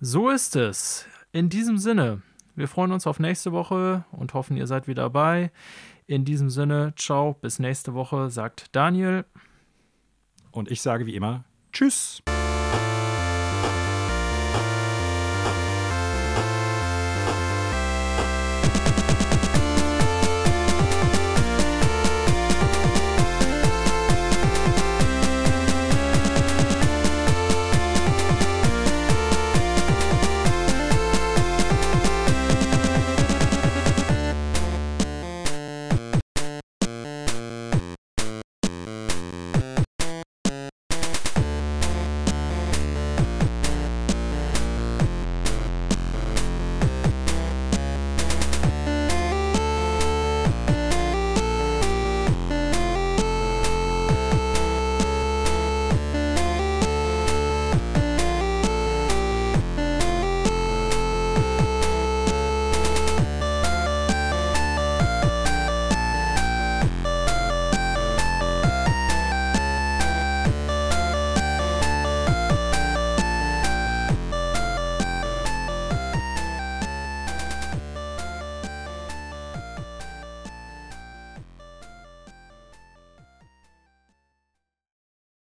So 0.00 0.30
ist 0.30 0.56
es. 0.56 1.06
In 1.32 1.48
diesem 1.48 1.78
Sinne, 1.78 2.22
wir 2.56 2.68
freuen 2.68 2.92
uns 2.92 3.06
auf 3.06 3.20
nächste 3.20 3.52
Woche 3.52 4.04
und 4.10 4.34
hoffen, 4.34 4.56
ihr 4.56 4.66
seid 4.66 4.88
wieder 4.88 5.02
dabei. 5.02 5.52
In 6.06 6.24
diesem 6.24 6.50
Sinne, 6.50 6.92
ciao, 6.96 7.34
bis 7.34 7.58
nächste 7.58 7.94
Woche, 7.94 8.30
sagt 8.30 8.74
Daniel. 8.74 9.24
Und 10.50 10.70
ich 10.70 10.82
sage 10.82 11.06
wie 11.06 11.14
immer, 11.14 11.44
tschüss. 11.72 12.22